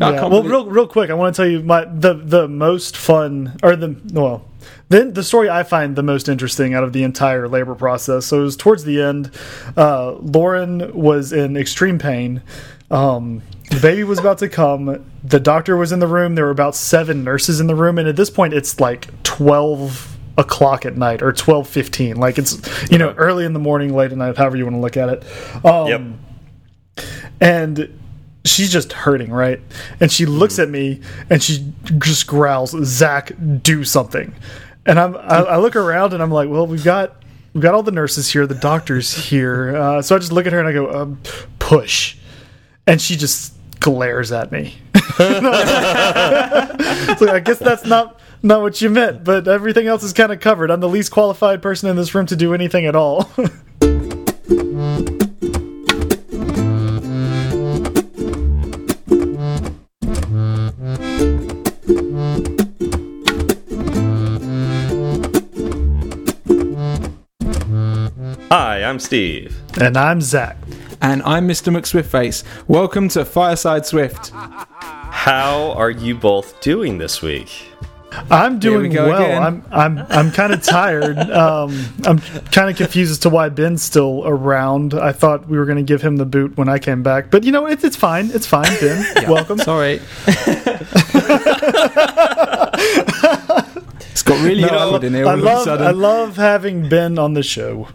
yeah. 0.00 0.26
Well, 0.26 0.42
real 0.42 0.66
real 0.66 0.86
quick, 0.86 1.10
I 1.10 1.14
want 1.14 1.34
to 1.34 1.42
tell 1.42 1.50
you 1.50 1.60
my 1.60 1.84
the 1.84 2.14
the 2.14 2.48
most 2.48 2.96
fun 2.96 3.58
or 3.62 3.76
the 3.76 3.96
well. 4.12 4.44
Then 4.88 5.12
the 5.12 5.22
story 5.22 5.48
I 5.48 5.62
find 5.62 5.94
the 5.94 6.02
most 6.02 6.28
interesting 6.28 6.74
out 6.74 6.82
of 6.82 6.92
the 6.92 7.04
entire 7.04 7.48
labor 7.48 7.74
process. 7.74 8.26
So 8.26 8.40
it 8.40 8.42
was 8.42 8.56
towards 8.56 8.84
the 8.84 9.00
end. 9.00 9.30
Uh, 9.76 10.12
Lauren 10.14 10.92
was 10.92 11.32
in 11.32 11.56
extreme 11.56 11.98
pain. 11.98 12.42
Um, 12.90 13.42
the 13.70 13.78
baby 13.78 14.02
was 14.02 14.18
about 14.18 14.38
to 14.38 14.48
come. 14.48 15.04
The 15.22 15.38
doctor 15.38 15.76
was 15.76 15.92
in 15.92 16.00
the 16.00 16.08
room. 16.08 16.34
There 16.34 16.44
were 16.44 16.50
about 16.50 16.74
seven 16.74 17.22
nurses 17.22 17.60
in 17.60 17.68
the 17.68 17.76
room, 17.76 17.98
and 17.98 18.08
at 18.08 18.16
this 18.16 18.30
point, 18.30 18.52
it's 18.52 18.80
like 18.80 19.22
twelve 19.22 20.16
o'clock 20.36 20.84
at 20.84 20.96
night 20.96 21.22
or 21.22 21.32
twelve 21.32 21.68
fifteen. 21.68 22.16
Like 22.16 22.36
it's 22.38 22.58
you 22.90 22.98
know 22.98 23.12
early 23.12 23.44
in 23.44 23.52
the 23.52 23.60
morning, 23.60 23.94
late 23.94 24.10
at 24.10 24.18
night, 24.18 24.36
however 24.36 24.56
you 24.56 24.64
want 24.64 24.74
to 24.74 24.80
look 24.80 24.96
at 24.96 25.08
it. 25.08 25.64
Um, 25.64 26.18
yep. 26.96 27.06
And 27.40 28.00
she's 28.44 28.72
just 28.72 28.92
hurting, 28.92 29.30
right? 29.30 29.60
And 30.00 30.10
she 30.10 30.26
looks 30.26 30.54
mm. 30.54 30.64
at 30.64 30.70
me 30.70 31.00
and 31.28 31.42
she 31.42 31.72
just 31.98 32.26
growls, 32.26 32.74
"Zach, 32.84 33.32
do 33.62 33.84
something." 33.84 34.34
And 34.86 34.98
I'm 34.98 35.16
I, 35.16 35.42
I 35.42 35.56
look 35.58 35.76
around 35.76 36.12
and 36.12 36.22
I'm 36.22 36.30
like, 36.30 36.48
"Well, 36.48 36.66
we've 36.66 36.84
got 36.84 37.22
we've 37.52 37.62
got 37.62 37.74
all 37.74 37.82
the 37.82 37.92
nurses 37.92 38.30
here, 38.30 38.46
the 38.46 38.54
doctor's 38.54 39.12
here." 39.12 39.76
Uh, 39.76 40.02
so 40.02 40.16
I 40.16 40.18
just 40.18 40.32
look 40.32 40.46
at 40.46 40.52
her 40.52 40.58
and 40.58 40.68
I 40.68 40.72
go, 40.72 40.90
um, 40.92 41.20
"Push," 41.58 42.16
and 42.86 43.00
she 43.00 43.16
just 43.16 43.54
glares 43.80 44.32
at 44.32 44.52
me. 44.52 44.76
so 44.94 45.40
I 47.30 47.40
guess 47.44 47.58
that's 47.58 47.84
not 47.84 48.20
not 48.42 48.62
what 48.62 48.80
you 48.80 48.88
meant, 48.88 49.22
but 49.24 49.46
everything 49.48 49.86
else 49.86 50.02
is 50.02 50.12
kind 50.12 50.32
of 50.32 50.40
covered. 50.40 50.70
I'm 50.70 50.80
the 50.80 50.88
least 50.88 51.10
qualified 51.10 51.60
person 51.60 51.90
in 51.90 51.96
this 51.96 52.14
room 52.14 52.26
to 52.26 52.36
do 52.36 52.54
anything 52.54 52.86
at 52.86 52.96
all. 52.96 53.30
Hi, 68.52 68.82
I'm 68.82 68.98
Steve. 68.98 69.56
And 69.80 69.96
I'm 69.96 70.20
Zach. 70.20 70.56
And 71.00 71.22
I'm 71.22 71.46
Mr. 71.46 71.72
McSwiftface. 71.72 72.42
Welcome 72.66 73.08
to 73.10 73.24
Fireside 73.24 73.86
Swift. 73.86 74.32
How 74.32 75.70
are 75.76 75.92
you 75.92 76.16
both 76.16 76.60
doing 76.60 76.98
this 76.98 77.22
week? 77.22 77.48
I'm 78.28 78.58
doing 78.58 78.90
we 78.90 78.98
well. 78.98 79.22
Again. 79.22 79.40
I'm 79.40 79.64
I'm 79.70 79.98
I'm 80.10 80.32
kind 80.32 80.52
of 80.52 80.64
tired. 80.64 81.16
Um, 81.30 81.94
I'm 82.04 82.18
kind 82.18 82.68
of 82.68 82.76
confused 82.76 83.12
as 83.12 83.18
to 83.20 83.30
why 83.30 83.50
Ben's 83.50 83.84
still 83.84 84.26
around. 84.26 84.94
I 84.94 85.12
thought 85.12 85.48
we 85.48 85.56
were 85.56 85.64
going 85.64 85.78
to 85.78 85.84
give 85.84 86.02
him 86.02 86.16
the 86.16 86.26
boot 86.26 86.56
when 86.56 86.68
I 86.68 86.80
came 86.80 87.04
back, 87.04 87.30
but 87.30 87.44
you 87.44 87.52
know 87.52 87.68
it, 87.68 87.84
it's 87.84 87.94
fine. 87.94 88.32
It's 88.32 88.46
fine, 88.46 88.76
Ben. 88.80 89.06
yeah. 89.22 89.30
Welcome. 89.30 89.58
Sorry. 89.58 90.00
it's 94.10 94.24
got 94.24 94.44
really 94.44 94.62
no, 94.62 94.76
awkward 94.76 95.04
in 95.04 95.14
here. 95.14 95.28
I 95.28 95.34
love 95.34 95.68
I 95.68 95.92
love 95.92 96.34
having 96.36 96.88
Ben 96.88 97.16
on 97.16 97.34
the 97.34 97.44
show 97.44 97.86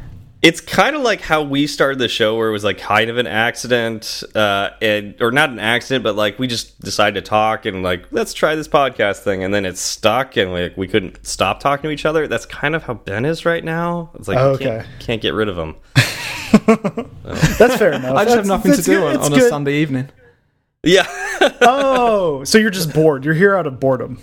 it's 0.45 0.61
kind 0.61 0.95
of 0.95 1.01
like 1.01 1.21
how 1.21 1.41
we 1.41 1.65
started 1.65 1.97
the 1.97 2.07
show 2.07 2.37
where 2.37 2.49
it 2.49 2.51
was 2.51 2.63
like 2.63 2.77
kind 2.77 3.09
of 3.09 3.17
an 3.17 3.25
accident 3.25 4.21
uh 4.35 4.69
and 4.79 5.19
or 5.19 5.31
not 5.31 5.49
an 5.49 5.57
accident 5.57 6.03
but 6.03 6.15
like 6.15 6.37
we 6.37 6.45
just 6.45 6.79
decided 6.81 7.15
to 7.15 7.27
talk 7.27 7.65
and 7.65 7.81
like 7.81 8.05
let's 8.11 8.31
try 8.31 8.53
this 8.53 8.67
podcast 8.67 9.21
thing 9.21 9.43
and 9.43 9.51
then 9.51 9.65
it's 9.65 9.81
stuck 9.81 10.37
and 10.37 10.51
like 10.51 10.77
we 10.77 10.87
couldn't 10.87 11.25
stop 11.25 11.59
talking 11.59 11.89
to 11.89 11.89
each 11.89 12.05
other. 12.05 12.27
That's 12.27 12.45
kind 12.45 12.75
of 12.75 12.83
how 12.83 12.93
ben 12.93 13.25
is 13.25 13.43
right 13.43 13.63
now. 13.63 14.11
It's 14.13 14.27
like 14.27 14.37
oh, 14.37 14.51
okay. 14.51 14.65
can't, 14.65 14.87
can't, 14.99 15.21
get 15.21 15.33
rid 15.33 15.49
of 15.49 15.57
him. 15.57 15.75
That's 17.57 17.77
fair 17.77 17.93
enough. 17.93 18.15
I 18.15 18.23
just 18.23 18.35
that's, 18.35 18.35
have 18.35 18.45
nothing 18.45 18.73
to 18.73 18.81
do 18.83 19.03
on, 19.03 19.17
on 19.17 19.33
a 19.33 19.49
sunday 19.49 19.77
evening. 19.77 20.09
Yeah. 20.83 21.07
Oh 21.61 22.43
so 22.43 22.59
you're 22.59 22.69
just 22.69 22.93
bored. 22.93 23.25
You're 23.25 23.33
here 23.33 23.55
out 23.55 23.65
of 23.65 23.79
boredom 23.79 24.19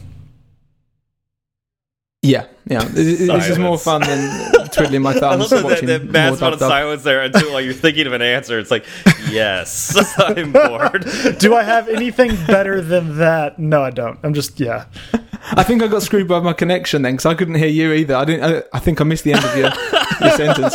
yeah, 2.22 2.46
yeah. 2.66 2.84
This 2.84 3.48
is 3.48 3.58
more 3.58 3.76
fun 3.76 4.02
than 4.02 4.68
twiddling 4.68 5.02
my 5.02 5.12
thumbs. 5.12 5.52
I 5.52 5.60
love 5.60 5.80
that, 5.80 5.86
that 5.86 6.04
mass 6.04 6.38
amount 6.38 6.54
of 6.54 6.60
silence 6.60 7.02
there 7.02 7.22
until 7.22 7.50
while 7.50 7.60
you're 7.60 7.74
thinking 7.74 8.06
of 8.06 8.12
an 8.12 8.22
answer. 8.22 8.60
It's 8.60 8.70
like, 8.70 8.86
yes, 9.28 9.96
I'm 10.18 10.52
bored. 10.52 11.04
Do 11.38 11.56
I 11.56 11.64
have 11.64 11.88
anything 11.88 12.36
better 12.46 12.80
than 12.80 13.18
that? 13.18 13.58
No, 13.58 13.82
I 13.82 13.90
don't. 13.90 14.20
I'm 14.22 14.34
just 14.34 14.60
yeah. 14.60 14.84
I 15.50 15.64
think 15.64 15.82
I 15.82 15.88
got 15.88 16.02
screwed 16.02 16.28
by 16.28 16.38
my 16.38 16.52
connection 16.52 17.02
then 17.02 17.14
because 17.14 17.26
I 17.26 17.34
couldn't 17.34 17.56
hear 17.56 17.66
you 17.66 17.92
either. 17.92 18.14
I 18.14 18.24
didn't. 18.24 18.44
I, 18.44 18.76
I 18.76 18.78
think 18.78 19.00
I 19.00 19.04
missed 19.04 19.24
the 19.24 19.32
end 19.32 19.44
of 19.44 19.56
your, 19.56 19.70
your 20.20 20.36
sentence. 20.36 20.74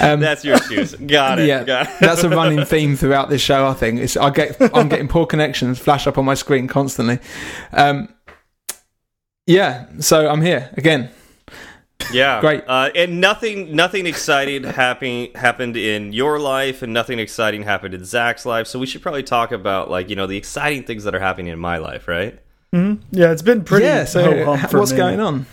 Um, 0.00 0.20
that's 0.20 0.44
your 0.46 0.56
excuse. 0.56 0.94
Got 0.94 1.40
it. 1.40 1.46
Yeah, 1.46 1.64
got 1.64 1.88
it. 1.88 2.00
that's 2.00 2.24
a 2.24 2.30
running 2.30 2.64
theme 2.64 2.96
throughout 2.96 3.28
this 3.28 3.42
show. 3.42 3.66
I 3.66 3.74
think 3.74 4.00
it's. 4.00 4.16
I 4.16 4.30
get. 4.30 4.56
I'm 4.74 4.88
getting 4.88 5.08
poor 5.08 5.26
connections 5.26 5.78
flash 5.78 6.06
up 6.06 6.16
on 6.16 6.24
my 6.24 6.34
screen 6.34 6.68
constantly. 6.68 7.18
Um, 7.72 8.08
yeah, 9.50 9.86
so 9.98 10.28
I'm 10.28 10.42
here 10.42 10.70
again. 10.76 11.10
Yeah, 12.12 12.40
great. 12.40 12.64
Uh, 12.66 12.90
and 12.94 13.20
nothing, 13.20 13.74
nothing 13.74 14.06
exciting 14.06 14.64
happening 14.82 15.32
happened 15.34 15.76
in 15.76 16.12
your 16.12 16.38
life, 16.38 16.82
and 16.82 16.92
nothing 16.92 17.18
exciting 17.18 17.64
happened 17.64 17.94
in 17.94 18.04
Zach's 18.04 18.46
life. 18.46 18.66
So 18.66 18.78
we 18.78 18.86
should 18.86 19.02
probably 19.02 19.22
talk 19.22 19.52
about 19.52 19.90
like 19.90 20.08
you 20.08 20.16
know 20.16 20.26
the 20.26 20.36
exciting 20.36 20.84
things 20.84 21.04
that 21.04 21.14
are 21.14 21.20
happening 21.20 21.48
in 21.48 21.58
my 21.58 21.78
life, 21.78 22.08
right? 22.08 22.38
Mm 22.72 22.82
-hmm. 22.86 22.98
Yeah, 23.10 23.32
it's 23.32 23.42
been 23.42 23.62
pretty. 23.62 23.86
Yeah. 23.86 24.06
So 24.06 24.20
what's 24.72 24.92
me. 24.92 24.98
going 24.98 25.20
on? 25.20 25.46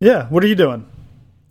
Yeah, 0.00 0.26
what 0.30 0.42
are 0.42 0.48
you 0.48 0.56
doing? 0.56 0.84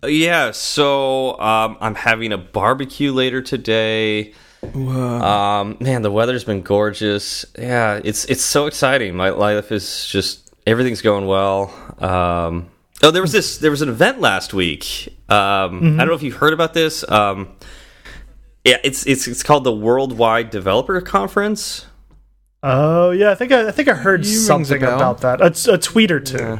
Uh, 0.04 0.08
yeah, 0.08 0.52
so 0.52 1.40
um, 1.40 1.78
I'm 1.82 1.96
having 1.96 2.34
a 2.34 2.38
barbecue 2.38 3.14
later 3.14 3.42
today. 3.42 4.34
Um, 4.64 5.78
man, 5.80 6.02
the 6.02 6.12
weather's 6.12 6.44
been 6.44 6.64
gorgeous. 6.64 7.46
Yeah, 7.58 8.02
it's 8.04 8.26
it's 8.26 8.44
so 8.44 8.66
exciting. 8.66 9.16
My 9.16 9.30
life 9.30 9.76
is 9.76 10.12
just 10.12 10.49
everything's 10.66 11.02
going 11.02 11.26
well. 11.26 11.74
Um, 12.00 12.70
oh, 13.04 13.12
there 13.12 13.22
was 13.22 13.32
this. 13.32 13.58
There 13.58 13.72
was 13.72 13.82
an 13.82 13.90
event 13.90 14.20
last 14.20 14.54
week. 14.54 15.16
Um, 15.30 15.38
mm 15.38 15.80
-hmm. 15.80 15.94
I 15.96 15.98
don't 15.98 16.08
know 16.08 16.16
if 16.16 16.24
you've 16.24 16.40
heard 16.40 16.54
about 16.54 16.74
this. 16.74 17.10
Um, 17.10 17.48
yeah, 18.66 18.78
it's 18.84 19.06
it's 19.06 19.28
it's 19.28 19.44
called 19.44 19.64
the 19.64 19.76
Worldwide 19.76 20.50
Developer 20.50 21.02
Conference. 21.02 21.86
Oh 22.62 23.12
yeah, 23.12 23.32
I 23.32 23.36
think 23.36 23.52
I, 23.52 23.70
I 23.70 23.72
think 23.72 23.88
I 23.88 23.94
heard 23.94 24.26
you 24.26 24.36
something 24.36 24.84
about 24.84 25.22
that. 25.22 25.42
A, 25.42 25.74
a, 25.74 25.78
tweet 25.78 26.12
or 26.12 26.20
two. 26.20 26.38
Yeah. 26.38 26.60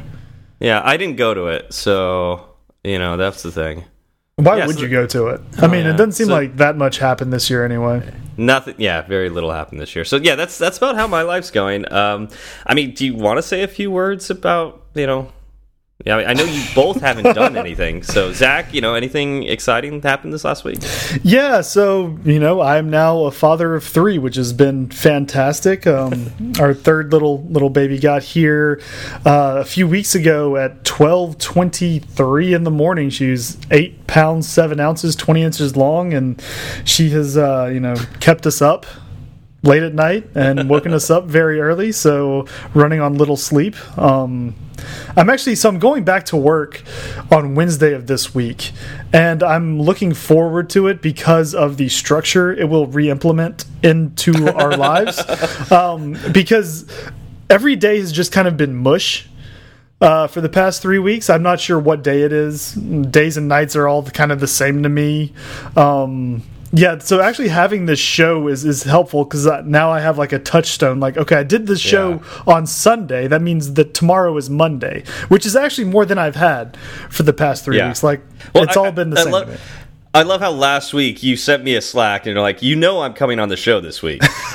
yeah, 0.58 0.82
I 0.82 0.96
didn't 0.96 1.16
go 1.16 1.34
to 1.34 1.48
it, 1.48 1.74
so 1.74 2.56
you 2.82 2.98
know 2.98 3.16
that's 3.16 3.42
the 3.42 3.52
thing. 3.52 3.84
Why 4.40 4.58
yeah, 4.58 4.66
would 4.66 4.76
so 4.76 4.82
you 4.82 4.88
go 4.88 5.06
to 5.06 5.28
it? 5.28 5.40
I 5.58 5.66
mean, 5.66 5.84
yeah. 5.84 5.90
it 5.90 5.96
doesn't 5.96 6.12
seem 6.12 6.28
so, 6.28 6.32
like 6.32 6.56
that 6.56 6.76
much 6.76 6.98
happened 6.98 7.32
this 7.32 7.50
year 7.50 7.64
anyway. 7.64 8.12
Nothing. 8.36 8.74
Yeah, 8.78 9.02
very 9.02 9.28
little 9.28 9.52
happened 9.52 9.80
this 9.80 9.94
year. 9.94 10.04
So 10.04 10.16
yeah, 10.16 10.34
that's 10.34 10.56
that's 10.56 10.78
about 10.78 10.96
how 10.96 11.06
my 11.06 11.22
life's 11.22 11.50
going. 11.50 11.90
Um, 11.92 12.28
I 12.66 12.74
mean, 12.74 12.94
do 12.94 13.04
you 13.04 13.14
want 13.14 13.38
to 13.38 13.42
say 13.42 13.62
a 13.62 13.68
few 13.68 13.90
words 13.90 14.30
about 14.30 14.82
you 14.94 15.06
know 15.06 15.30
yeah, 16.06 16.16
I 16.16 16.32
know 16.32 16.44
you 16.44 16.62
both 16.74 17.00
haven't 17.00 17.34
done 17.34 17.56
anything. 17.56 18.02
So, 18.02 18.32
Zach, 18.32 18.72
you 18.72 18.80
know, 18.80 18.94
anything 18.94 19.42
exciting 19.42 20.00
happened 20.00 20.32
this 20.32 20.44
last 20.44 20.64
week? 20.64 20.78
Yeah, 21.22 21.60
so 21.60 22.18
you 22.24 22.38
know, 22.38 22.62
I'm 22.62 22.88
now 22.88 23.24
a 23.24 23.30
father 23.30 23.74
of 23.74 23.84
three, 23.84 24.18
which 24.18 24.36
has 24.36 24.54
been 24.54 24.88
fantastic. 24.88 25.86
Um, 25.86 26.32
our 26.60 26.72
third 26.72 27.12
little 27.12 27.42
little 27.44 27.68
baby 27.68 27.98
got 27.98 28.22
here 28.22 28.80
uh, 29.26 29.56
a 29.58 29.64
few 29.64 29.86
weeks 29.86 30.14
ago 30.14 30.56
at 30.56 30.84
12:23 30.84 32.54
in 32.54 32.64
the 32.64 32.70
morning. 32.70 33.10
She's 33.10 33.58
eight 33.70 34.06
pounds 34.06 34.48
seven 34.48 34.80
ounces, 34.80 35.14
20 35.14 35.42
inches 35.42 35.76
long, 35.76 36.14
and 36.14 36.42
she 36.84 37.10
has 37.10 37.36
uh, 37.36 37.70
you 37.72 37.80
know 37.80 37.96
kept 38.20 38.46
us 38.46 38.62
up 38.62 38.86
late 39.62 39.82
at 39.82 39.94
night 39.94 40.28
and 40.34 40.68
woken 40.70 40.92
us 40.92 41.10
up 41.10 41.26
very 41.26 41.60
early. 41.60 41.92
So 41.92 42.46
running 42.74 43.00
on 43.00 43.16
little 43.16 43.36
sleep. 43.36 43.76
Um, 43.98 44.54
I'm 45.16 45.28
actually 45.28 45.56
so 45.56 45.68
I'm 45.68 45.78
going 45.78 46.04
back 46.04 46.24
to 46.26 46.36
work 46.36 46.82
on 47.30 47.54
Wednesday 47.54 47.92
of 47.92 48.06
this 48.06 48.34
week, 48.34 48.72
and 49.12 49.42
I'm 49.42 49.80
looking 49.80 50.14
forward 50.14 50.70
to 50.70 50.86
it 50.88 51.02
because 51.02 51.54
of 51.54 51.76
the 51.76 51.88
structure 51.88 52.52
it 52.52 52.68
will 52.68 52.86
re-implement 52.86 53.66
into 53.82 54.48
our 54.54 54.76
lives. 54.76 55.22
Um, 55.70 56.16
because 56.32 56.86
every 57.48 57.76
day 57.76 57.98
has 57.98 58.12
just 58.12 58.32
kind 58.32 58.48
of 58.48 58.56
been 58.56 58.74
mush. 58.74 59.26
Uh, 60.00 60.26
for 60.26 60.40
the 60.40 60.48
past 60.48 60.80
three 60.80 60.98
weeks, 60.98 61.28
I'm 61.28 61.42
not 61.42 61.60
sure 61.60 61.78
what 61.78 62.02
day 62.02 62.22
it 62.22 62.32
is. 62.32 62.72
Days 62.72 63.36
and 63.36 63.48
nights 63.48 63.76
are 63.76 63.86
all 63.86 64.02
kind 64.02 64.32
of 64.32 64.40
the 64.40 64.46
same 64.46 64.82
to 64.82 64.88
me. 64.88 65.34
Um, 65.76 66.42
yeah, 66.72 66.98
so 66.98 67.20
actually 67.20 67.48
having 67.48 67.86
this 67.86 67.98
show 67.98 68.46
is 68.46 68.64
is 68.64 68.84
helpful 68.84 69.24
because 69.24 69.46
uh, 69.46 69.62
now 69.64 69.90
I 69.90 70.00
have 70.00 70.18
like 70.18 70.32
a 70.32 70.38
touchstone. 70.38 71.00
Like, 71.00 71.16
okay, 71.16 71.36
I 71.36 71.42
did 71.42 71.66
this 71.66 71.80
show 71.80 72.10
yeah. 72.10 72.42
on 72.54 72.66
Sunday. 72.66 73.26
That 73.26 73.42
means 73.42 73.74
that 73.74 73.92
tomorrow 73.92 74.36
is 74.36 74.48
Monday, 74.48 75.02
which 75.28 75.46
is 75.46 75.56
actually 75.56 75.86
more 75.86 76.04
than 76.04 76.18
I've 76.18 76.36
had 76.36 76.76
for 77.08 77.24
the 77.24 77.32
past 77.32 77.64
three 77.64 77.78
yeah. 77.78 77.88
weeks. 77.88 78.02
Like, 78.04 78.20
well, 78.54 78.64
it's 78.64 78.76
I, 78.76 78.80
all 78.80 78.92
been 78.92 79.10
the 79.10 79.20
I 79.20 79.24
same. 79.24 79.58
I 80.12 80.22
love 80.24 80.40
how 80.40 80.50
last 80.50 80.92
week 80.92 81.22
you 81.22 81.36
sent 81.36 81.62
me 81.62 81.76
a 81.76 81.80
Slack 81.80 82.26
and 82.26 82.34
you're 82.34 82.42
like, 82.42 82.62
you 82.62 82.74
know, 82.74 83.00
I'm 83.00 83.14
coming 83.14 83.38
on 83.38 83.48
the 83.48 83.56
show 83.56 83.80
this 83.80 84.02
week. 84.02 84.20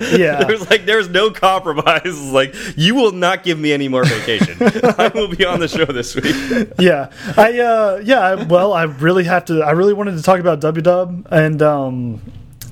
yeah, 0.16 0.44
there's 0.44 0.68
like 0.70 0.84
there's 0.86 1.08
no 1.08 1.30
compromise. 1.30 2.16
Like 2.38 2.54
you 2.76 2.94
will 2.94 3.12
not 3.12 3.42
give 3.42 3.58
me 3.58 3.72
any 3.72 3.88
more 3.88 4.04
vacation. 4.04 4.56
I 4.60 5.10
will 5.14 5.28
be 5.28 5.44
on 5.44 5.60
the 5.60 5.68
show 5.68 5.84
this 5.86 6.14
week. 6.14 6.68
yeah, 6.78 7.10
I 7.36 7.58
uh, 7.58 8.00
yeah. 8.04 8.44
Well, 8.44 8.72
I 8.72 8.84
really 8.84 9.24
have 9.24 9.46
to. 9.46 9.62
I 9.62 9.70
really 9.72 9.94
wanted 9.94 10.16
to 10.16 10.22
talk 10.22 10.40
about 10.40 10.60
W 10.60 10.82
Dub, 10.82 11.26
and 11.30 11.60
um, 11.62 12.20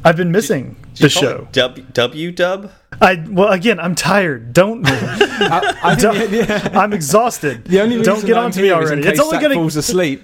I've 0.05 0.17
been 0.17 0.31
missing 0.31 0.77
the 0.99 1.09
show. 1.09 1.49
W, 1.53 1.87
w 1.93 2.33
Dub. 2.33 2.71
I 3.01 3.25
well 3.29 3.51
again, 3.53 3.81
I'm 3.81 3.95
tired. 3.95 4.53
Don't. 4.53 4.83
I, 4.87 5.77
I 5.83 5.95
Don't- 5.97 6.17
think 6.17 6.31
the- 6.31 6.47
yeah. 6.73 6.79
I'm 6.79 6.93
exhausted. 6.93 7.65
The 7.65 7.81
only 7.81 7.99
reason 7.99 8.15
don't 8.15 8.27
get 8.27 8.37
on 8.37 8.51
to 8.53 8.63
me 8.63 8.71
already. 8.71 9.03
It's 9.07 9.21
only 9.21 9.39
going 9.39 9.51
to 9.51 9.57
falls 9.57 9.77
asleep. 9.77 10.23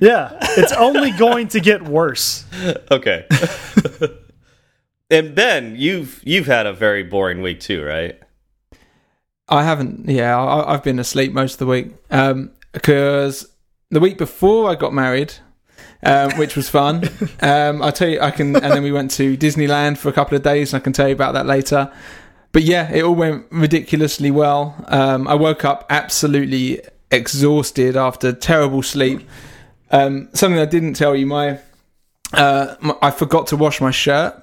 yeah. 0.00 0.36
It's 0.56 0.72
only 0.72 1.10
going 1.12 1.48
to 1.48 1.60
get 1.60 1.82
worse. 1.82 2.44
Okay. 2.90 3.26
And 5.12 5.34
Ben, 5.34 5.76
you've 5.76 6.20
you've 6.24 6.46
had 6.46 6.66
a 6.66 6.72
very 6.72 7.02
boring 7.02 7.42
week 7.42 7.60
too, 7.60 7.84
right? 7.84 8.18
I 9.48 9.62
haven't. 9.62 10.08
Yeah, 10.08 10.38
I, 10.38 10.72
I've 10.72 10.82
been 10.82 10.98
asleep 10.98 11.32
most 11.32 11.54
of 11.54 11.58
the 11.58 11.66
week 11.66 11.92
because 12.72 13.48
the 13.90 14.00
week 14.00 14.16
before 14.16 14.70
I 14.70 14.74
got 14.74 14.94
married, 14.94 15.34
um, 16.02 16.32
which 16.38 16.56
was 16.56 16.68
fun. 16.68 17.08
um, 17.42 17.82
I'll 17.82 17.92
tell 17.92 18.08
you, 18.08 18.20
I 18.20 18.30
can. 18.30 18.56
And 18.56 18.72
then 18.72 18.82
we 18.82 18.90
went 18.90 19.10
to 19.12 19.36
Disneyland 19.36 19.98
for 19.98 20.08
a 20.08 20.12
couple 20.12 20.36
of 20.36 20.42
days, 20.42 20.72
and 20.72 20.80
I 20.80 20.82
can 20.82 20.94
tell 20.94 21.08
you 21.08 21.14
about 21.14 21.34
that 21.34 21.46
later. 21.46 21.92
But 22.52 22.62
yeah, 22.62 22.90
it 22.90 23.02
all 23.02 23.14
went 23.14 23.46
ridiculously 23.50 24.30
well. 24.30 24.82
Um, 24.88 25.28
I 25.28 25.34
woke 25.34 25.64
up 25.64 25.86
absolutely 25.90 26.80
exhausted 27.10 27.96
after 27.96 28.32
terrible 28.32 28.82
sleep. 28.82 29.20
Um, 29.90 30.30
something 30.32 30.58
I 30.58 30.64
didn't 30.64 30.94
tell 30.94 31.14
you, 31.14 31.26
my, 31.26 31.60
uh, 32.32 32.76
my 32.80 32.94
I 33.02 33.10
forgot 33.10 33.46
to 33.48 33.56
wash 33.56 33.80
my 33.80 33.90
shirt. 33.90 34.34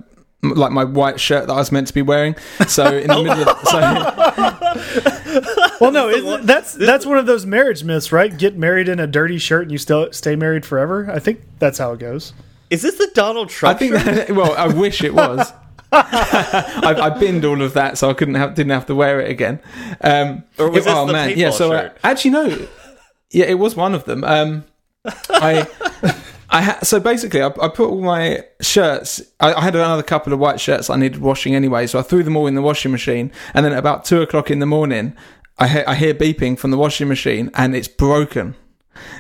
M- 0.44 0.52
Like 0.56 0.72
my 0.72 0.84
white 0.84 1.20
shirt 1.20 1.48
that 1.48 1.54
I 1.54 1.58
was 1.58 1.72
meant 1.72 1.88
to 1.88 1.94
be 1.94 2.02
wearing, 2.02 2.36
so 2.68 2.86
in 2.86 3.08
the 3.08 3.24
middle 3.24 3.50
of 3.50 3.60
so 3.68 3.80
Well, 5.82 5.92
no, 5.92 6.10
it, 6.10 6.46
that's 6.46 6.74
that's 6.74 7.06
one 7.06 7.18
of 7.18 7.26
those 7.26 7.46
marriage 7.46 7.84
myths, 7.84 8.12
right? 8.12 8.36
Get 8.38 8.58
married 8.58 8.90
in 8.90 9.00
a 9.00 9.08
dirty 9.08 9.38
shirt 9.38 9.64
and 9.64 9.72
you 9.72 9.78
still 9.78 10.12
stay 10.12 10.36
married 10.36 10.66
forever. 10.66 11.10
I 11.12 11.20
think 11.20 11.42
that's 11.60 11.78
how 11.78 11.94
it 11.94 12.00
goes. 12.00 12.34
Is 12.70 12.82
this 12.82 12.98
the 12.98 13.10
Donald 13.14 13.50
Trump? 13.50 13.76
I 13.76 13.80
think 13.80 13.96
shirt? 13.96 14.28
that, 14.28 14.32
well, 14.36 14.54
I 14.56 14.68
wish 14.68 15.02
it 15.04 15.14
was. 15.14 15.52
I, 15.92 16.96
I 17.02 17.10
binned 17.18 17.44
all 17.46 17.62
of 17.62 17.74
that, 17.74 17.98
so 17.98 18.10
I 18.10 18.14
couldn't 18.14 18.36
have 18.36 18.54
didn't 18.56 18.72
have 18.72 18.86
to 18.88 18.96
wear 18.96 19.20
it 19.22 19.30
again. 19.32 19.60
Um, 20.02 20.44
Or 20.58 20.70
was 20.70 20.86
it- 20.86 20.90
this 20.90 21.34
the 21.34 21.34
yeah. 21.38 21.50
So 21.52 21.72
uh, 21.74 21.82
shirt? 21.82 21.98
actually, 22.04 22.32
no. 22.32 22.68
Yeah, 23.32 23.46
it 23.46 23.58
was 23.60 23.76
one 23.76 23.94
of 23.96 24.06
them. 24.06 24.24
Um, 24.24 24.66
I, 25.30 25.66
I 26.52 26.62
ha- 26.64 26.80
so 26.84 27.00
basically, 27.00 27.42
I, 27.42 27.48
I 27.48 27.68
put 27.68 27.90
all 27.90 28.02
my 28.02 28.44
shirts. 28.60 29.22
I, 29.40 29.54
I 29.54 29.62
had 29.62 29.76
another 29.76 30.04
couple 30.04 30.34
of 30.34 30.40
white 30.40 30.60
shirts 30.60 30.90
I 30.90 30.96
needed 30.98 31.22
washing 31.22 31.54
anyway, 31.56 31.86
so 31.88 32.00
I 32.00 32.02
threw 32.02 32.24
them 32.24 32.36
all 32.36 32.48
in 32.48 32.56
the 32.56 32.62
washing 32.62 32.92
machine. 32.92 33.32
And 33.54 33.66
then 33.66 33.74
at 33.74 33.78
about 33.80 34.06
two 34.06 34.22
o'clock 34.22 34.50
in 34.50 34.60
the 34.60 34.66
morning, 34.66 35.16
I, 35.60 35.68
he- 35.68 35.86
I 35.86 35.96
hear 35.96 36.14
beeping 36.14 36.58
from 36.58 36.72
the 36.72 36.78
washing 36.78 37.08
machine, 37.08 37.52
and 37.54 37.76
it's 37.76 37.88
broken. 37.88 38.56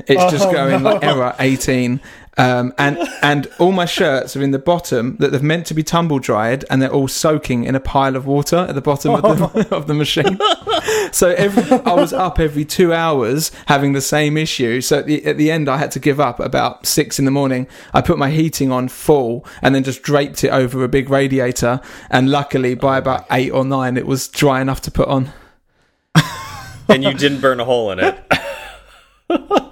It's 0.07 0.31
just 0.31 0.47
Oh, 0.47 0.51
going 0.51 0.83
no. 0.83 0.91
like 0.93 1.03
error 1.03 1.35
eighteen. 1.39 2.01
Um, 2.39 2.73
and 2.77 2.97
and 3.21 3.47
all 3.59 3.73
my 3.73 3.83
shirts 3.83 4.37
are 4.37 4.41
in 4.41 4.51
the 4.51 4.59
bottom 4.59 5.17
that 5.17 5.33
they're 5.33 5.41
meant 5.41 5.65
to 5.65 5.73
be 5.73 5.83
tumble 5.83 6.19
dried, 6.19 6.63
and 6.69 6.81
they're 6.81 6.91
all 6.91 7.09
soaking 7.09 7.65
in 7.65 7.75
a 7.75 7.81
pile 7.81 8.15
of 8.15 8.25
water 8.25 8.55
at 8.55 8.75
the 8.75 8.81
bottom 8.81 9.13
of 9.13 9.21
the, 9.53 9.67
of 9.75 9.87
the 9.87 9.93
machine. 9.93 10.39
So 11.11 11.31
every, 11.31 11.63
I 11.79 11.93
was 11.93 12.13
up 12.13 12.39
every 12.39 12.63
two 12.63 12.93
hours 12.93 13.51
having 13.65 13.91
the 13.91 13.99
same 13.99 14.37
issue. 14.37 14.79
So 14.79 14.99
at 14.99 15.05
the, 15.05 15.25
at 15.25 15.37
the 15.37 15.51
end, 15.51 15.67
I 15.67 15.77
had 15.77 15.91
to 15.91 15.99
give 15.99 16.19
up 16.19 16.39
about 16.39 16.85
six 16.85 17.19
in 17.19 17.25
the 17.25 17.31
morning. 17.31 17.67
I 17.93 18.01
put 18.01 18.17
my 18.17 18.29
heating 18.29 18.71
on 18.71 18.87
full 18.87 19.45
and 19.61 19.75
then 19.75 19.83
just 19.83 20.01
draped 20.01 20.43
it 20.45 20.49
over 20.49 20.81
a 20.83 20.87
big 20.87 21.09
radiator. 21.09 21.81
And 22.09 22.29
luckily, 22.29 22.73
by 22.73 22.97
about 22.97 23.25
eight 23.31 23.51
or 23.51 23.65
nine, 23.65 23.97
it 23.97 24.07
was 24.07 24.29
dry 24.29 24.61
enough 24.61 24.79
to 24.81 24.91
put 24.91 25.09
on. 25.09 25.31
and 26.87 27.03
you 27.03 27.13
didn't 27.13 27.41
burn 27.41 27.59
a 27.59 27.65
hole 27.65 27.91
in 27.91 27.99
it. 27.99 28.17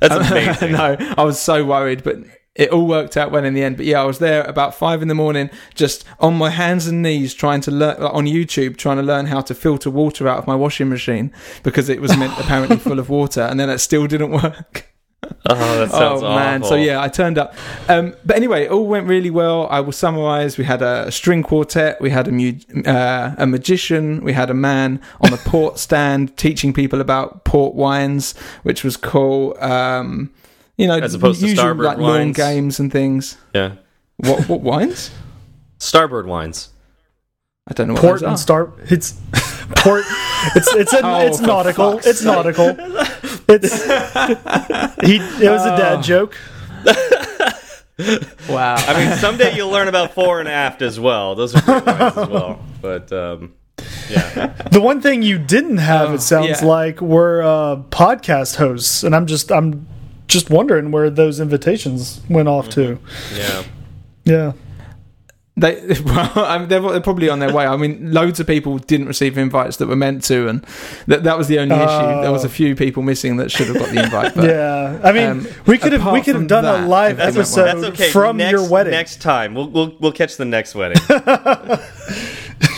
That's 0.00 0.30
amazing. 0.30 0.72
no, 0.72 0.96
I 1.16 1.22
was 1.22 1.40
so 1.40 1.64
worried, 1.64 2.02
but 2.02 2.18
it 2.56 2.70
all 2.70 2.86
worked 2.86 3.16
out 3.16 3.30
well 3.30 3.44
in 3.44 3.54
the 3.54 3.62
end. 3.62 3.76
But 3.76 3.86
yeah, 3.86 4.00
I 4.00 4.04
was 4.04 4.18
there 4.18 4.42
about 4.44 4.74
five 4.74 5.02
in 5.02 5.08
the 5.08 5.14
morning, 5.14 5.50
just 5.74 6.04
on 6.20 6.34
my 6.34 6.50
hands 6.50 6.86
and 6.86 7.02
knees, 7.02 7.34
trying 7.34 7.60
to 7.62 7.70
learn 7.70 8.00
like, 8.00 8.14
on 8.14 8.24
YouTube, 8.24 8.76
trying 8.76 8.96
to 8.96 9.02
learn 9.02 9.26
how 9.26 9.40
to 9.42 9.54
filter 9.54 9.90
water 9.90 10.26
out 10.26 10.38
of 10.38 10.46
my 10.46 10.54
washing 10.54 10.88
machine 10.88 11.32
because 11.62 11.88
it 11.88 12.00
was 12.00 12.16
meant 12.16 12.32
apparently 12.38 12.76
full 12.78 12.98
of 12.98 13.08
water, 13.08 13.42
and 13.42 13.60
then 13.60 13.70
it 13.70 13.78
still 13.78 14.06
didn't 14.06 14.30
work. 14.30 14.88
Oh, 15.48 15.54
that 15.78 15.90
sounds 15.90 16.22
oh 16.22 16.34
man! 16.34 16.60
awful. 16.62 16.70
So 16.70 16.74
yeah, 16.76 17.00
I 17.00 17.08
turned 17.08 17.38
up. 17.38 17.54
Um, 17.88 18.14
but 18.24 18.36
anyway, 18.36 18.64
it 18.64 18.70
all 18.70 18.86
went 18.86 19.06
really 19.06 19.30
well. 19.30 19.68
I 19.70 19.78
will 19.80 19.92
summarise. 19.92 20.58
We 20.58 20.64
had 20.64 20.82
a 20.82 21.10
string 21.12 21.42
quartet. 21.44 22.00
We 22.00 22.10
had 22.10 22.26
a 22.26 22.32
mu- 22.32 22.58
uh, 22.84 23.34
a 23.38 23.46
magician. 23.46 24.22
We 24.24 24.32
had 24.32 24.50
a 24.50 24.54
man 24.54 25.00
on 25.20 25.30
the 25.30 25.36
port 25.38 25.78
stand 25.86 26.36
teaching 26.36 26.72
people 26.72 27.00
about 27.00 27.44
port 27.44 27.74
wines, 27.74 28.34
which 28.64 28.82
was 28.82 28.96
cool. 28.96 29.56
Um, 29.62 30.30
you 30.76 30.86
know, 30.88 30.98
As 30.98 31.14
opposed 31.14 31.40
to 31.40 31.46
usual, 31.46 31.62
starboard 31.62 31.86
like 31.86 31.98
lawn 31.98 32.12
wines. 32.18 32.36
games 32.36 32.80
and 32.80 32.90
things. 32.90 33.36
Yeah. 33.54 33.76
What 34.16 34.48
what 34.48 34.60
wines? 34.62 35.10
Starboard 35.78 36.26
wines. 36.26 36.70
I 37.68 37.72
don't 37.74 37.88
know 37.88 37.94
what 37.94 38.00
Port 38.02 38.20
those 38.20 38.28
and 38.30 38.38
star. 38.38 38.72
It's 38.84 39.12
port. 39.76 40.04
It's 40.54 40.72
it's 40.74 40.92
a, 40.92 41.00
Oh, 41.04 41.18
it's 41.26 41.40
nautical. 41.40 41.98
It's 41.98 42.18
sake. 42.20 42.26
nautical. 42.26 42.76
It's 43.48 43.82
he. 45.02 45.16
It 45.16 45.50
was 45.50 45.64
a 45.66 45.74
Oh. 45.74 45.76
dad 45.76 46.02
joke. 46.02 46.36
Wow. 48.48 48.74
I 48.76 48.92
mean, 49.08 49.16
someday 49.16 49.56
you'll 49.56 49.70
learn 49.70 49.88
about 49.88 50.12
fore 50.12 50.38
and 50.38 50.48
aft 50.48 50.82
as 50.82 51.00
well. 51.00 51.34
Those 51.34 51.54
are 51.56 51.62
great 51.62 51.86
wines 51.86 52.16
as 52.18 52.28
well. 52.28 52.60
But 52.82 53.10
um, 53.10 53.54
yeah, 54.10 54.52
The 54.70 54.82
one 54.82 55.00
thing 55.00 55.22
you 55.22 55.38
didn't 55.38 55.78
have, 55.78 56.10
Oh, 56.10 56.14
it 56.14 56.20
sounds 56.20 56.60
yeah. 56.60 56.66
like, 56.66 57.00
were 57.00 57.42
uh, 57.42 57.76
podcast 57.90 58.56
hosts, 58.56 59.02
and 59.02 59.16
I'm 59.16 59.24
just 59.26 59.50
I'm 59.50 59.86
just 60.28 60.50
wondering 60.50 60.90
where 60.90 61.08
those 61.08 61.40
invitations 61.40 62.20
went 62.28 62.48
off 62.48 62.68
to. 62.70 62.98
yeah. 63.34 63.62
Yeah. 64.24 64.52
They 65.58 65.96
well, 66.04 66.32
I 66.34 66.58
mean, 66.58 66.68
they're, 66.68 66.80
they're 66.80 67.00
probably 67.00 67.30
on 67.30 67.38
their 67.38 67.52
way. 67.52 67.66
I 67.66 67.76
mean, 67.76 68.12
loads 68.12 68.40
of 68.40 68.46
people 68.46 68.76
didn't 68.76 69.06
receive 69.06 69.38
invites 69.38 69.78
that 69.78 69.86
were 69.86 69.96
meant 69.96 70.22
to, 70.24 70.48
and 70.48 70.62
that 71.06 71.24
that 71.24 71.38
was 71.38 71.48
the 71.48 71.58
only 71.58 71.74
issue. 71.74 72.22
There 72.22 72.32
was 72.32 72.44
a 72.44 72.50
few 72.50 72.76
people 72.76 73.02
missing 73.02 73.38
that 73.38 73.50
should 73.50 73.68
have 73.68 73.78
got 73.78 73.88
the 73.88 74.04
invite. 74.04 74.34
But 74.34 74.50
yeah. 74.50 75.00
I 75.02 75.12
mean, 75.12 75.26
um, 75.26 75.46
we 75.66 75.78
could 75.78 75.94
have 75.94 76.12
we 76.12 76.20
could 76.20 76.34
have 76.34 76.46
done 76.46 76.64
that, 76.64 76.84
a 76.84 76.86
live 76.86 77.20
episode. 77.20 77.64
That's 77.64 77.84
okay. 77.84 78.10
from 78.10 78.36
next, 78.36 78.52
your 78.52 78.68
wedding. 78.68 78.90
Next 78.90 79.22
time, 79.22 79.54
we'll 79.54 79.70
we'll 79.70 79.96
we'll 79.98 80.12
catch 80.12 80.36
the 80.36 80.44
next 80.44 80.74
wedding. 80.74 80.98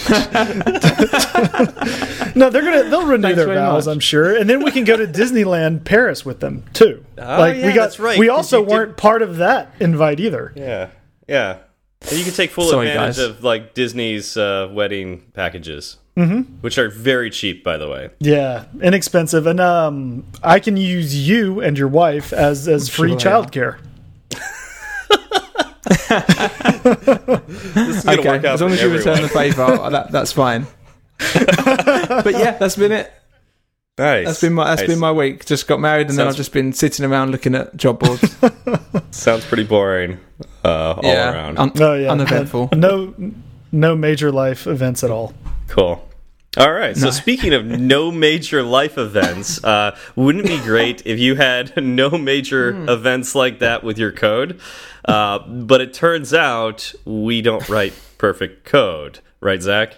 No, 2.35 2.51
they're 2.51 2.63
gonna 2.63 2.85
they'll 2.85 3.07
renew 3.07 3.23
Thanks 3.23 3.37
their 3.37 3.53
vows, 3.53 3.87
much. 3.87 3.93
I'm 3.93 4.01
sure, 4.01 4.37
and 4.37 4.49
then 4.49 4.63
we 4.63 4.71
can 4.71 4.85
go 4.85 4.97
to 4.97 5.07
Disneyland 5.07 5.85
Paris 5.85 6.25
with 6.25 6.39
them 6.39 6.63
too. 6.73 7.05
Oh, 7.17 7.39
like 7.39 7.57
yeah, 7.57 7.67
we 7.67 7.73
got, 7.73 7.87
that's 7.87 7.99
right, 7.99 8.19
we 8.19 8.29
'cause 8.29 8.37
also 8.37 8.63
weren't 8.63 8.97
part 8.97 9.23
of 9.23 9.39
that 9.39 9.75
invite 9.81 10.21
either. 10.21 10.53
yeah, 10.55 10.91
yeah. 11.27 11.59
And 12.03 12.12
you 12.12 12.25
can 12.25 12.33
take 12.33 12.50
full 12.50 12.69
Sorry, 12.71 12.89
advantage 12.89 13.17
guys. 13.17 13.25
of 13.25 13.45
like 13.45 13.75
Disney's 13.75 14.37
uh, 14.37 14.69
wedding 14.73 15.31
packages, 15.35 15.97
which 16.61 16.79
are 16.79 16.89
very 16.89 17.31
cheap, 17.31 17.63
by 17.65 17.77
the 17.77 17.89
way. 17.89 18.11
Yeah, 18.20 18.65
inexpensive, 18.81 19.46
and 19.46 19.61
um, 19.61 20.25
I 20.43 20.61
can 20.61 20.77
use 20.77 21.15
you 21.29 21.61
and 21.61 21.77
your 21.77 21.89
wife 21.89 22.32
as 22.32 22.69
as 22.69 22.89
free 22.89 23.11
sure 23.11 23.19
childcare. 23.19 23.79
This 27.75 28.06
okay, 28.06 28.29
work 28.29 28.44
out 28.44 28.55
as 28.55 28.61
long 28.61 28.72
as 28.72 28.82
you 28.82 28.91
return 28.91 29.22
the 29.22 29.29
favour, 29.29 29.91
that, 29.91 30.11
that's 30.11 30.32
fine. 30.32 30.67
but 31.19 32.32
yeah, 32.32 32.53
that's 32.58 32.77
been 32.77 32.93
it. 32.93 33.13
Nice. 33.98 34.26
That's 34.26 34.40
been 34.40 34.52
my 34.55 34.64
that's 34.69 34.82
Nice. 34.82 34.90
been 34.90 34.98
my 34.98 35.12
week. 35.12 35.44
Just 35.44 35.67
got 35.67 35.81
married, 35.81 36.08
and 36.08 36.19
then 36.19 36.26
I've 36.28 36.36
just 36.36 36.52
been 36.52 36.72
sitting 36.72 37.05
around 37.05 37.31
looking 37.32 37.55
at 37.55 37.76
job 37.76 37.98
boards. 37.98 38.36
Sounds 39.10 39.44
pretty 39.44 39.64
boring 39.64 40.19
uh, 40.64 40.93
all 40.94 41.00
yeah, 41.02 41.32
around. 41.32 41.58
un- 41.58 41.72
Oh 41.81 41.94
yeah, 41.94 42.10
uneventful. 42.12 42.70
No, 42.74 43.14
no 43.72 43.96
major 43.96 44.31
life 44.31 44.67
events 44.67 45.02
at 45.02 45.10
all. 45.10 45.34
Cool. 45.67 46.05
All 46.56 46.72
right. 46.72 46.96
So 46.96 47.06
No. 47.06 47.10
speaking 47.10 47.52
of 47.55 47.64
no 47.67 48.10
major 48.10 48.62
life 48.62 48.96
events, 48.98 49.62
uh, 49.62 49.96
wouldn't 50.17 50.44
it 50.46 50.48
be 50.48 50.58
great 50.64 51.02
if 51.06 51.19
you 51.19 51.34
had 51.36 51.72
no 51.76 52.10
major 52.10 52.72
Hmm. 52.72 52.88
events 52.88 53.34
like 53.34 53.58
that 53.60 53.84
with 53.84 53.98
your 53.98 54.12
code? 54.12 54.58
Uh, 55.05 55.38
but 55.46 55.81
it 55.81 55.93
turns 55.94 56.32
out 56.34 56.93
we 57.05 57.43
don't 57.43 57.69
write 57.69 57.93
perfect 58.19 58.64
code, 58.64 59.20
right, 59.40 59.60
Zach? 59.62 59.96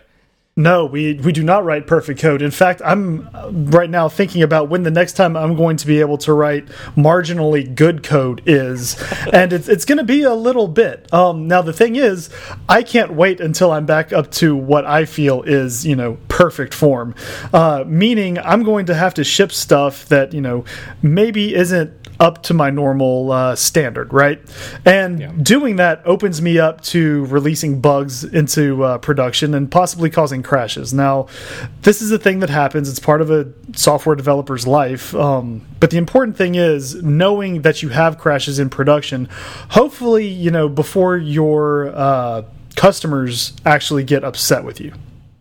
No, 0.61 0.85
we 0.85 1.14
we 1.14 1.33
do 1.33 1.43
not 1.43 1.64
write 1.64 1.87
perfect 1.87 2.21
code. 2.21 2.43
In 2.43 2.50
fact, 2.50 2.83
I'm 2.85 3.29
uh, 3.35 3.50
right 3.50 3.88
now 3.88 4.11
thinking 4.11 4.43
about 4.43 4.69
when 4.69 4.83
the 4.83 4.90
next 4.90 5.14
time 5.14 5.35
I'm 5.35 5.57
going 5.57 5.79
to 5.79 5.87
be 5.87 6.00
able 6.00 6.19
to 6.19 6.35
write 6.35 6.67
marginally 6.97 7.75
good 7.75 8.02
code 8.02 8.43
is, 8.45 9.00
and 9.33 9.55
it's 9.55 9.69
it's 9.69 9.87
going 9.87 9.99
to 9.99 10.05
be 10.05 10.23
a 10.23 10.35
little 10.35 10.69
bit. 10.69 11.12
Um, 11.14 11.49
now 11.49 11.62
the 11.62 11.73
thing 11.73 11.97
is, 11.97 12.29
I 12.69 12.83
can't 12.83 13.14
wait 13.14 13.40
until 13.40 13.73
I'm 13.73 13.87
back 13.87 14.12
up 14.12 14.31
to 14.33 14.55
what 14.55 14.85
I 14.85 15.07
feel 15.07 15.43
is 15.43 15.87
you 15.87 15.97
know 15.97 16.19
perfect 16.29 16.75
form. 16.75 17.14
Uh, 17.55 17.85
meaning, 17.87 18.38
I'm 18.38 18.62
going 18.62 18.87
to 18.87 18.95
have 18.95 19.14
to 19.14 19.25
ship 19.25 19.52
stuff 19.52 20.07
that 20.07 20.35
you 20.35 20.43
know 20.43 20.67
maybe 21.02 21.55
isn't 21.55 22.00
up 22.21 22.43
to 22.43 22.55
my 22.55 22.71
normal 22.71 23.33
uh, 23.33 23.57
standard, 23.57 24.12
right? 24.12 24.40
And 24.85 25.45
doing 25.45 25.76
that 25.76 26.02
opens 26.05 26.43
me 26.43 26.59
up 26.59 26.83
to 26.83 27.25
releasing 27.26 27.81
bugs 27.81 28.23
into 28.23 28.85
uh, 28.85 28.99
production 28.99 29.55
and 29.55 29.71
possibly 29.71 30.11
causing 30.11 30.43
crashes. 30.50 30.92
Now, 30.92 31.28
this 31.83 32.02
is 32.02 32.11
a 32.11 32.19
thing 32.19 32.40
that 32.40 32.50
happens. 32.50 32.88
It's 32.88 32.99
part 32.99 33.23
of 33.23 33.30
a 33.30 33.47
software 33.75 34.16
developer's 34.16 34.66
life. 34.66 35.14
Um, 35.14 35.64
but 35.78 35.90
the 35.90 35.97
important 35.97 36.37
thing 36.37 36.57
is 36.57 37.00
knowing 37.04 37.62
that 37.62 37.83
you 37.83 37.90
have 37.90 38.19
crashes 38.19 38.59
in 38.59 38.69
production. 38.69 39.28
Hopefully, 39.71 40.26
you 40.26 40.50
know 40.50 40.69
before 40.69 41.16
your 41.16 41.95
uh, 41.95 42.42
customers 42.75 43.52
actually 43.64 44.02
get 44.02 44.25
upset 44.25 44.64
with 44.64 44.80
you. 44.80 44.92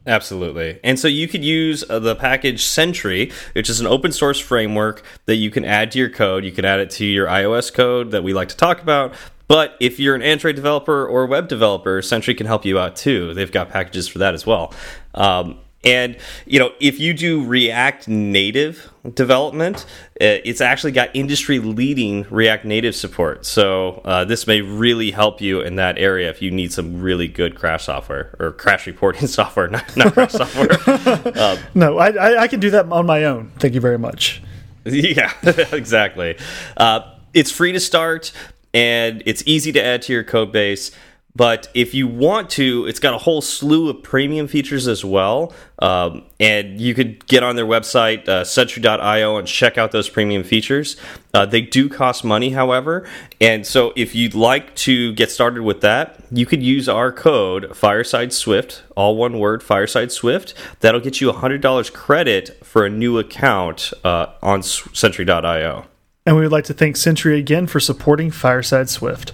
Absolutely. 0.05 0.79
And 0.83 0.99
so 0.99 1.07
you 1.07 1.27
could 1.27 1.43
use 1.43 1.83
uh, 1.89 1.97
the 1.99 2.15
package 2.15 2.63
Sentry, 2.63 3.31
which 3.53 3.69
is 3.69 3.79
an 3.79 3.87
open 3.87 4.11
source 4.11 4.39
framework 4.39 5.03
that 5.25 5.35
you 5.35 5.49
can 5.49 5.65
add 5.65 5.91
to 5.91 5.99
your 5.99 6.09
code. 6.09 6.45
You 6.45 6.51
can 6.51 6.65
add 6.65 6.79
it 6.79 6.91
to 6.91 7.05
your 7.05 7.27
iOS 7.27 7.73
code 7.73 8.11
that 8.11 8.23
we 8.23 8.33
like 8.33 8.49
to 8.49 8.57
talk 8.57 8.81
about. 8.81 9.13
But 9.49 9.75
if 9.79 9.99
you're 9.99 10.13
an 10.13 10.21
Android 10.21 10.55
developer 10.55 11.07
or 11.07 11.25
web 11.25 11.49
developer, 11.49 12.03
Sentry 12.03 12.35
can 12.35 12.45
help 12.45 12.65
you 12.65 12.77
out 12.79 12.95
too. 12.95 13.33
They've 13.33 13.51
got 13.51 13.69
packages 13.69 14.07
for 14.07 14.19
that 14.19 14.35
as 14.35 14.45
well. 14.45 14.71
Um, 15.15 15.57
and 15.83 16.17
you 16.45 16.59
know, 16.59 16.71
if 16.79 16.99
you 16.99 17.15
do 17.15 17.43
React 17.43 18.09
Native 18.09 18.91
development, 19.15 19.87
it's 20.15 20.61
actually 20.61 20.91
got 20.91 21.09
industry-leading 21.15 22.27
React 22.29 22.65
Native 22.65 22.95
support. 22.95 23.43
So 23.43 24.01
uh, 24.05 24.23
this 24.25 24.45
may 24.45 24.61
really 24.61 25.09
help 25.09 25.41
you 25.41 25.61
in 25.61 25.77
that 25.77 25.97
area 25.97 26.29
if 26.29 26.43
you 26.43 26.51
need 26.51 26.71
some 26.71 27.01
really 27.01 27.27
good 27.27 27.55
crash 27.55 27.85
software 27.85 28.35
or 28.39 28.51
crash 28.51 28.85
reporting 28.85 29.27
software, 29.27 29.67
not, 29.67 29.97
not 29.97 30.13
crash 30.13 30.33
software. 30.33 30.69
Um, 31.39 31.57
no, 31.73 31.97
I, 31.97 32.09
I, 32.09 32.41
I, 32.41 32.47
can 32.47 32.59
do 32.59 32.69
that 32.71 32.91
on 32.91 33.05
my 33.05 33.23
own. 33.23 33.51
Thank 33.59 33.73
you 33.73 33.81
very 33.81 33.97
much. 33.97 34.41
Yeah, 34.85 35.31
exactly. 35.43 36.37
Uh, 36.75 37.01
it's 37.33 37.51
free 37.51 37.73
to 37.73 37.79
start 37.79 38.31
and 38.73 39.23
it's 39.25 39.43
easy 39.45 39.71
to 39.73 39.83
add 39.83 40.01
to 40.03 40.13
your 40.13 40.23
code 40.23 40.51
base. 40.51 40.91
But 41.35 41.69
if 41.73 41.93
you 41.93 42.07
want 42.07 42.49
to, 42.51 42.85
it's 42.87 42.99
got 42.99 43.13
a 43.13 43.17
whole 43.17 43.41
slew 43.41 43.89
of 43.89 44.01
premium 44.03 44.47
features 44.47 44.87
as 44.87 45.05
well. 45.05 45.53
Um, 45.77 46.23
and 46.39 46.81
you 46.81 46.93
could 46.95 47.25
get 47.27 47.43
on 47.43 47.55
their 47.55 47.65
website, 47.65 48.27
uh, 48.27 48.43
Sentry.io, 48.43 49.37
and 49.37 49.47
check 49.47 49.77
out 49.77 49.91
those 49.91 50.09
premium 50.09 50.43
features. 50.43 50.97
Uh, 51.33 51.45
they 51.45 51.61
do 51.61 51.87
cost 51.87 52.25
money, 52.25 52.49
however. 52.49 53.07
And 53.39 53.65
so 53.65 53.93
if 53.95 54.15
you'd 54.15 54.33
like 54.33 54.75
to 54.77 55.13
get 55.13 55.29
started 55.29 55.61
with 55.61 55.81
that, 55.81 56.19
you 56.31 56.45
could 56.45 56.63
use 56.63 56.89
our 56.89 57.11
code, 57.11 57.75
Fireside 57.75 58.33
Swift, 58.33 58.83
all 58.97 59.15
one 59.15 59.39
word, 59.39 59.61
Fireside 59.61 60.11
Swift. 60.11 60.53
That'll 60.79 60.99
get 60.99 61.21
you 61.21 61.31
$100 61.31 61.93
credit 61.93 62.65
for 62.65 62.85
a 62.85 62.89
new 62.89 63.19
account 63.19 63.93
uh, 64.03 64.27
on 64.41 64.63
Sentry.io. 64.63 65.85
And 66.29 66.35
we 66.35 66.43
would 66.43 66.51
like 66.51 66.65
to 66.65 66.75
thank 66.75 66.95
Sentry 66.95 67.39
again 67.39 67.65
for 67.65 67.79
supporting 67.79 68.29
Fireside 68.29 68.87
Swift. 68.87 69.33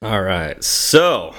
All 0.00 0.22
right. 0.22 0.64
So 0.64 1.34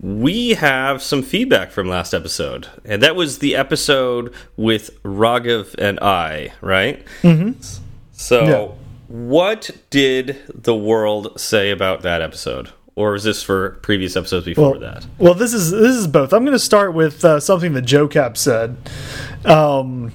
we 0.00 0.54
have 0.54 1.02
some 1.02 1.22
feedback 1.22 1.70
from 1.70 1.86
last 1.86 2.14
episode, 2.14 2.68
and 2.82 3.02
that 3.02 3.14
was 3.14 3.40
the 3.40 3.56
episode 3.56 4.32
with 4.56 5.02
Raghav 5.02 5.74
and 5.76 6.00
I, 6.00 6.54
right? 6.62 7.04
Mm 7.22 7.38
-hmm. 7.38 7.80
So, 8.12 8.44
yeah. 8.44 8.68
what 9.08 9.70
did 9.90 10.36
the 10.62 10.74
world 10.74 11.38
say 11.38 11.70
about 11.70 12.00
that 12.04 12.22
episode? 12.22 12.70
Or 12.94 13.14
is 13.14 13.22
this 13.22 13.42
for 13.42 13.76
previous 13.82 14.16
episodes 14.16 14.46
before 14.46 14.78
well, 14.78 14.92
that? 14.92 15.06
Well, 15.18 15.34
this 15.34 15.52
is 15.52 15.70
this 15.70 15.96
is 15.96 16.06
both. 16.06 16.32
I'm 16.32 16.44
going 16.46 16.58
to 16.58 16.64
start 16.64 16.94
with 16.94 17.24
uh, 17.24 17.38
something 17.38 17.74
that 17.74 17.84
Joe 17.84 18.08
Cap 18.08 18.36
said. 18.36 18.76
Um, 19.44 20.12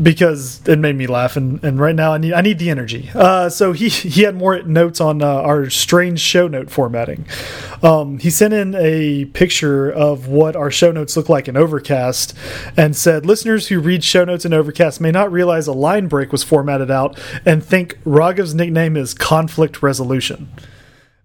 because 0.00 0.60
it 0.66 0.78
made 0.78 0.96
me 0.96 1.06
laugh 1.06 1.36
and, 1.36 1.62
and 1.64 1.80
right 1.80 1.94
now 1.94 2.12
I 2.12 2.18
need 2.18 2.32
I 2.32 2.40
need 2.40 2.58
the 2.58 2.70
energy. 2.70 3.10
Uh, 3.14 3.48
so 3.48 3.72
he 3.72 3.88
he 3.88 4.22
had 4.22 4.36
more 4.36 4.62
notes 4.62 5.00
on 5.00 5.22
uh, 5.22 5.26
our 5.26 5.70
strange 5.70 6.20
show 6.20 6.48
note 6.48 6.70
formatting. 6.70 7.26
Um, 7.82 8.18
he 8.18 8.30
sent 8.30 8.54
in 8.54 8.74
a 8.74 9.26
picture 9.26 9.90
of 9.90 10.28
what 10.28 10.56
our 10.56 10.70
show 10.70 10.92
notes 10.92 11.16
look 11.16 11.28
like 11.28 11.48
in 11.48 11.56
Overcast 11.56 12.34
and 12.76 12.96
said 12.96 13.26
listeners 13.26 13.68
who 13.68 13.80
read 13.80 14.04
show 14.04 14.24
notes 14.24 14.44
in 14.44 14.52
Overcast 14.52 15.00
may 15.00 15.10
not 15.10 15.30
realize 15.30 15.66
a 15.66 15.72
line 15.72 16.08
break 16.08 16.32
was 16.32 16.42
formatted 16.42 16.90
out 16.90 17.18
and 17.44 17.64
think 17.64 17.98
Raghav's 18.04 18.54
nickname 18.54 18.96
is 18.96 19.14
conflict 19.14 19.82
resolution 19.82 20.48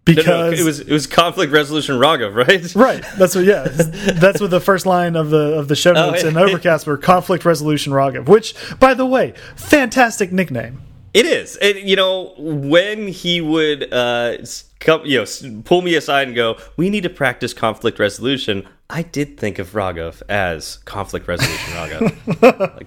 because 0.06 0.26
no, 0.26 0.50
no, 0.50 0.52
it 0.52 0.64
was 0.64 0.80
it 0.82 0.92
was 0.92 1.08
conflict 1.08 1.52
resolution 1.54 1.96
Raghav, 1.96 2.36
right? 2.36 2.76
Right. 2.84 3.04
That's 3.18 3.36
what. 3.36 3.46
Yeah, 3.46 3.68
that's 3.68 4.42
what 4.42 4.50
the 4.50 4.60
first 4.60 4.86
line 4.86 5.16
of 5.16 5.30
the 5.30 5.58
of 5.58 5.68
the 5.68 5.76
show 5.76 5.92
oh, 5.92 6.12
notes 6.12 6.24
oh, 6.24 6.30
in 6.30 6.38
Overcast 6.38 6.86
were 6.88 6.98
conflict 6.98 7.46
resolution 7.46 7.94
Raghav. 7.94 8.28
Which, 8.28 8.56
by 8.80 8.94
the 8.94 9.06
way, 9.06 9.34
fantastic 9.56 10.32
nickname. 10.32 10.82
It 11.14 11.26
is. 11.26 11.56
And 11.58 11.78
you 11.78 11.96
know, 11.96 12.34
when 12.38 13.08
he 13.08 13.40
would 13.40 13.94
uh, 13.94 14.38
come, 14.80 15.06
you 15.06 15.20
know, 15.20 15.62
pull 15.64 15.82
me 15.82 15.96
aside 15.96 16.28
and 16.28 16.36
go, 16.36 16.58
"We 16.76 16.90
need 16.90 17.04
to 17.04 17.10
practice 17.10 17.54
conflict 17.54 18.00
resolution." 18.00 18.68
I 18.90 19.04
did 19.04 19.38
think 19.38 19.58
of 19.58 19.72
Raghav 19.72 20.22
as 20.28 20.78
conflict 20.86 21.28
resolution 21.28 21.74
Raghav. 21.74 22.42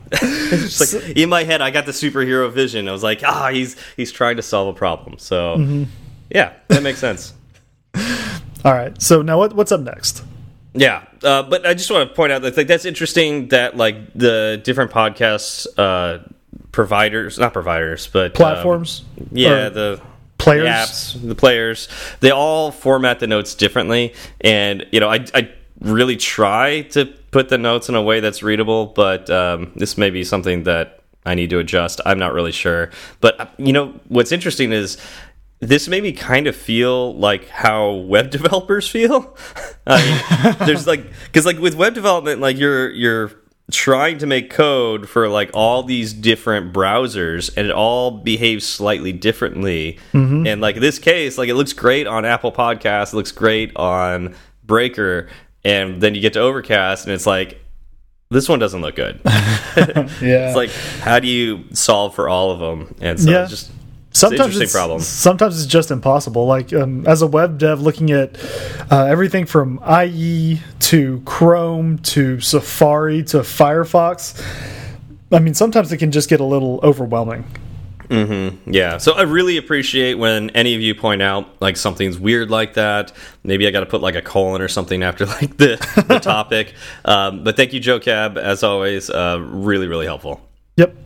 like, 0.80 1.04
like, 1.04 1.16
in 1.16 1.28
my 1.28 1.44
head, 1.44 1.62
I 1.62 1.70
got 1.70 1.86
the 1.86 1.92
superhero 1.92 2.52
vision. 2.52 2.88
I 2.88 2.92
was 2.92 3.02
like, 3.02 3.22
ah, 3.24 3.48
he's 3.50 3.76
he's 3.96 4.12
trying 4.12 4.36
to 4.36 4.42
solve 4.42 4.74
a 4.74 4.78
problem. 4.78 5.18
So. 5.18 5.56
Mm 5.56 5.66
-hmm 5.68 5.86
yeah, 6.30 6.52
that 6.68 6.82
makes 6.82 6.98
sense. 6.98 7.34
All 8.64 8.72
right. 8.72 9.00
So 9.00 9.22
now 9.22 9.38
what, 9.38 9.54
what's 9.54 9.72
up 9.72 9.80
next? 9.80 10.24
Yeah, 10.74 11.04
uh, 11.22 11.42
but 11.42 11.66
I 11.66 11.74
just 11.74 11.90
want 11.90 12.08
to 12.08 12.14
point 12.14 12.32
out 12.32 12.42
that 12.42 12.56
like, 12.56 12.66
that's 12.66 12.84
interesting 12.84 13.48
that 13.48 13.76
like 13.76 14.12
the 14.14 14.60
different 14.62 14.90
podcasts 14.90 15.66
uh, 15.78 16.18
providers, 16.72 17.38
not 17.38 17.52
providers, 17.52 18.08
but 18.12 18.26
um, 18.26 18.32
platforms. 18.32 19.04
Um, 19.18 19.28
yeah, 19.32 19.68
the 19.70 20.00
players, 20.36 20.64
the 20.64 20.68
apps, 20.68 21.28
the 21.28 21.34
players, 21.34 21.88
they 22.20 22.30
all 22.30 22.70
format 22.70 23.20
the 23.20 23.26
notes 23.26 23.54
differently, 23.54 24.14
and 24.42 24.86
you 24.92 25.00
know, 25.00 25.08
I, 25.08 25.24
I 25.32 25.50
really 25.80 26.16
try 26.16 26.82
to 26.82 27.06
put 27.30 27.48
the 27.48 27.58
notes 27.58 27.88
in 27.88 27.94
a 27.94 28.02
way 28.02 28.20
that's 28.20 28.42
readable, 28.42 28.86
but 28.86 29.30
um, 29.30 29.72
this 29.76 29.96
may 29.96 30.10
be 30.10 30.24
something 30.24 30.64
that 30.64 31.00
I 31.24 31.34
need 31.34 31.50
to 31.50 31.58
adjust. 31.58 32.00
I'm 32.04 32.18
not 32.18 32.34
really 32.34 32.52
sure, 32.52 32.90
but 33.22 33.54
you 33.56 33.72
know, 33.72 33.98
what's 34.08 34.32
interesting 34.32 34.72
is 34.72 34.98
this 35.60 35.88
made 35.88 36.02
me 36.02 36.12
kind 36.12 36.46
of 36.46 36.54
feel 36.54 37.14
like 37.14 37.48
how 37.48 37.92
web 37.92 38.30
developers 38.36 38.88
feel. 38.88 39.36
I 39.86 40.44
mean, 40.44 40.66
there's 40.66 40.86
like 40.86 41.04
because 41.24 41.46
like 41.46 41.58
with 41.58 41.74
web 41.74 41.94
development, 41.94 42.40
like 42.40 42.58
you're 42.58 42.90
you're 42.90 43.32
trying 43.70 44.18
to 44.18 44.26
make 44.26 44.48
code 44.50 45.08
for 45.08 45.28
like 45.28 45.50
all 45.52 45.82
these 45.82 46.12
different 46.12 46.72
browsers 46.72 47.50
and 47.56 47.66
it 47.66 47.72
all 47.72 48.12
behaves 48.12 48.64
slightly 48.64 49.12
differently 49.12 49.98
mm 50.12 50.28
-hmm. 50.28 50.48
and 50.48 50.60
like 50.60 50.76
in 50.76 50.82
this 50.82 51.00
case 51.00 51.36
like 51.36 51.48
it 51.50 51.54
looks 51.54 51.72
great 51.72 52.06
on 52.06 52.24
apple 52.24 52.52
Podcasts, 52.52 53.12
it 53.12 53.16
looks 53.16 53.32
great 53.32 53.72
on 53.74 54.34
breaker 54.64 55.28
and 55.64 56.00
then 56.00 56.14
you 56.14 56.20
get 56.20 56.32
to 56.32 56.40
overcast 56.40 57.06
and 57.06 57.14
it's 57.14 57.26
like 57.26 57.60
this 58.30 58.48
one 58.48 58.60
doesn't 58.60 58.82
look 58.82 58.94
good 58.94 59.20
yeah 60.20 60.46
it's 60.46 60.56
like 60.56 60.70
how 61.00 61.18
do 61.18 61.26
you 61.26 61.64
solve 61.72 62.14
for 62.14 62.28
all 62.28 62.50
of 62.52 62.60
them 62.60 62.94
and 63.00 63.18
so 63.18 63.30
yeah. 63.30 63.46
just 63.46 63.70
sometimes 64.16 64.58
it's, 64.58 64.72
problem. 64.72 65.00
Sometimes 65.00 65.62
it's 65.62 65.70
just 65.70 65.90
impossible. 65.90 66.46
Like 66.46 66.72
um, 66.72 67.06
as 67.06 67.22
a 67.22 67.26
web 67.26 67.58
dev, 67.58 67.80
looking 67.80 68.10
at 68.10 68.38
uh, 68.90 69.04
everything 69.04 69.46
from 69.46 69.80
IE 69.86 70.60
to 70.80 71.20
Chrome 71.24 71.98
to 71.98 72.40
Safari 72.40 73.22
to 73.24 73.38
Firefox. 73.38 74.42
I 75.32 75.38
mean, 75.40 75.54
sometimes 75.54 75.92
it 75.92 75.98
can 75.98 76.12
just 76.12 76.28
get 76.28 76.40
a 76.40 76.44
little 76.44 76.80
overwhelming. 76.82 77.44
Mm 78.08 78.28
-hmm. 78.28 78.74
Yeah. 78.74 78.98
So 78.98 79.12
I 79.12 79.22
really 79.22 79.58
appreciate 79.58 80.18
when 80.18 80.50
any 80.50 80.76
of 80.76 80.80
you 80.80 80.94
point 80.94 81.22
out 81.22 81.46
like 81.60 81.78
something's 81.78 82.18
weird 82.18 82.50
like 82.50 82.72
that. 82.74 83.12
Maybe 83.42 83.66
I 83.66 83.70
got 83.70 83.80
to 83.80 83.98
put 83.98 84.06
like 84.06 84.18
a 84.18 84.22
colon 84.22 84.60
or 84.60 84.68
something 84.68 85.02
after 85.04 85.26
like 85.40 85.56
the, 85.56 85.76
the 86.08 86.20
topic. 86.34 86.74
Um, 87.04 87.44
but 87.44 87.56
thank 87.56 87.72
you, 87.72 87.80
Joe 87.80 87.98
Cab, 87.98 88.38
as 88.38 88.62
always. 88.62 89.10
Uh, 89.10 89.38
really, 89.68 89.88
really 89.88 90.06
helpful. 90.06 90.40
Yep. 90.76 91.05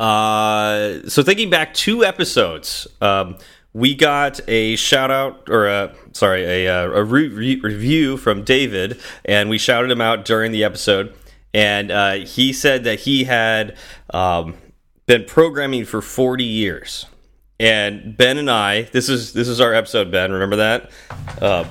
Uh, 0.00 1.06
so 1.06 1.22
thinking 1.22 1.50
back 1.50 1.74
two 1.74 2.02
episodes, 2.04 2.86
um, 3.02 3.36
we 3.74 3.94
got 3.94 4.40
a 4.48 4.74
shout 4.76 5.10
out 5.10 5.48
or 5.50 5.66
a 5.66 5.94
sorry 6.12 6.44
a, 6.44 6.68
uh, 6.68 6.90
a 6.90 7.04
re 7.04 7.28
re 7.28 7.60
review 7.60 8.16
from 8.16 8.42
David, 8.42 8.98
and 9.26 9.50
we 9.50 9.58
shouted 9.58 9.90
him 9.90 10.00
out 10.00 10.24
during 10.24 10.52
the 10.52 10.64
episode. 10.64 11.14
And 11.52 11.90
uh, 11.90 12.14
he 12.14 12.52
said 12.54 12.84
that 12.84 13.00
he 13.00 13.24
had 13.24 13.76
um, 14.14 14.54
been 15.04 15.24
programming 15.24 15.84
for 15.84 16.00
40 16.00 16.44
years. 16.44 17.06
And 17.58 18.16
Ben 18.16 18.38
and 18.38 18.50
I, 18.50 18.82
this 18.84 19.10
is 19.10 19.34
this 19.34 19.48
is 19.48 19.60
our 19.60 19.74
episode, 19.74 20.10
Ben. 20.10 20.32
Remember 20.32 20.56
that? 20.56 20.90
Uh, 21.42 21.64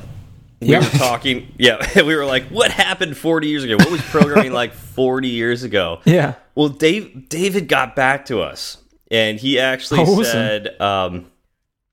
we 0.62 0.68
yep. 0.68 0.84
were 0.84 1.00
talking, 1.00 1.54
yeah. 1.58 1.78
We 2.04 2.16
were 2.16 2.26
like, 2.26 2.48
"What 2.48 2.72
happened 2.72 3.16
40 3.18 3.48
years 3.48 3.64
ago? 3.64 3.78
What 3.78 3.92
was 3.92 4.02
programming 4.02 4.52
like 4.52 4.74
40 4.96 5.28
years 5.30 5.64
ago?" 5.64 6.02
Yeah. 6.06 6.36
Well, 6.56 6.70
Dave 6.70 7.30
David 7.30 7.68
got 7.68 7.96
back 7.96 8.26
to 8.26 8.42
us, 8.42 8.78
and 9.10 9.40
he 9.40 9.60
actually 9.60 10.02
awesome. 10.02 10.24
said, 10.26 10.82
um, 10.82 11.32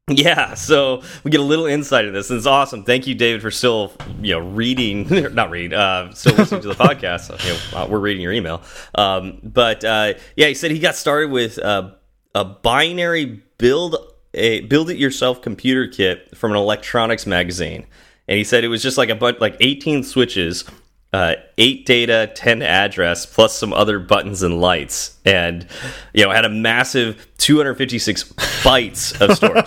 "Yeah." 0.09 0.55
So 0.55 1.03
we 1.23 1.31
get 1.31 1.39
a 1.39 1.45
little 1.45 1.67
insight 1.67 2.07
of 2.07 2.13
this, 2.13 2.31
and 2.31 2.39
it's 2.39 2.47
awesome. 2.47 2.83
Thank 2.83 3.07
you, 3.07 3.15
David, 3.15 3.41
for 3.41 3.53
still 3.53 3.93
you 4.21 4.35
know 4.35 4.41
reading, 4.41 5.07
not 5.35 5.51
reading, 5.51 5.79
uh, 5.79 6.13
still 6.13 6.35
listening 6.35 6.63
to 6.63 6.69
the 6.69 6.75
podcast. 6.75 7.31
You 7.45 7.79
know, 7.79 7.87
we're 7.87 8.01
reading 8.01 8.23
your 8.23 8.33
email, 8.33 8.63
um, 8.97 9.39
but 9.45 9.85
uh, 9.85 10.15
yeah, 10.35 10.49
he 10.49 10.55
said 10.55 10.73
he 10.73 10.81
got 10.81 10.97
started 10.97 11.31
with 11.31 11.61
uh, 11.61 11.93
a 12.35 12.45
binary 12.45 13.43
build 13.59 13.97
a 14.35 14.63
build 14.63 14.91
it 14.91 14.97
yourself 14.97 15.41
computer 15.41 15.87
kit 15.87 16.37
from 16.37 16.51
an 16.51 16.57
electronics 16.57 17.27
magazine 17.27 17.87
and 18.29 18.39
he 18.39 18.45
said 18.45 18.65
it 18.65 18.69
was 18.69 18.83
just 18.83 18.99
like 18.99 19.09
a 19.09 19.15
bunch 19.15 19.41
like 19.41 19.57
18 19.61 20.03
switches 20.03 20.65
uh, 21.13 21.35
eight 21.57 21.87
data, 21.87 22.31
ten 22.35 22.61
address, 22.61 23.25
plus 23.25 23.57
some 23.57 23.73
other 23.73 23.99
buttons 23.99 24.43
and 24.43 24.61
lights, 24.61 25.17
and 25.25 25.67
you 26.13 26.23
know 26.25 26.31
had 26.31 26.45
a 26.45 26.49
massive 26.51 27.27
256 27.39 28.25
bytes 28.63 29.19
of 29.21 29.35
storage. 29.35 29.67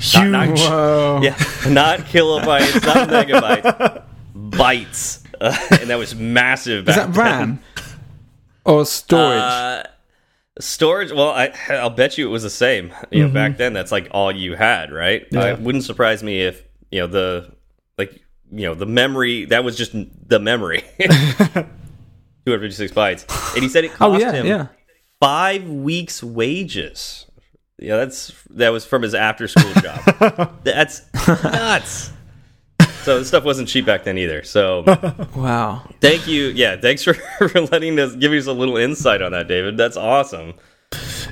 Huge. 0.00 0.14
Not- 0.30 0.48
not- 0.50 1.22
yeah, 1.24 1.30
not 1.68 2.00
kilobytes, 2.00 2.84
not 2.86 3.08
megabytes, 3.28 4.02
bytes, 4.36 5.24
uh, 5.40 5.56
and 5.80 5.90
that 5.90 5.98
was 5.98 6.14
massive. 6.14 6.88
Is 6.88 6.94
back 6.94 7.06
that 7.08 7.14
then. 7.14 7.24
RAM 7.24 7.60
or 8.64 8.84
storage? 8.84 9.40
Uh, 9.40 9.82
storage. 10.60 11.10
Well, 11.10 11.30
I, 11.30 11.52
I'll 11.70 11.90
bet 11.90 12.18
you 12.18 12.28
it 12.28 12.30
was 12.30 12.42
the 12.44 12.50
same. 12.50 12.92
You 13.10 13.26
know, 13.26 13.32
back 13.32 13.56
then 13.56 13.72
that's 13.72 13.90
like 13.90 14.08
all 14.12 14.30
you 14.30 14.54
had, 14.54 14.92
right? 14.92 15.26
Yeah. 15.32 15.54
It 15.54 15.60
wouldn't 15.60 15.84
surprise 15.84 16.22
me 16.22 16.42
if 16.42 16.62
you 16.92 17.00
know 17.00 17.06
the 17.08 17.52
like 17.98 18.12
you 18.50 18.66
know 18.66 18.74
the 18.74 18.86
memory 18.86 19.44
that 19.46 19.64
was 19.64 19.76
just 19.76 19.92
the 20.28 20.38
memory. 20.38 20.84
256 22.46 22.92
bytes, 22.92 23.54
and 23.54 23.62
he 23.62 23.68
said 23.68 23.84
it 23.84 23.90
oh, 23.94 23.96
cost 23.96 24.14
oh 24.16 24.18
yeah, 24.26 24.32
him 24.32 24.46
yeah. 24.46 24.66
five 25.20 25.68
weeks' 25.68 26.22
wages. 26.22 27.26
Yeah, 27.78 27.96
that's 27.98 28.32
that 28.50 28.70
was 28.70 28.86
from 28.86 29.02
his 29.02 29.14
after 29.14 29.46
school 29.48 29.72
job. 29.82 30.58
that's 30.64 31.02
nuts. 31.44 32.10
So 33.02 33.18
this 33.18 33.28
stuff 33.28 33.44
wasn't 33.44 33.68
cheap 33.68 33.86
back 33.86 34.04
then 34.04 34.18
either. 34.18 34.42
So 34.42 34.82
Wow. 35.36 35.82
thank 36.00 36.26
you. 36.26 36.46
Yeah, 36.48 36.76
thanks 36.76 37.02
for, 37.04 37.14
for 37.14 37.48
letting 37.60 37.98
us 38.00 38.14
give 38.16 38.32
us 38.32 38.46
a 38.46 38.52
little 38.52 38.76
insight 38.76 39.22
on 39.22 39.32
that, 39.32 39.46
David. 39.48 39.76
That's 39.76 39.96
awesome. 39.96 40.54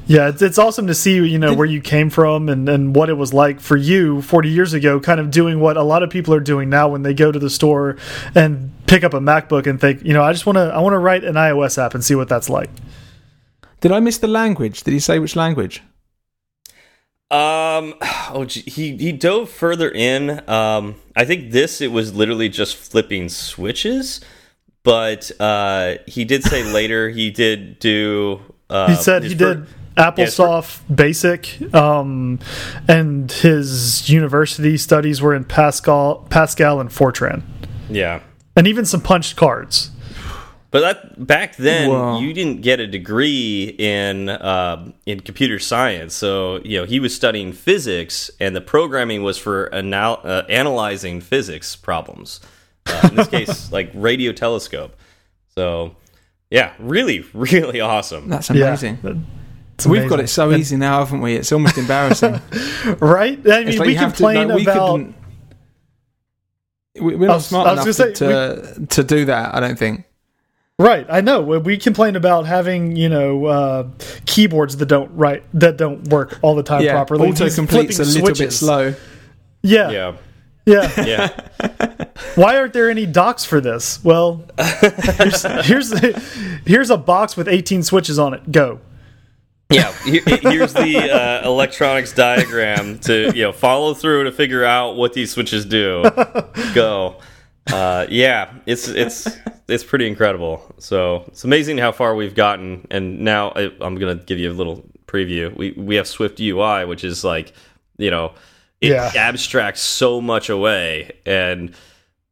Yeah, 0.08 0.28
it's, 0.28 0.40
it's 0.40 0.58
awesome 0.58 0.86
to 0.86 0.94
see 0.94 1.14
you 1.14 1.38
know 1.38 1.52
where 1.52 1.66
you 1.66 1.80
came 1.80 2.10
from 2.10 2.48
and, 2.48 2.68
and 2.68 2.94
what 2.94 3.08
it 3.08 3.14
was 3.14 3.34
like 3.34 3.58
for 3.58 3.76
you 3.76 4.22
40 4.22 4.48
years 4.48 4.72
ago, 4.72 5.00
kind 5.00 5.18
of 5.18 5.30
doing 5.30 5.58
what 5.58 5.76
a 5.76 5.82
lot 5.82 6.02
of 6.02 6.10
people 6.10 6.32
are 6.34 6.40
doing 6.40 6.70
now 6.70 6.88
when 6.88 7.02
they 7.02 7.12
go 7.12 7.32
to 7.32 7.38
the 7.38 7.50
store 7.50 7.96
and 8.34 8.70
pick 8.86 9.02
up 9.02 9.14
a 9.14 9.18
MacBook 9.18 9.66
and 9.66 9.80
think, 9.80 10.04
you 10.04 10.12
know, 10.12 10.22
I 10.22 10.32
just 10.32 10.46
want 10.46 10.56
to 10.56 10.72
I 10.72 10.78
want 10.78 10.94
to 10.94 10.98
write 10.98 11.24
an 11.24 11.34
iOS 11.34 11.82
app 11.82 11.94
and 11.94 12.04
see 12.04 12.14
what 12.14 12.28
that's 12.28 12.48
like. 12.48 12.70
Did 13.80 13.92
I 13.92 14.00
miss 14.00 14.18
the 14.18 14.28
language? 14.28 14.84
Did 14.84 14.92
he 14.92 15.00
say 15.00 15.18
which 15.18 15.34
language? 15.34 15.82
Um, 17.30 17.94
oh, 18.30 18.44
gee, 18.46 18.62
he 18.62 18.96
he 18.96 19.12
dove 19.12 19.50
further 19.50 19.90
in. 19.90 20.48
Um, 20.48 20.96
I 21.14 21.24
think 21.24 21.50
this 21.50 21.80
it 21.80 21.92
was 21.92 22.14
literally 22.14 22.48
just 22.48 22.76
flipping 22.76 23.28
switches, 23.28 24.20
but 24.82 25.30
uh, 25.40 25.96
he 26.06 26.24
did 26.24 26.44
say 26.44 26.62
later 26.72 27.10
he 27.10 27.30
did 27.30 27.78
do. 27.78 28.40
Uh, 28.68 28.88
He 28.88 28.94
said 28.96 29.22
he 29.24 29.34
did 29.34 29.66
AppleSoft 29.96 30.80
Basic, 30.94 31.72
um, 31.74 32.38
and 32.88 33.30
his 33.30 34.08
university 34.10 34.76
studies 34.76 35.22
were 35.22 35.34
in 35.34 35.44
Pascal, 35.44 36.26
Pascal, 36.30 36.80
and 36.80 36.90
Fortran, 36.90 37.42
Yeah, 37.88 38.20
and 38.56 38.66
even 38.66 38.84
some 38.84 39.00
punched 39.00 39.36
cards. 39.36 39.90
but 40.70 40.80
that 40.80 41.26
back 41.26 41.56
then 41.56 41.88
Wow. 41.90 42.18
you 42.20 42.32
didn't 42.34 42.60
get 42.60 42.80
a 42.80 42.86
degree 42.86 43.74
in 43.78 44.28
uh, 44.28 44.90
in 45.06 45.20
computer 45.20 45.58
science, 45.58 46.14
so 46.14 46.60
you 46.64 46.78
know 46.78 46.84
he 46.84 47.00
was 47.00 47.14
studying 47.14 47.52
physics, 47.52 48.30
and 48.40 48.54
the 48.54 48.60
programming 48.60 49.22
was 49.22 49.38
for 49.38 49.70
anal 49.72 50.20
uh, 50.24 50.42
analyzing 50.50 51.20
physics 51.22 51.76
problems. 51.76 52.40
Uh, 52.86 53.08
in 53.10 53.16
this 53.16 53.28
case, 53.36 53.72
like 53.72 53.90
radio 53.94 54.32
telescope. 54.32 54.94
So, 55.56 55.96
yeah, 56.56 56.72
really, 56.78 57.24
really 57.34 57.80
awesome. 57.80 58.28
That's 58.28 58.50
amazing. 58.50 58.98
Yeah, 59.02 59.12
it's 59.74 59.86
We've 59.86 60.08
got 60.08 60.20
it 60.20 60.28
so 60.28 60.52
easy 60.52 60.76
now, 60.76 61.00
haven't 61.00 61.20
we? 61.20 61.34
It's 61.34 61.52
almost 61.52 61.76
embarrassing. 61.78 62.40
right? 63.00 63.38
I 63.46 63.64
mean, 63.64 63.78
like 63.78 63.86
we 63.86 63.92
you 63.92 63.98
have 63.98 64.12
to- 64.12 64.16
complain 64.16 64.48
like, 64.48 64.56
we 64.56 64.62
about. 64.62 64.90
couldn't- 64.92 65.14
we- 67.00 67.14
We're 67.16 67.26
not 67.28 67.34
was- 67.36 67.46
smart 67.46 67.72
enough 67.72 67.84
gonna 67.98 68.12
to, 68.12 68.74
to 68.76 68.86
to 68.86 69.04
do 69.04 69.24
that. 69.26 69.54
I 69.54 69.60
don't 69.60 69.78
think. 69.78 70.04
Right, 70.78 71.06
I 71.08 71.20
know. 71.22 71.40
We- 71.42 71.58
We 71.58 71.76
complain 71.78 72.16
about 72.16 72.46
having 72.46 72.96
you 72.96 73.08
know 73.08 73.44
uh, 73.46 73.88
keyboards 74.26 74.76
that 74.78 74.86
don't 74.86 75.10
write 75.14 75.42
that 75.54 75.76
don't 75.76 76.08
work 76.08 76.38
all 76.42 76.54
the 76.54 76.62
time 76.62 76.82
Yeah, 76.82 76.92
properly. 76.92 77.30
These 77.30 77.40
autocomplete's 77.40 77.98
a 78.00 78.04
little 78.04 78.34
bit 78.34 78.52
slow. 78.52 78.94
Yeah, 79.62 79.90
Yeah, 79.90 80.12
yeah. 80.66 81.04
yeah. 81.04 82.06
Why 82.34 82.58
aren't 82.58 82.72
there 82.72 82.90
any 82.90 83.06
docs 83.06 83.44
for 83.44 83.60
this? 83.60 84.02
Well, 84.04 84.44
here's 84.58 85.42
here's, 85.66 85.92
here's 86.66 86.90
a 86.90 86.96
box 86.96 87.36
with 87.36 87.48
18 87.48 87.82
switches 87.82 88.18
on 88.18 88.34
it. 88.34 88.50
Go. 88.50 88.80
Yeah, 89.70 89.92
here's 90.04 90.72
the 90.74 91.10
uh, 91.12 91.44
electronics 91.44 92.12
diagram 92.12 93.00
to 93.00 93.32
you 93.34 93.42
know 93.42 93.52
follow 93.52 93.94
through 93.94 94.24
to 94.24 94.32
figure 94.32 94.64
out 94.64 94.94
what 94.96 95.12
these 95.12 95.32
switches 95.32 95.64
do. 95.64 96.04
Go. 96.74 97.16
Uh, 97.72 98.06
yeah, 98.08 98.52
it's 98.66 98.86
it's 98.86 99.26
it's 99.66 99.82
pretty 99.82 100.06
incredible. 100.06 100.62
So 100.78 101.24
it's 101.28 101.42
amazing 101.42 101.78
how 101.78 101.90
far 101.90 102.14
we've 102.14 102.34
gotten, 102.34 102.86
and 102.90 103.20
now 103.20 103.50
I, 103.56 103.72
I'm 103.80 103.96
gonna 103.96 104.14
give 104.14 104.38
you 104.38 104.52
a 104.52 104.54
little 104.54 104.88
preview. 105.06 105.54
We 105.56 105.72
we 105.72 105.96
have 105.96 106.06
Swift 106.06 106.38
UI, 106.40 106.84
which 106.84 107.02
is 107.02 107.24
like 107.24 107.52
you 107.98 108.10
know 108.10 108.34
it 108.80 108.90
Yeah. 108.90 109.10
abstracts 109.16 109.80
so 109.80 110.20
much 110.20 110.48
away, 110.48 111.12
and 111.26 111.70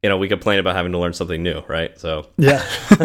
you 0.03 0.09
know 0.09 0.17
we 0.17 0.27
complain 0.27 0.59
about 0.59 0.75
having 0.75 0.91
to 0.91 0.97
learn 0.99 1.13
something 1.13 1.41
new, 1.41 1.63
right? 1.67 1.97
So 1.99 2.27
Yeah, 2.37 2.63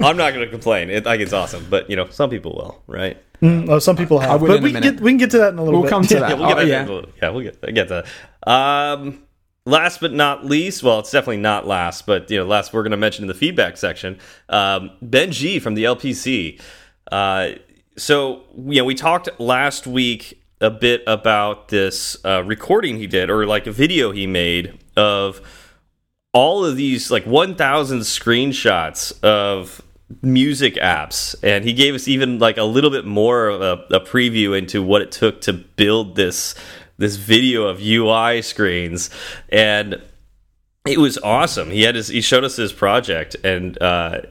I'm 0.00 0.16
not 0.16 0.32
gonna 0.34 0.46
complain. 0.48 0.90
It, 0.90 1.06
I 1.06 1.12
think 1.14 1.22
it's 1.22 1.32
awesome, 1.32 1.66
but 1.70 1.88
you 1.90 1.96
know 1.96 2.08
some 2.08 2.30
people 2.30 2.52
will, 2.52 2.82
right? 2.86 3.16
Mm, 3.42 3.68
oh, 3.68 3.78
some 3.78 3.96
people 3.96 4.18
have, 4.18 4.40
but 4.40 4.60
we 4.62 4.72
can 4.72 4.82
get 4.82 5.00
we 5.00 5.10
can 5.12 5.18
get 5.18 5.30
to 5.32 5.38
that 5.38 5.52
in 5.52 5.58
a 5.58 5.62
little 5.64 5.80
We'll 5.80 5.88
bit. 5.88 5.90
come 5.90 6.02
to 6.04 6.14
Yeah. 6.14 6.20
that. 6.20 6.30
yeah, 6.30 6.34
we'll 6.36 6.48
get 6.48 6.56
Oh, 6.56 6.60
that. 6.60 6.66
yeah. 6.68 6.84
We'll- 6.86 7.06
yeah, 7.22 7.28
we'll 7.30 7.42
get 7.44 7.74
get 7.74 7.88
that. 7.88 8.06
Um, 8.46 9.22
last 9.64 10.00
but 10.00 10.12
not 10.12 10.44
least, 10.46 10.82
well, 10.82 10.98
it's 11.00 11.10
definitely 11.10 11.36
not 11.38 11.66
last, 11.66 12.06
but 12.06 12.30
you 12.30 12.38
know, 12.38 12.44
last 12.46 12.72
we're 12.72 12.82
going 12.82 12.90
to 12.92 12.96
mention 12.96 13.24
in 13.24 13.28
the 13.28 13.34
feedback 13.34 13.76
section, 13.76 14.18
um, 14.48 14.90
Ben 15.02 15.30
G 15.32 15.58
from 15.58 15.74
the 15.74 15.84
LPC. 15.84 16.60
Uh, 17.12 17.50
so 17.96 18.42
you 18.56 18.80
know, 18.80 18.84
we 18.84 18.94
talked 18.94 19.28
last 19.40 19.86
week 19.86 20.42
a 20.60 20.70
bit 20.70 21.02
about 21.06 21.68
this 21.68 22.16
uh, 22.24 22.42
recording 22.44 22.98
he 22.98 23.06
did, 23.06 23.30
or 23.30 23.46
like 23.46 23.66
a 23.66 23.72
video 23.72 24.12
he 24.12 24.26
made 24.26 24.78
of 24.96 25.40
all 26.32 26.64
of 26.64 26.76
these 26.76 27.10
like 27.10 27.24
1000 27.24 28.00
screenshots 28.00 29.18
of 29.22 29.82
music 30.22 30.74
apps. 30.74 31.34
And 31.42 31.64
he 31.64 31.72
gave 31.72 31.94
us 31.94 32.08
even 32.08 32.38
like 32.38 32.56
a 32.56 32.64
little 32.64 32.90
bit 32.90 33.04
more 33.04 33.48
of 33.48 33.60
a, 33.60 33.96
a 33.96 34.00
preview 34.00 34.56
into 34.56 34.82
what 34.82 35.02
it 35.02 35.12
took 35.12 35.40
to 35.42 35.52
build 35.52 36.16
this 36.16 36.54
this 36.96 37.16
video 37.16 37.68
of 37.68 37.80
UI 37.80 38.42
screens. 38.42 39.10
And 39.50 40.02
it 40.84 40.98
was 40.98 41.16
awesome. 41.18 41.70
He 41.70 41.82
had 41.82 41.94
his 41.94 42.08
he 42.08 42.20
showed 42.20 42.44
us 42.44 42.56
his 42.56 42.72
project 42.72 43.36
and 43.44 43.80
uh 43.80 44.22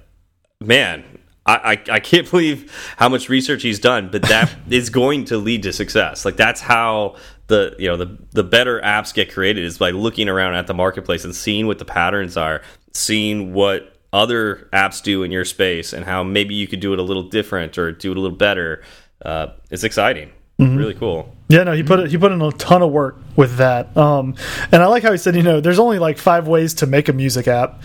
man 0.59 1.16
I, 1.47 1.55
I, 1.55 1.95
I 1.95 1.99
can't 1.99 2.29
believe 2.31 2.71
how 2.97 3.09
much 3.09 3.29
research 3.29 3.63
he's 3.63 3.79
done, 3.79 4.09
but 4.11 4.21
that 4.23 4.53
is 4.69 4.89
going 4.89 5.25
to 5.25 5.37
lead 5.37 5.63
to 5.63 5.73
success. 5.73 6.25
Like 6.25 6.35
that's 6.37 6.61
how 6.61 7.15
the 7.47 7.75
you 7.79 7.87
know 7.87 7.97
the 7.97 8.17
the 8.31 8.43
better 8.43 8.81
apps 8.81 9.13
get 9.13 9.31
created 9.31 9.63
is 9.63 9.77
by 9.77 9.91
looking 9.91 10.27
around 10.29 10.55
at 10.55 10.67
the 10.67 10.73
marketplace 10.73 11.23
and 11.23 11.33
seeing 11.35 11.65
what 11.65 11.79
the 11.79 11.85
patterns 11.85 12.37
are, 12.37 12.61
seeing 12.93 13.53
what 13.53 13.95
other 14.13 14.69
apps 14.73 15.01
do 15.01 15.23
in 15.23 15.31
your 15.31 15.45
space, 15.45 15.93
and 15.93 16.05
how 16.05 16.23
maybe 16.23 16.53
you 16.53 16.67
could 16.67 16.79
do 16.79 16.93
it 16.93 16.99
a 16.99 17.03
little 17.03 17.23
different 17.23 17.77
or 17.77 17.91
do 17.91 18.11
it 18.11 18.17
a 18.17 18.19
little 18.19 18.37
better. 18.37 18.83
Uh, 19.23 19.47
it's 19.71 19.83
exciting, 19.83 20.31
really 20.59 20.93
cool. 20.93 21.33
Yeah, 21.49 21.63
no, 21.63 21.71
he 21.71 21.81
put 21.83 21.99
it, 22.01 22.09
he 22.09 22.17
put 22.17 22.33
in 22.33 22.41
a 22.41 22.51
ton 22.51 22.81
of 22.81 22.91
work 22.91 23.15
with 23.37 23.55
that. 23.55 23.95
Um, 23.95 24.35
and 24.71 24.83
I 24.83 24.87
like 24.87 25.03
how 25.03 25.13
he 25.13 25.17
said, 25.17 25.33
you 25.35 25.43
know, 25.43 25.61
there's 25.61 25.79
only 25.79 25.97
like 25.97 26.17
five 26.17 26.45
ways 26.47 26.73
to 26.75 26.85
make 26.87 27.07
a 27.07 27.13
music 27.13 27.47
app, 27.47 27.83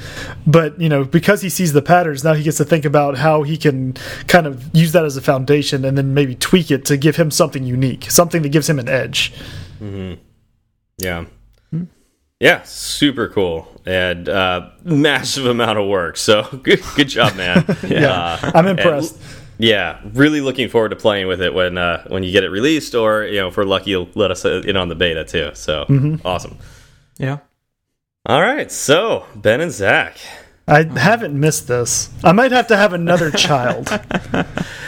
but 0.48 0.80
you 0.80 0.88
know, 0.88 1.04
because 1.04 1.42
he 1.42 1.48
sees 1.48 1.72
the 1.72 1.82
patterns, 1.82 2.24
now 2.24 2.32
he 2.35 2.42
gets 2.42 2.56
to 2.56 2.64
think 2.64 2.85
about 2.85 3.18
how 3.18 3.44
he 3.44 3.56
can 3.56 3.92
kind 4.26 4.48
of 4.48 4.68
use 4.74 4.90
that 4.92 5.04
as 5.04 5.16
a 5.16 5.20
foundation 5.20 5.85
and 5.85 5.96
then 5.96 6.12
maybe 6.12 6.35
tweak 6.35 6.72
it 6.72 6.85
to 6.87 6.96
give 6.96 7.14
him 7.16 7.30
something 7.30 7.62
unique, 7.64 8.11
something 8.11 8.42
that 8.42 8.48
gives 8.48 8.68
him 8.68 8.80
an 8.80 8.88
edge. 8.88 9.32
Hmm. 9.78 10.14
Yeah. 10.98 11.26
Yeah, 12.40 12.62
super 12.64 13.28
cool 13.28 13.68
and 13.87 14.28
uh, 14.28 14.70
massive 14.82 15.46
amount 15.46 15.78
of 15.78 15.87
work. 15.88 16.16
So 16.16 16.42
good, 16.64 16.82
good 16.96 17.08
job, 17.08 17.37
man. 17.37 17.64
Yeah, 17.87 18.38
Uh, 18.42 18.50
I'm 18.56 18.66
impressed. 18.66 19.14
and- 19.14 19.24
yeah, 19.62 20.01
really 20.12 20.40
looking 20.40 20.68
forward 20.68 20.88
to 20.88 20.96
playing 20.96 21.29
with 21.29 21.40
it 21.40 21.55
when 21.55 21.79
uh, 21.79 22.03
when 22.09 22.25
you 22.25 22.33
get 22.33 22.42
it 22.42 22.48
released, 22.48 22.96
or 22.96 23.25
you 23.25 23.40
know, 23.40 23.48
if 23.48 23.57
we're 23.57 23.62
lucky, 23.62 23.90
you'll 23.90 24.09
let 24.16 24.33
us 24.33 24.44
in 24.44 24.77
on 24.77 24.88
the 24.88 24.96
beta 24.96 25.25
too. 25.25 25.53
So 25.55 25.87
awesome. 26.25 26.59
Yeah. 27.16 27.38
All 28.27 28.40
right, 28.40 28.70
so 28.72 29.27
Ben 29.37 29.61
and 29.61 29.70
Zach. 29.70 30.16
I 30.66 30.83
haven't 30.83 31.38
missed 31.38 31.68
this. 31.68 32.11
I 32.25 32.33
might 32.33 32.51
have 32.51 32.68
to 32.68 32.77
have 32.77 32.92
another 32.92 33.31
child 33.37 33.88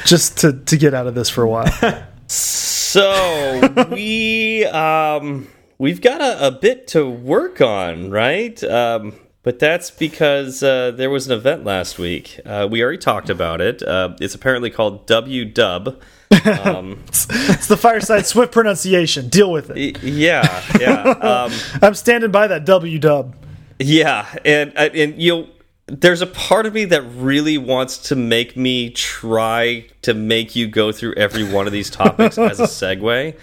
just 0.05 0.39
to 0.39 0.53
to 0.53 0.77
get 0.77 0.93
out 0.93 1.07
of 1.07 1.15
this 1.15 1.31
for 1.31 1.43
a 1.43 1.49
while. 1.49 2.07
So 2.27 3.87
we 3.93 4.65
um 4.67 5.47
we've 5.79 6.01
got 6.01 6.21
a, 6.21 6.49
a 6.49 6.51
bit 6.51 6.89
to 6.89 7.09
work 7.09 7.61
on, 7.61 8.11
right? 8.11 8.63
Um, 8.65 9.15
but 9.45 9.61
that's 9.61 9.91
because 9.93 10.63
uh, 10.63 10.91
there 10.91 11.11
was 11.11 11.29
an 11.29 11.33
event 11.33 11.65
last 11.65 11.99
week. 11.99 12.41
Uh, 12.45 12.67
we 12.69 12.83
already 12.83 12.99
talked 12.99 13.31
about 13.31 13.61
it. 13.61 13.83
Uh, 13.83 14.17
it's 14.21 14.35
apparently 14.35 14.71
called 14.71 15.07
W 15.07 15.45
Dub. 15.45 16.01
Um, 16.45 17.05
It's 17.11 17.69
the 17.69 17.77
Fireside 17.77 18.27
Swift 18.27 18.51
pronunciation. 18.53 19.29
Deal 19.29 19.53
with 19.53 19.71
it. 19.71 20.03
yeah, 20.03 20.63
yeah. 20.81 21.03
Um, 21.47 21.53
I'm 21.81 21.95
standing 21.95 22.33
by 22.33 22.49
that 22.49 22.65
W 22.65 22.99
dub. 22.99 23.37
Yeah, 23.79 24.27
and 24.45 24.73
uh, 24.77 24.89
and 24.93 25.21
you 25.21 25.33
know, 25.33 25.49
there's 25.87 26.23
a 26.23 26.27
part 26.27 26.65
of 26.67 26.73
me 26.75 26.87
that 26.87 27.03
really 27.03 27.59
wants 27.59 27.99
to 28.09 28.17
make 28.17 28.57
me 28.57 28.91
try 28.91 29.87
to 30.03 30.15
make 30.15 30.57
you 30.57 30.67
go 30.67 30.91
through 30.93 31.15
every 31.15 31.45
one 31.45 31.67
of 31.67 31.73
these 31.73 31.91
topics 31.91 32.39
as 32.39 32.59
a 32.59 32.63
segue. 32.97 33.35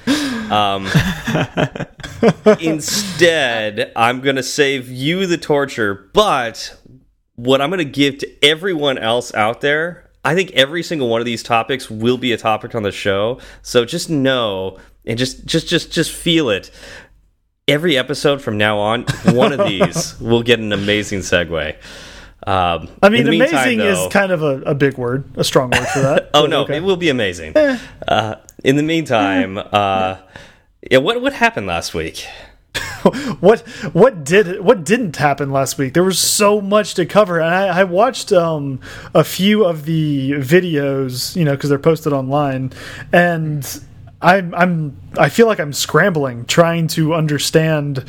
Um, 0.51 0.87
instead, 2.59 3.91
I'm 3.95 4.21
going 4.21 4.35
to 4.35 4.43
save 4.43 4.89
you 4.89 5.25
the 5.25 5.37
torture, 5.37 6.09
but 6.13 6.77
what 7.35 7.61
I'm 7.61 7.69
going 7.69 7.79
to 7.79 7.85
give 7.85 8.17
to 8.19 8.45
everyone 8.45 8.97
else 8.97 9.33
out 9.33 9.61
there, 9.61 10.09
I 10.23 10.35
think 10.35 10.51
every 10.51 10.83
single 10.83 11.09
one 11.09 11.21
of 11.21 11.25
these 11.25 11.41
topics 11.41 11.89
will 11.89 12.17
be 12.17 12.31
a 12.33 12.37
topic 12.37 12.75
on 12.75 12.83
the 12.83 12.91
show. 12.91 13.39
So 13.61 13.85
just 13.85 14.09
know 14.09 14.77
and 15.05 15.17
just 15.17 15.45
just 15.45 15.67
just 15.67 15.91
just 15.91 16.11
feel 16.11 16.49
it. 16.49 16.71
Every 17.67 17.97
episode 17.97 18.41
from 18.41 18.57
now 18.57 18.79
on, 18.79 19.05
one 19.25 19.53
of 19.53 19.65
these 19.67 20.19
will 20.19 20.43
get 20.43 20.59
an 20.59 20.73
amazing 20.73 21.19
segue. 21.19 21.75
Um, 22.45 22.89
I 23.03 23.09
mean, 23.09 23.29
meantime, 23.29 23.49
amazing 23.53 23.77
though- 23.77 24.05
is 24.07 24.11
kind 24.11 24.31
of 24.31 24.41
a, 24.41 24.61
a 24.61 24.75
big 24.75 24.97
word, 24.97 25.25
a 25.37 25.43
strong 25.43 25.69
word 25.69 25.87
for 25.87 25.99
that. 26.01 26.31
Oh 26.33 26.45
no, 26.47 26.61
okay. 26.61 26.77
it 26.77 26.83
will 26.83 26.97
be 26.97 27.09
amazing. 27.09 27.55
Uh, 27.55 28.35
in 28.63 28.75
the 28.75 28.83
meantime, 28.83 29.57
uh, 29.71 30.17
yeah, 30.89 30.97
what 30.97 31.21
what 31.21 31.33
happened 31.33 31.67
last 31.67 31.93
week? 31.93 32.25
what 33.39 33.61
what 33.93 34.23
did 34.23 34.61
what 34.61 34.83
didn't 34.83 35.15
happen 35.17 35.51
last 35.51 35.77
week? 35.77 35.93
There 35.93 36.03
was 36.03 36.19
so 36.19 36.61
much 36.61 36.93
to 36.95 37.05
cover, 37.05 37.39
and 37.39 37.53
I, 37.53 37.81
I 37.81 37.83
watched 37.83 38.31
um, 38.31 38.79
a 39.13 39.23
few 39.23 39.65
of 39.65 39.85
the 39.85 40.31
videos, 40.33 41.35
you 41.35 41.43
know, 41.43 41.51
because 41.51 41.69
they're 41.69 41.79
posted 41.79 42.13
online, 42.13 42.71
and 43.11 43.83
I'm 44.21 44.53
I'm 44.53 44.97
I 45.17 45.29
feel 45.29 45.47
like 45.47 45.59
I'm 45.59 45.73
scrambling 45.73 46.45
trying 46.45 46.87
to 46.89 47.13
understand 47.13 48.05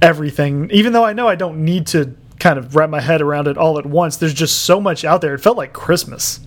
everything, 0.00 0.70
even 0.70 0.92
though 0.92 1.04
I 1.04 1.12
know 1.12 1.26
I 1.26 1.36
don't 1.36 1.64
need 1.64 1.86
to 1.88 2.14
kind 2.38 2.58
of 2.58 2.76
wrap 2.76 2.90
my 2.90 3.00
head 3.00 3.22
around 3.22 3.48
it 3.48 3.56
all 3.56 3.78
at 3.78 3.86
once. 3.86 4.16
There's 4.16 4.34
just 4.34 4.62
so 4.62 4.80
much 4.80 5.04
out 5.04 5.20
there. 5.20 5.34
It 5.34 5.40
felt 5.40 5.56
like 5.56 5.72
Christmas. 5.72 6.40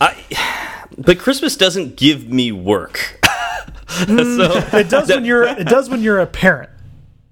I, 0.00 0.16
but 0.98 1.18
Christmas 1.18 1.56
doesn't 1.56 1.96
give 1.96 2.28
me 2.28 2.52
work. 2.52 3.20
so 3.88 4.64
It 4.72 4.88
does 4.88 5.08
when 5.08 5.24
you're 5.24 5.44
it 5.44 5.66
does 5.66 5.88
when 5.88 6.02
you're 6.02 6.20
a 6.20 6.26
parent. 6.26 6.70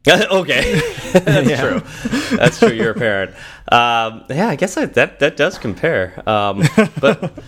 okay, 0.08 0.80
that's 1.12 1.60
true. 1.60 2.36
That's 2.36 2.58
true. 2.60 2.70
You're 2.70 2.92
a 2.92 2.94
parent. 2.94 3.32
Um, 3.72 4.24
yeah, 4.30 4.48
I 4.48 4.54
guess 4.54 4.76
I, 4.76 4.84
that 4.86 5.18
that 5.18 5.36
does 5.36 5.58
compare. 5.58 6.22
Um, 6.28 6.62
but 7.00 7.42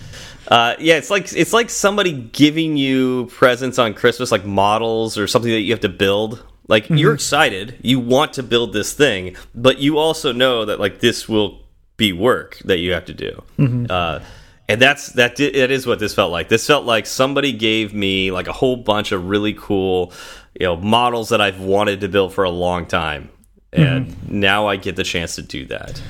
uh, 0.49 0.75
yeah, 0.81 0.97
it's 0.97 1.09
like 1.09 1.33
it's 1.33 1.53
like 1.53 1.71
somebody 1.71 2.13
giving 2.13 2.77
you 2.77 3.27
presents 3.27 3.79
on 3.79 3.95
Christmas, 3.95 4.33
like 4.33 4.45
models 4.45 5.17
or 5.17 5.29
something 5.29 5.53
that 5.53 5.61
you 5.61 5.73
have 5.73 5.81
to 5.81 5.89
build. 5.89 6.45
Like 6.67 6.91
you're 6.91 7.15
excited, 7.15 7.79
you 7.81 7.99
want 8.01 8.35
to 8.35 8.43
build 8.43 8.73
this 8.75 8.93
thing, 8.93 9.37
but 9.55 9.79
you 9.79 9.97
also 9.97 10.33
know 10.33 10.65
that 10.67 10.79
like 10.81 11.01
this 11.01 11.27
will 11.29 11.63
be 11.97 12.13
work 12.13 12.59
that 12.65 12.79
you 12.79 12.93
have 12.93 13.07
to 13.07 13.15
do. 13.15 13.43
Uh, 13.89 14.21
and 14.69 14.81
that's 14.81 15.09
that. 15.13 15.37
Di 15.37 15.51
that 15.53 15.71
is 15.71 15.87
what 15.87 15.99
this 15.99 16.15
felt 16.15 16.31
like. 16.31 16.49
This 16.49 16.67
felt 16.67 16.85
like 16.85 17.07
somebody 17.07 17.53
gave 17.53 17.95
me 17.95 18.31
like 18.31 18.49
a 18.49 18.53
whole 18.53 18.77
bunch 18.77 19.13
of 19.13 19.29
really 19.29 19.55
cool, 19.55 20.13
you 20.59 20.67
know, 20.67 20.77
models 20.77 21.31
that 21.31 21.41
I've 21.41 21.61
wanted 21.61 22.01
to 22.03 22.09
build 22.09 22.35
for 22.35 22.45
a 22.45 22.51
long 22.51 22.87
time, 22.87 23.31
mm-hmm. 23.73 23.83
and 23.83 24.31
now 24.31 24.67
I 24.67 24.77
get 24.77 24.97
the 24.97 25.05
chance 25.05 25.35
to 25.37 25.43
do 25.43 25.65
that. 25.67 26.03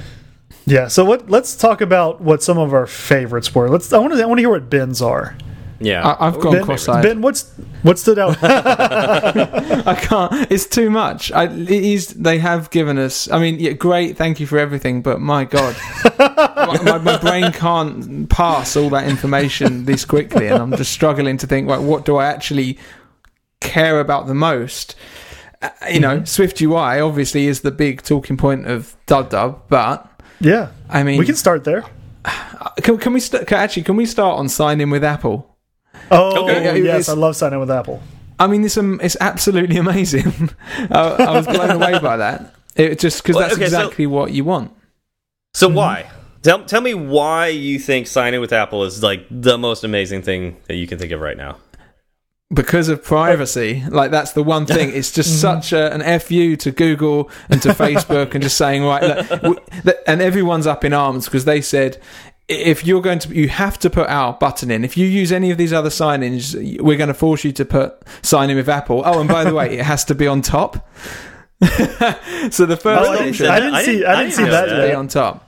Yeah. 0.67 0.89
So 0.89 1.05
what? 1.05 1.31
Let's 1.31 1.57
talk 1.57 1.81
about 1.81 2.21
what 2.21 2.43
some 2.43 2.59
of 2.59 2.75
our 2.75 2.87
favorites 2.87 3.55
were. 3.55 3.69
Let's. 3.69 3.93
I 3.93 3.99
want 3.99 4.15
to. 4.15 4.23
I 4.23 4.27
want 4.27 4.39
to 4.39 4.43
hear 4.43 4.51
what 4.51 4.69
Ben's 4.69 5.01
are. 5.01 5.37
Yeah, 5.81 6.07
I, 6.07 6.27
I've 6.27 6.41
gone 6.41 6.55
Ben, 6.55 6.65
cross-eyed. 6.65 7.03
ben, 7.05 7.21
what's 7.21 7.53
what 7.83 7.99
stood 7.99 8.19
out? 8.19 8.37
I 8.43 9.95
can't. 10.01 10.51
It's 10.51 10.67
too 10.67 10.91
much. 10.91 11.31
I, 11.33 11.45
it 11.45 11.71
is. 11.71 12.09
They 12.09 12.39
have 12.39 12.71
given 12.71 12.99
us. 12.99 13.31
I 13.31 13.39
mean, 13.39 13.61
yeah, 13.61 13.73
great. 13.73 14.17
Thank 14.17 14.41
you 14.41 14.47
for 14.47 14.59
everything. 14.59 15.03
But 15.03 15.21
my 15.21 15.45
God, 15.45 15.77
my, 16.19 16.81
my, 16.83 16.99
my 16.99 17.19
brain 17.19 17.53
can't 17.53 18.29
pass 18.29 18.77
all 18.77 18.91
that 18.91 19.09
information 19.09 19.85
this 19.85 20.05
quickly, 20.05 20.49
and 20.49 20.61
I'm 20.61 20.77
just 20.77 20.93
struggling 20.93 21.37
to 21.39 21.47
think. 21.47 21.69
Like, 21.69 21.81
what 21.81 22.05
do 22.05 22.17
I 22.17 22.27
actually 22.27 22.79
care 23.61 24.01
about 24.01 24.27
the 24.27 24.35
most? 24.35 24.97
Uh, 25.63 25.71
you 25.91 26.01
know, 26.01 26.25
Swift 26.25 26.61
UI 26.61 27.01
obviously 27.01 27.47
is 27.47 27.61
the 27.61 27.71
big 27.73 28.03
talking 28.03 28.37
point 28.37 28.67
of 28.67 28.97
Dub 29.07 29.31
Dub, 29.31 29.63
but 29.69 30.09
yeah. 30.41 30.71
I 30.89 31.03
mean, 31.03 31.19
We 31.19 31.27
can 31.27 31.37
start 31.37 31.65
there. 31.65 31.85
can, 32.83 32.99
can 32.99 33.13
we 33.13 33.21
st- 33.21 33.47
can, 33.47 33.59
actually 33.59 33.83
can 33.85 33.97
we 33.97 34.07
start 34.07 34.39
on 34.39 34.49
sign 34.49 34.81
in 34.81 34.91
with 34.91 35.05
Apple? 35.05 35.55
Oh 36.11 36.45
Okay. 36.49 36.83
Yes, 36.83 37.09
I 37.09 37.15
love 37.15 37.37
sign 37.37 37.53
in 37.53 37.61
with 37.61 37.71
Apple. 37.71 38.03
I 38.41 38.47
mean, 38.47 38.65
it's 38.65 38.77
um, 38.77 39.01
it's 39.03 39.17
absolutely 39.21 39.77
amazing. 39.85 40.51
I, 40.91 41.01
I 41.01 41.31
was 41.33 41.47
blown 41.47 41.71
away 41.71 41.99
by 41.99 42.17
that. 42.19 42.55
It 42.77 42.99
just 43.01 43.23
because 43.23 43.35
Well, 43.37 43.43
that's 43.49 43.55
okay, 43.61 43.69
so- 43.69 43.81
exactly 43.81 44.07
what 44.07 44.33
you 44.33 44.45
want. 44.45 44.73
So 45.55 45.69
why? 45.69 46.09
Tell 46.43 46.65
tell 46.65 46.81
me 46.81 46.95
why 46.95 47.49
you 47.49 47.79
think 47.81 48.07
sign 48.07 48.35
in 48.35 48.41
with 48.41 48.53
Apple 48.53 48.85
is 48.85 49.03
like 49.03 49.27
the 49.31 49.59
most 49.59 49.83
amazing 49.83 50.23
thing 50.23 50.57
that 50.69 50.77
you 50.77 50.87
can 50.87 50.99
think 50.99 51.11
of 51.11 51.21
right 51.21 51.37
now. 51.37 51.57
because 52.55 52.89
of 52.89 53.03
privacy. 53.03 53.83
Like 53.91 54.11
that's 54.13 54.33
the 54.33 54.43
one 54.45 54.65
thing. 54.65 54.91
It's 54.95 55.11
just 55.11 55.41
such 55.41 55.73
a, 55.73 55.93
an 55.93 56.21
fu 56.21 56.55
to 56.57 56.71
Google 56.71 57.31
and 57.51 57.61
to 57.63 57.69
Facebook 57.85 58.35
and 58.35 58.43
just 58.43 58.57
saying 58.57 58.85
right, 58.85 59.03
look, 59.03 59.29
w- 59.43 59.61
and 60.07 60.23
everyone's 60.23 60.67
up 60.67 60.85
in 60.85 60.93
arms 60.93 61.25
because 61.25 61.45
they 61.45 61.61
said. 61.61 62.01
If 62.49 62.87
you're 62.87 63.03
going 63.03 63.19
to, 63.21 63.35
you 63.35 63.49
have 63.49 63.79
to 63.81 63.91
put 63.91 64.09
our 64.09 64.33
button 64.33 64.71
in. 64.71 64.85
If 64.85 64.97
you 64.97 65.07
use 65.07 65.33
any 65.33 65.51
of 65.51 65.59
these 65.59 65.73
other 65.73 65.91
sign-ins, 65.91 66.57
we're 66.57 66.97
going 66.97 67.09
to 67.09 67.15
force 67.15 67.45
you 67.45 67.53
to 67.53 67.65
put 67.65 68.03
sign 68.23 68.49
in 68.49 68.57
with 68.57 68.69
Apple. 68.71 69.03
Oh, 69.05 69.21
and 69.21 69.29
by 69.29 69.45
the 69.45 69.55
way, 69.55 69.79
it 69.79 69.85
has 69.85 70.05
to 70.07 70.15
be 70.15 70.27
on 70.27 70.41
top. 70.41 70.89
so 72.51 72.65
the 72.65 72.79
first 72.81 73.09
Oh, 73.09 73.13
I 73.13 73.17
didn't, 73.19 73.29
option 73.31 73.47
I 73.47 73.61
didn't 73.61 73.75
I 73.75 73.83
see. 73.83 73.93
didn't- 73.93 74.07
I 74.07 74.13
I 74.13 74.23
didn't 74.23 74.33
see 74.33 74.43
didn't 74.45 74.51
that 74.53 74.77
to 74.83 74.89
be 74.89 74.95
on 74.95 75.09
top. 75.09 75.45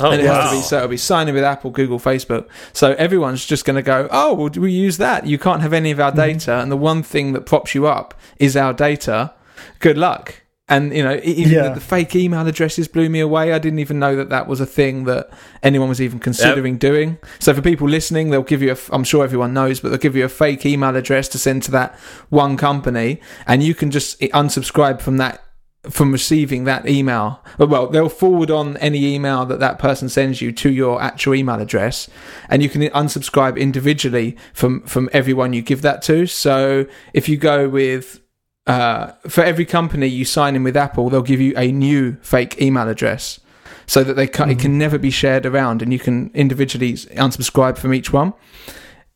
Oh 0.00 0.10
and 0.10 0.22
it 0.22 0.26
has 0.26 0.38
to 0.38 0.44
wow! 0.44 0.50
be 0.52 0.62
so 0.62 0.76
it'll 0.78 0.88
be 0.88 0.96
sign 0.96 1.28
in 1.28 1.34
with 1.34 1.44
Apple, 1.44 1.70
Google, 1.70 1.98
Facebook. 1.98 2.48
So 2.72 2.92
everyone's 2.94 3.44
just 3.44 3.66
going 3.66 3.76
to 3.76 3.82
go, 3.82 4.08
oh, 4.10 4.32
well, 4.32 4.48
we 4.48 4.72
use 4.72 4.96
that. 4.96 5.26
You 5.26 5.38
can't 5.38 5.60
have 5.60 5.74
any 5.74 5.90
of 5.90 6.00
our 6.00 6.10
mm-hmm. 6.10 6.20
data, 6.20 6.60
and 6.60 6.72
the 6.72 6.76
one 6.78 7.02
thing 7.02 7.34
that 7.34 7.42
props 7.42 7.74
you 7.74 7.86
up 7.86 8.14
is 8.38 8.56
our 8.56 8.72
data. 8.72 9.34
Good 9.80 9.98
luck. 9.98 10.41
And 10.72 10.94
you 10.96 11.02
know, 11.04 11.20
even 11.22 11.52
Yeah. 11.52 11.68
the, 11.68 11.74
the 11.74 11.80
fake 11.80 12.16
email 12.16 12.46
addresses 12.46 12.88
blew 12.88 13.08
me 13.10 13.20
away. 13.20 13.52
I 13.52 13.58
didn't 13.58 13.78
even 13.80 13.98
know 13.98 14.16
that 14.16 14.30
that 14.30 14.46
was 14.48 14.60
a 14.60 14.66
thing 14.66 15.04
that 15.04 15.28
anyone 15.62 15.88
was 15.88 16.00
even 16.00 16.18
considering 16.18 16.78
doing. 16.78 17.18
So 17.38 17.52
for 17.54 17.60
people 17.62 17.88
listening, 17.88 18.30
they'll 18.30 18.42
give 18.42 18.62
you. 18.62 18.70
A, 18.70 18.72
f- 18.72 18.88
I'm 18.92 19.04
sure 19.04 19.22
everyone 19.22 19.52
knows, 19.52 19.80
but 19.80 19.90
they'll 19.90 19.98
give 19.98 20.16
you 20.16 20.24
a 20.24 20.30
fake 20.30 20.64
email 20.64 20.96
address 20.96 21.28
to 21.28 21.38
send 21.38 21.62
to 21.64 21.70
that 21.72 21.94
one 22.30 22.56
company, 22.56 23.20
and 23.46 23.62
you 23.62 23.74
can 23.74 23.90
just 23.90 24.18
unsubscribe 24.20 25.00
from 25.02 25.18
that 25.18 25.42
from 25.90 26.12
receiving 26.12 26.62
that 26.64 26.88
email. 26.88 27.42
Oh, 27.58 27.66
well, 27.66 27.88
they'll 27.88 28.08
forward 28.08 28.50
on 28.50 28.76
any 28.78 29.14
email 29.14 29.44
that 29.46 29.58
that 29.60 29.78
person 29.80 30.08
sends 30.08 30.40
you 30.40 30.52
to 30.52 30.70
your 30.70 31.02
actual 31.02 31.34
email 31.34 31.60
address, 31.60 32.08
and 32.48 32.62
you 32.62 32.68
can 32.70 32.82
unsubscribe 32.82 33.58
individually 33.58 34.36
from 34.54 34.80
from 34.86 35.10
everyone 35.12 35.52
you 35.52 35.60
give 35.60 35.82
that 35.82 36.00
to. 36.02 36.26
So 36.26 36.86
if 37.12 37.28
you 37.28 37.36
go 37.36 37.68
with 37.68 38.21
uh, 38.66 39.12
for 39.28 39.42
every 39.42 39.64
company 39.64 40.06
you 40.06 40.24
sign 40.24 40.54
in 40.56 40.62
with 40.62 40.76
Apple, 40.76 41.10
they'll 41.10 41.22
give 41.22 41.40
you 41.40 41.52
a 41.56 41.72
new 41.72 42.16
fake 42.22 42.60
email 42.60 42.88
address. 42.88 43.40
So 43.86 44.04
that 44.04 44.14
they 44.14 44.28
can, 44.28 44.48
it 44.48 44.60
can 44.60 44.78
never 44.78 44.96
be 44.96 45.10
shared 45.10 45.44
around, 45.44 45.82
and 45.82 45.92
you 45.92 45.98
can 45.98 46.30
individually 46.34 46.92
unsubscribe 46.94 47.76
from 47.76 47.92
each 47.92 48.12
one. 48.12 48.32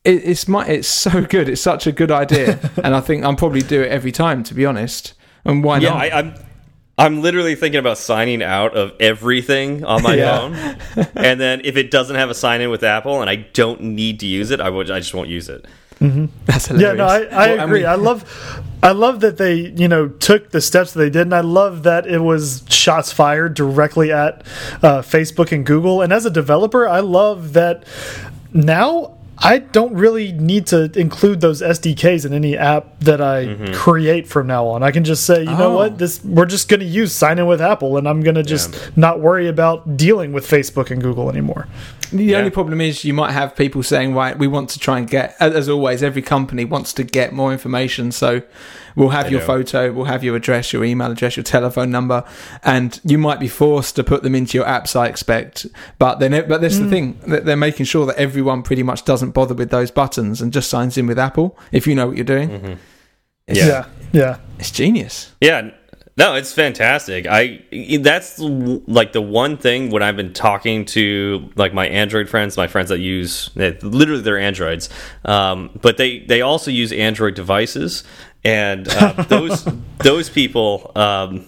It, 0.03 0.23
it's 0.25 0.47
my, 0.47 0.67
it's 0.67 0.89
so 0.89 1.21
good. 1.29 1.47
It's 1.49 1.61
such 1.61 1.87
a 1.87 1.91
good 1.93 2.11
idea, 2.11 2.59
and 2.83 2.93
I 2.93 2.99
think 2.99 3.23
I'm 3.23 3.37
probably 3.37 3.61
do 3.61 3.81
it 3.81 3.89
every 3.89 4.11
time. 4.11 4.43
To 4.43 4.53
be 4.53 4.65
honest, 4.65 5.13
and 5.45 5.63
why 5.63 5.77
Yeah, 5.79 5.89
not? 5.91 5.97
I, 6.01 6.09
I'm 6.11 6.33
I'm 6.99 7.21
literally 7.21 7.55
thinking 7.55 7.79
about 7.79 7.97
signing 7.97 8.43
out 8.43 8.75
of 8.75 8.91
everything 8.99 9.85
on 9.85 10.03
my 10.03 10.15
Yeah. 10.17 10.75
phone, 10.95 11.07
and 11.15 11.39
then 11.39 11.61
if 11.63 11.77
it 11.77 11.89
doesn't 11.89 12.17
have 12.17 12.29
a 12.29 12.35
sign 12.35 12.59
in 12.59 12.69
with 12.69 12.83
Apple 12.83 13.21
and 13.21 13.29
I 13.29 13.37
don't 13.37 13.81
need 13.81 14.19
to 14.19 14.25
use 14.27 14.51
it, 14.51 14.59
I 14.59 14.69
would 14.69 14.91
I 14.91 14.99
just 14.99 15.13
won't 15.13 15.29
use 15.29 15.47
it. 15.47 15.65
That's 16.45 16.69
Yeah, 16.69 16.91
no, 16.91 17.05
I, 17.07 17.19
I 17.23 17.47
Well, 17.55 17.63
agree. 17.65 17.79
mean- 17.79 17.89
I 17.89 17.95
love, 17.95 18.61
I 18.83 18.91
love 18.91 19.21
that 19.21 19.37
they, 19.37 19.55
you 19.55 19.87
know, 19.87 20.07
took 20.07 20.51
the 20.51 20.61
steps 20.61 20.93
that 20.93 20.99
they 20.99 21.09
did, 21.09 21.23
and 21.23 21.33
I 21.33 21.41
love 21.41 21.83
that 21.83 22.05
it 22.07 22.19
was 22.19 22.63
shots 22.69 23.11
fired 23.11 23.53
directly 23.53 24.11
at 24.11 24.41
uh, 24.83 25.01
Facebook 25.01 25.51
and 25.51 25.65
Google. 25.65 26.01
And 26.01 26.13
as 26.13 26.25
a 26.25 26.29
developer, 26.29 26.87
I 26.87 26.99
love 26.99 27.53
that 27.53 27.85
now 28.53 29.16
I 29.39 29.59
don't 29.59 29.93
really 29.93 30.31
need 30.31 30.67
to 30.67 30.91
include 30.99 31.41
those 31.41 31.61
SDKs 31.61 32.25
in 32.25 32.33
any 32.33 32.57
app 32.57 32.99
that 33.01 33.21
I 33.21 33.45
mm-hmm. 33.45 33.73
create 33.73 34.27
from 34.27 34.47
now 34.47 34.65
on. 34.67 34.81
I 34.81 34.91
can 34.91 35.03
just 35.03 35.25
say, 35.25 35.39
you 35.41 35.45
know 35.45 35.73
Oh. 35.73 35.75
what, 35.75 35.97
this 35.99 36.23
we're 36.23 36.45
just 36.47 36.69
going 36.69 36.79
to 36.79 36.85
use 36.85 37.11
sign 37.13 37.37
in 37.37 37.45
with 37.45 37.61
Apple, 37.61 37.97
and 37.97 38.07
I'm 38.07 38.21
going 38.21 38.35
to 38.35 38.43
just 38.43 38.95
not 38.97 39.19
worry 39.19 39.47
about 39.47 39.95
dealing 39.97 40.33
with 40.33 40.47
Facebook 40.47 40.89
and 40.89 41.01
Google 41.01 41.29
anymore. 41.29 41.67
The 42.11 42.23
Yeah. 42.23 42.37
only 42.37 42.49
problem 42.49 42.81
is 42.81 43.03
you 43.05 43.13
might 43.13 43.31
have 43.31 43.55
people 43.55 43.83
saying, 43.83 44.15
right, 44.15 44.37
we 44.37 44.47
want 44.47 44.69
to 44.71 44.79
try 44.79 44.97
and 44.97 45.07
get, 45.09 45.35
as 45.39 45.53
as 45.53 45.69
always, 45.69 46.01
every 46.01 46.21
company 46.21 46.65
wants 46.65 46.91
to 46.93 47.03
get 47.03 47.31
more 47.33 47.51
information. 47.51 48.11
So 48.11 48.41
we'll 48.97 49.09
have 49.09 49.27
They 49.27 49.31
your 49.31 49.39
do. 49.39 49.45
photo, 49.45 49.93
we'll 49.93 50.05
have 50.05 50.23
your 50.23 50.35
address, 50.35 50.73
your 50.73 50.83
email 50.83 51.11
address, 51.11 51.37
your 51.37 51.43
telephone 51.43 51.91
number, 51.91 52.25
and 52.63 52.99
you 53.05 53.17
might 53.17 53.39
be 53.39 53.47
forced 53.47 53.95
to 53.95 54.03
put 54.03 54.23
them 54.23 54.35
into 54.35 54.57
your 54.57 54.65
apps, 54.65 54.95
I 54.95 55.07
expect. 55.07 55.67
But 55.99 56.19
then, 56.19 56.31
but 56.49 56.59
that's 56.59 56.79
the 56.79 56.85
mm. 56.85 56.89
thing, 56.89 57.19
that 57.27 57.45
they're 57.45 57.55
making 57.55 57.85
sure 57.85 58.05
that 58.07 58.17
everyone 58.17 58.63
pretty 58.63 58.83
much 58.83 59.05
doesn't 59.05 59.31
bother 59.31 59.53
with 59.53 59.69
those 59.69 59.91
buttons 59.91 60.41
and 60.41 60.51
just 60.51 60.69
signs 60.69 60.97
in 60.97 61.07
with 61.07 61.19
Apple 61.19 61.57
if 61.71 61.87
you 61.87 61.95
know 61.95 62.07
what 62.07 62.17
you're 62.17 62.25
doing. 62.25 62.49
Mm-hmm. 62.49 62.73
It's, 63.47 63.59
Yeah. 63.59 63.67
yeah, 63.67 63.85
yeah. 64.11 64.37
it's 64.59 64.71
genius. 64.71 65.31
Yeah, 65.39 65.71
No, 66.17 66.33
it's 66.33 66.51
fantastic. 66.51 67.27
I 67.29 67.61
that's 68.01 68.39
like 68.39 69.11
the 69.11 69.21
one 69.21 69.55
thing 69.55 69.91
when 69.91 70.01
I've 70.01 70.15
been 70.15 70.33
talking 70.33 70.83
to 70.85 71.47
like 71.55 71.75
my 71.75 71.87
Android 71.87 72.27
friends, 72.27 72.57
my 72.57 72.65
friends 72.65 72.89
that 72.89 72.97
use 72.99 73.51
eh, 73.55 73.73
literally 73.83 74.23
they're 74.23 74.39
Androids, 74.39 74.89
um, 75.25 75.69
but 75.79 75.97
they 75.97 76.21
they 76.21 76.41
also 76.41 76.71
use 76.71 76.91
Android 76.91 77.35
devices, 77.35 78.03
and 78.47 78.87
uh, 78.87 79.11
those 79.27 79.67
those 79.99 80.29
people. 80.29 80.91
Um, 80.95 81.47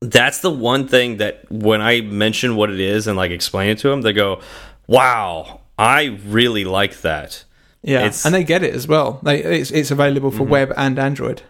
that's 0.00 0.40
the 0.40 0.50
one 0.50 0.86
thing 0.86 1.16
that 1.16 1.50
when 1.50 1.80
I 1.80 2.00
mention 2.00 2.56
what 2.56 2.70
it 2.70 2.80
is 2.80 3.06
and 3.06 3.16
like 3.16 3.30
explain 3.30 3.70
it 3.70 3.78
to 3.78 3.88
them, 3.88 4.02
they 4.02 4.12
go, 4.12 4.40
"Wow, 4.86 5.60
I 5.78 6.18
really 6.26 6.64
like 6.64 7.00
that." 7.02 7.44
Yeah, 7.82 8.06
it's, 8.06 8.26
and 8.26 8.34
they 8.34 8.44
get 8.44 8.62
it 8.62 8.74
as 8.74 8.88
well. 8.88 9.20
They, 9.22 9.42
it's 9.42 9.70
it's 9.70 9.90
available 9.90 10.30
for 10.30 10.44
mm 10.44 10.48
-hmm. 10.48 10.68
web 10.68 10.72
and 10.76 10.98
Android. 10.98 11.42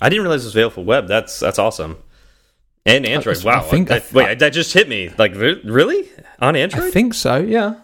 I 0.00 0.08
didn't 0.08 0.22
realize 0.24 0.42
it 0.42 0.48
was 0.48 0.56
available 0.56 0.82
for 0.82 0.86
web. 0.86 1.08
That's 1.08 1.38
that's 1.38 1.58
awesome. 1.58 1.96
And 2.84 3.06
Android. 3.06 3.44
wow. 3.44 3.60
I 3.60 3.70
think 3.70 3.88
that, 3.88 4.02
I, 4.02 4.14
wait, 4.14 4.38
that 4.38 4.54
just 4.54 4.72
hit 4.72 4.88
me. 4.88 5.10
Like 5.18 5.36
really 5.64 6.10
on 6.40 6.56
Android? 6.56 6.88
I 6.88 6.90
think 6.90 7.14
so. 7.14 7.36
Yeah. 7.36 7.74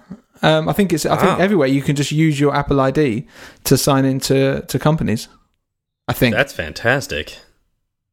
Um, 0.42 0.68
I 0.68 0.72
think 0.72 0.92
it's. 0.92 1.04
I 1.04 1.14
wow. 1.14 1.20
think 1.20 1.40
everywhere 1.40 1.68
you 1.68 1.82
can 1.82 1.96
just 1.96 2.12
use 2.12 2.38
your 2.38 2.54
Apple 2.54 2.80
ID 2.80 3.26
to 3.64 3.76
sign 3.76 4.04
into 4.04 4.64
to 4.68 4.78
companies. 4.78 5.28
I 6.06 6.12
think 6.12 6.34
that's 6.34 6.52
fantastic. 6.52 7.38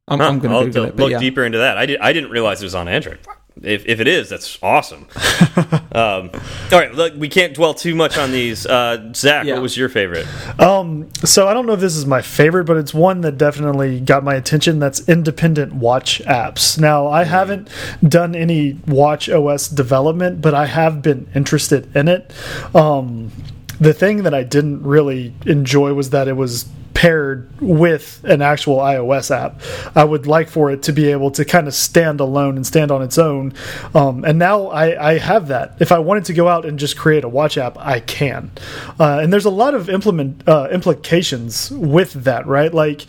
I'm, 0.08 0.20
huh, 0.20 0.28
I'm 0.28 0.40
going 0.40 0.72
to 0.72 0.82
look, 0.82 0.96
look 0.96 1.12
yeah. 1.12 1.20
deeper 1.20 1.44
into 1.44 1.58
that. 1.58 1.78
I 1.78 1.86
did. 1.86 2.00
I 2.00 2.14
didn't 2.14 2.30
realize 2.30 2.62
it 2.62 2.66
was 2.66 2.76
on 2.76 2.88
Android 2.88 3.20
if, 3.62 3.86
if 3.86 4.00
it 4.00 4.08
is, 4.08 4.30
that's 4.30 4.60
awesome. 4.62 5.08
um, 5.94 6.30
all 6.72 6.80
right, 6.80 6.94
look, 6.94 7.14
we 7.16 7.30
can't 7.30 7.54
dwell 7.54 7.74
too 7.74 7.96
much 7.96 8.18
on 8.18 8.32
these. 8.32 8.66
Uh, 8.66 9.12
Zach, 9.14 9.46
yeah. 9.46 9.54
what 9.54 9.62
was 9.62 9.78
your 9.78 9.88
favorite? 9.88 10.28
Um, 10.60 11.10
so 11.24 11.48
I 11.48 11.54
don't 11.54 11.66
know 11.66 11.74
if 11.74 11.80
this 11.80 11.96
is 11.96 12.06
my 12.06 12.22
favorite, 12.22 12.66
but 12.66 12.78
it's 12.78 12.94
one 12.94 13.22
that 13.22 13.38
definitely 13.38 14.02
got 14.02 14.24
my 14.24 14.36
attention. 14.36 14.80
That's 14.80 15.08
independent 15.08 15.74
watch 15.74 16.22
apps. 16.26 16.78
Now 16.80 17.08
I 17.08 17.24
mm. 17.24 17.28
haven't 17.28 17.70
done 18.08 18.36
any 18.36 18.78
watch 18.88 19.30
OS 19.30 19.70
development, 19.70 20.42
but 20.42 20.54
I 20.54 20.66
have 20.66 21.02
been 21.02 21.28
interested 21.34 21.96
in 21.96 22.08
it. 22.10 22.34
Um, 22.76 23.32
the 23.80 23.94
thing 23.94 24.24
that 24.24 24.34
I 24.34 24.44
didn't 24.44 24.84
really 24.84 25.34
enjoy 25.46 25.94
was 25.94 26.10
that 26.10 26.28
it 26.28 26.34
was 26.34 26.66
paired 26.96 27.62
with 27.62 28.24
an 28.24 28.42
actual 28.42 28.78
iOS 28.78 29.30
app. 29.30 29.62
I 29.96 30.04
would 30.04 30.26
like 30.26 30.50
for 30.50 30.72
it 30.72 30.82
to 30.84 30.94
be 30.94 31.12
able 31.12 31.30
to 31.32 31.46
kind 31.46 31.68
of 31.68 31.76
stand 31.76 32.22
alone 32.22 32.56
and 32.56 32.66
stand 32.66 32.90
on 32.90 33.04
its 33.04 33.18
own. 33.18 33.54
Um, 33.94 34.24
and 34.24 34.40
now 34.40 34.68
I, 34.68 35.12
I, 35.12 35.18
have 35.20 35.50
that. 35.50 35.76
If 35.80 35.92
I 35.92 36.00
wanted 36.00 36.26
to 36.26 36.34
go 36.34 36.48
out 36.48 36.66
and 36.66 36.80
just 36.80 36.98
create 36.98 37.24
a 37.26 37.30
watch 37.30 37.58
app, 37.58 37.78
I 37.78 38.00
can. 38.00 38.50
Uh, 38.98 39.20
and 39.22 39.32
there's 39.32 39.46
a 39.46 39.52
lot 39.52 39.76
of 39.76 39.90
implement 39.90 40.48
uh, 40.48 40.70
implications 40.72 41.70
with 41.70 42.14
that, 42.24 42.48
right? 42.48 42.74
Like, 42.74 43.06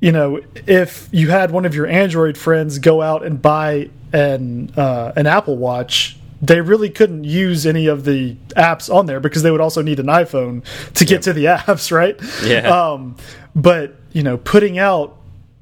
you 0.00 0.12
know, 0.12 0.40
if 0.66 1.08
you 1.10 1.28
had 1.30 1.50
one 1.50 1.66
of 1.66 1.74
your 1.74 1.88
Android 1.88 2.38
friends 2.38 2.78
go 2.78 3.02
out 3.02 3.24
and 3.24 3.42
buy 3.42 3.90
an 4.12 4.72
uh, 4.76 5.12
an 5.16 5.26
Apple 5.26 5.56
Watch 5.56 6.16
they 6.42 6.60
really 6.60 6.90
couldn't 6.90 7.24
use 7.24 7.64
any 7.64 7.86
of 7.86 8.04
the 8.04 8.34
apps 8.56 8.92
on 8.92 9.06
there 9.06 9.20
because 9.20 9.42
they 9.42 9.50
would 9.50 9.60
also 9.60 9.80
need 9.80 10.00
an 10.00 10.06
iPhone 10.06 10.64
to 10.94 11.04
get 11.04 11.14
yep. 11.14 11.20
to 11.22 11.32
the 11.32 11.44
apps, 11.66 11.90
right? 11.90 12.20
Yeah. 12.44 12.68
Um, 12.68 13.16
but 13.54 13.94
you 14.12 14.22
know, 14.22 14.36
putting 14.36 14.78
out 14.78 15.16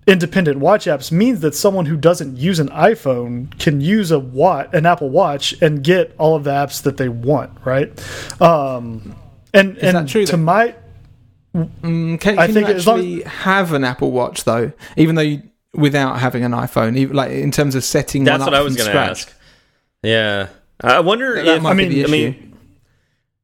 independent 0.07 0.59
watch 0.59 0.87
apps 0.87 1.13
means 1.13 1.41
that 1.41 1.55
someone 1.55 1.87
who 1.87 1.97
doesn't 1.97 2.37
use 2.37 2.59
an 2.59 2.69
iPhone 2.71 3.57
can 3.61 3.81
use 3.81 4.11
a 4.11 4.19
watch, 4.19 4.69
an 4.73 4.87
Apple 4.87 5.11
Watch, 5.11 5.55
and 5.63 5.85
get 5.85 6.15
all 6.19 6.35
of 6.35 6.45
the 6.45 6.51
apps 6.51 6.83
that 6.83 6.97
they 6.97 7.09
want, 7.09 7.53
right? 7.65 7.89
Um, 8.41 9.15
and 9.53 9.77
Is 9.79 9.95
and 9.95 10.09
to 10.09 10.37
my 10.37 10.75
Mm, 11.55 12.21
can, 12.21 12.39
I 12.39 12.47
think 12.47 12.69
you 12.69 12.75
actually 12.75 13.23
have 13.23 13.73
an 13.73 13.83
Apple 13.83 14.13
Watch 14.13 14.45
though, 14.45 14.73
even 14.97 15.17
though 15.17 15.23
you, 15.23 15.43
without 15.75 16.21
having 16.21 16.45
an 16.45 16.53
iPhone, 16.53 16.97
even, 16.97 17.17
like 17.17 17.33
in 17.33 17.51
terms 17.51 17.75
of 17.75 17.83
setting 17.83 18.25
That's 18.25 18.41
one 18.41 18.53
what 18.53 18.55
I 18.55 18.63
was 18.63 18.77
going 18.77 18.91
to 18.91 18.97
ask. 18.97 19.33
Yeah, 20.03 20.49
I 20.83 21.01
wonder 21.01 21.35
that 21.37 21.57
if 21.59 21.65
I 21.65 21.75
mean, 21.75 22.05
I 22.05 22.09
mean, 22.09 22.51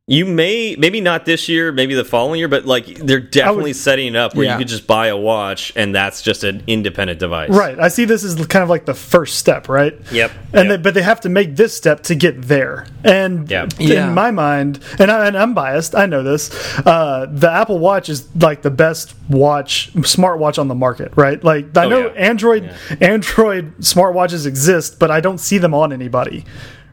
you 0.08 0.24
may 0.24 0.76
maybe 0.78 1.00
not 1.00 1.24
this 1.24 1.48
year, 1.48 1.72
maybe 1.72 1.94
the 1.94 2.04
following 2.04 2.38
year, 2.38 2.46
but 2.46 2.64
like 2.64 2.86
they're 2.86 3.18
definitely 3.18 3.70
would, 3.70 3.76
setting 3.76 4.06
it 4.06 4.16
up 4.16 4.36
where 4.36 4.44
yeah. 4.44 4.52
you 4.52 4.58
could 4.58 4.68
just 4.68 4.86
buy 4.86 5.08
a 5.08 5.16
watch 5.16 5.72
and 5.74 5.92
that's 5.92 6.22
just 6.22 6.44
an 6.44 6.62
independent 6.68 7.18
device. 7.18 7.50
Right. 7.50 7.76
I 7.76 7.88
see 7.88 8.04
this 8.04 8.22
as 8.22 8.34
kind 8.46 8.62
of 8.62 8.68
like 8.68 8.86
the 8.86 8.94
first 8.94 9.36
step, 9.36 9.68
right? 9.68 9.98
Yep. 10.12 10.30
And 10.52 10.68
yep. 10.68 10.68
They, 10.68 10.76
but 10.76 10.94
they 10.94 11.02
have 11.02 11.22
to 11.22 11.28
make 11.28 11.56
this 11.56 11.76
step 11.76 12.04
to 12.04 12.14
get 12.14 12.40
there. 12.42 12.86
And 13.02 13.50
yep. 13.50 13.72
in 13.80 13.88
yeah. 13.88 14.12
my 14.12 14.30
mind, 14.30 14.78
and, 15.00 15.10
I, 15.10 15.42
am 15.42 15.54
biased, 15.54 15.96
I 15.96 16.06
know 16.06 16.22
this. 16.22 16.54
Uh, 16.86 17.26
the 17.28 17.50
Apple 17.50 17.80
Watch 17.80 18.08
is 18.08 18.32
like 18.36 18.62
the 18.62 18.70
best 18.70 19.12
watch, 19.28 19.92
smartwatch 19.94 20.60
on 20.60 20.68
the 20.68 20.76
market, 20.76 21.14
right? 21.16 21.42
Like 21.42 21.76
I 21.76 21.86
oh, 21.86 21.88
know 21.88 22.06
yeah. 22.06 22.28
Android, 22.28 22.72
Android 23.00 23.76
smartwatches 23.78 24.46
exist, 24.46 25.00
but 25.00 25.10
I 25.10 25.20
don't 25.20 25.38
see 25.38 25.58
them 25.58 25.74
on 25.74 25.92
anybody, 25.92 26.44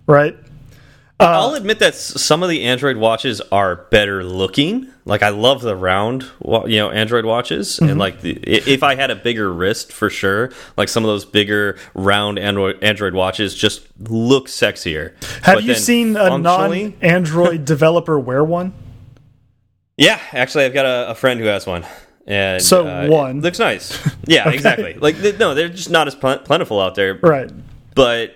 right? 0.07 0.37
Uh, 1.19 1.25
I'll 1.25 1.53
admit 1.53 1.79
that 1.79 1.95
some 1.95 2.43
of 2.43 2.49
the 2.49 2.63
Android 2.63 2.97
watches 2.97 3.39
are 3.39 3.75
better 3.75 4.23
looking. 4.23 4.91
Like 5.05 5.21
I 5.21 5.29
love 5.29 5.61
the 5.61 5.75
round, 5.75 6.25
you 6.43 6.77
know, 6.77 6.89
Android 6.89 7.23
watches, 7.23 7.77
mm 7.77 7.85
-hmm. 7.85 7.91
and 7.91 7.91
mm-hmm. 7.91 7.99
like 7.99 8.21
the, 8.21 8.31
if 8.73 8.83
I 8.83 8.95
had 8.95 9.11
a 9.11 9.15
bigger 9.15 9.53
wrist, 9.53 9.93
for 9.93 10.09
sure, 10.09 10.49
like 10.75 10.89
some 10.89 11.05
of 11.07 11.11
those 11.13 11.25
bigger 11.25 11.77
round 11.93 12.39
Android 12.39 12.83
Android 12.83 13.13
watches 13.13 13.55
just 13.55 13.87
look 14.09 14.49
sexier. 14.49 15.11
Have 15.43 15.57
but 15.57 15.63
you 15.63 15.75
seen 15.75 16.17
a 16.17 16.37
non-Android 16.37 17.65
developer 17.73 18.19
wear 18.19 18.43
one? 18.43 18.71
Yeah, 19.97 20.19
actually, 20.31 20.65
I've 20.65 20.73
got 20.73 20.85
a, 20.85 21.11
a 21.11 21.15
friend 21.15 21.39
who 21.39 21.47
has 21.47 21.67
one. 21.67 21.85
And 22.25 22.61
so 22.61 22.87
uh, 22.87 23.07
one 23.07 23.41
looks 23.41 23.59
nice. 23.59 23.99
Yeah, 24.25 24.47
okay. 24.47 24.55
exactly. 24.55 24.93
Like 24.93 25.17
no, 25.37 25.53
they're 25.53 25.69
just 25.69 25.89
not 25.89 26.07
as 26.07 26.15
plentiful 26.15 26.79
out 26.79 26.95
there. 26.95 27.19
Right. 27.21 27.51
But 27.93 28.35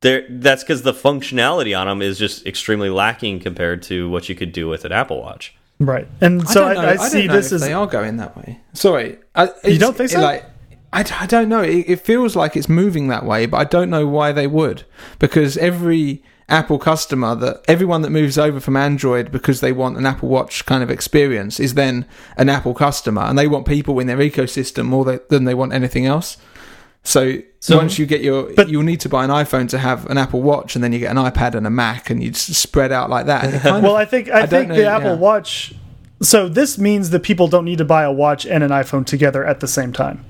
there 0.00 0.26
that's 0.28 0.62
because 0.62 0.82
the 0.82 0.92
functionality 0.92 1.78
on 1.78 1.86
them 1.86 2.02
is 2.02 2.18
just 2.18 2.46
extremely 2.46 2.90
lacking 2.90 3.40
compared 3.40 3.82
to 3.84 4.08
what 4.08 4.28
you 4.28 4.34
could 4.34 4.52
do 4.52 4.68
with 4.68 4.84
an 4.84 4.92
Apple 4.92 5.20
Watch. 5.20 5.54
Right, 5.78 6.06
and 6.20 6.46
so 6.46 6.64
I, 6.64 6.74
I, 6.74 6.90
I 6.92 6.96
see 6.96 7.26
this 7.26 7.52
as 7.52 7.62
they 7.62 7.72
are 7.72 7.86
going 7.86 8.18
that 8.18 8.36
way. 8.36 8.60
Sorry, 8.74 9.18
you 9.64 9.78
don't 9.78 9.96
think 9.96 10.10
so? 10.10 10.20
Like, 10.20 10.44
I, 10.92 11.04
I 11.20 11.26
don't 11.26 11.48
know. 11.48 11.62
It, 11.62 11.88
it 11.88 12.00
feels 12.00 12.36
like 12.36 12.56
it's 12.56 12.68
moving 12.68 13.08
that 13.08 13.24
way, 13.24 13.46
but 13.46 13.56
I 13.58 13.64
don't 13.64 13.88
know 13.88 14.06
why 14.06 14.32
they 14.32 14.46
would. 14.46 14.84
Because 15.18 15.56
every 15.56 16.22
Apple 16.50 16.78
customer 16.78 17.34
that 17.36 17.62
everyone 17.68 18.02
that 18.02 18.10
moves 18.10 18.36
over 18.36 18.60
from 18.60 18.76
Android 18.76 19.30
because 19.30 19.60
they 19.60 19.72
want 19.72 19.96
an 19.96 20.04
Apple 20.04 20.28
Watch 20.28 20.66
kind 20.66 20.82
of 20.82 20.90
experience 20.90 21.60
is 21.60 21.74
then 21.74 22.06
an 22.36 22.48
Apple 22.48 22.74
customer, 22.74 23.22
and 23.22 23.38
they 23.38 23.46
want 23.46 23.66
people 23.66 23.98
in 24.00 24.06
their 24.06 24.18
ecosystem 24.18 24.86
more 24.86 25.04
than 25.28 25.44
they 25.44 25.54
want 25.54 25.72
anything 25.72 26.06
else. 26.06 26.36
So, 27.02 27.38
so 27.60 27.76
once 27.76 27.98
you 27.98 28.06
get 28.06 28.20
your, 28.20 28.52
but, 28.54 28.68
you'll 28.68 28.82
need 28.82 29.00
to 29.00 29.08
buy 29.08 29.24
an 29.24 29.30
iPhone 29.30 29.68
to 29.70 29.78
have 29.78 30.06
an 30.06 30.18
Apple 30.18 30.42
Watch, 30.42 30.74
and 30.74 30.84
then 30.84 30.92
you 30.92 30.98
get 30.98 31.10
an 31.10 31.16
iPad 31.16 31.54
and 31.54 31.66
a 31.66 31.70
Mac, 31.70 32.10
and 32.10 32.22
you 32.22 32.30
just 32.30 32.54
spread 32.54 32.92
out 32.92 33.08
like 33.08 33.26
that. 33.26 33.64
well, 33.82 33.96
I 33.96 34.04
think 34.04 34.30
I, 34.30 34.42
I 34.42 34.46
think 34.46 34.68
know, 34.68 34.76
the 34.76 34.86
Apple 34.86 35.10
yeah. 35.10 35.16
Watch. 35.16 35.74
So 36.22 36.48
this 36.48 36.78
means 36.78 37.10
that 37.10 37.22
people 37.22 37.48
don't 37.48 37.64
need 37.64 37.78
to 37.78 37.84
buy 37.84 38.02
a 38.02 38.12
watch 38.12 38.44
and 38.44 38.62
an 38.62 38.70
iPhone 38.70 39.06
together 39.06 39.44
at 39.44 39.60
the 39.60 39.68
same 39.68 39.92
time. 39.92 40.24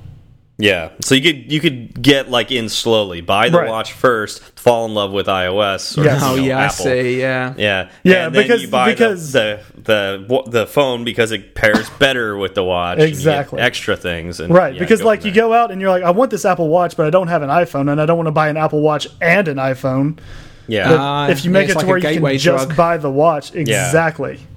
Yeah, 0.60 0.90
so 1.00 1.14
you 1.14 1.22
could 1.22 1.50
you 1.50 1.60
could 1.60 2.00
get 2.00 2.30
like 2.30 2.50
in 2.52 2.68
slowly, 2.68 3.20
buy 3.20 3.48
the 3.48 3.58
right. 3.58 3.68
watch 3.68 3.92
first, 3.92 4.42
fall 4.58 4.86
in 4.86 4.94
love 4.94 5.12
with 5.12 5.26
iOS. 5.26 5.96
Or, 5.96 6.04
yes. 6.04 6.20
Oh 6.22 6.34
you 6.34 6.42
know, 6.42 6.46
yeah, 6.48 6.58
Apple. 6.58 6.86
I 6.86 7.02
see. 7.02 7.20
Yeah, 7.20 7.54
yeah, 7.56 7.90
yeah. 8.02 8.26
And 8.26 8.34
because 8.34 8.62
because 8.62 9.32
the, 9.32 9.62
the, 9.74 10.24
the 10.28 10.50
the 10.50 10.66
phone 10.66 11.04
because 11.04 11.32
it 11.32 11.54
pairs 11.54 11.88
better 11.98 12.36
with 12.36 12.54
the 12.54 12.64
watch. 12.64 12.98
exactly, 12.98 13.60
extra 13.60 13.96
things. 13.96 14.40
And, 14.40 14.52
right, 14.52 14.74
yeah, 14.74 14.80
because 14.80 15.02
like 15.02 15.24
you 15.24 15.32
go 15.32 15.52
out 15.52 15.70
and 15.70 15.80
you're 15.80 15.90
like, 15.90 16.02
I 16.02 16.10
want 16.10 16.30
this 16.30 16.44
Apple 16.44 16.68
Watch, 16.68 16.96
but 16.96 17.06
I 17.06 17.10
don't 17.10 17.28
have 17.28 17.42
an 17.42 17.50
iPhone, 17.50 17.90
and 17.90 18.00
I 18.00 18.06
don't 18.06 18.16
want 18.16 18.28
to 18.28 18.32
buy 18.32 18.48
an 18.48 18.56
Apple 18.56 18.80
Watch 18.80 19.06
and 19.20 19.48
an 19.48 19.56
iPhone. 19.56 20.18
Yeah, 20.66 20.92
uh, 20.92 21.28
if 21.28 21.44
you 21.44 21.50
make 21.50 21.68
yeah, 21.68 21.72
it 21.72 21.74
to 21.74 21.78
like 21.78 21.86
where 21.88 21.98
you 21.98 22.20
can 22.20 22.22
drug. 22.22 22.38
just 22.38 22.76
buy 22.76 22.96
the 22.96 23.10
watch, 23.10 23.54
exactly. 23.54 24.40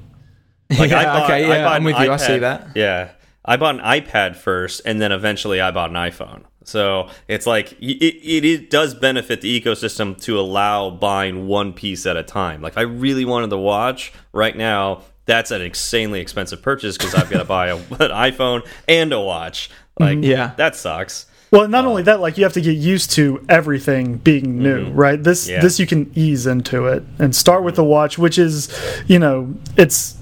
Yeah. 0.69 0.79
Like 0.79 0.89
yeah, 0.89 0.99
I 0.99 1.03
bought, 1.03 1.23
okay, 1.25 1.47
yeah, 1.47 1.69
I 1.69 1.75
am 1.75 1.83
with 1.83 1.99
you. 1.99 2.11
I 2.11 2.17
see 2.17 2.39
that. 2.39 2.69
Yeah, 2.73 3.11
I 3.45 3.57
bought 3.57 3.75
an 3.75 3.81
iPad 3.81 4.35
first, 4.35 4.81
and 4.85 5.01
then 5.01 5.11
eventually 5.11 5.59
I 5.59 5.71
bought 5.71 5.89
an 5.89 5.95
iPhone. 5.95 6.43
So 6.63 7.09
it's 7.27 7.45
like 7.45 7.73
it, 7.73 8.01
it, 8.01 8.45
it, 8.45 8.69
does 8.69 8.95
benefit 8.95 9.41
the 9.41 9.61
ecosystem 9.61 10.19
to 10.21 10.39
allow 10.39 10.89
buying 10.89 11.47
one 11.47 11.73
piece 11.73 12.05
at 12.05 12.15
a 12.15 12.23
time. 12.23 12.61
Like 12.61 12.77
I 12.77 12.81
really 12.81 13.25
wanted 13.25 13.49
the 13.49 13.59
watch 13.59 14.13
right 14.31 14.55
now. 14.55 15.01
That's 15.25 15.51
an 15.51 15.61
insanely 15.61 16.19
expensive 16.19 16.61
purchase 16.61 16.97
because 16.97 17.15
I've 17.15 17.29
got 17.29 17.39
to 17.39 17.45
buy 17.57 17.67
a, 17.67 17.75
an 17.75 17.81
iPhone 18.11 18.65
and 18.87 19.11
a 19.11 19.19
watch. 19.19 19.69
Like 19.99 20.17
mm-hmm. 20.17 20.23
yeah, 20.23 20.53
that 20.55 20.75
sucks. 20.75 21.25
Well, 21.51 21.67
not 21.67 21.85
uh, 21.85 21.89
only 21.89 22.03
that, 22.03 22.19
like 22.19 22.37
you 22.37 22.43
have 22.45 22.53
to 22.53 22.61
get 22.61 22.77
used 22.77 23.11
to 23.11 23.45
everything 23.47 24.17
being 24.17 24.57
new, 24.57 24.85
mm 24.85 24.93
-hmm. 24.93 24.99
right? 24.99 25.23
This 25.23 25.47
yeah. 25.47 25.61
this 25.61 25.79
you 25.79 25.87
can 25.87 26.09
ease 26.15 26.49
into 26.49 26.87
it 26.87 27.03
and 27.19 27.35
start 27.35 27.63
with 27.63 27.75
the 27.75 27.83
watch, 27.83 28.17
which 28.17 28.37
is, 28.37 28.69
you 29.07 29.19
know, 29.19 29.53
it's 29.77 30.15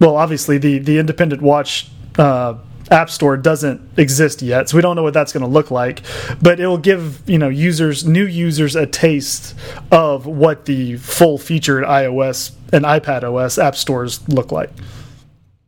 well, 0.00 0.16
obviously 0.16 0.58
the 0.58 0.78
the 0.78 0.98
independent 0.98 1.42
watch 1.42 1.90
uh, 2.18 2.54
App 2.90 3.10
Store 3.10 3.36
doesn't 3.36 3.80
exist 3.96 4.42
yet, 4.42 4.68
so 4.68 4.76
we 4.76 4.82
don't 4.82 4.96
know 4.96 5.02
what 5.02 5.14
that's 5.14 5.32
going 5.32 5.42
to 5.42 5.48
look 5.48 5.70
like. 5.70 6.02
But 6.40 6.60
it 6.60 6.66
will 6.66 6.78
give 6.78 7.28
you 7.28 7.38
know 7.38 7.48
users, 7.48 8.06
new 8.06 8.26
users, 8.26 8.76
a 8.76 8.86
taste 8.86 9.54
of 9.90 10.26
what 10.26 10.64
the 10.64 10.96
full 10.96 11.38
featured 11.38 11.84
iOS 11.84 12.52
and 12.72 12.84
iPad 12.84 13.24
OS 13.24 13.58
app 13.58 13.76
stores 13.76 14.26
look 14.28 14.52
like. 14.52 14.70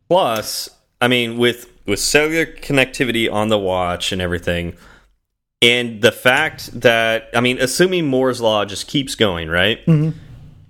Plus, 0.08 0.70
I 1.00 1.08
mean, 1.08 1.38
with 1.38 1.70
with 1.86 2.00
cellular 2.00 2.46
connectivity 2.46 3.30
on 3.30 3.48
the 3.48 3.58
watch 3.58 4.12
and 4.12 4.20
everything, 4.20 4.74
and 5.62 6.02
the 6.02 6.12
fact 6.12 6.80
that 6.80 7.28
I 7.34 7.40
mean, 7.40 7.58
assuming 7.58 8.06
Moore's 8.06 8.40
law 8.40 8.64
just 8.64 8.86
keeps 8.86 9.14
going, 9.14 9.48
right? 9.48 9.84
Mhm. 9.86 10.14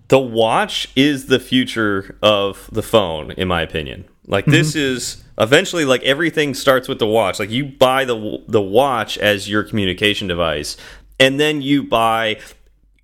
The 0.08 0.18
watch 0.18 0.88
is 0.96 1.26
the 1.26 1.38
future 1.38 2.16
of 2.20 2.68
the 2.72 2.82
phone, 2.82 3.30
in 3.32 3.46
my 3.46 3.62
opinion. 3.62 4.04
Like 4.26 4.44
this 4.44 4.74
is 4.74 5.22
eventually 5.40 5.84
like 5.84 6.02
everything 6.04 6.54
starts 6.54 6.86
with 6.86 6.98
the 6.98 7.06
watch. 7.06 7.40
Like 7.40 7.50
you 7.50 7.64
buy 7.64 8.04
the 8.04 8.42
the 8.46 8.60
watch 8.60 9.18
as 9.18 9.48
your 9.48 9.64
communication 9.64 10.28
device, 10.28 10.76
and 11.18 11.40
then 11.40 11.62
you 11.62 11.82
buy 11.82 12.38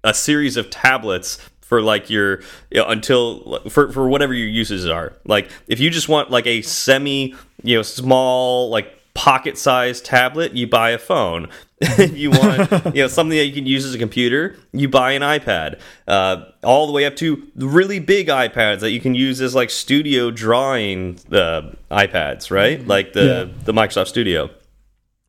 a 0.05 0.15
series 0.15 0.57
of 0.57 0.71
tablets 0.71 1.39
for 1.61 1.83
like 1.83 2.09
your 2.09 2.41
you 2.71 2.81
know, 2.81 2.87
until 2.87 3.61
for 3.69 3.91
for 3.91 4.09
whatever 4.09 4.35
your 4.35 4.49
uses 4.49 4.87
are. 4.87 5.15
Like 5.25 5.51
if 5.67 5.81
you 5.81 5.91
just 5.91 6.09
want 6.09 6.31
like 6.31 6.47
a 6.47 6.63
semi 6.63 7.35
you 7.65 7.77
know 7.77 7.83
small 7.83 8.71
like 8.71 8.96
pocket 9.17 9.57
sized 9.59 10.05
tablet, 10.05 10.53
you 10.53 10.67
buy 10.67 10.91
a 10.91 10.99
phone. 10.99 11.49
if 11.81 12.17
you 12.23 12.31
want 12.31 12.71
you 12.95 13.03
know 13.03 13.09
something 13.09 13.37
that 13.37 13.47
you 13.47 13.53
can 13.53 13.67
use 13.67 13.85
as 13.85 13.95
a 13.95 13.99
computer, 13.99 14.57
you 14.73 14.89
buy 14.89 15.13
an 15.13 15.23
iPad. 15.23 15.81
Uh, 16.07 16.45
all 16.63 16.87
the 16.87 16.93
way 16.93 17.05
up 17.07 17.17
to 17.17 17.43
really 17.57 17.99
big 17.99 18.29
iPads 18.29 18.81
that 18.81 18.91
you 18.93 19.01
can 19.01 19.15
use 19.15 19.41
as 19.41 19.55
like 19.55 19.71
studio 19.71 20.31
drawing 20.31 21.19
uh, 21.33 21.63
iPads, 21.91 22.51
right? 22.51 22.87
Like 22.87 23.13
the 23.15 23.25
Yeah. 23.25 23.63
the 23.65 23.73
Microsoft 23.73 24.09
Studio. 24.09 24.51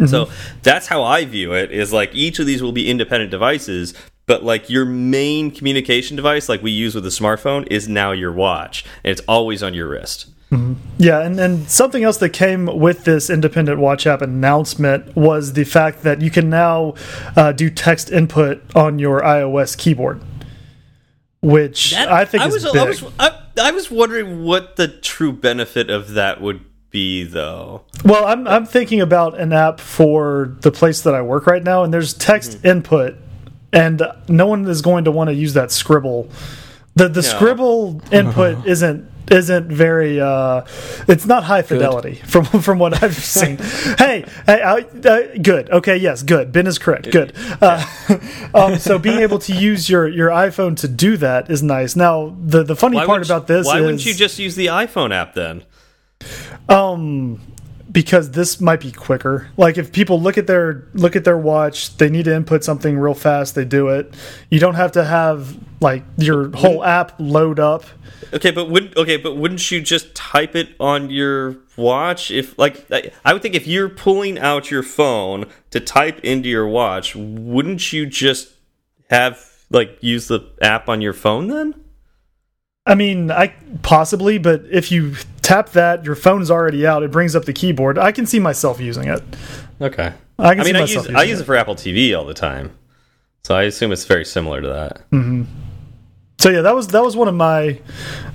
So 0.06 0.30
that's 0.62 0.86
how 0.86 1.02
I 1.02 1.26
view 1.26 1.54
it 1.54 1.71
is 1.71 1.91
like 1.91 2.13
each 2.13 2.38
of 2.38 2.45
these 2.45 2.62
will 2.62 2.71
be 2.71 2.88
independent 2.88 3.32
devices, 3.32 3.95
but 4.28 4.43
like 4.43 4.69
your 4.69 4.86
main 4.86 5.50
communication 5.50 6.15
device, 6.15 6.47
like 6.47 6.62
we 6.62 6.69
use 6.69 6.93
with 6.93 7.04
a 7.08 7.10
smartphone, 7.10 7.65
is 7.71 7.88
now 7.89 8.12
your 8.12 8.32
watch. 8.32 8.86
And 9.04 9.10
it's 9.12 9.21
always 9.28 9.63
on 9.63 9.73
your 9.73 9.88
wrist. 9.88 10.28
Yeah, 10.97 11.19
and, 11.19 11.38
and 11.39 11.69
something 11.69 12.03
else 12.03 12.17
that 12.17 12.29
came 12.29 12.67
with 12.67 13.03
this 13.03 13.29
independent 13.29 13.79
watch 13.79 14.07
app 14.07 14.21
announcement 14.21 15.13
was 15.15 15.53
the 15.53 15.65
fact 15.65 16.03
that 16.03 16.21
you 16.21 16.31
can 16.31 16.49
now 16.49 16.93
uh, 17.36 17.51
do 17.51 17.69
text 17.69 18.12
input 18.12 18.62
on 18.73 18.97
your 18.97 19.21
iOS 19.21 19.77
keyboard, 19.77 20.21
which 21.41 21.93
I 21.93 22.23
think 22.23 22.43
I 22.43 22.47
is 22.47 22.53
was, 22.53 22.63
big. 22.63 22.77
I 22.77 22.86
was 22.86 23.03
I, 23.19 23.39
I 23.62 23.71
was 23.71 23.91
wondering 23.91 24.43
what 24.43 24.77
the 24.77 24.88
true 24.88 25.33
benefit 25.33 25.89
of 25.89 26.13
that 26.13 26.39
would 26.39 26.62
be 26.91 27.23
though. 27.25 27.83
Well, 28.05 28.25
I'm 28.25 28.47
I'm 28.47 28.65
thinking 28.65 29.01
about 29.01 29.38
an 29.38 29.51
app 29.51 29.81
for 29.81 30.55
the 30.62 30.71
place 30.71 31.01
that 31.01 31.13
I 31.13 31.21
work 31.21 31.45
right 31.45 31.63
now, 31.63 31.83
and 31.83 31.93
there's 31.93 32.13
text 32.13 32.60
Mm-hmm. 32.60 32.67
input, 32.67 33.15
and 33.73 34.01
no 34.29 34.47
one 34.47 34.65
is 34.65 34.81
going 34.81 35.03
to 35.03 35.12
want 35.12 35.29
to 35.29 35.33
use 35.33 35.53
that 35.55 35.71
Scribble. 35.71 36.29
The 36.95 37.10
the 37.10 37.21
No. 37.21 37.27
Scribble 37.27 38.01
input 38.13 38.65
isn't 38.65 39.12
isn't 39.32 39.68
very 39.68 40.20
uh 40.20 40.62
it's 41.08 41.26
not 41.26 41.44
high 41.44 41.62
fidelity 41.62 42.16
from 42.16 42.46
from 42.62 42.80
what 42.80 43.02
i've 43.04 43.16
seen. 43.16 43.58
Hey 43.98 44.26
hey 44.46 44.62
I, 44.62 44.80
uh, 44.80 45.38
good. 45.42 45.70
Okay 45.70 45.98
yes 45.98 46.24
good. 46.24 46.52
Ben 46.52 46.68
is 46.68 46.78
correct. 46.78 47.12
Good. 47.12 47.34
Uh, 47.62 47.86
um, 48.54 48.78
so 48.78 49.00
being 49.00 49.20
able 49.20 49.40
to 49.40 49.54
use 49.54 49.90
your 49.90 50.08
your 50.08 50.30
iphone 50.30 50.76
to 50.78 50.88
do 50.88 51.18
that 51.18 51.50
is 51.50 51.63
nice. 51.63 51.96
Now 51.96 52.36
the 52.40 52.63
the 52.63 52.76
funny 52.76 52.98
part 53.06 53.26
about 53.26 53.48
this 53.48 53.62
is 53.62 53.68
why 53.68 53.80
is 53.80 53.84
wouldn't 53.84 54.06
you 54.06 54.13
just 54.13 54.40
use 54.40 54.56
the 54.56 54.68
iPhone 54.68 55.13
app 55.13 55.34
then? 55.34 55.63
um 56.70 57.40
because 57.91 58.32
this 58.32 58.60
might 58.60 58.80
be 58.82 58.91
quicker. 58.91 59.50
Like 59.58 59.78
if 59.78 59.91
people 59.91 60.21
look 60.21 60.38
at 60.38 60.47
their 60.47 60.88
look 60.93 61.15
at 61.15 61.23
their 61.23 61.38
watch 61.38 61.95
they 61.97 62.10
need 62.10 62.26
to 62.26 62.36
input 62.36 62.63
something 62.63 62.97
real 62.97 63.13
fast 63.13 63.56
they 63.56 63.65
do 63.65 63.89
it. 63.89 64.13
You 64.50 64.60
don't 64.60 64.76
have 64.76 64.91
to 64.93 65.04
have 65.04 65.58
like 65.80 66.04
your 66.17 66.50
whole 66.56 66.84
app 66.84 67.13
load 67.19 67.60
up. 67.60 67.84
Okay, 68.34 68.52
but 68.52 68.69
wouldn't 68.69 68.97
okay, 68.97 69.17
but 69.17 69.36
wouldn't 69.38 69.71
you 69.71 69.80
just 69.82 70.13
type 70.15 70.56
it 70.56 70.69
on 70.80 71.10
your 71.10 71.58
watch? 71.78 72.30
If 72.32 72.58
like 72.60 72.86
I- 72.91 73.12
I 73.23 73.34
would 73.34 73.41
think 73.41 73.56
if 73.56 73.67
you're 73.67 73.89
pulling 73.89 74.38
out 74.38 74.69
your 74.69 74.84
phone 74.84 75.45
to 75.71 75.80
type 75.80 76.19
into 76.23 76.50
your 76.50 76.67
watch, 76.67 77.15
wouldn't 77.15 77.93
you 77.93 78.06
just 78.06 78.50
have 79.10 79.43
like 79.69 79.97
use 80.02 80.28
the 80.28 80.41
app 80.62 80.89
on 80.89 81.02
your 81.02 81.13
phone 81.13 81.47
then? 81.47 81.76
I 82.88 82.95
mean, 82.95 83.30
I 83.32 83.54
possibly, 83.84 84.38
but 84.38 84.63
if 84.71 84.91
you 84.91 85.15
tap 85.41 85.69
that, 85.71 86.06
your 86.06 86.15
phone's 86.15 86.50
already 86.50 86.88
out. 86.88 87.04
It 87.04 87.12
brings 87.12 87.36
up 87.36 87.45
the 87.45 87.54
keyboard. 87.54 87.97
I 87.97 88.12
can 88.12 88.26
see 88.26 88.39
myself 88.39 88.80
using 88.80 89.08
it. 89.08 89.21
Okay. 89.82 90.13
I 90.39 90.54
can 90.56 90.62
I 90.62 90.63
see 90.63 90.73
mean, 90.73 90.82
I 90.82 90.86
use 90.86 91.08
I 91.10 91.23
use 91.23 91.39
it. 91.39 91.43
it 91.43 91.45
for 91.45 91.56
Apple 91.56 91.76
TV 91.76 92.17
all 92.17 92.26
the 92.26 92.34
time, 92.34 92.71
so 93.43 93.56
I 93.56 93.63
assume 93.63 93.91
it's 93.91 94.06
very 94.06 94.23
similar 94.26 94.62
to 94.62 94.67
that. 94.69 95.02
So 96.39 96.50
yeah, 96.50 96.62
that 96.62 96.76
was 96.76 96.88
that 96.89 97.04
was 97.04 97.15
one 97.15 97.28
of 97.28 97.34
my 97.34 97.82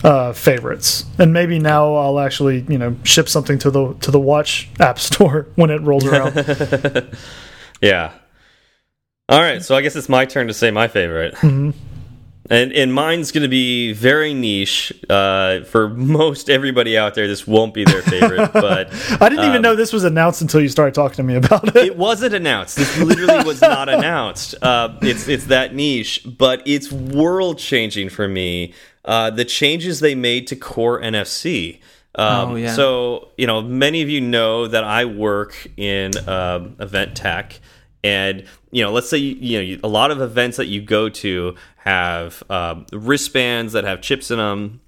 uh, 0.03 0.33
favorites, 0.33 1.05
and 1.19 1.33
maybe 1.33 1.61
now 1.61 1.95
I'll 1.95 2.19
actually 2.19 2.67
you 2.69 2.77
know 2.77 2.97
ship 3.05 3.29
something 3.29 3.59
to 3.61 3.71
the 3.71 3.95
to 4.01 4.11
the 4.11 4.19
Watch 4.19 4.69
App 4.81 4.99
Store 4.99 5.47
when 5.55 5.71
it 5.71 5.81
rolls 5.83 6.05
around. 6.05 6.35
Yeah. 7.81 8.13
All 9.29 9.41
right, 9.41 9.63
so 9.63 9.75
I 9.75 9.81
guess 9.83 9.97
it's 9.97 10.09
my 10.09 10.25
turn 10.25 10.47
to 10.47 10.55
say 10.55 10.71
my 10.71 10.87
favorite. 10.87 11.35
And 12.51 12.73
and 12.73 12.93
mine's 12.93 13.31
going 13.31 13.43
to 13.45 13.49
be 13.49 13.93
very 13.93 14.35
niche. 14.35 14.93
Uh, 15.09 15.61
for 15.65 15.89
most 15.89 16.51
everybody 16.51 16.99
out 16.99 17.15
there, 17.15 17.29
this 17.29 17.47
won't 17.47 17.73
be 17.73 17.85
their 17.85 18.03
favorite, 18.03 18.53
but 18.53 18.89
I 19.23 19.29
didn't 19.29 19.45
even 19.45 19.57
Um, 19.57 19.63
know 19.63 19.77
this 19.77 19.93
was 19.93 20.03
announced 20.05 20.43
until 20.43 20.61
you 20.61 20.69
started 20.69 20.93
talking 20.95 21.17
to 21.17 21.23
me 21.23 21.37
about 21.37 21.69
it. 21.69 21.77
it 21.77 21.97
wasn't 21.97 22.35
announced. 22.35 22.77
This 22.77 22.99
literally 22.99 23.45
was 23.45 23.61
not 23.61 23.89
announced. 23.99 24.57
Uh, 24.61 24.95
it's 25.03 25.29
it's 25.29 25.45
that 25.47 25.75
niche, 25.75 26.23
but 26.27 26.63
it's 26.67 26.91
world 26.91 27.59
changing 27.59 28.09
for 28.09 28.27
me. 28.27 28.75
Uh, 29.05 29.31
the 29.31 29.45
changes 29.45 30.01
they 30.01 30.15
made 30.17 30.47
to 30.49 30.57
Core 30.57 31.01
NFC. 31.01 31.79
Um, 32.17 32.51
Oh, 32.51 32.55
yeah. 32.57 32.75
So 32.75 33.29
you 33.39 33.47
know, 33.47 33.63
many 33.63 34.03
of 34.03 34.09
you 34.11 34.21
know 34.21 34.67
that 34.67 34.85
I 34.85 35.05
work 35.05 35.67
in 35.77 36.11
um, 36.29 36.77
event 36.81 37.17
tech, 37.17 37.61
and 38.05 38.45
you 38.71 38.83
know, 38.83 38.93
let's 38.93 39.09
say 39.09 39.19
you, 39.19 39.75
know 39.75 39.81
a 39.85 39.89
lot 39.89 40.11
of 40.11 40.21
events 40.21 40.57
that 40.57 40.67
you 40.67 40.81
go 40.81 41.09
to 41.09 41.55
have 41.77 42.43
um, 42.51 42.87
wristbands 42.93 43.73
that 43.73 43.85
have 43.85 44.01
chips 44.01 44.31
in 44.31 44.39
them 44.39 44.81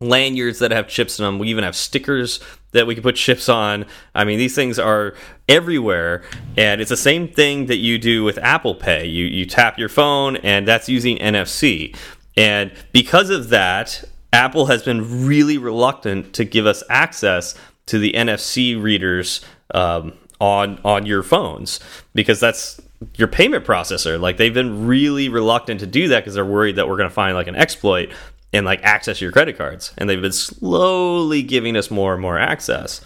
lanyards 0.00 0.58
that 0.58 0.70
have 0.70 0.88
chips 0.88 1.18
in 1.18 1.24
them. 1.24 1.38
We 1.38 1.48
even 1.48 1.64
have 1.64 1.76
stickers 1.76 2.40
that 2.72 2.86
we 2.86 2.94
can 2.94 3.02
put 3.02 3.16
chips 3.16 3.48
on. 3.48 3.86
I 4.14 4.24
mean, 4.24 4.38
these 4.38 4.54
things 4.54 4.78
are 4.78 5.14
everywhere, 5.48 6.22
and 6.56 6.80
it's 6.80 6.90
the 6.90 6.96
same 6.96 7.28
thing 7.28 7.66
that 7.66 7.76
you 7.76 7.98
do 7.98 8.24
with 8.24 8.38
Apple 8.38 8.74
Pay. 8.74 9.06
You 9.06 9.26
you 9.26 9.46
tap 9.46 9.78
your 9.78 9.88
phone, 9.88 10.36
and 10.36 10.66
that's 10.66 10.88
using 10.88 11.16
NFC. 11.18 11.96
And 12.36 12.72
because 12.92 13.30
of 13.30 13.48
that, 13.50 14.04
Apple 14.32 14.66
has 14.66 14.82
been 14.82 15.26
really 15.26 15.58
reluctant 15.58 16.32
to 16.34 16.44
give 16.44 16.66
us 16.66 16.82
access 16.90 17.54
to 17.86 17.98
the 17.98 18.12
NFC 18.12 18.80
readers 18.80 19.40
um, 19.72 20.14
on 20.40 20.80
on 20.84 21.06
your 21.06 21.22
phones 21.22 21.80
because 22.14 22.40
that's 22.40 22.80
your 23.16 23.28
payment 23.28 23.64
processor. 23.64 24.18
Like 24.18 24.36
they've 24.36 24.54
been 24.54 24.86
really 24.86 25.28
reluctant 25.28 25.80
to 25.80 25.86
do 25.86 26.08
that 26.08 26.20
because 26.20 26.34
they're 26.34 26.44
worried 26.44 26.76
that 26.76 26.88
we're 26.88 26.96
going 26.96 27.08
to 27.08 27.14
find 27.14 27.34
like 27.34 27.46
an 27.46 27.56
exploit 27.56 28.12
and 28.52 28.64
like 28.64 28.82
access 28.82 29.20
your 29.20 29.32
credit 29.32 29.58
cards. 29.58 29.92
And 29.98 30.08
they've 30.08 30.20
been 30.20 30.32
slowly 30.32 31.42
giving 31.42 31.76
us 31.76 31.90
more 31.90 32.12
and 32.12 32.22
more 32.22 32.38
access. 32.38 33.00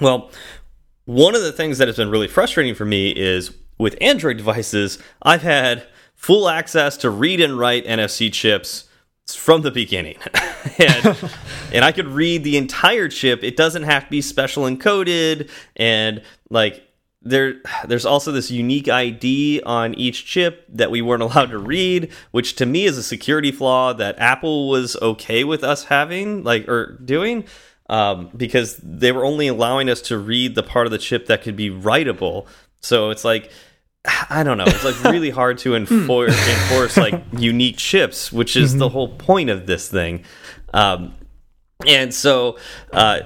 Well, 0.00 0.30
one 1.06 1.34
of 1.34 1.42
the 1.42 1.52
things 1.52 1.78
that 1.78 1.88
has 1.88 1.96
been 1.96 2.10
really 2.10 2.28
frustrating 2.28 2.74
for 2.74 2.84
me 2.84 3.10
is 3.10 3.54
with 3.78 3.96
Android 4.00 4.36
devices, 4.36 4.98
I've 5.22 5.42
had 5.42 5.86
full 6.14 6.48
access 6.48 6.96
to 6.98 7.10
read 7.10 7.40
and 7.40 7.58
write 7.58 7.86
NFC 7.86 8.32
chips 8.32 8.89
from 9.34 9.62
the 9.62 9.70
beginning. 9.70 10.16
and, 10.78 11.30
and 11.72 11.84
I 11.84 11.92
could 11.92 12.08
read 12.08 12.44
the 12.44 12.56
entire 12.56 13.08
chip. 13.08 13.42
It 13.42 13.56
doesn't 13.56 13.84
have 13.84 14.04
to 14.04 14.10
be 14.10 14.20
special 14.20 14.64
encoded 14.64 15.50
and 15.76 16.22
like 16.48 16.86
there 17.22 17.56
there's 17.86 18.06
also 18.06 18.32
this 18.32 18.50
unique 18.50 18.88
ID 18.88 19.62
on 19.66 19.94
each 19.94 20.24
chip 20.24 20.64
that 20.68 20.90
we 20.90 21.02
weren't 21.02 21.22
allowed 21.30 21.50
to 21.50 21.58
read, 21.58 22.10
which 22.30 22.56
to 22.56 22.66
me 22.66 22.84
is 22.84 22.96
a 22.96 23.02
security 23.02 23.52
flaw 23.52 23.92
that 23.92 24.18
Apple 24.18 24.68
was 24.68 24.96
okay 25.02 25.44
with 25.44 25.62
us 25.62 25.84
having, 25.84 26.42
like 26.42 26.68
or 26.68 26.98
doing, 27.04 27.44
um, 27.88 28.30
because 28.36 28.76
they 28.76 29.12
were 29.12 29.24
only 29.24 29.48
allowing 29.48 29.88
us 29.88 30.00
to 30.02 30.18
read 30.18 30.54
the 30.54 30.62
part 30.62 30.86
of 30.86 30.92
the 30.92 30.98
chip 30.98 31.26
that 31.26 31.42
could 31.42 31.56
be 31.56 31.70
writable. 31.70 32.46
So 32.80 33.10
it's 33.10 33.24
like 33.24 33.50
I 34.30 34.42
don't 34.42 34.58
know. 34.58 34.64
It's 34.66 34.84
like 34.84 35.02
really 35.04 35.30
hard 35.40 35.58
to 35.58 35.74
enforce 35.74 36.48
enforce 36.48 36.96
like 36.96 37.22
unique 37.32 37.76
chips, 37.76 38.32
which 38.32 38.56
is 38.56 38.76
the 38.76 38.88
whole 38.88 39.08
point 39.08 39.50
of 39.50 39.66
this 39.66 39.88
thing. 39.88 40.24
Um, 40.72 41.14
and 41.86 42.12
so 42.12 42.58
uh, 42.92 43.20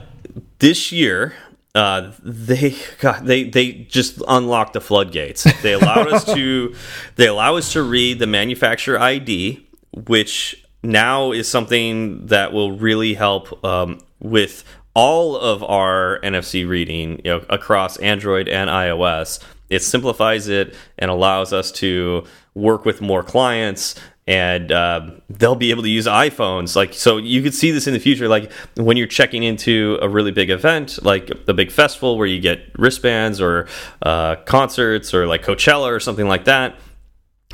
this 0.59 0.93
year, 0.93 1.35
uh, 1.75 2.13
they 2.23 2.77
God, 3.01 3.27
they 3.27 3.45
they 3.45 3.73
just 3.73 4.23
unlocked 4.29 4.75
the 4.75 4.81
floodgates. 4.81 5.45
They 5.63 5.73
allowed 5.73 6.09
us 6.09 6.25
to 6.33 6.75
they 7.17 7.27
allow 7.27 7.57
us 7.57 7.73
to 7.73 7.83
read 7.83 8.19
the 8.19 8.27
manufacturer 8.27 8.99
ID, 8.99 9.67
which 9.93 10.65
now 10.83 11.33
is 11.33 11.49
something 11.49 12.27
that 12.27 12.53
will 12.53 12.73
really 12.73 13.15
help 13.15 13.65
um, 13.65 13.99
with 14.21 14.65
all 14.95 15.37
of 15.37 15.65
our 15.65 16.21
NFC 16.23 16.69
reading 16.69 17.21
you 17.25 17.31
know, 17.33 17.45
across 17.49 17.97
Android 17.97 18.49
and 18.49 18.71
iOS. 18.71 19.41
It 19.75 19.83
simplifies 19.83 20.49
it 20.49 20.75
and 20.99 21.11
allows 21.11 21.53
us 21.53 21.73
to 21.73 22.25
work 22.55 22.85
with 22.85 23.01
more 23.01 23.23
clients 23.23 23.95
and 24.27 24.73
uh, 24.73 25.11
they'll 25.29 25.55
be 25.55 25.71
able 25.71 25.83
to 25.83 25.91
use 25.91 26.07
iPhones. 26.07 26.75
Like, 26.75 26.95
so 26.95 27.19
you 27.19 27.43
could 27.43 27.55
see 27.55 27.71
this 27.71 27.87
in 27.87 27.93
the 27.93 28.01
future. 28.01 28.27
Like 28.27 28.51
when 28.77 28.97
you're 28.97 29.07
checking 29.07 29.43
into 29.43 29.99
a 30.01 30.09
really 30.09 30.31
big 30.31 30.51
event, 30.51 31.03
like 31.03 31.45
the 31.45 31.53
big 31.53 31.71
festival 31.71 32.17
where 32.17 32.27
you 32.27 32.41
get 32.41 32.61
wristbands 32.79 33.41
or 33.41 33.69
uh, 34.03 34.37
concerts 34.37 35.13
or 35.13 35.27
like 35.27 35.43
Coachella 35.43 35.89
or 35.89 36.01
something 36.01 36.27
like 36.27 36.45
that. 36.47 36.77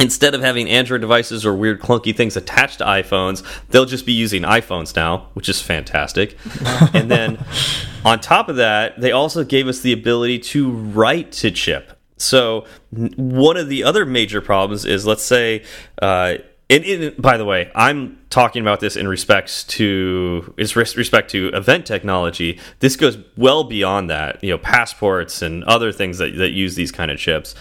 Instead 0.01 0.35
of 0.35 0.41
having 0.41 0.71
Android 0.71 1.01
devices 1.01 1.45
or 1.45 1.55
weird 1.55 1.81
clunky 1.81 2.16
things 2.16 2.37
attached 2.37 2.79
to 2.79 2.85
iPhones, 2.85 3.43
they'll 3.68 3.85
just 3.85 4.07
be 4.07 4.12
using 4.12 4.43
iPhones 4.43 4.95
now, 4.95 5.29
which 5.35 5.49
is 5.49 5.61
fantastic. 5.61 6.39
and 6.95 7.11
then 7.11 7.45
on 8.05 8.21
top 8.21 8.49
of 8.49 8.57
that, 8.57 8.99
they 8.99 9.11
also 9.11 9.45
gave 9.45 9.66
us 9.66 9.81
the 9.81 9.93
ability 9.93 10.39
to 10.39 10.71
write 10.71 11.33
to 11.33 11.51
chip. 11.51 11.99
So 12.21 12.66
one 12.91 13.57
of 13.57 13.68
the 13.68 13.85
other 13.85 14.05
major 14.05 14.41
problems 14.41 14.85
is, 14.85 15.07
let's 15.07 15.23
say, 15.23 15.64
uh, 16.01 16.35
and, 16.68 16.85
and, 16.85 17.21
by 17.21 17.37
the 17.37 17.45
way, 17.45 17.71
I'm 17.75 18.18
talking 18.31 18.62
about 18.62 18.79
this 18.79 18.95
in 18.95 19.09
respects 19.09 19.64
to 19.64 20.55
is 20.57 20.77
respect 20.77 21.31
to 21.33 21.49
event 21.49 21.85
technology. 21.85 22.61
This 22.79 22.95
goes 22.95 23.18
well 23.37 23.64
beyond 23.64 24.09
that. 24.11 24.43
You 24.45 24.51
know, 24.51 24.59
passports 24.59 25.43
and 25.43 25.64
other 25.64 25.91
things 25.91 26.18
that 26.18 26.37
that 26.37 26.51
use 26.51 26.77
these 26.77 26.93
kind 26.93 27.11
of 27.11 27.18
chips, 27.18 27.57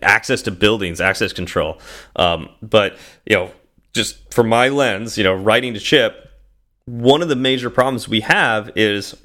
access 0.00 0.42
to 0.42 0.52
buildings, 0.52 1.00
access 1.00 1.32
control. 1.32 1.80
Um, 2.14 2.50
but 2.62 2.96
you 3.26 3.34
know, 3.34 3.50
just 3.92 4.32
from 4.32 4.48
my 4.48 4.68
lens, 4.68 5.18
you 5.18 5.24
know, 5.24 5.34
writing 5.34 5.74
to 5.74 5.80
chip, 5.80 6.30
one 6.84 7.20
of 7.20 7.28
the 7.28 7.36
major 7.36 7.68
problems 7.68 8.08
we 8.08 8.20
have 8.20 8.70
is 8.76 9.16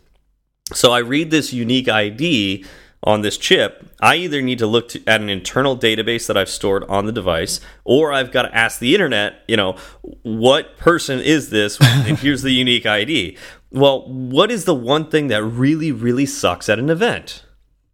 so 0.73 0.91
I 0.91 0.99
read 0.99 1.31
this 1.31 1.53
unique 1.53 1.87
ID 1.87 2.65
on 3.03 3.21
this 3.21 3.37
chip, 3.37 3.87
I 4.01 4.15
either 4.15 4.41
need 4.41 4.59
to 4.59 4.67
look 4.67 4.89
to, 4.89 5.03
at 5.07 5.21
an 5.21 5.29
internal 5.29 5.77
database 5.77 6.27
that 6.27 6.37
I've 6.37 6.49
stored 6.49 6.83
on 6.85 7.05
the 7.05 7.11
device, 7.11 7.59
or 7.83 8.11
I've 8.11 8.31
got 8.31 8.43
to 8.43 8.55
ask 8.55 8.79
the 8.79 8.93
internet, 8.93 9.43
you 9.47 9.57
know, 9.57 9.77
what 10.23 10.77
person 10.77 11.19
is 11.19 11.49
this? 11.49 11.77
and 11.81 12.17
here's 12.17 12.41
the 12.41 12.51
unique 12.51 12.85
ID. 12.85 13.37
Well, 13.71 14.07
what 14.07 14.49
is 14.51 14.65
the 14.65 14.75
one 14.75 15.09
thing 15.09 15.27
that 15.27 15.43
really, 15.43 15.91
really 15.91 16.25
sucks 16.25 16.69
at 16.69 16.79
an 16.79 16.89
event? 16.89 17.43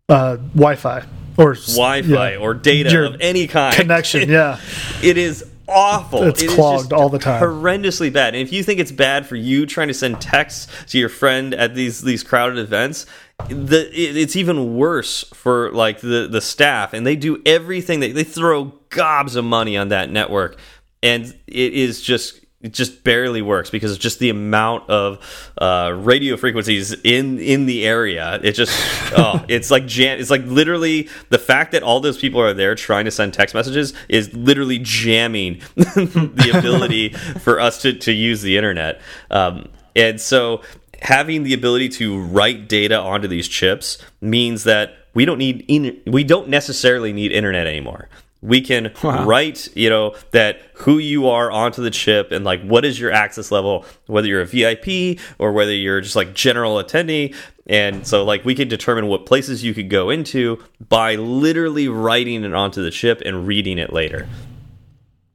Uh, 0.10 0.36
Wi-Fi 0.36 1.06
or 1.38 1.56
Wi-Fi 1.56 2.32
yeah, 2.32 2.38
or 2.38 2.54
data 2.54 3.06
of 3.06 3.18
any 3.22 3.47
kind 3.47 3.76
connection. 3.76 4.30
Yeah, 4.34 4.60
it 5.01 5.18
is 5.18 5.45
awful. 5.68 6.24
It's 6.24 6.41
it 6.41 6.49
clogged 6.49 6.93
all 6.93 7.10
the 7.10 7.20
time. 7.20 7.41
Horrendously 7.41 8.12
bad. 8.12 8.36
And 8.36 8.45
if 8.45 8.54
you 8.54 8.64
think 8.64 8.80
it's 8.80 8.91
bad 8.91 9.26
for 9.26 9.36
you 9.36 9.66
trying 9.66 9.88
to 9.88 9.93
send 9.93 10.22
texts 10.22 10.68
to 10.91 10.99
your 10.99 11.10
friend 11.10 11.54
at 11.54 11.76
these 11.76 12.01
these 12.01 12.24
crowded 12.24 12.58
events, 12.58 13.06
the 13.50 13.89
it, 13.94 14.18
it's 14.18 14.36
even 14.36 14.76
worse 14.76 15.24
for 15.34 15.72
like 15.72 16.00
the 16.00 16.28
the 16.30 16.41
staff 16.41 16.94
and 16.94 17.06
they 17.06 17.16
do 17.16 17.41
everything 17.46 18.00
they 18.00 18.12
they 18.12 18.24
throw 18.24 18.66
gobs 18.89 19.36
of 19.36 19.46
money 19.46 19.78
on 19.78 19.89
that 19.89 20.10
network 20.10 20.58
and 21.02 21.26
it 21.48 21.74
is 21.74 22.02
just 22.02 22.44
it 22.64 22.72
just 22.72 23.04
barely 23.04 23.41
works 23.41 23.70
because 23.70 23.91
of 23.91 24.00
just 24.00 24.20
the 24.20 24.30
amount 24.30 24.89
of 24.89 25.52
uh, 25.58 25.91
radio 25.94 26.38
frequencies 26.38 26.94
in 27.04 27.38
in 27.38 27.66
the 27.66 27.86
area. 27.86 28.39
It 28.41 28.54
just 28.54 28.72
oh, 29.18 29.44
it's 29.50 29.70
like 29.70 29.86
jam. 29.86 30.20
It's 30.20 30.30
like 30.30 30.46
literally 30.46 31.10
the 31.30 31.38
fact 31.38 31.74
that 31.74 31.84
all 31.84 32.00
those 32.00 32.18
people 32.18 32.39
are 32.39 32.54
there 32.54 32.74
trying 32.74 33.04
to 33.04 33.12
send 33.12 33.34
text 33.34 33.54
messages 33.54 33.94
is 34.08 34.34
literally 34.34 34.80
jamming 34.80 35.62
the 35.76 36.56
ability 36.58 37.10
for 37.41 37.60
us 37.60 37.82
to 37.82 37.94
to 37.94 38.14
use 38.14 38.41
the 38.41 38.56
internet. 38.56 39.02
Um, 39.30 39.68
and 39.96 40.20
so 40.20 40.62
having 41.04 41.43
the 41.43 41.54
ability 41.54 41.89
to 41.89 42.18
write 42.18 42.68
data 42.70 42.97
onto 42.97 43.28
these 43.28 43.47
chips 43.47 43.97
means 44.22 44.64
that 44.64 44.95
we 45.14 45.26
don't 45.26 45.38
need 45.38 46.01
we 46.08 46.24
don't 46.24 46.47
necessarily 46.47 47.14
need 47.14 47.32
internet 47.32 47.68
anymore. 47.68 48.10
We 48.41 48.62
can 48.62 48.93
wow. 49.04 49.26
write 49.26 49.68
you 49.76 49.89
know 49.89 50.16
that 50.32 50.62
who 50.74 50.97
you 50.97 51.28
are 51.28 51.51
onto 51.51 51.84
the 51.84 51.91
chip 51.91 52.32
and 52.32 52.43
like 52.43 52.62
what 52.64 52.84
is 52.84 52.99
your 52.99 53.12
access 53.12 53.51
level 53.51 53.86
whether 54.08 54.28
you're 54.28 54.41
a 54.41 54.45
vip 54.45 55.20
or 55.39 55.51
whether 55.51 55.74
you're 55.74 56.01
just 56.01 56.16
like 56.16 56.34
general 56.34 56.76
attendee. 56.76 57.36
And 57.68 58.08
so 58.08 58.24
like 58.24 58.43
we 58.43 58.56
can 58.56 58.68
determine 58.68 59.08
what 59.08 59.26
places 59.26 59.64
you 59.64 59.74
could 59.74 59.89
go 59.89 60.10
into 60.10 60.64
by 60.89 61.16
literally 61.16 61.88
writing 61.88 62.43
it 62.43 62.54
onto 62.54 62.82
the 62.82 62.91
chip 62.91 63.22
and 63.26 63.45
reading 63.45 63.78
it 63.78 63.93
later. 63.93 64.28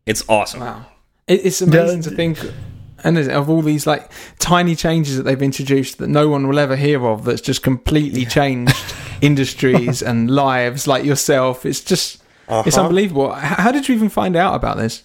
It's 0.07 0.25
awesome. 0.29 0.61
Wow. 0.61 0.87
It's 1.27 1.61
amazing 1.61 2.03
to 2.03 2.11
think 2.11 2.39
and 3.05 3.19
of 3.19 3.49
all 3.49 3.63
these 3.63 3.87
like 3.87 4.11
tiny 4.39 4.75
changes 4.75 5.17
that 5.17 5.23
they've 5.23 5.43
introduced 5.43 5.99
that 5.99 6.09
no 6.09 6.29
one 6.29 6.49
will 6.49 6.59
ever 6.59 6.77
hear 6.77 7.07
of 7.07 7.25
that's 7.25 7.41
just 7.41 7.63
completely 7.63 8.23
yeah. 8.23 8.29
changed 8.29 8.95
industries 9.21 10.03
and 10.03 10.31
lives 10.31 10.87
like 10.87 11.05
yourself 11.05 11.65
it's 11.65 11.81
just 11.81 12.23
uh 12.49 12.55
-huh. 12.55 12.67
It's 12.67 12.79
unbelievable. 12.79 13.33
How 13.33 13.73
did 13.73 13.89
you 13.89 13.95
even 13.95 14.09
find 14.09 14.37
out 14.37 14.55
about 14.55 14.79
this? 14.79 15.05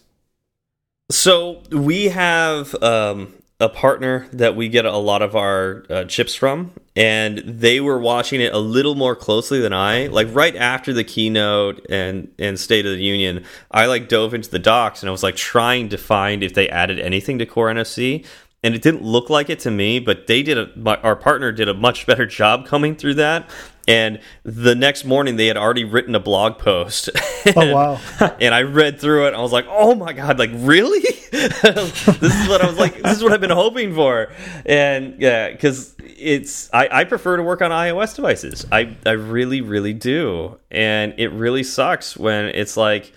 So 1.11 1.61
we 1.69 2.09
have 2.09 2.75
um, 2.81 3.33
a 3.59 3.69
partner 3.69 4.27
that 4.33 4.55
we 4.55 4.67
get 4.67 4.85
a 4.85 4.97
lot 4.97 5.21
of 5.21 5.35
our 5.35 5.85
uh, 5.89 6.03
chips 6.05 6.35
from, 6.35 6.71
and 6.95 7.37
they 7.39 7.79
were 7.79 7.99
watching 7.99 8.41
it 8.41 8.53
a 8.53 8.57
little 8.57 8.95
more 8.95 9.15
closely 9.15 9.59
than 9.59 9.73
I. 9.73 10.07
Like 10.07 10.27
right 10.31 10.55
after 10.55 10.91
the 10.91 11.03
keynote 11.03 11.85
and 11.89 12.31
and 12.37 12.59
State 12.59 12.85
of 12.85 12.91
the 12.93 13.03
Union, 13.03 13.45
I 13.71 13.85
like 13.85 14.09
dove 14.09 14.33
into 14.33 14.49
the 14.49 14.59
docs 14.59 15.01
and 15.01 15.09
I 15.09 15.11
was 15.11 15.23
like 15.23 15.35
trying 15.35 15.89
to 15.89 15.97
find 15.97 16.43
if 16.43 16.53
they 16.53 16.67
added 16.69 16.99
anything 16.99 17.39
to 17.39 17.45
Core 17.45 17.71
NFC 17.73 18.25
and 18.63 18.73
it 18.73 18.81
didn't 18.81 19.03
look 19.03 19.29
like 19.29 19.49
it 19.49 19.59
to 19.59 19.71
me, 19.71 19.99
but 19.99 20.27
they 20.27 20.41
did 20.41 20.57
a, 20.57 20.99
our 21.03 21.15
partner 21.15 21.51
did 21.51 21.67
a 21.67 21.73
much 21.73 22.07
better 22.07 22.25
job 22.25 22.65
coming 22.65 22.95
through 22.95 23.15
that. 23.15 23.49
And 23.85 24.21
the 24.43 24.75
next 24.75 25.03
morning, 25.03 25.35
they 25.35 25.47
had 25.47 25.57
already 25.57 25.83
written 25.83 26.15
a 26.15 26.19
blog 26.19 26.57
post. 26.57 27.09
and, 27.45 27.57
oh 27.57 27.73
wow! 27.73 27.99
and 28.39 28.55
I 28.55 28.61
read 28.61 28.99
through 28.99 29.27
it. 29.27 29.33
I 29.33 29.41
was 29.41 29.51
like, 29.51 29.65
"Oh 29.67 29.93
my 29.93 30.13
god! 30.13 30.39
Like 30.39 30.51
really? 30.53 31.01
this 31.31 31.63
is 31.65 32.47
what 32.47 32.61
I 32.61 32.67
was 32.67 32.77
like. 32.77 33.01
This 33.01 33.17
is 33.17 33.23
what 33.23 33.33
I've 33.33 33.41
been 33.41 33.49
hoping 33.49 33.93
for." 33.93 34.31
And 34.65 35.19
yeah, 35.19 35.51
because 35.51 35.95
it's 35.99 36.69
I, 36.73 36.87
I 36.89 37.03
prefer 37.03 37.35
to 37.35 37.43
work 37.43 37.61
on 37.61 37.71
iOS 37.71 38.15
devices. 38.15 38.65
I 38.71 38.95
I 39.05 39.11
really 39.11 39.59
really 39.59 39.93
do, 39.93 40.57
and 40.71 41.13
it 41.17 41.33
really 41.33 41.63
sucks 41.63 42.15
when 42.15 42.45
it's 42.45 42.77
like 42.77 43.11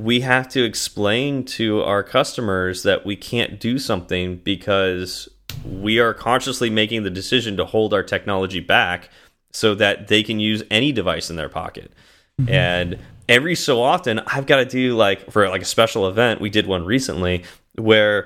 we 0.00 0.20
have 0.20 0.48
to 0.48 0.64
explain 0.64 1.44
to 1.44 1.82
our 1.82 2.02
customers 2.02 2.84
that 2.84 3.04
we 3.04 3.16
can't 3.16 3.60
do 3.60 3.78
something 3.78 4.36
because 4.36 5.28
we 5.64 5.98
are 5.98 6.14
consciously 6.14 6.70
making 6.70 7.02
the 7.02 7.10
decision 7.10 7.56
to 7.58 7.66
hold 7.66 7.92
our 7.92 8.02
technology 8.02 8.60
back 8.60 9.10
so 9.52 9.74
that 9.74 10.08
they 10.08 10.22
can 10.22 10.40
use 10.40 10.62
any 10.70 10.90
device 10.90 11.28
in 11.28 11.36
their 11.36 11.50
pocket. 11.50 11.92
Mm 12.40 12.46
-hmm. 12.46 12.52
And 12.52 12.98
every 13.28 13.54
so 13.54 13.82
often 13.82 14.18
I've 14.20 14.46
got 14.46 14.56
to 14.56 14.64
do 14.64 14.96
like 14.96 15.30
for 15.30 15.48
like 15.50 15.62
a 15.62 15.72
special 15.76 16.08
event, 16.08 16.40
we 16.40 16.50
did 16.50 16.66
one 16.66 16.86
recently 16.86 17.44
where 17.74 18.24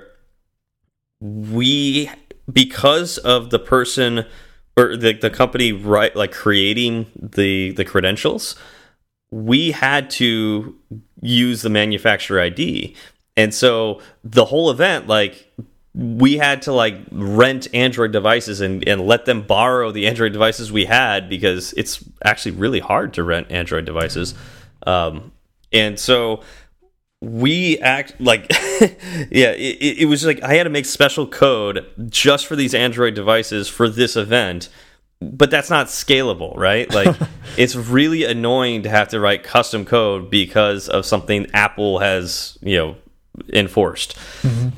we 1.20 2.10
because 2.52 3.18
of 3.18 3.50
the 3.50 3.58
person 3.58 4.24
or 4.76 4.96
the 4.96 5.12
the 5.12 5.30
company 5.30 5.72
right 5.72 6.14
like 6.14 6.32
creating 6.32 7.06
the 7.36 7.72
the 7.72 7.84
credentials, 7.84 8.56
we 9.34 9.72
had 9.72 10.10
to 10.10 10.76
use 11.20 11.62
the 11.62 11.68
manufacturer 11.68 12.40
ID. 12.40 12.94
And 13.36 13.52
so 13.52 14.00
the 14.22 14.44
whole 14.44 14.70
event, 14.70 15.08
like 15.08 15.52
we 15.92 16.36
had 16.36 16.62
to 16.62 16.72
like 16.72 16.94
rent 17.10 17.66
Android 17.74 18.12
devices 18.12 18.60
and, 18.60 18.86
and 18.86 19.00
let 19.00 19.24
them 19.24 19.42
borrow 19.42 19.90
the 19.90 20.06
Android 20.06 20.32
devices 20.32 20.70
we 20.70 20.84
had 20.84 21.28
because 21.28 21.72
it's 21.72 22.04
actually 22.24 22.52
really 22.52 22.78
hard 22.78 23.12
to 23.14 23.24
rent 23.24 23.50
Android 23.50 23.84
devices. 23.84 24.36
Um, 24.86 25.32
and 25.72 25.98
so 25.98 26.40
we 27.20 27.76
act 27.78 28.20
like 28.20 28.46
yeah 29.30 29.50
it, 29.52 29.98
it 30.00 30.08
was 30.08 30.26
like 30.26 30.42
i 30.42 30.52
had 30.52 30.64
to 30.64 30.68
make 30.68 30.84
special 30.84 31.26
code 31.26 31.86
just 32.10 32.44
for 32.44 32.54
these 32.54 32.74
android 32.74 33.14
devices 33.14 33.66
for 33.66 33.88
this 33.88 34.14
event 34.14 34.68
but 35.32 35.50
that's 35.50 35.70
not 35.70 35.86
scalable, 35.86 36.56
right? 36.56 36.92
Like 36.92 37.16
it's 37.56 37.74
really 37.74 38.24
annoying 38.24 38.82
to 38.82 38.90
have 38.90 39.08
to 39.08 39.20
write 39.20 39.42
custom 39.42 39.84
code 39.84 40.30
because 40.30 40.88
of 40.88 41.06
something 41.06 41.46
Apple 41.52 41.98
has, 41.98 42.58
you 42.62 42.76
know, 42.76 42.96
enforced. 43.52 44.16
Mm 44.42 44.50
-hmm. 44.50 44.72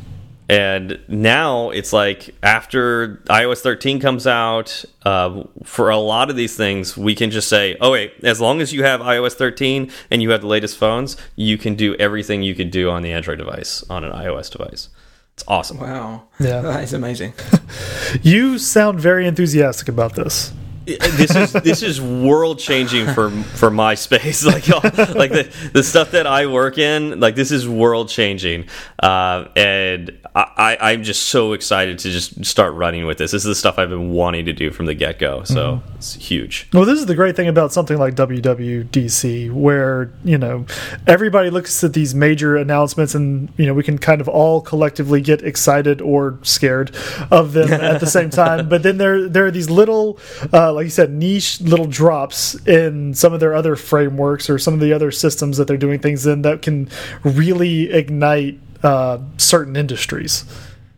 And 0.48 1.00
now 1.08 1.70
it's 1.70 1.92
like 1.92 2.34
after 2.42 3.20
iOS 3.28 3.62
13 3.62 4.00
comes 4.00 4.26
out, 4.26 4.84
uh, 5.04 5.42
for 5.64 5.90
a 5.90 5.98
lot 5.98 6.30
of 6.30 6.36
these 6.36 6.56
things, 6.56 6.96
we 6.96 7.14
can 7.16 7.30
just 7.30 7.48
say, 7.48 7.76
oh, 7.80 7.90
wait, 7.90 8.12
as 8.22 8.40
long 8.40 8.60
as 8.60 8.72
you 8.72 8.84
have 8.84 9.00
iOS 9.00 9.34
13 9.34 9.90
and 10.10 10.22
you 10.22 10.30
have 10.30 10.42
the 10.42 10.46
latest 10.46 10.78
phones, 10.78 11.16
you 11.34 11.58
can 11.58 11.74
do 11.74 11.96
everything 11.96 12.42
you 12.42 12.54
could 12.54 12.70
do 12.70 12.90
on 12.90 13.02
the 13.02 13.12
Android 13.12 13.38
device, 13.38 13.84
on 13.90 14.04
an 14.04 14.12
iOS 14.12 14.50
device. 14.50 14.88
It's 15.36 15.44
awesome. 15.46 15.78
Wow. 15.78 16.22
Yeah. 16.40 16.60
That 16.66 16.82
is 16.82 16.94
amazing. 16.94 17.34
you 18.22 18.58
sound 18.58 18.98
very 18.98 19.26
enthusiastic 19.26 19.88
about 19.88 20.14
this. 20.14 20.52
this 20.86 21.34
is 21.34 21.52
this 21.52 21.82
is 21.82 22.00
world 22.00 22.60
changing 22.60 23.12
for 23.12 23.30
for 23.30 23.70
my 23.72 23.96
space 23.96 24.44
like 24.52 24.68
like 24.68 25.32
the 25.32 25.70
the 25.72 25.82
stuff 25.82 26.12
that 26.12 26.28
I 26.28 26.46
work 26.46 26.78
in 26.78 27.18
like 27.18 27.34
this 27.34 27.50
is 27.50 27.68
world 27.68 28.08
changing 28.08 28.66
uh, 29.02 29.46
and 29.56 30.16
I 30.36 30.76
I'm 30.80 31.02
just 31.02 31.24
so 31.24 31.54
excited 31.54 31.98
to 32.00 32.10
just 32.12 32.44
start 32.44 32.74
running 32.74 33.04
with 33.04 33.18
this 33.18 33.32
this 33.32 33.42
is 33.42 33.48
the 33.48 33.56
stuff 33.56 33.80
I've 33.80 33.90
been 33.90 34.12
wanting 34.12 34.46
to 34.46 34.52
do 34.52 34.70
from 34.70 34.86
the 34.86 34.94
get 34.94 35.18
go 35.18 35.42
so 35.42 35.54
mm 35.54 35.78
-hmm. 35.78 35.95
Huge. 36.14 36.68
Well, 36.72 36.84
this 36.84 36.98
is 36.98 37.06
the 37.06 37.14
great 37.14 37.36
thing 37.36 37.48
about 37.48 37.72
something 37.72 37.98
like 37.98 38.14
WWDC, 38.14 39.52
where 39.52 40.12
you 40.24 40.38
know 40.38 40.66
everybody 41.06 41.50
looks 41.50 41.82
at 41.84 41.92
these 41.92 42.14
major 42.14 42.56
announcements, 42.56 43.14
and 43.14 43.52
you 43.56 43.66
know 43.66 43.74
we 43.74 43.82
can 43.82 43.98
kind 43.98 44.20
of 44.20 44.28
all 44.28 44.60
collectively 44.60 45.20
get 45.20 45.42
excited 45.42 46.00
or 46.00 46.38
scared 46.42 46.94
of 47.30 47.52
them 47.52 47.72
at 47.72 48.00
the 48.00 48.06
same 48.06 48.30
time. 48.42 48.68
But 48.68 48.82
then 48.82 48.98
there 48.98 49.28
there 49.28 49.46
are 49.46 49.50
these 49.50 49.70
little, 49.70 50.18
uh, 50.52 50.72
like 50.72 50.84
you 50.84 50.90
said, 50.90 51.10
niche 51.10 51.60
little 51.60 51.86
drops 51.86 52.54
in 52.66 53.14
some 53.14 53.32
of 53.32 53.40
their 53.40 53.54
other 53.54 53.76
frameworks 53.76 54.48
or 54.48 54.58
some 54.58 54.74
of 54.74 54.80
the 54.80 54.92
other 54.92 55.10
systems 55.10 55.56
that 55.56 55.66
they're 55.66 55.76
doing 55.76 56.00
things 56.00 56.26
in 56.26 56.42
that 56.42 56.62
can 56.62 56.88
really 57.22 57.90
ignite 57.90 58.58
uh, 58.82 59.18
certain 59.36 59.76
industries. 59.76 60.44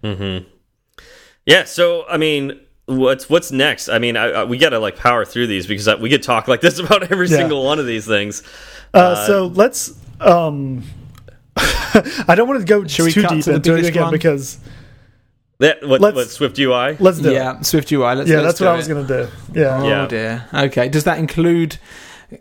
Mm-hmm. 0.02 0.48
Yeah. 1.46 1.64
So 1.64 2.04
I 2.08 2.16
mean, 2.16 2.60
what's 2.88 3.28
what's 3.30 3.52
next? 3.52 3.88
I 3.88 3.98
mean, 3.98 4.16
I, 4.16 4.24
I, 4.30 4.44
we 4.44 4.58
got 4.58 4.70
to 4.70 4.78
like 4.78 4.96
power 4.96 5.24
through 5.24 5.46
these 5.46 5.66
because 5.66 5.86
I, 5.88 5.94
we 5.94 6.10
could 6.10 6.22
talk 6.22 6.48
like 6.48 6.60
this 6.60 6.78
about 6.84 7.10
every 7.12 7.28
Yeah. 7.28 7.36
single 7.36 7.64
one 7.64 7.78
of 7.78 7.86
these 7.86 8.06
things. 8.06 8.42
Uh, 8.92 9.26
so 9.26 9.46
let's. 9.46 9.92
Um, 10.20 10.82
I 11.56 12.34
don't 12.36 12.48
want 12.48 12.60
to 12.60 12.66
go 12.66 12.84
too 12.84 13.10
cut 13.22 13.30
deep 13.32 13.44
to 13.44 13.54
into 13.54 13.76
it 13.76 13.84
again 13.86 14.04
one? 14.04 14.12
because 14.12 14.58
That 15.58 15.86
what, 15.86 16.00
let's- 16.00 16.14
what 16.16 16.28
Swift 16.28 16.58
UI? 16.58 16.96
let's 17.00 17.18
do 17.20 17.30
it. 17.30 17.34
yeah, 17.34 17.60
Swift 17.62 17.90
UI. 17.92 18.14
Let's, 18.14 18.30
Yeah, 18.30 18.36
let's 18.40 18.58
that's 18.58 18.60
what 18.60 18.66
do 18.66 18.72
I 18.72 18.76
was 18.76 18.88
going 18.88 19.06
to 19.06 19.26
do. 19.52 19.60
Yeah. 19.60 19.80
Oh 19.82 19.86
Yeah. 19.88 20.06
dear. 20.06 20.44
Okay. 20.54 20.88
Does 20.88 21.04
that 21.04 21.18
include 21.18 21.78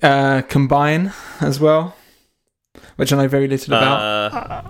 uh, 0.04 0.41
combine 0.43 1.14
as 1.41 1.60
well? 1.60 1.95
Which 2.98 3.12
I 3.14 3.18
know 3.18 3.28
very 3.28 3.48
little 3.48 3.74
about. 3.76 4.66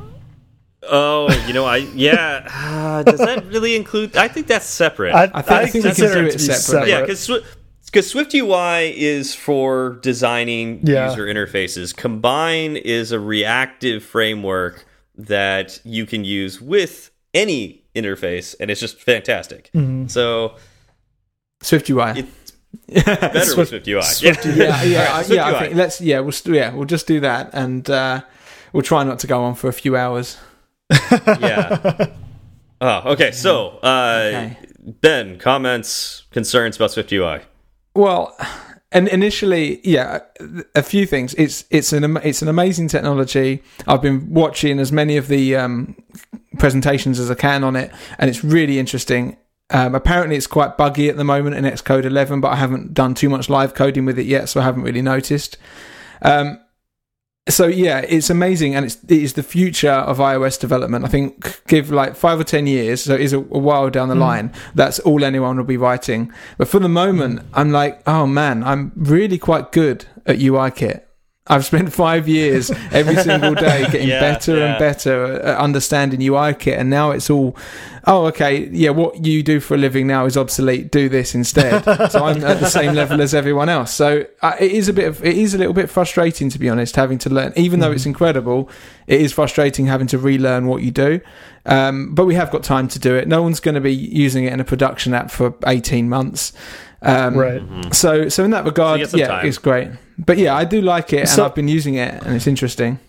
Oh, 0.90 1.30
you 1.48 1.54
know, 1.54 1.66
I 1.66 1.78
yeah. 1.96 2.48
Uh, 2.52 3.04
does 3.04 3.20
that 3.20 3.46
really 3.48 3.76
include? 3.76 4.16
I 4.18 4.28
think 4.28 4.48
that's 4.48 4.66
separate. 4.66 5.14
I, 5.14 5.24
I 5.34 5.42
think- 5.42 5.48
I 5.52 5.66
think 5.66 5.74
we 5.74 5.82
can 5.82 5.82
consider 5.96 6.24
it 6.28 6.36
it 6.36 6.40
to 6.40 6.88
yeah, 6.90 7.02
because 7.02 7.30
because 7.86 8.10
Swift 8.10 8.34
UI 8.34 8.98
is 9.00 9.34
for 9.36 10.00
designing 10.02 10.82
Yeah. 10.84 11.10
user 11.10 11.26
interfaces. 11.26 11.96
Combine 11.96 12.76
is 12.76 13.12
a 13.12 13.20
reactive 13.20 14.04
framework 14.04 14.86
that 15.16 15.80
you 15.84 16.06
can 16.06 16.24
use 16.26 16.62
with 16.62 17.12
any 17.34 17.84
interface, 17.96 18.56
and 18.60 18.70
it's 18.70 18.80
just 18.82 19.02
fantastic. 19.02 19.70
Mm-hmm. 19.74 20.08
So 20.08 20.56
Swift 21.62 21.90
UI. 21.90 22.26
it's 22.88 23.06
better 23.06 23.40
Swift- 23.46 23.58
with 23.58 23.84
Swift 23.84 23.88
UI. 23.88 24.02
Swift 24.04 24.46
yeah. 24.46 24.54
yeah, 24.56 24.84
yeah, 24.84 25.00
Alright, 25.00 25.12
I- 25.16 25.24
Swift 25.24 25.36
yeah. 25.38 25.46
I 25.46 25.52
UI. 25.52 25.60
think 25.60 25.76
let's 25.76 26.02
yeah, 26.02 26.20
we'll 26.20 26.34
yeah, 26.56 26.74
we'll 26.74 26.86
just 26.86 27.08
do 27.08 27.20
that, 27.22 27.50
and 27.54 27.90
uh, 27.90 28.22
we'll 28.74 28.84
try 28.84 29.04
not 29.04 29.20
to 29.20 29.28
go 29.28 29.44
on 29.44 29.56
for 29.56 29.68
a 29.70 29.74
few 29.74 29.96
hours. 29.96 30.38
Yeah. 30.92 32.08
Oh, 32.80 33.14
okay. 33.14 33.32
So, 33.32 33.80
uh, 33.82 34.22
Okay. 34.28 34.58
Ben, 35.02 35.40
comments, 35.40 36.26
concerns 36.30 36.76
about 36.76 36.92
Swift 36.92 37.12
UI. 37.12 37.40
Well, 37.96 38.38
and 38.92 39.08
initially, 39.08 39.82
yeah, 39.84 40.20
a 40.76 40.84
few 40.84 41.08
things. 41.08 41.34
It's 41.34 41.66
it's 41.72 41.92
an 41.92 42.18
it's 42.18 42.44
an 42.44 42.48
amazing 42.48 42.88
technology. 42.88 43.64
I've 43.88 44.02
been 44.04 44.32
watching 44.32 44.78
as 44.78 44.92
many 44.92 45.18
of 45.18 45.28
the 45.28 45.56
um, 45.56 45.98
presentations 46.60 47.20
as 47.20 47.32
I 47.32 47.36
can 47.36 47.64
on 47.64 47.76
it, 47.76 47.92
and 48.20 48.30
it's 48.30 48.44
really 48.44 48.78
interesting. 48.78 49.38
Um, 49.72 49.96
apparently, 49.96 50.38
it's 50.38 50.48
quite 50.48 50.78
buggy 50.78 51.10
at 51.10 51.18
the 51.18 51.26
moment 51.26 51.56
in 51.56 51.66
Xcode 51.66 52.06
11, 52.06 52.40
but 52.42 52.50
I 52.50 52.56
haven't 52.58 52.94
done 52.94 53.14
too 53.16 53.30
much 53.30 53.50
live 53.50 53.74
coding 53.74 54.06
with 54.06 54.18
it 54.20 54.26
yet, 54.28 54.50
so 54.50 54.62
I 54.62 54.64
haven't 54.64 54.84
really 54.84 55.02
noticed. 55.02 55.58
Um, 56.22 56.60
so 57.50 57.68
yeah, 57.68 58.00
it's 58.00 58.30
amazing, 58.30 58.76
and 58.76 58.86
it's 58.86 58.96
it 59.04 59.24
is 59.24 59.34
the 59.34 59.44
future 59.44 59.92
of 59.92 60.18
iOS 60.18 60.60
development. 60.60 61.06
I 61.06 61.08
think 61.08 61.62
give 61.68 61.92
like 61.92 62.16
five 62.16 62.40
or 62.40 62.44
ten 62.44 62.68
years, 62.68 63.04
so 63.04 63.16
it 63.16 63.22
is 63.22 63.34
a, 63.34 63.40
a 63.40 63.60
while 63.60 63.90
down 63.90 64.10
the 64.10 64.16
mm. 64.16 64.20
line. 64.20 64.54
That's 64.76 65.00
all 65.00 65.24
anyone 65.24 65.58
will 65.58 65.64
be 65.64 65.78
writing. 65.78 66.32
But 66.58 66.68
for 66.68 66.80
the 66.80 66.90
moment, 66.90 67.42
I'm 67.54 67.72
like, 67.72 68.02
oh 68.08 68.28
man, 68.28 68.64
I'm 68.64 68.92
really 68.96 69.38
quite 69.38 69.72
good 69.72 70.06
at 70.26 70.38
UIKit. 70.38 71.07
I've 71.50 71.66
spent 71.66 71.94
five 71.94 72.28
years 72.28 72.70
every 72.92 73.16
single 73.24 73.56
day 73.56 73.84
getting 73.92 74.10
Yeah, 74.10 74.20
better 74.20 74.58
yeah. 74.58 74.66
and 74.72 74.80
better 74.80 75.34
at 75.42 75.58
understanding 75.58 76.20
UIKit, 76.20 76.78
and 76.78 76.90
now 76.90 77.12
it's 77.12 77.30
all, 77.30 77.56
oh 78.06 78.26
okay, 78.28 78.68
yeah, 78.70 78.90
what 78.92 79.26
you 79.26 79.44
do 79.44 79.60
for 79.60 79.76
a 79.76 79.78
living 79.78 80.08
now 80.08 80.26
is 80.26 80.36
obsolete. 80.38 80.92
Do 80.92 81.10
this 81.10 81.34
instead. 81.36 81.84
so 82.12 82.26
I'm 82.26 82.44
at 82.44 82.60
the 82.60 82.70
same 82.70 82.94
level 82.96 83.22
as 83.22 83.34
everyone 83.34 83.70
else. 83.70 83.94
So 83.94 84.26
uh, 84.42 84.56
it 84.60 84.72
is 84.72 84.90
a 84.90 84.94
bit 84.94 85.08
of, 85.08 85.24
it 85.24 85.38
is 85.38 85.54
a 85.54 85.58
little 85.58 85.74
bit 85.74 85.90
frustrating 85.90 86.50
to 86.50 86.60
be 86.60 86.70
honest, 86.70 86.96
having 86.96 87.18
to 87.20 87.30
learn. 87.30 87.54
Even 87.56 87.80
though 87.80 87.92
it's 87.92 88.06
incredible, 88.06 88.70
it 89.08 89.22
is 89.22 89.32
frustrating 89.34 89.86
having 89.88 90.08
to 90.08 90.18
relearn 90.18 90.68
what 90.68 90.82
you 90.84 90.92
do. 90.92 91.20
Um, 91.66 92.14
but 92.16 92.26
we 92.26 92.36
have 92.36 92.50
got 92.52 92.64
time 92.64 92.88
to 92.90 93.00
do 93.00 93.16
it. 93.16 93.28
No 93.28 93.42
one's 93.44 93.60
going 93.60 93.76
to 93.76 93.82
be 93.82 93.94
using 93.94 94.46
it 94.46 94.54
in 94.54 94.60
a 94.60 94.64
production 94.66 95.14
app 95.14 95.30
for 95.32 95.54
18 95.66 96.08
months. 96.10 96.54
Um, 97.02 97.36
Right. 97.38 97.62
So, 97.94 98.30
so 98.30 98.44
in 98.44 98.52
that 98.52 98.66
regard, 98.66 99.00
get 99.00 99.10
some 99.10 99.20
yeah, 99.20 99.28
time. 99.28 99.46
it's 99.46 99.58
great. 99.58 99.90
But 100.18 100.38
yeah, 100.38 100.56
I 100.56 100.66
do 100.66 100.82
like 100.82 101.14
it, 101.14 101.30
and 101.30 101.40
I've 101.42 101.56
been 101.56 101.68
using 101.68 101.96
it, 101.96 102.24
and 102.24 102.36
it's 102.36 102.48
interesting. 102.48 103.00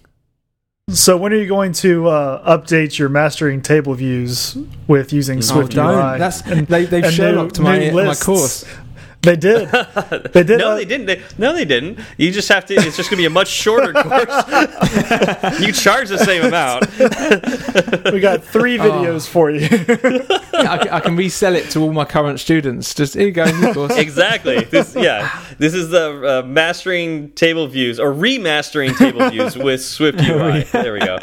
So 0.91 1.19
when 1.19 1.33
are 1.35 1.37
you 1.37 1.47
going 1.47 1.73
to 1.75 2.09
uh, 2.09 2.57
update 2.59 2.99
your 2.99 3.11
mastering 3.11 3.61
table 3.61 3.93
views 3.95 4.57
with 4.87 5.13
using 5.13 5.43
Swift 5.43 5.77
oh, 5.77 5.83
UI? 5.87 6.19
That's 6.19 6.41
And- 6.43 6.67
they, 6.67 6.87
they've 6.87 7.05
and 7.05 7.13
Sherlocked 7.13 7.59
new- 7.59 7.65
my 7.65 7.79
new 7.79 7.93
my 7.93 8.07
lists. 8.09 8.25
course. 8.25 8.65
They 9.23 9.37
did. 9.37 9.69
They 10.33 10.43
did. 10.43 10.59
No, 10.59 10.71
uh, 10.71 10.77
they 10.77 10.85
didn't. 10.85 11.07
They, 11.07 11.23
no, 11.39 11.53
they 11.53 11.65
didn't. 11.65 11.99
You 12.17 12.31
just 12.31 12.49
have 12.49 12.65
to. 12.67 12.75
It's 12.75 12.97
just 12.97 13.11
going 13.11 13.19
to 13.19 13.23
be 13.23 13.27
a 13.27 13.31
much 13.31 13.49
shorter 13.49 13.93
course. 14.03 15.61
you 15.61 15.73
charge 15.73 16.09
the 16.09 16.19
same 16.19 16.45
amount. 16.45 16.87
We 18.13 18.21
got 18.21 18.43
three 18.43 18.79
videos 18.79 19.29
for 19.29 19.51
you. 19.51 19.61
Yeah, 19.61 20.73
I, 20.73 20.79
can, 20.79 20.89
I 20.89 21.01
can 21.01 21.17
resell 21.17 21.55
it 21.57 21.71
to 21.71 21.81
all 21.81 21.93
my 21.93 22.05
current 22.05 22.41
students. 22.41 22.95
Just 22.95 23.15
here 23.15 23.27
you 23.27 23.33
go, 23.33 23.45
new 23.45 23.75
course. 23.75 23.97
Exactly. 23.97 24.65
This, 24.65 24.97
yeah. 24.97 25.45
This 25.59 25.75
is 25.75 25.91
the 25.91 26.41
uh, 26.43 26.47
mastering 26.47 27.33
table 27.33 27.67
views 27.67 28.01
or 28.01 28.13
remastering 28.13 28.97
table 28.97 29.29
views 29.31 29.57
with 29.57 29.83
Swift 29.85 30.21
UI. 30.21 30.63
There 30.63 30.93
we 30.95 31.01
go. 31.01 31.19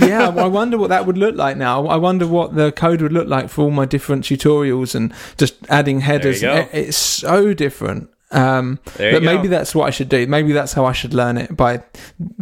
yeah, 0.00 0.28
I 0.28 0.46
wonder 0.46 0.78
what 0.78 0.88
that 0.88 1.06
would 1.06 1.18
look 1.18 1.36
like 1.36 1.56
now. 1.56 1.86
I 1.86 1.96
wonder 1.96 2.26
what 2.26 2.54
the 2.54 2.72
code 2.72 3.02
would 3.02 3.12
look 3.12 3.28
like 3.28 3.48
for 3.48 3.62
all 3.62 3.70
my 3.70 3.84
different 3.84 4.24
tutorials 4.24 4.94
and 4.94 5.12
just 5.36 5.54
adding 5.68 6.00
headers. 6.00 6.42
It's 6.72 6.96
so 6.96 7.54
different. 7.54 8.10
Um, 8.30 8.80
but 8.96 9.22
maybe 9.22 9.44
go. 9.44 9.48
that's 9.48 9.74
what 9.74 9.86
I 9.86 9.90
should 9.90 10.08
do. 10.08 10.26
Maybe 10.26 10.52
that's 10.52 10.72
how 10.72 10.84
I 10.84 10.92
should 10.92 11.14
learn 11.14 11.38
it 11.38 11.56
by 11.56 11.82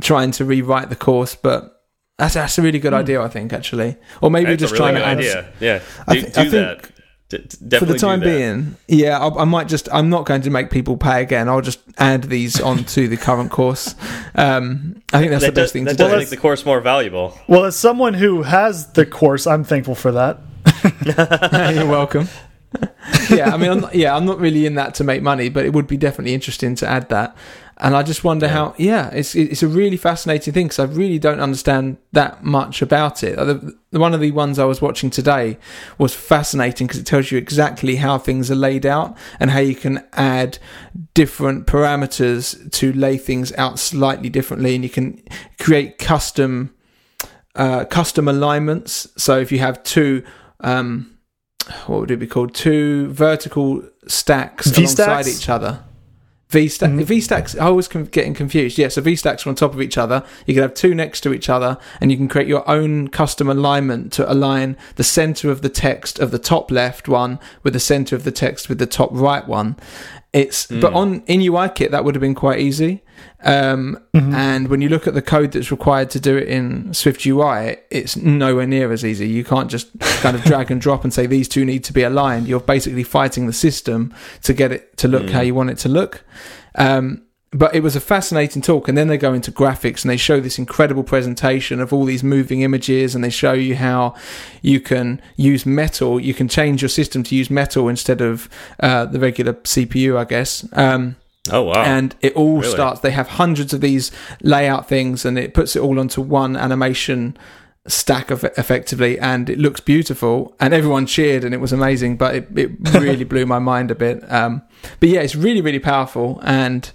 trying 0.00 0.30
to 0.32 0.44
rewrite 0.44 0.88
the 0.88 0.96
course. 0.96 1.34
But 1.34 1.82
that's 2.18 2.34
that's 2.34 2.58
a 2.58 2.62
really 2.62 2.78
good 2.78 2.94
idea, 2.94 3.20
I 3.20 3.28
think, 3.28 3.52
actually. 3.52 3.96
Or 4.20 4.30
maybe 4.30 4.50
That's 4.50 4.60
just 4.60 4.72
really 4.72 4.92
trying 4.92 4.94
to 4.94 5.06
add 5.06 5.18
idea. 5.18 5.52
Yeah. 5.60 5.82
I 6.06 6.14
Do, 6.14 6.22
thi- 6.22 6.30
do 6.30 6.40
I 6.40 6.44
think 6.44 6.52
that. 6.82 6.90
D- 7.38 7.56
d- 7.68 7.78
for 7.78 7.86
the 7.86 7.98
time 7.98 8.20
being, 8.20 8.76
yeah, 8.88 9.18
I, 9.18 9.42
I 9.42 9.44
might 9.44 9.68
just. 9.68 9.88
I'm 9.92 10.10
not 10.10 10.26
going 10.26 10.42
to 10.42 10.50
make 10.50 10.70
people 10.70 10.96
pay 10.96 11.22
again. 11.22 11.48
I'll 11.48 11.60
just 11.62 11.80
add 11.98 12.24
these 12.24 12.60
onto 12.60 13.08
the 13.08 13.16
current 13.16 13.50
course. 13.50 13.94
Um, 14.34 15.02
I 15.12 15.18
think 15.20 15.30
that's 15.30 15.44
That 15.44 15.54
the 15.54 15.60
does, 15.60 15.64
best 15.64 15.72
thing 15.72 15.84
that 15.84 15.92
to 15.92 15.96
does 15.96 16.10
do. 16.12 16.16
make 16.18 16.28
the 16.30 16.36
course 16.36 16.64
more 16.66 16.80
valuable. 16.80 17.38
well, 17.48 17.64
as 17.64 17.76
someone 17.76 18.14
who 18.14 18.42
has 18.42 18.92
the 18.92 19.06
course, 19.06 19.46
I'm 19.46 19.64
thankful 19.64 19.94
for 19.94 20.12
that. 20.12 20.38
You're 21.74 21.86
welcome. 21.86 22.28
yeah, 23.30 23.52
I 23.52 23.56
mean, 23.58 23.70
I'm 23.70 23.80
not, 23.80 23.94
yeah, 23.94 24.16
I'm 24.16 24.24
not 24.24 24.38
really 24.38 24.64
in 24.66 24.74
that 24.76 24.94
to 24.94 25.04
make 25.04 25.22
money, 25.22 25.48
but 25.48 25.64
it 25.66 25.72
would 25.72 25.86
be 25.86 25.96
definitely 25.96 26.34
interesting 26.34 26.74
to 26.76 26.88
add 26.88 27.08
that. 27.10 27.36
And 27.84 27.96
I 27.96 28.04
just 28.04 28.22
wonder 28.22 28.46
how. 28.46 28.74
Yeah, 28.78 29.10
it's 29.12 29.34
it's 29.34 29.62
a 29.62 29.66
really 29.66 29.96
fascinating 29.96 30.54
thing 30.54 30.66
because 30.68 30.78
I 30.78 30.84
really 30.84 31.18
don't 31.18 31.40
understand 31.40 31.96
that 32.12 32.44
much 32.44 32.80
about 32.80 33.24
it. 33.24 33.34
The, 33.36 33.54
the- 33.90 33.98
one 33.98 34.14
of 34.14 34.20
the 34.20 34.30
ones 34.30 34.58
I 34.58 34.64
was 34.64 34.80
watching 34.80 35.10
today 35.10 35.58
was 35.98 36.14
fascinating 36.14 36.86
because 36.86 37.00
it 37.00 37.06
tells 37.06 37.30
you 37.32 37.38
exactly 37.38 37.96
how 37.96 38.16
things 38.18 38.50
are 38.50 38.54
laid 38.54 38.86
out 38.86 39.16
and 39.40 39.50
how 39.50 39.58
you 39.58 39.74
can 39.74 40.02
add 40.14 40.58
different 41.12 41.66
parameters 41.66 42.70
to 42.72 42.92
lay 42.92 43.18
things 43.18 43.52
out 43.54 43.78
slightly 43.80 44.30
differently, 44.30 44.74
and 44.76 44.84
you 44.84 44.88
can 44.90 45.20
create 45.58 45.98
custom 45.98 46.72
uh, 47.56 47.84
custom 47.86 48.28
alignments. 48.28 49.08
So 49.16 49.38
if 49.40 49.50
you 49.50 49.58
have 49.58 49.82
two, 49.82 50.22
um, 50.60 51.18
what 51.86 51.98
would 52.00 52.10
it 52.12 52.18
be 52.20 52.28
called? 52.28 52.54
Two 52.54 53.08
vertical 53.12 53.82
stacks 54.06 54.68
V-stacks? 54.68 54.98
alongside 55.08 55.26
each 55.30 55.48
other. 55.48 55.82
V 56.52 56.68
stack, 56.68 56.90
Mhm. 56.90 57.04
V 57.04 57.20
stacks. 57.20 57.56
I 57.58 57.70
was 57.70 57.88
com- 57.88 58.04
getting 58.04 58.34
confused. 58.34 58.76
Yeah, 58.76 58.88
so 58.88 59.00
V 59.00 59.16
stacks 59.16 59.46
are 59.46 59.48
on 59.48 59.54
top 59.54 59.72
of 59.72 59.80
each 59.80 59.96
other. 59.96 60.22
You 60.46 60.52
can 60.52 60.62
have 60.62 60.74
two 60.74 60.94
next 60.94 61.22
to 61.22 61.32
each 61.32 61.48
other, 61.48 61.78
and 62.00 62.10
you 62.10 62.18
can 62.18 62.28
create 62.28 62.46
your 62.46 62.68
own 62.70 63.08
custom 63.08 63.48
alignment 63.48 64.12
to 64.12 64.30
align 64.30 64.76
the 64.96 65.04
center 65.04 65.50
of 65.50 65.62
the 65.62 65.70
text 65.70 66.18
of 66.18 66.30
the 66.30 66.38
top 66.38 66.70
left 66.70 67.08
one 67.08 67.38
with 67.62 67.72
the 67.72 67.80
center 67.80 68.14
of 68.14 68.24
the 68.24 68.30
text 68.30 68.68
with 68.68 68.78
the 68.78 68.86
top 68.86 69.08
right 69.12 69.48
one. 69.48 69.76
It's 70.32 70.66
but 70.66 70.94
on 70.94 71.22
in 71.26 71.40
UIKit 71.40 71.90
that 71.90 72.04
would 72.04 72.14
have 72.14 72.22
been 72.22 72.34
quite 72.34 72.58
easy. 72.58 73.02
Um, 73.44 73.98
And 74.14 74.68
when 74.68 74.80
you 74.80 74.88
look 74.88 75.06
at 75.06 75.12
the 75.14 75.20
code 75.22 75.52
that's 75.52 75.70
required 75.70 76.08
to 76.10 76.20
do 76.20 76.36
it 76.36 76.48
in 76.48 76.94
Swift 76.94 77.26
UI, 77.26 77.76
it's 77.90 78.16
nowhere 78.16 78.66
near 78.66 78.92
as 78.92 79.04
easy. 79.04 79.28
You 79.28 79.44
can't 79.44 79.70
just 79.70 79.88
kind 80.22 80.34
of 80.34 80.42
drag 80.44 80.70
and 80.70 80.80
drop 80.86 81.04
and 81.04 81.12
say 81.12 81.26
these 81.26 81.48
two 81.48 81.64
need 81.66 81.84
to 81.84 81.92
be 81.92 82.02
aligned. 82.02 82.48
You're 82.48 82.60
basically 82.60 83.04
fighting 83.04 83.46
the 83.46 83.52
system 83.52 84.14
to 84.42 84.54
get 84.54 84.72
it 84.72 84.96
to 84.98 85.08
look 85.08 85.28
how 85.28 85.42
you 85.42 85.54
want 85.54 85.70
it 85.70 85.78
to 85.78 85.88
look. 85.88 86.24
Um, 86.76 87.22
but 87.54 87.74
it 87.74 87.82
was 87.82 87.94
a 87.94 88.00
fascinating 88.00 88.62
talk 88.62 88.88
and 88.88 88.96
then 88.96 89.08
they 89.08 89.18
go 89.18 89.34
into 89.34 89.52
graphics 89.52 90.02
and 90.02 90.10
they 90.10 90.16
show 90.16 90.40
this 90.40 90.58
incredible 90.58 91.02
presentation 91.04 91.80
of 91.80 91.92
all 91.92 92.06
these 92.06 92.24
moving 92.24 92.62
images 92.62 93.14
and 93.14 93.22
they 93.22 93.28
show 93.30 93.52
you 93.52 93.76
how 93.76 94.14
you 94.62 94.80
can 94.80 95.20
use 95.36 95.66
metal 95.66 96.18
you 96.18 96.32
can 96.32 96.48
change 96.48 96.80
your 96.80 96.88
system 96.88 97.22
to 97.22 97.34
use 97.36 97.50
metal 97.50 97.88
instead 97.88 98.20
of 98.22 98.48
uh, 98.80 99.04
the 99.04 99.20
regular 99.20 99.52
cpu 99.52 100.16
i 100.16 100.24
guess 100.24 100.66
um, 100.72 101.16
Oh 101.50 101.62
wow! 101.62 101.82
and 101.82 102.14
it 102.20 102.32
all 102.34 102.60
Really? 102.60 102.70
starts 102.70 103.00
they 103.00 103.10
have 103.10 103.28
hundreds 103.28 103.74
of 103.74 103.80
these 103.80 104.10
layout 104.42 104.88
things 104.88 105.24
and 105.26 105.36
it 105.38 105.52
puts 105.54 105.76
it 105.76 105.80
all 105.82 105.98
onto 106.00 106.22
one 106.22 106.56
animation 106.56 107.36
stack 107.88 108.30
of 108.30 108.44
effectively 108.56 109.18
and 109.18 109.50
it 109.50 109.58
looks 109.58 109.80
beautiful 109.80 110.54
and 110.60 110.72
everyone 110.72 111.04
cheered 111.04 111.42
and 111.42 111.52
it 111.52 111.58
was 111.58 111.72
amazing 111.72 112.16
but 112.16 112.34
it, 112.36 112.48
it 112.56 112.70
really 112.94 113.24
blew 113.24 113.44
my 113.44 113.58
mind 113.58 113.90
a 113.90 113.94
bit 113.96 114.22
um, 114.32 114.62
but 115.00 115.08
yeah 115.08 115.20
it's 115.20 115.34
really 115.34 115.60
really 115.60 115.80
powerful 115.80 116.40
and 116.44 116.92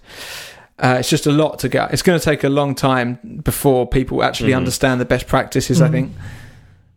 uh, 0.79 0.97
it's 0.99 1.09
just 1.09 1.25
a 1.27 1.31
lot 1.31 1.59
to 1.59 1.69
get 1.69 1.91
it's 1.93 2.01
going 2.03 2.19
to 2.19 2.23
take 2.23 2.43
a 2.43 2.49
long 2.49 2.75
time 2.75 3.17
before 3.43 3.87
people 3.87 4.23
actually 4.23 4.49
Mm-hmm. 4.51 4.57
understand 4.57 5.01
the 5.01 5.05
best 5.05 5.27
practices 5.27 5.81
i 5.81 5.89
think 5.89 6.11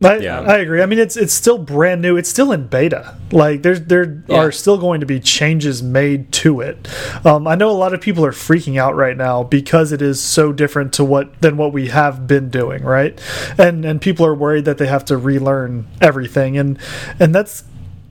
I, 0.03 0.17
Yeah. 0.17 0.41
I 0.41 0.57
agree. 0.57 0.81
I 0.81 0.87
mean, 0.87 0.99
it's 0.99 1.15
it's 1.15 1.35
still 1.35 1.59
brand 1.59 2.01
new. 2.01 2.17
It's 2.17 2.31
still 2.31 2.53
in 2.53 2.69
beta. 2.69 3.19
Like 3.33 3.61
there's 3.61 3.83
there 3.83 4.23
Yeah. 4.29 4.39
are 4.39 4.51
still 4.51 4.79
going 4.79 5.01
to 5.01 5.07
be 5.07 5.21
changes 5.21 5.83
made 5.83 6.33
to 6.41 6.63
it. 6.63 6.89
Um, 7.23 7.47
I 7.47 7.55
know 7.55 7.69
a 7.71 7.77
lot 7.77 7.93
of 7.93 8.01
people 8.01 8.25
are 8.25 8.33
freaking 8.33 8.81
out 8.81 8.97
right 8.97 9.15
now 9.15 9.43
because 9.43 9.93
it 9.93 10.01
is 10.01 10.19
so 10.19 10.55
different 10.55 10.95
to 10.95 11.05
what 11.05 11.39
than 11.43 11.59
what 11.59 11.75
we 11.75 11.89
have 11.89 12.27
been 12.27 12.49
doing, 12.49 12.83
right? 12.83 13.21
And 13.59 13.85
and 13.85 14.01
people 14.01 14.25
are 14.25 14.35
worried 14.35 14.65
that 14.65 14.79
they 14.79 14.87
have 14.87 15.05
to 15.05 15.19
relearn 15.19 15.87
everything, 16.01 16.57
and 16.57 16.79
and 17.19 17.35
that's 17.35 17.65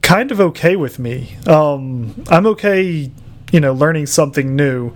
kind 0.04 0.32
of 0.32 0.40
okay 0.40 0.76
with 0.76 1.00
me. 1.00 1.38
Um, 1.48 2.24
I'm 2.30 2.46
okay 2.54 3.10
you 3.52 3.60
know 3.60 3.74
learning 3.74 4.06
something 4.06 4.56
new. 4.56 4.94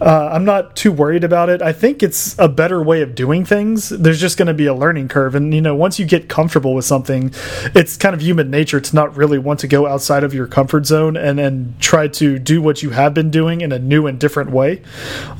Uh, 0.00 0.30
i'm 0.32 0.44
not 0.44 0.76
too 0.76 0.92
worried 0.92 1.24
about 1.24 1.48
it. 1.48 1.62
I 1.62 1.72
think 1.72 2.02
it's 2.02 2.38
a 2.38 2.48
better 2.48 2.82
way 2.82 3.02
of 3.02 3.14
doing 3.14 3.44
things. 3.44 3.88
There's 3.88 4.20
just 4.20 4.36
going 4.36 4.48
to 4.48 4.54
be 4.54 4.66
a 4.66 4.74
learning 4.74 5.08
curve. 5.08 5.34
And 5.34 5.54
you 5.54 5.60
know 5.60 5.74
once 5.74 5.98
you 5.98 6.06
get 6.06 6.28
comfortable 6.28 6.74
with 6.74 6.84
something 6.84 7.32
it's 7.74 7.96
kind 7.96 8.14
of 8.14 8.20
human 8.20 8.50
nature 8.50 8.80
to 8.80 8.94
not 8.94 9.16
really 9.16 9.38
want 9.38 9.60
to 9.60 9.68
go 9.68 9.86
outside 9.86 10.24
of 10.24 10.34
your 10.34 10.46
comfort 10.46 10.86
zone 10.86 11.16
and 11.16 11.40
and 11.40 11.78
try 11.80 12.08
to 12.08 12.38
do 12.38 12.62
what 12.62 12.82
you 12.82 12.90
have 12.90 13.14
been 13.14 13.30
doing 13.30 13.60
in 13.60 13.72
a 13.72 13.78
new 13.78 14.06
and 14.06 14.18
different 14.18 14.50
way. 14.50 14.82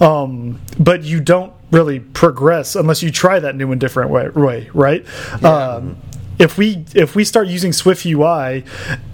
Um, 0.01 0.61
but 0.79 1.03
you 1.03 1.21
don't 1.21 1.53
really 1.71 2.01
progress 2.01 2.77
unless 2.77 3.03
you 3.03 3.11
try 3.11 3.39
that 3.39 3.57
new 3.57 3.73
and 3.73 3.81
different 3.81 4.11
way, 4.11 4.29
way 4.29 4.71
right? 4.73 5.05
Um, 5.45 5.97
if 6.39 6.59
we 6.59 6.85
if 6.95 7.15
we 7.15 7.25
start 7.25 7.49
using 7.49 7.73
Swift 7.73 8.05
UI 8.05 8.65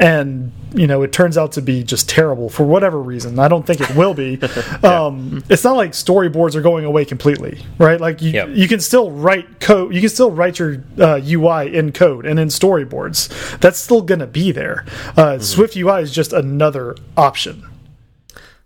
and 0.01 0.53
you 0.75 0.87
know 0.87 1.03
it 1.03 1.13
turns 1.13 1.37
out 1.37 1.53
to 1.53 1.63
be 1.63 1.83
just 1.85 2.09
terrible 2.09 2.49
for 2.49 2.65
whatever 2.65 3.01
reason, 3.01 3.39
I 3.39 3.49
don't 3.49 3.67
think 3.67 3.81
it 3.81 3.95
will 3.95 4.15
be. 4.15 4.41
um, 4.83 5.43
it's 5.49 5.65
not 5.65 5.77
like 5.77 5.93
storyboards 5.93 6.55
are 6.55 6.63
going 6.63 6.85
away 6.85 7.05
completely, 7.05 7.65
right? 7.79 8.01
Like 8.01 8.23
you 8.23 8.31
Yep. 8.33 8.49
you 8.53 8.69
can 8.69 8.81
still 8.81 9.11
write 9.11 9.61
code, 9.61 9.95
you 9.95 10.01
can 10.01 10.11
still 10.11 10.31
write 10.31 10.59
your 10.59 10.83
uh, 10.99 11.21
UI 11.23 11.75
in 11.75 11.93
code 11.93 12.27
and 12.27 12.39
in 12.41 12.49
storyboards. 12.49 13.29
That's 13.61 13.79
still 13.79 14.03
going 14.03 14.21
to 14.21 14.27
be 14.27 14.51
there. 14.53 14.85
Uh, 15.17 15.39
Swift 15.39 15.77
UI 15.77 16.03
is 16.03 16.13
just 16.13 16.33
another 16.33 16.97
option. 17.17 17.65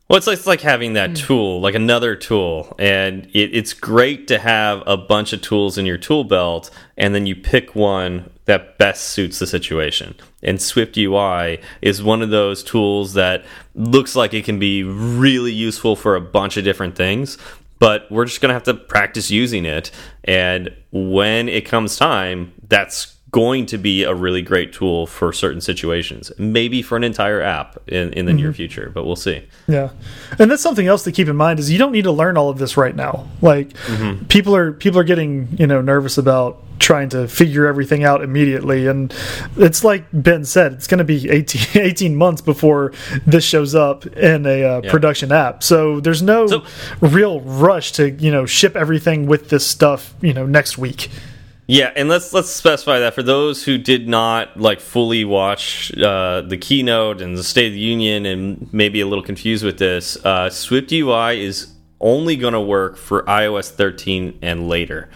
Well, 0.08 0.18
it's 0.18 0.28
like, 0.28 0.38
it's 0.38 0.46
like 0.46 0.60
having 0.60 0.92
that 0.92 1.10
hmm. 1.10 1.14
tool, 1.14 1.60
like 1.60 1.74
another 1.74 2.14
tool, 2.14 2.74
and 2.78 3.26
it, 3.26 3.56
it's 3.56 3.72
great 3.72 4.28
to 4.28 4.38
have 4.38 4.82
a 4.86 4.96
bunch 4.96 5.32
of 5.32 5.42
tools 5.42 5.78
in 5.78 5.86
your 5.86 5.98
tool 5.98 6.22
belt, 6.22 6.70
and 6.96 7.14
then 7.14 7.26
you 7.26 7.34
pick 7.34 7.74
one 7.74 8.30
that 8.44 8.78
best 8.78 9.06
suits 9.06 9.40
the 9.40 9.48
situation. 9.48 10.14
And 10.44 10.62
Swift 10.62 10.96
UI 10.96 11.60
is 11.82 12.04
one 12.04 12.22
of 12.22 12.30
those 12.30 12.62
tools 12.62 13.14
that 13.14 13.44
looks 13.74 14.14
like 14.14 14.32
it 14.32 14.44
can 14.44 14.60
be 14.60 14.84
really 14.84 15.52
useful 15.52 15.96
for 15.96 16.14
a 16.14 16.20
bunch 16.20 16.56
of 16.56 16.62
different 16.62 16.94
things, 16.94 17.36
but 17.80 18.10
we're 18.10 18.24
just 18.24 18.40
going 18.40 18.50
to 18.50 18.54
have 18.54 18.62
to 18.62 18.74
practice 18.74 19.30
using 19.30 19.64
it. 19.64 19.90
And 20.22 20.74
when 20.92 21.48
it 21.48 21.66
comes 21.66 21.96
time, 21.96 22.52
that's 22.68 23.15
going 23.36 23.66
to 23.66 23.76
be 23.76 24.02
a 24.02 24.14
really 24.14 24.40
great 24.40 24.72
tool 24.72 25.06
for 25.06 25.30
certain 25.30 25.60
situations, 25.60 26.32
maybe 26.38 26.80
for 26.80 26.96
an 26.96 27.04
entire 27.04 27.42
app 27.42 27.76
in, 27.86 28.10
in 28.14 28.24
the 28.24 28.32
near 28.32 28.50
future, 28.50 28.90
but 28.94 29.04
we'll 29.04 29.14
see. 29.14 29.42
Yeah, 29.68 29.90
and 30.38 30.50
that's 30.50 30.62
something 30.62 30.86
else 30.86 31.02
to 31.04 31.12
keep 31.12 31.28
in 31.28 31.36
mind 31.36 31.58
is 31.60 31.70
you 31.70 31.76
don't 31.78 31.92
need 31.92 32.04
to 32.04 32.12
learn 32.12 32.38
all 32.38 32.48
of 32.48 32.56
this 32.58 32.78
right 32.78 32.96
now. 32.96 33.28
Like 33.42 33.76
people 34.28 34.56
are 34.56 34.72
people 34.72 34.98
are 34.98 35.04
getting 35.04 35.48
you 35.58 35.66
know 35.66 35.82
nervous 35.82 36.16
about 36.16 36.62
trying 36.78 37.08
to 37.10 37.26
figure 37.28 37.66
everything 37.66 38.04
out 38.04 38.22
immediately, 38.22 38.86
and 38.86 39.12
it's 39.58 39.84
like 39.84 40.04
Ben 40.14 40.44
said, 40.46 40.72
it's 40.72 40.86
going 40.86 40.98
to 40.98 41.04
be 41.04 41.28
18, 41.28 41.82
18 41.82 42.16
months 42.16 42.40
before 42.40 42.92
this 43.26 43.44
shows 43.44 43.74
up 43.74 44.06
in 44.06 44.46
a 44.46 44.62
uh, 44.64 44.80
Yeah. 44.82 44.90
production 44.90 45.30
app. 45.30 45.62
So 45.62 46.00
there's 46.00 46.22
no 46.22 46.46
So- 46.46 46.64
real 47.00 47.40
rush 47.42 47.92
to 47.92 48.10
you 48.12 48.30
know 48.32 48.46
ship 48.46 48.76
everything 48.76 49.26
with 49.26 49.50
this 49.50 49.66
stuff 49.66 50.14
you 50.22 50.32
know 50.32 50.46
next 50.46 50.78
week. 50.78 51.10
Yeah, 51.68 51.92
and 51.96 52.08
let's 52.08 52.32
let's 52.32 52.50
specify 52.50 53.00
that 53.00 53.14
for 53.14 53.24
those 53.24 53.64
who 53.64 53.76
did 53.76 54.08
not 54.08 54.58
like 54.58 54.80
fully 54.80 55.24
watch 55.24 55.92
uh, 55.98 56.42
the 56.42 56.56
keynote 56.56 57.20
and 57.20 57.36
the 57.36 57.42
State 57.42 57.68
of 57.68 57.72
the 57.72 57.80
Union 57.80 58.24
and 58.24 58.72
maybe 58.72 59.00
a 59.00 59.06
little 59.06 59.24
confused 59.24 59.64
with 59.64 59.78
this. 59.78 60.16
Uh, 60.24 60.48
Swift 60.48 60.92
UI 60.92 61.42
is 61.44 61.72
only 62.00 62.36
going 62.36 62.52
to 62.52 62.60
work 62.60 62.96
for 62.96 63.22
iOS 63.24 63.70
13 63.70 64.38
and 64.42 64.68
later. 64.68 65.08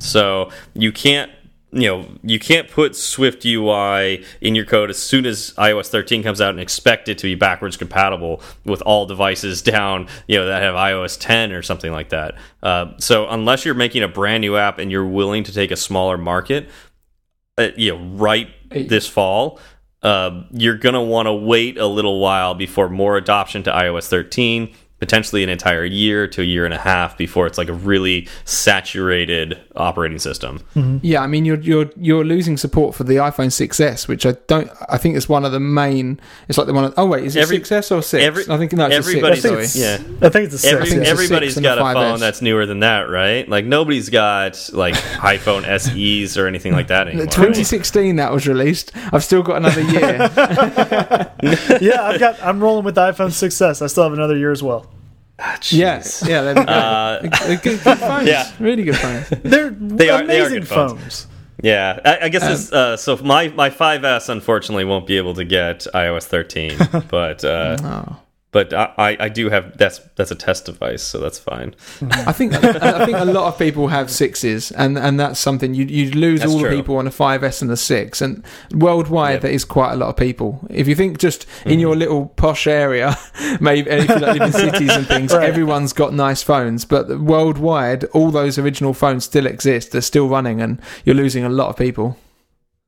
So 0.00 0.50
you 0.74 0.90
can't 0.90 1.30
you 1.72 1.88
know 1.88 2.06
you 2.22 2.38
can't 2.38 2.70
put 2.70 2.94
Swift 2.94 3.44
UI 3.44 4.24
in 4.40 4.54
your 4.54 4.66
code 4.66 4.90
as 4.90 4.98
soon 4.98 5.24
as 5.24 5.52
iOS 5.54 5.88
13 5.88 6.22
comes 6.22 6.40
out 6.40 6.50
and 6.50 6.60
expect 6.60 7.08
it 7.08 7.18
to 7.18 7.24
be 7.24 7.34
backwards 7.34 7.76
compatible 7.76 8.42
with 8.64 8.82
all 8.82 9.06
devices 9.06 9.62
down 9.62 10.06
you 10.28 10.38
know 10.38 10.46
that 10.46 10.62
have 10.62 10.74
iOS 10.74 11.18
10 11.18 11.52
or 11.52 11.62
something 11.62 11.92
like 11.92 12.10
that. 12.10 12.34
Uh, 12.62 12.92
so 12.98 13.26
unless 13.28 13.64
you're 13.64 13.74
making 13.74 14.02
a 14.02 14.08
brand 14.08 14.42
new 14.42 14.56
app 14.56 14.78
and 14.78 14.90
you're 14.90 15.06
willing 15.06 15.44
to 15.44 15.52
take 15.52 15.70
a 15.70 15.76
smaller 15.76 16.18
market, 16.18 16.68
uh, 17.58 17.68
you 17.76 17.92
know, 17.92 18.04
right 18.16 18.48
this 18.70 19.08
fall, 19.08 19.58
uh, 20.02 20.42
you're 20.50 20.76
gonna 20.76 21.02
want 21.02 21.26
to 21.26 21.32
wait 21.32 21.78
a 21.78 21.86
little 21.86 22.20
while 22.20 22.54
before 22.54 22.88
more 22.88 23.16
adoption 23.16 23.62
to 23.62 23.70
iOS 23.70 24.08
13. 24.08 24.74
Potentially 25.02 25.42
an 25.42 25.48
entire 25.48 25.84
year 25.84 26.28
to 26.28 26.42
a 26.42 26.44
year 26.44 26.64
and 26.64 26.72
a 26.72 26.78
half 26.78 27.18
before 27.18 27.48
it's 27.48 27.58
like 27.58 27.68
a 27.68 27.72
really 27.72 28.28
saturated 28.44 29.58
operating 29.74 30.20
system. 30.20 30.60
Mm-hmm. 30.76 30.98
Yeah, 31.02 31.22
I 31.22 31.26
mean 31.26 31.44
you're 31.44 31.58
you're 31.60 31.90
you're 31.96 32.24
losing 32.24 32.56
support 32.56 32.94
for 32.94 33.02
the 33.02 33.14
iPhone 33.16 33.48
6s, 33.48 34.06
which 34.06 34.24
I 34.24 34.32
don't. 34.46 34.70
I 34.88 34.98
think 34.98 35.16
it's 35.16 35.28
one 35.28 35.44
of 35.44 35.50
the 35.50 35.58
main. 35.58 36.20
It's 36.48 36.56
like 36.56 36.68
the 36.68 36.72
one. 36.72 36.84
Of, 36.84 36.94
oh 36.96 37.06
wait, 37.06 37.24
is 37.24 37.34
it 37.34 37.40
Every- 37.40 37.58
6s 37.58 37.90
or 37.90 38.00
six? 38.00 38.22
every- 38.22 38.44
I 38.48 38.56
think 38.58 38.72
no, 38.74 38.86
it's 38.86 38.94
a 38.94 38.98
everybody's- 38.98 39.42
six. 39.42 39.72
Sorry. 39.72 39.84
yeah. 39.84 39.94
I 40.24 40.28
think 40.30 40.44
it's 40.46 40.54
a 40.54 40.58
six. 40.58 40.72
Every, 40.72 40.86
think 40.86 41.02
it's 41.02 41.10
a 41.10 41.50
six 41.50 41.60
got 41.60 41.78
a 41.78 41.80
a 41.80 41.84
5S. 41.84 41.94
phone 41.94 42.20
that's 42.20 42.40
newer 42.40 42.64
than 42.64 42.78
that, 42.80 43.10
right? 43.10 43.48
Like 43.48 43.64
nobody's 43.64 44.08
got 44.08 44.70
like 44.72 44.94
iPhone 45.34 45.64
SEs 45.80 46.36
or 46.38 46.46
anything 46.46 46.74
like 46.74 46.86
that 46.86 47.08
anymore. 47.08 47.26
2016 47.26 48.16
that 48.16 48.32
was 48.32 48.46
released. 48.46 48.92
I've 49.12 49.24
still 49.24 49.42
got 49.42 49.56
another 49.56 49.80
year. 49.82 50.30
yeah, 51.80 52.02
I've 52.04 52.20
got. 52.20 52.40
I'm 52.40 52.60
rolling 52.60 52.84
with 52.84 52.94
the 52.94 53.00
iPhone 53.00 53.30
6s. 53.30 53.82
I 53.82 53.86
still 53.88 54.04
have 54.04 54.12
another 54.12 54.36
year 54.36 54.52
as 54.52 54.62
well. 54.62 54.86
Yes, 55.70 56.24
yeah, 56.26 56.52
go. 56.54 56.60
Uh, 56.62 57.20
good, 57.56 57.62
good 57.62 57.80
phones. 57.98 58.26
yeah. 58.28 58.50
really 58.60 58.82
good 58.84 58.96
phones. 58.96 59.28
They're 59.42 59.70
They 59.70 60.08
are- 60.10 60.22
amazing 60.22 60.26
they 60.28 60.40
are 60.40 60.50
good 60.50 60.68
phones. 60.68 60.92
phones. 61.00 61.26
Yeah, 61.62 62.00
I, 62.04 62.18
I 62.26 62.28
guess 62.28 62.42
this, 62.42 62.72
uh, 62.72 62.96
so. 62.96 63.16
My 63.18 63.48
my 63.48 63.70
5S 63.70 64.28
unfortunately 64.28 64.84
won't 64.84 65.06
be 65.06 65.16
able 65.16 65.34
to 65.34 65.44
get 65.44 65.86
iOS 65.94 66.24
13, 66.24 66.76
but 67.08 67.44
uh, 67.44 67.76
Oh. 67.82 68.16
But 68.52 68.74
I, 68.74 68.92
I 68.98 69.16
I 69.18 69.28
do 69.30 69.48
have 69.48 69.76
that's 69.78 69.98
that's 70.14 70.30
a 70.30 70.34
test 70.34 70.66
device, 70.66 71.02
so 71.02 71.18
that's 71.18 71.38
fine. 71.38 71.74
I 72.10 72.32
think 72.32 72.52
I 72.54 73.04
think 73.06 73.16
a 73.16 73.24
lot 73.24 73.48
of 73.48 73.58
people 73.58 73.88
have 73.88 74.10
sixes, 74.10 74.70
and 74.70 74.98
and 74.98 75.18
that's 75.18 75.40
something 75.40 75.74
you 75.74 75.86
you 75.86 76.10
lose 76.10 76.40
That's 76.40 76.52
all 76.52 76.58
the 76.58 76.68
people 76.68 76.98
on 76.98 77.06
a 77.06 77.10
5S 77.10 77.62
and 77.62 77.70
a 77.70 77.78
six, 77.78 78.20
and 78.20 78.44
worldwide 78.72 79.40
there 79.40 79.50
is 79.50 79.64
quite 79.64 79.92
a 79.92 79.96
lot 79.96 80.10
of 80.10 80.16
people. 80.16 80.60
If 80.68 80.86
you 80.86 80.94
think 80.94 81.18
just 81.18 81.44
in 81.64 81.72
mm-hmm. 81.72 81.80
your 81.80 81.96
little 81.96 82.26
posh 82.26 82.66
area, 82.66 83.16
maybe 83.60 83.90
if 83.90 84.08
you 84.08 84.16
like 84.16 84.38
live 84.38 84.42
in 84.42 84.52
cities 84.52 84.90
and 84.90 85.06
things, 85.06 85.32
Right. 85.42 85.48
everyone's 85.48 85.94
got 85.94 86.12
nice 86.12 86.42
phones, 86.42 86.84
but 86.84 87.20
worldwide 87.20 88.04
all 88.12 88.30
those 88.30 88.58
original 88.58 88.92
phones 88.92 89.24
still 89.24 89.46
exist. 89.46 89.92
They're 89.92 90.02
still 90.02 90.28
running, 90.28 90.60
and 90.60 90.78
you're 91.06 91.16
losing 91.16 91.42
a 91.42 91.48
lot 91.48 91.68
of 91.70 91.76
people. 91.76 92.18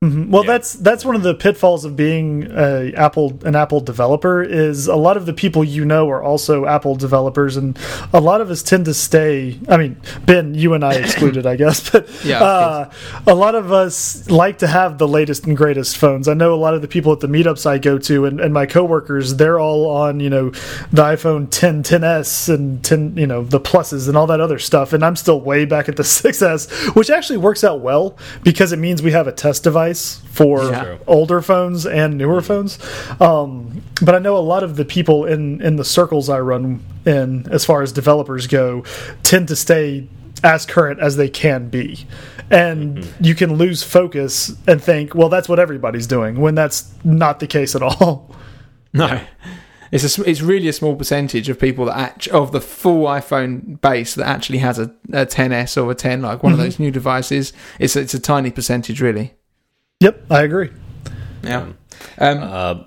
Mhm. 0.05 0.29
Well, 0.29 0.43
Yeah. 0.45 0.51
that's 0.53 0.73
that's 0.73 1.03
one 1.05 1.15
of 1.15 1.23
the 1.23 1.33
pitfalls 1.33 1.85
of 1.85 1.95
being 1.95 2.47
a 2.55 2.91
Apple 2.95 3.39
an 3.43 3.55
Apple 3.55 3.79
developer 3.79 4.43
is 4.43 4.87
a 4.87 4.95
lot 4.95 5.17
of 5.17 5.25
the 5.25 5.33
people 5.33 5.63
you 5.63 5.85
know 5.85 6.09
are 6.09 6.21
also 6.23 6.65
Apple 6.65 6.95
developers, 6.95 7.57
and 7.57 7.77
a 8.13 8.19
lot 8.21 8.41
of 8.41 8.49
us 8.51 8.61
tend 8.61 8.85
to 8.85 8.93
stay. 8.93 9.57
I 9.67 9.77
mean, 9.77 9.97
Ben, 10.25 10.53
you 10.53 10.73
and 10.73 10.83
I 10.83 10.93
excluded, 11.03 11.45
I 11.45 11.55
guess, 11.55 11.89
but 11.89 12.07
Yeah, 12.23 12.43
uh, 12.43 12.89
a 13.25 13.33
lot 13.35 13.55
of 13.55 13.71
us 13.71 14.29
like 14.29 14.59
to 14.59 14.67
have 14.67 14.97
the 14.97 15.07
latest 15.07 15.45
and 15.45 15.57
greatest 15.57 15.97
phones. 15.97 16.27
I 16.27 16.33
know 16.33 16.53
a 16.53 16.55
lot 16.65 16.73
of 16.73 16.81
the 16.81 16.87
people 16.87 17.11
at 17.11 17.19
the 17.21 17.27
meetups 17.27 17.65
I 17.65 17.77
go 17.77 17.97
to, 17.97 18.25
and, 18.25 18.39
and 18.39 18.53
my 18.53 18.65
coworkers, 18.65 19.35
they're 19.37 19.59
all 19.59 19.89
on 19.89 20.19
you 20.19 20.29
know 20.29 20.49
the 20.91 21.01
iPhone 21.03 21.49
10, 21.49 21.83
10s, 21.83 22.53
and 22.53 22.83
10, 22.83 23.17
you 23.17 23.27
know 23.27 23.43
the 23.43 23.59
pluses 23.59 24.07
and 24.07 24.15
all 24.17 24.27
that 24.27 24.39
other 24.41 24.59
stuff, 24.59 24.93
and 24.93 25.03
I'm 25.03 25.15
still 25.15 25.41
way 25.41 25.65
back 25.65 25.89
at 25.89 25.95
the 25.95 26.03
6s, 26.21 26.95
which 26.95 27.09
actually 27.09 27.37
works 27.37 27.63
out 27.63 27.79
well 27.81 28.17
because 28.43 28.71
it 28.71 28.77
means 28.79 29.01
we 29.01 29.11
have 29.11 29.27
a 29.27 29.31
test 29.31 29.63
device 29.63 29.94
device 29.95 30.21
for 30.31 30.63
Yeah. 30.63 30.97
older 31.07 31.41
phones 31.41 31.85
and 31.85 32.17
newer 32.17 32.41
mm-hmm. 32.41 32.47
phones. 32.47 32.79
Um, 33.21 33.81
but 34.01 34.15
I 34.15 34.19
know 34.19 34.37
a 34.37 34.39
lot 34.39 34.63
of 34.63 34.75
the 34.75 34.85
people 34.85 35.25
in 35.25 35.61
in 35.61 35.77
the 35.77 35.85
circles 35.85 36.29
I 36.29 36.39
run 36.39 36.81
in, 37.05 37.47
as 37.51 37.65
far 37.65 37.81
as 37.81 37.91
developers 37.91 38.47
go, 38.47 38.83
tend 39.23 39.47
to 39.47 39.55
stay 39.55 40.07
as 40.43 40.65
current 40.65 40.99
as 40.99 41.15
they 41.15 41.29
can 41.29 41.69
be. 41.69 42.05
And 42.51 42.97
mm-hmm. 42.97 43.23
you 43.23 43.35
can 43.35 43.55
lose 43.55 43.81
focus 43.81 44.53
and 44.67 44.81
think, 44.81 45.15
well, 45.15 45.29
that's 45.29 45.49
what 45.49 45.59
everybody's 45.59 46.07
doing, 46.07 46.39
when 46.39 46.53
that's 46.53 46.91
not 47.03 47.39
the 47.39 47.47
case 47.47 47.75
at 47.75 47.81
all. 47.81 48.35
No. 48.93 49.19
It's 49.91 50.17
a, 50.17 50.23
it's 50.23 50.41
really 50.41 50.69
a 50.69 50.73
small 50.73 50.95
percentage 50.95 51.49
of 51.49 51.59
people 51.59 51.85
that 51.85 51.97
act 51.97 52.27
of 52.29 52.53
the 52.53 52.61
full 52.61 53.07
iPhone 53.07 53.79
base 53.81 54.15
that 54.15 54.25
actually 54.25 54.59
has 54.59 54.79
a, 54.79 54.83
a 55.11 55.25
10s 55.25 55.75
or 55.81 55.91
a 55.91 55.95
10 55.95 56.21
like 56.21 56.43
one 56.43 56.53
of 56.53 56.59
mm-hmm. 56.59 56.65
those 56.65 56.79
new 56.79 56.91
devices. 56.91 57.51
It's 57.77 57.95
it's 57.97 58.13
a 58.13 58.19
tiny 58.19 58.51
percentage 58.51 59.01
really. 59.01 59.33
Yep, 60.01 60.25
I 60.29 60.43
agree. 60.43 60.71
Yeah. 61.43 61.57
Um, 61.61 61.75
Uh, 62.19 62.83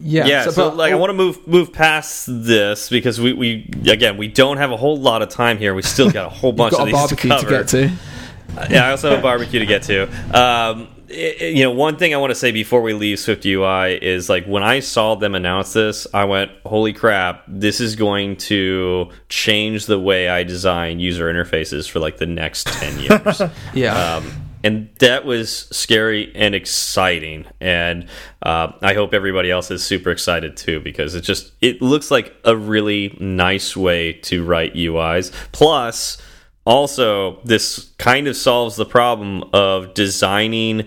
yeah. 0.00 0.26
yeah, 0.26 0.44
so, 0.50 0.70
but- 0.70 0.76
like 0.76 0.92
I 0.92 0.96
want 0.96 1.10
to 1.10 1.14
move 1.14 1.46
move 1.46 1.72
past 1.72 2.26
this 2.28 2.88
because 2.88 3.20
we, 3.20 3.32
we 3.32 3.70
again 3.90 4.16
we 4.16 4.28
don't 4.28 4.56
have 4.56 4.70
a 4.72 4.76
whole 4.76 4.98
lot 4.98 5.22
of 5.22 5.28
time 5.28 5.58
here. 5.58 5.74
We 5.74 5.82
still 5.82 6.10
got 6.10 6.26
a 6.26 6.28
whole 6.28 6.52
bunch 6.60 6.72
got 6.72 6.80
of 6.82 6.88
a 6.88 6.90
these 6.90 6.94
barbecue 6.94 7.30
to 7.30 7.36
to, 7.36 7.42
cover. 7.42 7.50
get 7.58 7.68
to. 7.68 8.72
yeah, 8.74 8.86
I 8.86 8.90
also 8.92 9.10
have 9.10 9.20
a 9.20 9.22
barbecue 9.22 9.60
to 9.60 9.66
get 9.66 9.82
to. 9.84 10.02
Um, 10.36 10.88
it- 11.08 11.40
it- 11.42 11.56
you 11.56 11.62
know, 11.62 11.70
one 11.70 11.96
thing 11.96 12.12
I 12.12 12.18
want 12.18 12.30
to 12.32 12.34
say 12.34 12.50
before 12.52 12.82
we 12.82 12.92
leave 12.92 13.18
Swift 13.18 13.44
UI 13.46 13.94
is 14.02 14.28
like 14.28 14.44
when 14.46 14.62
I 14.62 14.80
saw 14.80 15.14
them 15.14 15.34
announce 15.34 15.72
this, 15.72 16.06
I 16.12 16.24
went, 16.24 16.50
"Holy 16.66 16.92
crap! 16.92 17.44
This 17.48 17.80
is 17.80 17.94
going 17.96 18.36
to 18.48 19.10
change 19.28 19.86
the 19.86 19.98
way 19.98 20.28
I 20.28 20.42
design 20.42 20.98
user 21.00 21.32
interfaces 21.32 21.88
for 21.88 21.98
like 22.00 22.16
the 22.18 22.26
next 22.26 22.66
ten 22.66 22.98
years." 22.98 23.42
Yeah. 23.74 24.16
um, 24.16 24.30
and 24.64 24.88
that 24.98 25.24
was 25.24 25.68
scary 25.70 26.32
and 26.34 26.54
exciting. 26.54 27.46
And 27.60 28.06
uh, 28.42 28.72
i 28.82 28.94
hope 28.94 29.12
everybody 29.14 29.50
else 29.50 29.70
is 29.70 29.82
super 29.84 30.10
excited 30.10 30.56
too 30.56 30.80
because 30.80 31.14
it 31.14 31.22
just 31.22 31.52
it 31.60 31.82
looks 31.82 32.10
like 32.10 32.34
a 32.44 32.56
really 32.56 33.16
nice 33.20 33.76
way 33.76 34.12
to 34.12 34.44
write 34.44 34.74
uis 34.74 35.32
plus 35.52 36.18
also 36.64 37.40
this 37.44 37.92
kind 37.98 38.26
of 38.28 38.36
solves 38.36 38.76
the 38.76 38.84
problem 38.86 39.42
of 39.52 39.94
designing 39.94 40.86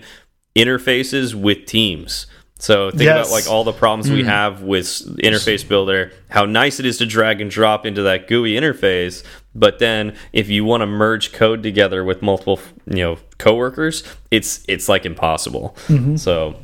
interfaces 0.56 1.34
with 1.34 1.66
teams. 1.66 2.26
So 2.58 2.90
think 2.90 3.02
Yes. 3.02 3.26
about 3.26 3.32
like 3.32 3.48
all 3.50 3.64
the 3.64 3.72
problems 3.72 4.08
we 4.10 4.22
have 4.22 4.62
with 4.62 4.86
interface 5.18 5.66
builder, 5.66 6.12
how 6.28 6.44
nice 6.44 6.78
it 6.78 6.86
is 6.86 6.98
to 6.98 7.06
drag 7.06 7.40
and 7.40 7.50
drop 7.50 7.84
into 7.84 8.02
that 8.02 8.28
GUI 8.28 8.52
interface, 8.52 9.24
but 9.54 9.78
then 9.78 10.14
if 10.32 10.48
you 10.48 10.64
want 10.64 10.80
to 10.82 10.86
merge 10.86 11.32
code 11.32 11.62
together 11.62 12.04
with 12.04 12.22
multiple, 12.22 12.58
you 12.86 12.96
know, 13.02 13.18
coworkers, 13.38 14.02
it's 14.30 14.64
it's 14.68 14.88
like 14.88 15.04
impossible. 15.06 15.76
So 16.16 16.56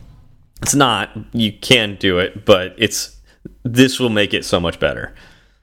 it's 0.63 0.75
not 0.75 1.11
you 1.33 1.53
can 1.53 1.97
do 1.97 2.19
it, 2.19 2.45
but 2.45 2.75
it's 2.79 3.17
this 3.63 3.99
will 4.01 4.09
make 4.11 4.33
it 4.35 4.45
so 4.45 4.59
much 4.61 4.79
better. 4.81 5.15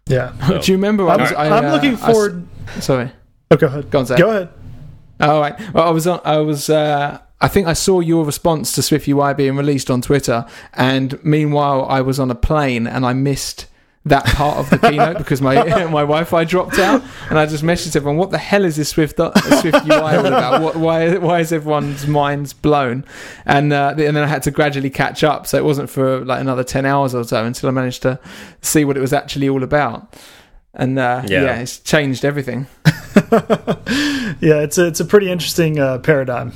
Yeah. 0.07 0.33
So- 0.47 0.61
Do 0.61 0.71
you 0.71 0.77
remember? 0.77 1.07
I 1.09 1.13
I'm, 1.15 1.19
was, 1.21 1.31
I, 1.33 1.45
I'm 1.57 1.65
uh, 1.65 1.71
looking 1.73 1.91
I 1.95 1.99
s- 1.99 2.05
forward. 2.05 2.47
sorry. 2.79 3.11
oh, 3.51 3.55
go 3.57 3.67
ahead. 3.67 3.89
Go 3.89 3.99
on, 3.99 4.05
Zach. 4.05 4.17
Go 4.19 4.29
ahead. 4.29 4.49
All 5.19 5.39
right. 5.41 5.73
Well, 5.73 5.87
I 5.87 5.89
was 5.91 6.05
on. 6.07 6.19
I 6.23 6.37
was. 6.37 6.69
Uh, 6.69 7.19
I 7.41 7.47
think 7.47 7.67
I 7.67 7.73
saw 7.73 7.99
your 8.01 8.23
response 8.25 8.71
to 8.73 8.81
Swift 8.81 9.07
UI 9.07 9.33
being 9.33 9.55
released 9.57 9.89
on 9.91 10.01
Twitter, 10.01 10.45
and 10.73 11.21
meanwhile, 11.23 11.85
I 11.89 12.01
was 12.01 12.19
on 12.19 12.29
a 12.31 12.35
plane 12.35 12.85
and 12.87 13.05
I 13.05 13.13
missed 13.13 13.65
that 14.07 14.23
part 14.25 14.57
of 14.57 14.69
the 14.69 14.77
keynote 14.77 15.17
because 15.17 15.41
my 15.41 15.55
my 15.85 16.01
Wi-Fi 16.01 16.43
dropped 16.43 16.77
out, 16.77 17.01
and 17.29 17.39
I 17.39 17.45
just 17.45 17.63
messaged 17.63 17.95
everyone, 17.95 18.17
"What 18.17 18.31
the 18.31 18.37
hell 18.37 18.63
is 18.63 18.75
this 18.75 18.89
Swift 18.89 19.17
Swift 19.17 19.85
UI 19.87 20.15
all 20.15 20.25
about? 20.25 20.61
What, 20.65 20.75
why 20.75 21.17
why 21.17 21.39
is 21.39 21.51
everyone's 21.51 22.05
minds 22.07 22.53
blown?" 22.53 23.03
And 23.45 23.73
uh, 23.73 23.89
and 23.97 24.15
then 24.15 24.17
I 24.23 24.27
had 24.27 24.43
to 24.43 24.51
gradually 24.51 24.89
catch 24.91 25.23
up, 25.23 25.47
so 25.47 25.57
it 25.57 25.63
wasn't 25.65 25.89
for 25.89 26.23
like 26.23 26.39
another 26.39 26.63
ten 26.63 26.85
hours 26.85 27.15
or 27.15 27.23
so 27.23 27.43
until 27.43 27.69
I 27.69 27.71
managed 27.71 28.03
to 28.03 28.19
see 28.61 28.85
what 28.85 28.95
it 28.97 29.01
was 29.01 29.13
actually 29.13 29.49
all 29.49 29.63
about. 29.63 30.13
And 30.77 30.99
uh, 30.99 31.23
Yeah. 31.25 31.43
yeah, 31.43 31.59
it's 31.61 31.79
changed 31.79 32.23
everything. 32.25 32.67
Yeah, 34.41 34.59
it's 34.61 34.77
a, 34.77 34.87
it's 34.87 34.99
a 34.99 35.05
pretty 35.05 35.31
interesting 35.31 35.79
uh, 35.79 35.99
paradigm. 35.99 36.51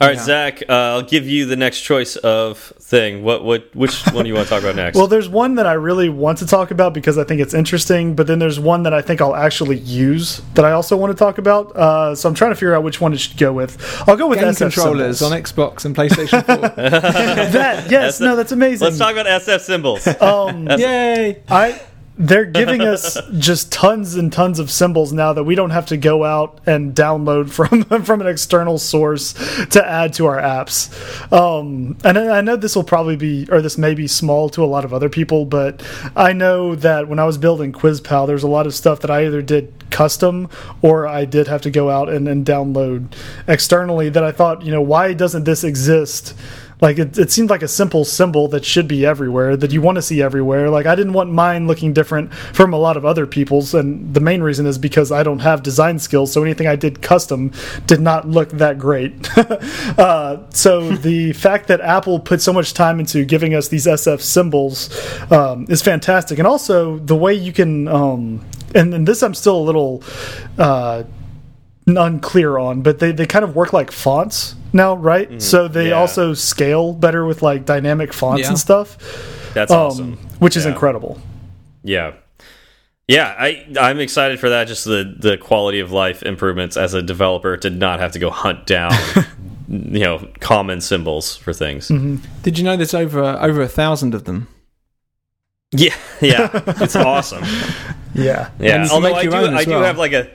All 0.00 0.08
right, 0.08 0.16
Yeah. 0.16 0.24
Zach, 0.24 0.62
uh, 0.68 0.72
I'll 0.72 1.02
give 1.02 1.26
you 1.28 1.46
the 1.46 1.54
next 1.54 1.82
choice 1.82 2.16
of 2.16 2.58
thing. 2.58 3.22
What 3.22 3.44
what 3.44 3.74
which 3.76 4.02
one 4.12 4.24
do 4.24 4.28
you 4.28 4.34
want 4.34 4.48
to 4.48 4.50
talk 4.54 4.62
about 4.62 4.74
next? 4.74 4.96
Well, 4.96 5.06
there's 5.06 5.28
one 5.28 5.54
that 5.54 5.66
I 5.66 5.74
really 5.74 6.08
want 6.08 6.38
to 6.38 6.46
talk 6.46 6.72
about 6.72 6.94
because 6.94 7.16
I 7.16 7.22
think 7.22 7.40
it's 7.40 7.54
interesting, 7.54 8.16
but 8.16 8.26
then 8.26 8.40
there's 8.40 8.58
one 8.58 8.82
that 8.82 8.92
I 8.92 9.00
think 9.02 9.20
I'll 9.20 9.36
actually 9.36 9.78
use 9.78 10.42
that 10.54 10.64
I 10.64 10.72
also 10.72 10.96
want 10.96 11.12
to 11.12 11.16
talk 11.18 11.38
about. 11.38 11.74
Uh, 11.76 12.14
so 12.16 12.28
I'm 12.28 12.34
trying 12.34 12.50
to 12.50 12.56
figure 12.56 12.74
out 12.74 12.82
which 12.82 13.00
one 13.00 13.12
it 13.12 13.18
should 13.20 13.36
go 13.36 13.52
with. 13.52 13.78
I'll 14.08 14.16
go 14.16 14.26
with 14.26 14.40
Game 14.40 14.48
SF 14.48 14.58
controllers 14.58 15.18
symbols. 15.20 15.32
on 15.32 15.42
Xbox 15.70 15.84
and 15.84 15.94
PlayStation 15.94 16.44
4. 16.44 16.56
that. 17.52 17.88
Yes, 17.90 18.20
no, 18.20 18.34
that's 18.34 18.52
amazing. 18.52 18.84
Let's 18.86 18.98
talk 18.98 19.12
about 19.12 19.26
SF 19.26 19.60
symbols. 19.60 20.06
Um, 20.20 20.66
Yay! 20.68 21.40
I 21.48 21.80
they're 22.16 22.44
giving 22.44 22.80
us 22.80 23.18
just 23.38 23.72
tons 23.72 24.14
and 24.14 24.32
tons 24.32 24.58
of 24.58 24.70
symbols 24.70 25.12
now 25.12 25.32
that 25.32 25.44
we 25.44 25.54
don't 25.54 25.70
have 25.70 25.86
to 25.86 25.96
go 25.96 26.22
out 26.22 26.60
and 26.64 26.94
download 26.94 27.50
from 27.50 27.84
from 28.04 28.20
an 28.20 28.26
external 28.26 28.78
source 28.78 29.32
to 29.66 29.84
add 29.84 30.12
to 30.14 30.26
our 30.26 30.40
apps. 30.40 30.92
Um, 31.32 31.96
and 32.04 32.16
I 32.18 32.40
know 32.40 32.56
this 32.56 32.76
will 32.76 32.84
probably 32.84 33.16
be 33.16 33.48
or 33.50 33.60
this 33.60 33.76
may 33.76 33.94
be 33.94 34.06
small 34.06 34.48
to 34.50 34.62
a 34.62 34.66
lot 34.66 34.84
of 34.84 34.94
other 34.94 35.08
people, 35.08 35.44
but 35.44 35.82
I 36.14 36.32
know 36.32 36.74
that 36.76 37.08
when 37.08 37.18
I 37.18 37.24
was 37.24 37.38
building 37.38 37.72
QuizPal, 37.72 38.26
there's 38.26 38.44
a 38.44 38.48
lot 38.48 38.66
of 38.66 38.74
stuff 38.74 39.00
that 39.00 39.10
I 39.10 39.26
either 39.26 39.42
did 39.42 39.72
custom 39.90 40.48
or 40.82 41.06
I 41.06 41.24
did 41.24 41.48
have 41.48 41.62
to 41.62 41.70
go 41.70 41.90
out 41.90 42.08
and, 42.08 42.28
and 42.28 42.46
download 42.46 43.12
externally. 43.48 44.08
That 44.08 44.22
I 44.22 44.30
thought, 44.30 44.62
you 44.62 44.70
know, 44.70 44.82
why 44.82 45.14
doesn't 45.14 45.44
this 45.44 45.64
exist? 45.64 46.34
Like 46.80 46.98
it, 46.98 47.16
it 47.18 47.30
seemed 47.30 47.50
like 47.50 47.62
a 47.62 47.68
simple 47.68 48.04
symbol 48.04 48.48
that 48.48 48.64
should 48.64 48.88
be 48.88 49.06
everywhere, 49.06 49.56
that 49.56 49.72
you 49.72 49.80
want 49.80 49.96
to 49.96 50.02
see 50.02 50.22
everywhere. 50.22 50.70
Like 50.70 50.86
I 50.86 50.94
didn't 50.94 51.12
want 51.12 51.30
mine 51.30 51.66
looking 51.66 51.92
different 51.92 52.32
from 52.34 52.72
a 52.72 52.76
lot 52.76 52.96
of 52.96 53.04
other 53.04 53.26
people's, 53.26 53.74
and 53.74 54.12
the 54.14 54.20
main 54.20 54.42
reason 54.42 54.66
is 54.66 54.78
because 54.78 55.12
I 55.12 55.22
don't 55.22 55.40
have 55.40 55.62
design 55.62 55.98
skills, 55.98 56.32
so 56.32 56.42
anything 56.42 56.66
I 56.66 56.76
did 56.76 57.02
custom 57.02 57.52
did 57.86 58.00
not 58.00 58.28
look 58.28 58.50
that 58.50 58.78
great. 58.78 59.14
uh, 59.98 60.50
so 60.50 60.90
the 60.96 61.32
fact 61.32 61.68
that 61.68 61.80
Apple 61.80 62.18
put 62.18 62.42
so 62.42 62.52
much 62.52 62.74
time 62.74 63.00
into 63.00 63.24
giving 63.24 63.54
us 63.54 63.68
these 63.68 63.86
SF 63.86 64.20
symbols 64.20 64.90
um, 65.30 65.66
is 65.68 65.82
fantastic, 65.82 66.38
and 66.38 66.46
also 66.46 66.98
the 66.98 67.16
way 67.16 67.34
you 67.34 67.52
can, 67.52 67.88
um, 67.88 68.44
and, 68.74 68.92
and 68.94 69.06
this 69.06 69.22
I'm 69.22 69.34
still 69.34 69.56
a 69.56 69.64
little. 69.64 70.02
Uh, 70.58 71.04
unclear 71.86 72.56
on, 72.56 72.80
but 72.80 72.98
they, 72.98 73.12
they 73.12 73.26
kind 73.26 73.44
of 73.44 73.54
work 73.54 73.74
like 73.74 73.90
fonts 73.90 74.54
now, 74.74 74.94
right? 74.96 75.40
so 75.40 75.68
they 75.68 75.88
yeah. 75.88 75.94
also 75.94 76.34
scale 76.34 76.92
better 76.92 77.24
with 77.24 77.40
like 77.42 77.64
dynamic 77.64 78.12
fonts 78.12 78.42
Yeah. 78.42 78.48
and 78.48 78.58
stuff, 78.58 78.98
That's 79.54 79.70
um, 79.72 79.78
awesome. 79.78 80.12
which 80.40 80.56
is 80.56 80.64
Yeah. 80.64 80.72
incredible. 80.72 81.20
Yeah. 81.82 82.12
Yeah, 83.06 83.34
I 83.38 83.66
I'm 83.78 84.00
excited 84.00 84.40
for 84.40 84.48
that. 84.48 84.66
Just 84.66 84.86
the 84.86 85.14
the 85.18 85.36
quality 85.36 85.80
of 85.80 85.92
life 85.92 86.22
improvements 86.22 86.76
as 86.78 86.94
a 86.94 87.02
developer 87.02 87.56
to 87.58 87.68
not 87.68 88.00
have 88.00 88.12
to 88.12 88.18
go 88.18 88.30
hunt 88.30 88.64
down, 88.66 88.92
you 89.68 90.00
know, 90.00 90.26
common 90.40 90.80
symbols 90.80 91.36
for 91.36 91.52
things. 91.52 91.88
Did 92.42 92.56
you 92.58 92.64
know 92.64 92.76
there's 92.78 92.94
over 92.94 93.22
over 93.22 93.60
a 93.60 93.68
thousand 93.68 94.14
of 94.14 94.24
them? 94.24 94.48
Yeah, 95.72 95.94
yeah, 96.22 96.48
it's 96.80 96.96
awesome. 96.96 97.44
Yeah. 98.14 98.50
Yeah, 98.60 98.82
you 98.82 98.88
can 98.88 98.90
although 98.94 99.08
make 99.08 99.16
I 99.16 99.22
your 99.22 99.32
do 99.32 99.36
own 99.38 99.54
as 99.54 99.60
I 99.60 99.64
do 99.64 99.70
have 99.72 99.98
like 99.98 100.12
a 100.12 100.30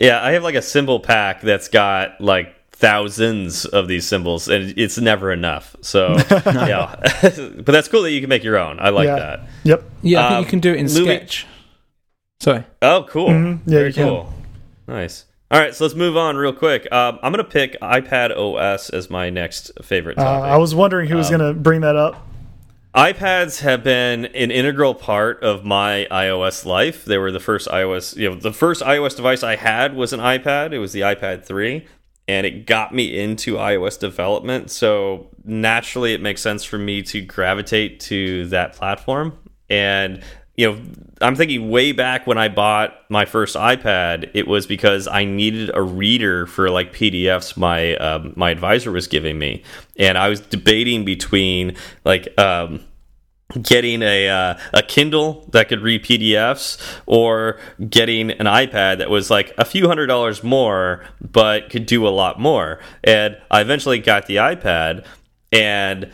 yeah 0.00 0.20
I 0.20 0.32
have 0.32 0.42
like 0.42 0.56
a 0.56 0.62
symbol 0.62 0.98
pack 0.98 1.40
that's 1.42 1.68
got 1.68 2.20
like 2.20 2.52
thousands 2.80 3.66
of 3.66 3.86
these 3.88 4.06
symbols 4.06 4.48
and 4.48 4.74
it's 4.76 4.98
never 4.98 5.30
enough. 5.30 5.76
So 5.82 6.16
yeah, 6.30 6.96
but 7.22 7.66
that's 7.66 7.88
cool 7.88 8.02
that 8.02 8.10
you 8.10 8.20
can 8.20 8.28
make 8.28 8.42
your 8.42 8.56
own. 8.58 8.80
I 8.80 8.88
like 8.88 9.06
Yeah. 9.06 9.16
that. 9.16 9.40
Yep. 9.64 9.84
Yeah, 10.02 10.18
I 10.18 10.28
think 10.28 10.36
Um, 10.38 10.44
you 10.44 10.50
can 10.50 10.60
do 10.60 10.72
it 10.72 10.76
in 10.78 10.86
Louis- 10.88 11.04
Sketch. 11.04 11.46
Sorry. 12.40 12.64
Oh, 12.80 13.06
cool. 13.08 13.28
Mhm. 13.28 13.58
Yeah, 13.66 13.74
Very 13.78 13.88
you 13.88 13.92
can. 13.94 14.08
cool. 14.08 14.32
Nice. 14.88 15.26
All 15.50 15.60
right, 15.60 15.74
so 15.74 15.84
let's 15.84 15.94
move 15.96 16.16
on 16.16 16.36
real 16.36 16.52
quick. 16.52 16.90
Um, 16.92 17.18
I'm 17.22 17.32
going 17.32 17.44
to 17.44 17.50
pick 17.50 17.76
iPad 17.82 18.30
OS 18.36 18.88
as 18.90 19.10
my 19.10 19.30
next 19.30 19.72
favorite 19.82 20.16
Uh. 20.16 20.22
I 20.22 20.56
was 20.56 20.74
wondering 20.74 21.08
who 21.08 21.14
Um, 21.14 21.18
was 21.18 21.28
going 21.28 21.40
to 21.40 21.52
bring 21.52 21.80
that 21.82 21.96
up. 21.96 22.24
iPads 22.94 23.60
have 23.60 23.84
been 23.84 24.26
an 24.26 24.50
integral 24.50 24.94
part 24.94 25.42
of 25.42 25.64
my 25.64 26.06
iOS 26.10 26.64
life. 26.64 27.04
They 27.04 27.18
were 27.18 27.30
the 27.30 27.40
first 27.40 27.68
iOS, 27.68 28.16
you 28.16 28.30
know, 28.30 28.36
the 28.36 28.52
first 28.52 28.80
iOS 28.82 29.14
device 29.16 29.42
I 29.42 29.56
had 29.56 29.94
was 29.94 30.12
an 30.12 30.20
iPad. 30.20 30.72
It 30.72 30.78
was 30.78 30.92
the 30.92 31.00
iPad 31.02 31.44
3, 31.44 31.86
and 32.30 32.46
it 32.46 32.64
got 32.64 32.94
me 32.94 33.18
into 33.18 33.54
iOS 33.56 33.98
development. 33.98 34.70
So 34.70 35.30
naturally, 35.44 36.14
it 36.14 36.20
makes 36.20 36.40
sense 36.40 36.62
for 36.62 36.78
me 36.78 37.02
to 37.02 37.20
gravitate 37.20 37.98
to 38.00 38.46
that 38.46 38.74
platform. 38.74 39.36
And 39.68 40.22
you 40.56 40.70
know, 40.70 40.80
I'm 41.20 41.34
thinking 41.34 41.70
way 41.70 41.90
back 41.90 42.26
when 42.26 42.38
I 42.38 42.48
bought 42.48 42.94
my 43.08 43.24
first 43.24 43.56
iPad, 43.56 44.30
it 44.34 44.46
was 44.46 44.66
because 44.66 45.08
I 45.08 45.24
needed 45.24 45.70
a 45.74 45.82
reader 45.82 46.46
for 46.46 46.70
like 46.70 46.92
PDFs 46.92 47.56
my 47.56 47.96
um, 47.96 48.32
my 48.36 48.50
advisor 48.50 48.92
was 48.92 49.08
giving 49.08 49.38
me, 49.38 49.64
and 49.96 50.16
I 50.16 50.28
was 50.28 50.40
debating 50.40 51.04
between 51.04 51.76
like 52.04 52.28
um, 52.38 52.84
getting 53.62 54.02
a 54.02 54.28
uh, 54.28 54.58
a 54.72 54.82
Kindle 54.82 55.48
that 55.52 55.68
could 55.68 55.80
read 55.80 56.04
PDFs 56.04 56.80
or 57.06 57.58
getting 57.88 58.30
an 58.30 58.46
iPad 58.46 58.98
that 58.98 59.10
was 59.10 59.30
like 59.30 59.52
a 59.58 59.64
few 59.64 59.88
hundred 59.88 60.06
dollars 60.06 60.42
more 60.42 61.04
but 61.20 61.70
could 61.70 61.86
do 61.86 62.06
a 62.06 62.10
lot 62.10 62.40
more. 62.40 62.80
And 63.02 63.36
I 63.50 63.60
eventually 63.60 63.98
got 63.98 64.26
the 64.26 64.36
iPad 64.36 65.04
and 65.52 66.10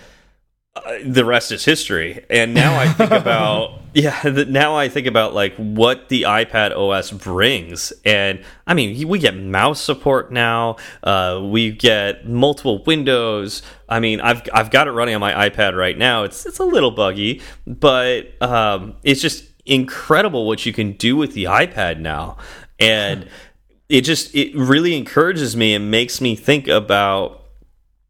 uh, 0.75 0.99
the 1.05 1.25
rest 1.25 1.53
is 1.53 1.65
history. 1.65 2.25
And 2.31 2.55
now 2.55 2.79
I 2.79 2.89
think 2.89 3.11
about 3.13 3.81
yeah, 3.97 4.21
now 4.49 4.77
I 4.77 4.91
think 4.91 5.07
about 5.07 5.33
like 5.33 5.57
what 5.57 6.11
the 6.11 6.23
iPad 6.25 6.77
OS 6.77 7.11
brings, 7.11 7.95
and 8.05 8.45
I 8.67 8.75
mean 8.75 9.09
we 9.09 9.19
get 9.19 9.35
mouse 9.35 9.81
support 9.81 10.31
now. 10.31 10.77
Uh, 11.03 11.41
we 11.43 11.71
get 11.71 12.29
multiple 12.29 12.85
windows. 12.85 13.63
I 13.89 14.01
mean 14.01 14.21
I've 14.21 14.43
I've 14.53 14.71
got 14.71 14.87
it 14.87 14.91
running 14.91 15.15
on 15.15 15.21
my 15.23 15.49
iPad 15.49 15.75
right 15.75 15.97
now. 15.97 16.25
It's 16.25 16.45
it's 16.45 16.59
a 16.59 16.65
little 16.65 16.91
buggy, 16.91 17.41
but 17.67 18.41
um, 18.43 18.97
it's 19.03 19.23
just 19.23 19.45
incredible 19.65 20.47
what 20.47 20.67
you 20.67 20.75
can 20.75 20.93
do 20.93 21.17
with 21.17 21.33
the 21.33 21.45
iPad 21.45 21.99
now, 21.99 22.37
and 22.79 23.27
it 23.89 24.03
just 24.03 24.35
it 24.35 24.55
really 24.55 24.95
encourages 24.95 25.57
me 25.57 25.75
and 25.75 25.91
makes 25.91 26.21
me 26.21 26.37
think 26.37 26.69
about 26.69 27.46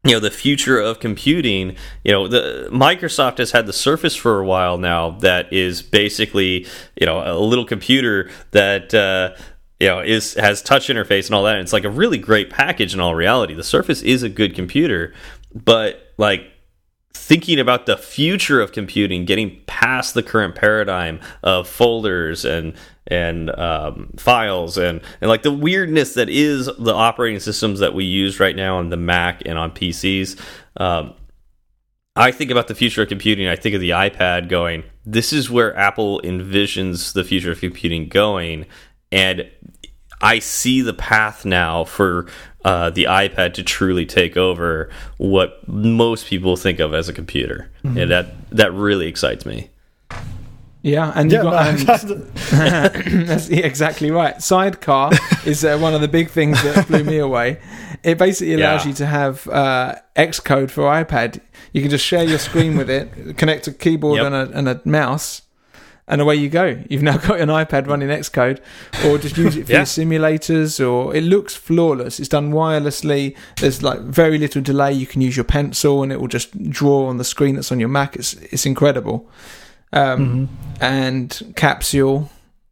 you 0.07 0.13
know 0.13 0.19
the 0.19 0.31
future 0.31 0.79
of 0.79 0.99
computing 0.99 1.75
you 2.03 2.11
know 2.11 2.27
the 2.27 2.69
microsoft 2.71 3.37
has 3.39 3.51
had 3.51 3.65
the 3.65 3.73
surface 3.73 4.15
for 4.15 4.39
a 4.39 4.45
while 4.45 4.77
now 4.77 5.11
that 5.11 5.51
is 5.51 5.81
basically 5.81 6.65
you 6.99 7.05
know 7.05 7.21
a 7.25 7.39
little 7.39 7.65
computer 7.65 8.29
that 8.51 8.93
uh, 8.93 9.35
you 9.79 9.87
know 9.87 9.99
is 9.99 10.33
has 10.35 10.61
touch 10.61 10.87
interface 10.87 11.27
and 11.27 11.35
all 11.35 11.43
that. 11.43 11.55
And 11.55 11.61
it's 11.61 11.73
like 11.73 11.83
a 11.83 11.89
really 11.89 12.17
great 12.17 12.49
package 12.49 12.93
in 12.93 12.99
all 12.99 13.15
reality. 13.15 13.53
The 13.53 13.63
surface 13.63 14.01
is 14.01 14.23
a 14.23 14.29
good 14.29 14.55
computer 14.55 15.13
but 15.53 16.13
like 16.17 16.51
thinking 17.17 17.59
about 17.59 17.85
the 17.85 17.97
future 17.97 18.61
of 18.61 18.71
computing 18.71 19.25
getting 19.25 19.59
past 19.65 20.13
the 20.13 20.23
current 20.23 20.55
paradigm 20.55 21.19
of 21.43 21.67
folders 21.67 22.45
and 22.45 22.73
and 23.07 23.49
um, 23.57 24.09
files 24.17 24.77
and 24.77 25.01
and 25.21 25.29
like 25.29 25.41
the 25.41 25.51
weirdness 25.51 26.13
that 26.13 26.29
is 26.29 26.69
the 26.77 26.93
operating 26.93 27.39
systems 27.39 27.79
that 27.79 27.93
we 27.93 28.03
use 28.03 28.39
right 28.39 28.55
now 28.55 28.77
on 28.77 28.89
the 28.89 28.97
Mac 28.97 29.41
and 29.45 29.57
on 29.57 29.71
PCs. 29.71 30.39
Um, 30.77 31.13
I 32.15 32.31
think 32.31 32.49
about 32.49 32.67
the 32.67 32.75
future 32.75 33.03
of 33.03 33.09
computing. 33.09 33.47
I 33.47 33.55
think 33.55 33.75
of 33.75 33.81
the 33.81 33.91
iPad 33.91 34.49
going. 34.49 34.83
This 35.05 35.31
is 35.31 35.49
where 35.49 35.75
Apple 35.77 36.19
envisions 36.23 37.13
the 37.13 37.23
future 37.23 37.51
of 37.51 37.59
computing 37.59 38.09
going, 38.09 38.65
and 39.11 39.49
I 40.19 40.39
see 40.39 40.81
the 40.81 40.93
path 40.93 41.45
now 41.45 41.83
for 41.83 42.27
uh, 42.67 42.89
the 42.89 43.05
iPad 43.05 43.53
to 43.53 43.63
truly 43.63 44.05
take 44.05 44.35
over 44.35 44.89
what 45.15 45.65
most 45.69 46.25
people 46.25 46.57
think 46.57 46.79
of 46.79 46.93
as 46.93 47.07
a 47.07 47.13
computer, 47.13 47.69
mm 47.81 47.93
-hmm. 47.93 48.01
and 48.01 48.11
that 48.11 48.25
that 48.51 48.73
really 48.73 49.07
excites 49.07 49.45
me. 49.45 49.69
Yeah, 50.81 51.11
and 51.15 51.31
yeah, 51.31 51.43
you 51.43 51.49
got 51.49 51.67
um, 51.67 53.25
that's 53.25 53.49
exactly 53.71 54.11
right. 54.11 54.41
Sidecar 54.41 55.11
is 55.45 55.63
uh, 55.63 55.77
one 55.79 55.95
of 55.95 56.01
the 56.01 56.07
big 56.07 56.29
things 56.29 56.61
that 56.63 56.87
blew 56.87 57.03
me 57.03 57.19
away. 57.19 57.57
It 58.03 58.17
basically 58.17 58.53
allows 58.53 58.81
yeah. 58.81 58.89
you 58.89 58.95
to 58.95 59.05
have 59.05 59.47
uh, 59.47 59.95
Xcode 60.15 60.69
for 60.69 60.83
iPad. 61.03 61.39
You 61.71 61.81
can 61.81 61.91
just 61.91 62.05
share 62.05 62.25
your 62.27 62.39
screen 62.39 62.77
with 62.77 62.89
it, 62.89 63.37
connect 63.37 63.67
a 63.67 63.71
keyboard 63.71 64.17
yep. 64.17 64.25
and, 64.25 64.35
a, 64.35 64.57
and 64.57 64.67
a 64.67 64.79
mouse, 64.83 65.41
and 66.07 66.21
away 66.21 66.35
you 66.35 66.49
go. 66.49 66.81
You've 66.89 67.03
now 67.03 67.17
got 67.27 67.39
an 67.39 67.49
iPad 67.49 67.87
running 67.87 68.09
Xcode, 68.09 68.59
or 69.05 69.17
just 69.17 69.37
use 69.37 69.55
it 69.57 69.65
for 69.65 69.71
yeah. 69.73 69.79
your 69.79 69.85
simulators. 69.85 70.85
Or 70.85 71.15
it 71.15 71.23
looks 71.23 71.55
flawless. 71.55 72.19
It's 72.19 72.29
done 72.29 72.51
wirelessly. 72.51 73.35
There's 73.59 73.83
like 73.83 74.01
very 74.01 74.37
little 74.37 74.61
delay. 74.61 74.93
You 74.93 75.07
can 75.07 75.21
use 75.21 75.35
your 75.35 75.43
pencil, 75.43 76.03
and 76.03 76.11
it 76.11 76.19
will 76.19 76.27
just 76.27 76.69
draw 76.69 77.07
on 77.07 77.17
the 77.17 77.25
screen 77.25 77.55
that's 77.55 77.71
on 77.71 77.79
your 77.79 77.89
Mac. 77.89 78.15
It's 78.15 78.33
it's 78.33 78.65
incredible 78.65 79.29
um, 79.93 80.19
mm 80.19 80.31
-hmm. 80.31 80.47
and 80.81 81.53
capsule. 81.55 82.29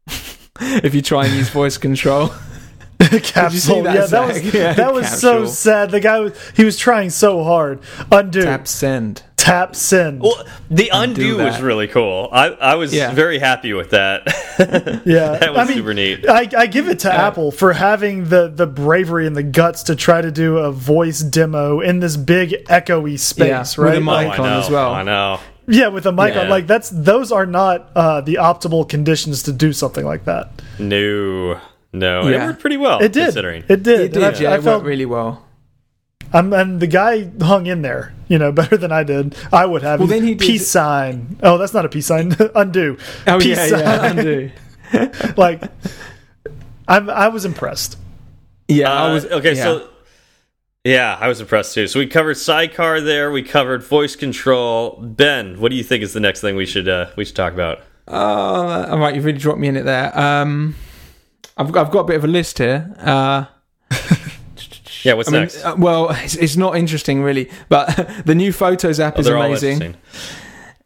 if 0.60 0.94
you 0.94 1.02
try 1.02 1.26
and 1.26 1.34
use 1.34 1.50
voice 1.50 1.78
control. 1.78 2.32
capsule. 3.24 3.84
That, 3.84 3.96
yeah, 3.96 4.06
that 4.06 4.28
was 4.28 4.54
yeah, 4.54 4.74
that 4.74 4.94
was 4.94 5.10
so 5.10 5.46
sad. 5.46 5.92
The 5.92 6.00
guy 6.00 6.20
was 6.20 6.52
he 6.56 6.64
was 6.64 6.78
trying 6.78 7.10
so 7.10 7.44
hard. 7.44 7.80
Undo. 8.12 8.42
Tap 8.42 8.68
send. 8.68 9.24
Tap 9.36 9.76
send. 9.76 10.22
Well, 10.22 10.44
the 10.70 10.90
undo, 10.92 11.34
undo 11.34 11.44
was 11.44 11.62
really 11.62 11.88
cool. 11.88 12.30
I 12.32 12.48
I 12.48 12.76
was 12.76 12.94
yeah. 12.94 13.14
very 13.14 13.38
happy 13.38 13.74
with 13.74 13.92
that. 13.92 14.24
yeah, 15.06 15.38
that 15.38 15.54
was 15.54 15.60
I 15.60 15.66
mean, 15.66 15.78
super 15.78 15.94
neat. 15.94 16.28
I, 16.28 16.50
I 16.58 16.68
give 16.68 16.88
it 16.88 17.00
to 17.00 17.10
yeah. 17.10 17.28
Apple 17.28 17.52
for 17.52 17.74
having 17.74 18.30
the 18.30 18.48
the 18.48 18.66
bravery 18.66 19.28
and 19.28 19.36
the 19.36 19.44
guts 19.44 19.84
to 19.84 19.96
try 19.96 20.22
to 20.22 20.32
do 20.32 20.58
a 20.58 20.72
voice 20.72 21.20
demo 21.20 21.82
in 21.82 22.00
this 22.00 22.18
big 22.18 22.52
echoey 22.66 23.20
space, 23.20 23.78
yeah, 23.78 23.84
right? 23.84 23.90
With 23.90 23.98
a 23.98 24.02
mic 24.02 24.40
oh, 24.40 24.44
on 24.44 24.60
as 24.62 24.70
well. 24.70 24.94
I 24.94 25.04
know. 25.04 25.40
Yeah, 25.68 25.88
with 25.88 26.06
a 26.06 26.12
mic 26.12 26.36
yeah. 26.36 26.42
on, 26.42 26.50
like 26.50 26.68
that's 26.68 26.90
those 26.90 27.32
are 27.32 27.46
not 27.46 27.92
uh, 27.96 28.22
the 28.22 28.36
optimal 28.36 28.88
conditions 28.88 29.44
to 29.44 29.54
do 29.54 29.74
something 29.74 30.06
like 30.06 30.26
that. 30.26 30.50
No, 30.80 31.60
no, 32.00 32.28
yeah. 32.28 32.44
it 32.44 32.48
worked 32.48 32.62
pretty 32.62 32.78
well. 32.78 33.00
It 33.02 33.14
did. 33.14 33.26
Considering 33.26 33.64
it 33.68 33.84
did. 33.84 34.02
It 34.02 34.14
did. 34.14 34.24
I, 34.24 34.40
yeah, 34.40 34.52
I 34.52 34.56
it 34.56 34.64
felt, 34.64 34.80
worked 34.80 34.88
really 34.88 35.06
well. 35.06 35.46
Um, 36.34 36.54
and 36.54 36.80
the 36.80 36.88
guy 36.88 37.30
hung 37.42 37.66
in 37.66 37.82
there, 37.82 38.14
you 38.28 38.38
know, 38.38 38.52
better 38.52 38.78
than 38.78 38.92
I 38.92 39.04
did. 39.04 39.36
I 39.52 39.66
would 39.66 39.84
have. 39.84 40.00
Well, 40.00 40.08
then 40.08 40.24
he 40.24 40.36
did. 40.36 40.46
peace 40.46 40.68
sign. 40.68 41.38
Oh, 41.42 41.58
that's 41.58 41.74
not 41.74 41.86
a 41.86 41.90
peace 41.90 42.08
sign. 42.08 42.36
undo. 42.56 42.98
Oh 43.28 43.40
peace 43.40 43.58
yeah, 43.58 43.68
sign. 43.68 43.80
yeah, 43.80 44.06
undo. 44.12 44.52
like, 45.38 45.64
I'm. 46.88 47.10
I 47.10 47.30
was 47.30 47.46
impressed. 47.46 47.98
Yeah, 48.68 48.92
uh, 48.92 49.08
I 49.08 49.14
was. 49.14 49.26
Okay, 49.26 49.56
yeah. 49.56 49.64
so 49.64 49.90
yeah, 50.86 51.18
I 51.20 51.28
was 51.28 51.42
impressed 51.42 51.74
too. 51.74 51.88
So 51.88 52.00
we 52.00 52.06
covered 52.06 52.36
sidecar 52.36 53.02
there. 53.02 53.32
We 53.32 53.42
covered 53.42 53.84
voice 53.84 54.16
control. 54.16 55.00
Ben, 55.02 55.60
what 55.60 55.72
do 55.72 55.76
you 55.76 55.84
think 55.84 56.04
is 56.04 56.14
the 56.14 56.20
next 56.20 56.42
thing 56.42 56.56
we 56.56 56.68
should 56.68 56.88
uh, 56.88 57.08
we 57.16 57.26
should 57.26 57.36
talk 57.36 57.54
about? 57.54 57.80
Uh, 58.08 58.88
all 58.92 59.00
right, 59.00 59.16
you've 59.16 59.26
really 59.26 59.40
dropped 59.40 59.60
me 59.60 59.68
in 59.68 59.78
it 59.78 59.84
there. 59.84 60.18
Um, 60.18 60.76
I've 61.58 61.76
I've 61.76 61.92
got 61.92 62.02
a 62.02 62.04
bit 62.06 62.16
of 62.18 62.24
a 62.24 62.28
list 62.28 62.58
here. 62.58 62.94
Uh, 63.00 63.46
yeah, 65.04 65.14
what's 65.14 65.30
I 65.30 65.40
next? 65.40 65.58
Mean, 65.58 65.66
uh, 65.66 65.76
well, 65.78 66.10
it's, 66.24 66.36
it's, 66.36 66.58
not 66.58 66.76
interesting 66.76 67.24
really, 67.24 67.50
but 67.70 67.88
the 68.26 68.36
new 68.36 68.52
Photos 68.52 69.00
app 69.00 69.18
oh, 69.18 69.22
is 69.22 69.28
amazing. 69.28 69.96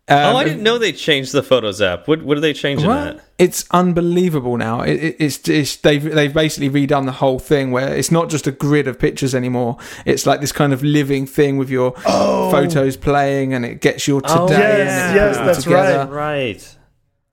Um, 0.08 0.18
oh, 0.18 0.38
I 0.38 0.44
didn't 0.44 0.64
know 0.64 0.80
they 0.80 0.92
changed 0.92 1.34
the 1.34 1.44
Photos 1.44 1.82
app. 1.82 2.08
What 2.08 2.24
what 2.24 2.38
are 2.38 2.42
they 2.42 2.54
changing 2.54 2.88
well? 2.88 3.20
It's 3.38 3.66
unbelievable 3.72 4.58
now. 4.58 4.82
It, 4.82 5.04
it, 5.04 5.16
it's, 5.20 5.48
it's 5.48 5.76
they've 5.78 6.04
they've 6.04 6.34
basically 6.34 6.70
redone 6.70 7.06
the 7.06 7.14
whole 7.14 7.40
thing 7.40 7.72
where 7.72 7.94
it's 7.96 8.12
not 8.12 8.30
just 8.30 8.46
a 8.46 8.52
grid 8.52 8.88
of 8.88 9.00
pictures 9.00 9.34
anymore. 9.34 9.78
It's 10.06 10.26
like 10.26 10.42
this 10.42 10.52
kind 10.52 10.74
of 10.74 10.84
living 10.84 11.26
thing 11.26 11.58
with 11.58 11.70
your 11.70 11.94
oh. 12.06 12.52
photos 12.52 12.98
playing, 12.98 13.54
and 13.54 13.66
it 13.66 13.82
gets 13.82 14.08
your 14.08 14.22
today. 14.22 14.38
Oh, 14.38 14.48
yes, 14.50 15.16
yes, 15.16 15.38
that's 15.38 15.64
together. 15.64 16.12
right. 16.12 16.52
Right. 16.52 16.76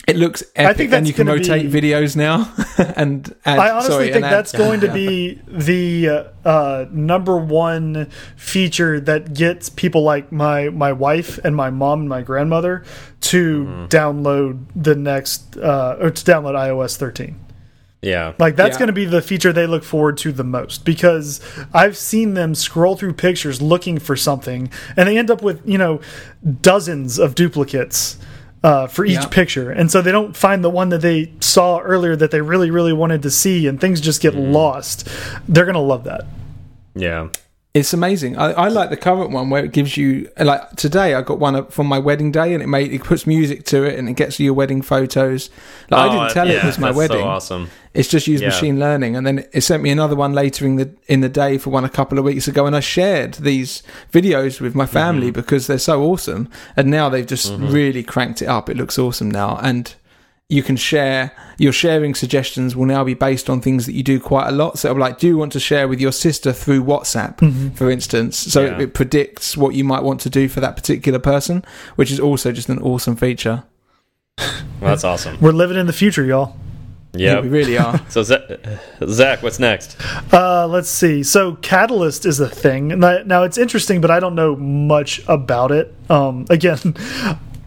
It 0.06 0.16
looks 0.16 0.44
epic, 0.54 0.70
I 0.70 0.72
think 0.72 0.92
and 0.92 1.08
you 1.08 1.12
can 1.12 1.26
rotate 1.26 1.70
be, 1.70 1.80
videos 1.80 2.14
now. 2.14 2.52
and 2.96 3.34
add, 3.44 3.58
I 3.58 3.70
honestly 3.70 3.92
sorry, 3.92 4.12
think 4.12 4.24
add, 4.24 4.32
that's 4.32 4.52
going 4.52 4.80
to 4.80 4.92
be 4.92 5.40
the 5.48 6.08
uh, 6.08 6.48
uh, 6.48 6.86
number 6.92 7.36
one 7.36 8.08
feature 8.36 9.00
that 9.00 9.34
gets 9.34 9.68
people 9.68 10.02
like 10.04 10.30
my 10.30 10.68
my 10.68 10.92
wife 10.92 11.38
and 11.38 11.56
my 11.56 11.70
mom 11.70 12.00
and 12.00 12.08
my 12.08 12.22
grandmother 12.22 12.84
to 13.22 13.64
mm 13.64 13.66
-hmm. 13.66 13.88
download 13.88 14.58
the 14.82 14.94
next 14.94 15.56
uh, 15.56 16.02
or 16.02 16.10
to 16.10 16.32
download 16.32 16.54
iOS 16.54 16.96
13. 16.96 17.34
Yeah. 18.02 18.34
Like 18.38 18.54
that's 18.54 18.74
yeah. 18.74 18.78
going 18.78 18.86
to 18.86 18.92
be 18.92 19.04
the 19.04 19.22
feature 19.22 19.52
they 19.52 19.66
look 19.66 19.82
forward 19.82 20.16
to 20.18 20.30
the 20.30 20.44
most 20.44 20.84
because 20.84 21.40
I've 21.74 21.96
seen 21.96 22.34
them 22.34 22.54
scroll 22.54 22.96
through 22.96 23.14
pictures 23.14 23.60
looking 23.60 23.98
for 23.98 24.16
something 24.16 24.70
and 24.96 25.08
they 25.08 25.18
end 25.18 25.30
up 25.30 25.42
with, 25.42 25.60
you 25.64 25.78
know, 25.78 26.00
dozens 26.60 27.18
of 27.18 27.34
duplicates 27.34 28.18
uh, 28.66 28.88
for 28.88 29.04
each 29.04 29.12
yeah. 29.12 29.26
picture, 29.28 29.70
and 29.70 29.92
so 29.92 30.02
they 30.02 30.10
don't 30.10 30.36
find 30.36 30.64
the 30.64 30.70
one 30.70 30.88
that 30.88 31.00
they 31.00 31.30
saw 31.38 31.78
earlier 31.78 32.16
that 32.16 32.32
they 32.32 32.40
really, 32.40 32.72
really 32.72 32.92
wanted 32.92 33.22
to 33.22 33.30
see, 33.30 33.68
and 33.68 33.80
things 33.80 34.00
just 34.00 34.20
get 34.20 34.34
mm. 34.34 34.52
lost. 34.52 35.08
They're 35.46 35.66
gonna 35.66 35.78
love 35.78 36.02
that. 36.04 36.24
Yeah, 36.96 37.28
it's 37.76 37.92
amazing. 37.92 38.38
I, 38.38 38.52
I, 38.52 38.68
like 38.68 38.88
the 38.88 38.96
current 38.96 39.30
one 39.30 39.50
where 39.50 39.62
it 39.62 39.72
gives 39.72 39.98
you 39.98 40.30
like 40.38 40.70
today. 40.76 41.12
I 41.12 41.20
got 41.20 41.38
one 41.38 41.66
from 41.66 41.86
my 41.86 41.98
wedding 41.98 42.32
day, 42.32 42.54
and 42.54 42.62
it 42.62 42.68
made 42.68 42.90
it 42.90 43.04
puts 43.04 43.26
music 43.26 43.66
to 43.66 43.84
it, 43.84 43.98
and 43.98 44.08
it 44.08 44.14
gets 44.14 44.40
you 44.40 44.46
your 44.46 44.54
wedding 44.54 44.80
photos. 44.80 45.50
Like, 45.90 46.00
oh, 46.00 46.08
I 46.08 46.16
didn't 46.16 46.32
tell 46.32 46.48
yeah, 46.48 46.62
it 46.62 46.64
was 46.64 46.78
my 46.78 46.90
wedding. 46.90 47.20
So 47.20 47.24
awesome. 47.28 47.70
It's 47.92 48.08
just 48.08 48.26
used 48.26 48.42
yeah. 48.42 48.48
machine 48.48 48.80
learning, 48.80 49.14
and 49.14 49.26
then 49.26 49.44
it 49.52 49.60
sent 49.60 49.82
me 49.82 49.90
another 49.90 50.16
one 50.16 50.32
later 50.32 50.64
in 50.64 50.76
the 50.76 50.90
in 51.06 51.20
the 51.20 51.28
day 51.28 51.58
for 51.58 51.68
one 51.68 51.84
a 51.84 51.90
couple 51.90 52.18
of 52.18 52.24
weeks 52.24 52.48
ago, 52.48 52.64
and 52.64 52.74
I 52.74 52.80
shared 52.80 53.34
these 53.34 53.82
videos 54.10 54.58
with 54.58 54.74
my 54.74 54.86
family 54.86 55.26
mm 55.26 55.32
-hmm. 55.32 55.42
because 55.42 55.66
they're 55.66 55.78
so 55.78 56.02
awesome. 56.02 56.48
And 56.76 56.88
now 56.88 57.10
they've 57.10 57.28
just 57.28 57.52
mm 57.52 57.58
-hmm. 57.58 57.72
really 57.72 58.02
cranked 58.02 58.40
it 58.40 58.48
up. 58.48 58.70
It 58.70 58.76
looks 58.76 58.98
awesome 58.98 59.30
now, 59.30 59.58
and 59.60 59.94
you 60.48 60.62
can 60.62 60.76
share 60.76 61.32
your 61.58 61.72
sharing 61.72 62.14
suggestions 62.14 62.76
will 62.76 62.86
now 62.86 63.02
be 63.02 63.14
based 63.14 63.50
on 63.50 63.60
things 63.60 63.84
that 63.86 63.94
you 63.94 64.02
do 64.02 64.20
quite 64.20 64.48
a 64.48 64.52
lot 64.52 64.78
so 64.78 64.92
like 64.92 65.18
do 65.18 65.26
you 65.26 65.36
want 65.36 65.52
to 65.52 65.58
share 65.58 65.88
with 65.88 66.00
your 66.00 66.12
sister 66.12 66.52
through 66.52 66.82
whatsapp 66.82 67.40
mm 67.40 67.52
-hmm. 67.52 67.74
for 67.74 67.90
instance 67.90 68.50
so 68.50 68.60
yeah. 68.60 68.74
it, 68.74 68.80
it, 68.80 68.92
predicts 68.92 69.56
what 69.56 69.74
you 69.74 69.84
might 69.84 70.02
want 70.02 70.20
to 70.20 70.30
do 70.30 70.48
for 70.48 70.60
that 70.60 70.76
particular 70.76 71.18
person 71.18 71.64
which 71.96 72.10
is 72.10 72.20
also 72.20 72.52
just 72.52 72.70
an 72.70 72.78
awesome 72.82 73.16
feature 73.16 73.62
well, 74.80 74.90
that's 74.90 75.04
awesome 75.04 75.36
we're 75.40 75.56
living 75.56 75.78
in 75.78 75.86
the 75.86 75.92
future 75.92 76.26
y'all 76.26 76.52
yeah, 77.18 77.40
we 77.40 77.48
really 77.48 77.78
are. 77.78 77.98
so, 78.08 78.22
Zach, 78.22 79.42
what's 79.42 79.58
next? 79.58 79.96
Uh, 80.32 80.66
let's 80.66 80.90
see. 80.90 81.22
So, 81.22 81.56
Catalyst 81.62 82.26
is 82.26 82.40
a 82.40 82.48
thing. 82.48 82.88
Now, 82.98 83.42
it's 83.44 83.58
interesting, 83.58 84.00
but 84.00 84.10
I 84.10 84.20
don't 84.20 84.34
know 84.34 84.56
much 84.56 85.22
about 85.26 85.70
it. 85.70 85.94
Um, 86.10 86.44
again, 86.50 86.94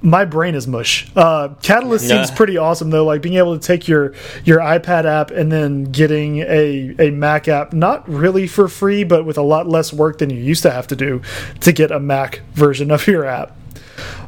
my 0.01 0.23
brain 0.25 0.55
is 0.55 0.65
mush. 0.67 1.07
Uh, 1.15 1.49
Catalyst 1.61 2.09
Yeah. 2.09 2.23
seems 2.25 2.31
pretty 2.35 2.57
awesome 2.57 2.89
though. 2.89 3.05
Like 3.05 3.21
being 3.21 3.35
able 3.35 3.57
to 3.57 3.65
take 3.65 3.87
your 3.87 4.13
your 4.45 4.59
iPad 4.59 5.05
app 5.05 5.31
and 5.31 5.51
then 5.51 5.85
getting 5.85 6.39
a 6.39 6.95
a 6.99 7.11
Mac 7.11 7.47
app, 7.47 7.73
not 7.73 8.07
really 8.09 8.47
for 8.47 8.67
free, 8.67 9.03
but 9.03 9.25
with 9.25 9.37
a 9.37 9.41
lot 9.41 9.67
less 9.67 9.91
work 9.91 10.19
than 10.19 10.29
you 10.29 10.37
used 10.37 10.63
to 10.63 10.71
have 10.71 10.87
to 10.87 10.95
do 10.95 11.21
to 11.61 11.71
get 11.71 11.91
a 11.91 11.99
Mac 11.99 12.41
version 12.53 12.91
of 12.91 13.07
your 13.07 13.25
app. 13.25 13.55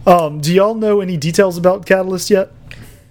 Um, 0.06 0.42
do 0.42 0.54
y'all 0.54 0.76
know 0.76 1.00
any 1.00 1.16
details 1.18 1.58
about 1.58 1.86
Catalyst 1.86 2.30
yet? 2.30 2.52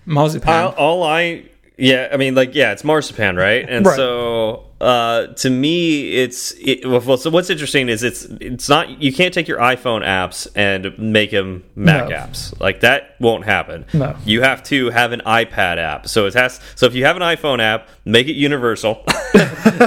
Marzipan. 0.07 0.49
all, 0.53 0.71
all 0.73 1.03
I 1.05 1.45
yeah, 1.79 2.09
I 2.13 2.17
mean 2.17 2.35
like 2.35 2.55
yeah, 2.55 2.73
it's 2.73 2.85
marzipan, 2.85 3.37
right? 3.37 3.65
And 3.69 3.87
Right. 3.87 3.97
so 3.97 4.65
uh 4.81 5.27
to 5.35 5.51
me 5.51 6.15
it's 6.15 6.53
it, 6.59 6.87
well 6.87 7.17
so 7.19 7.29
what's 7.29 7.51
interesting 7.51 7.89
is 7.91 8.03
it's 8.03 8.25
it's 8.41 8.69
not 8.69 9.03
you 9.03 9.13
can't 9.13 9.35
take 9.35 9.47
your 9.47 9.59
iPhone 9.59 10.03
apps 10.03 10.49
and 10.55 10.99
make 10.99 11.31
them 11.33 11.63
Mac 11.75 12.09
No. 12.09 12.17
apps. 12.17 12.59
Like 12.61 12.81
that 12.81 13.15
won't 13.21 13.45
happen. 13.45 13.85
No. 13.93 14.17
You 14.25 14.41
have 14.43 14.63
to 14.65 14.89
have 14.91 15.13
an 15.13 15.21
iPad 15.27 15.77
app. 15.77 16.09
So 16.09 16.27
it 16.27 16.35
has 16.35 16.61
so 16.77 16.87
if 16.87 16.95
you 16.95 17.05
have 17.05 17.17
an 17.17 17.23
iPhone 17.23 17.61
app, 17.61 17.89
make 18.05 18.27
it 18.29 18.35
universal. 18.37 19.05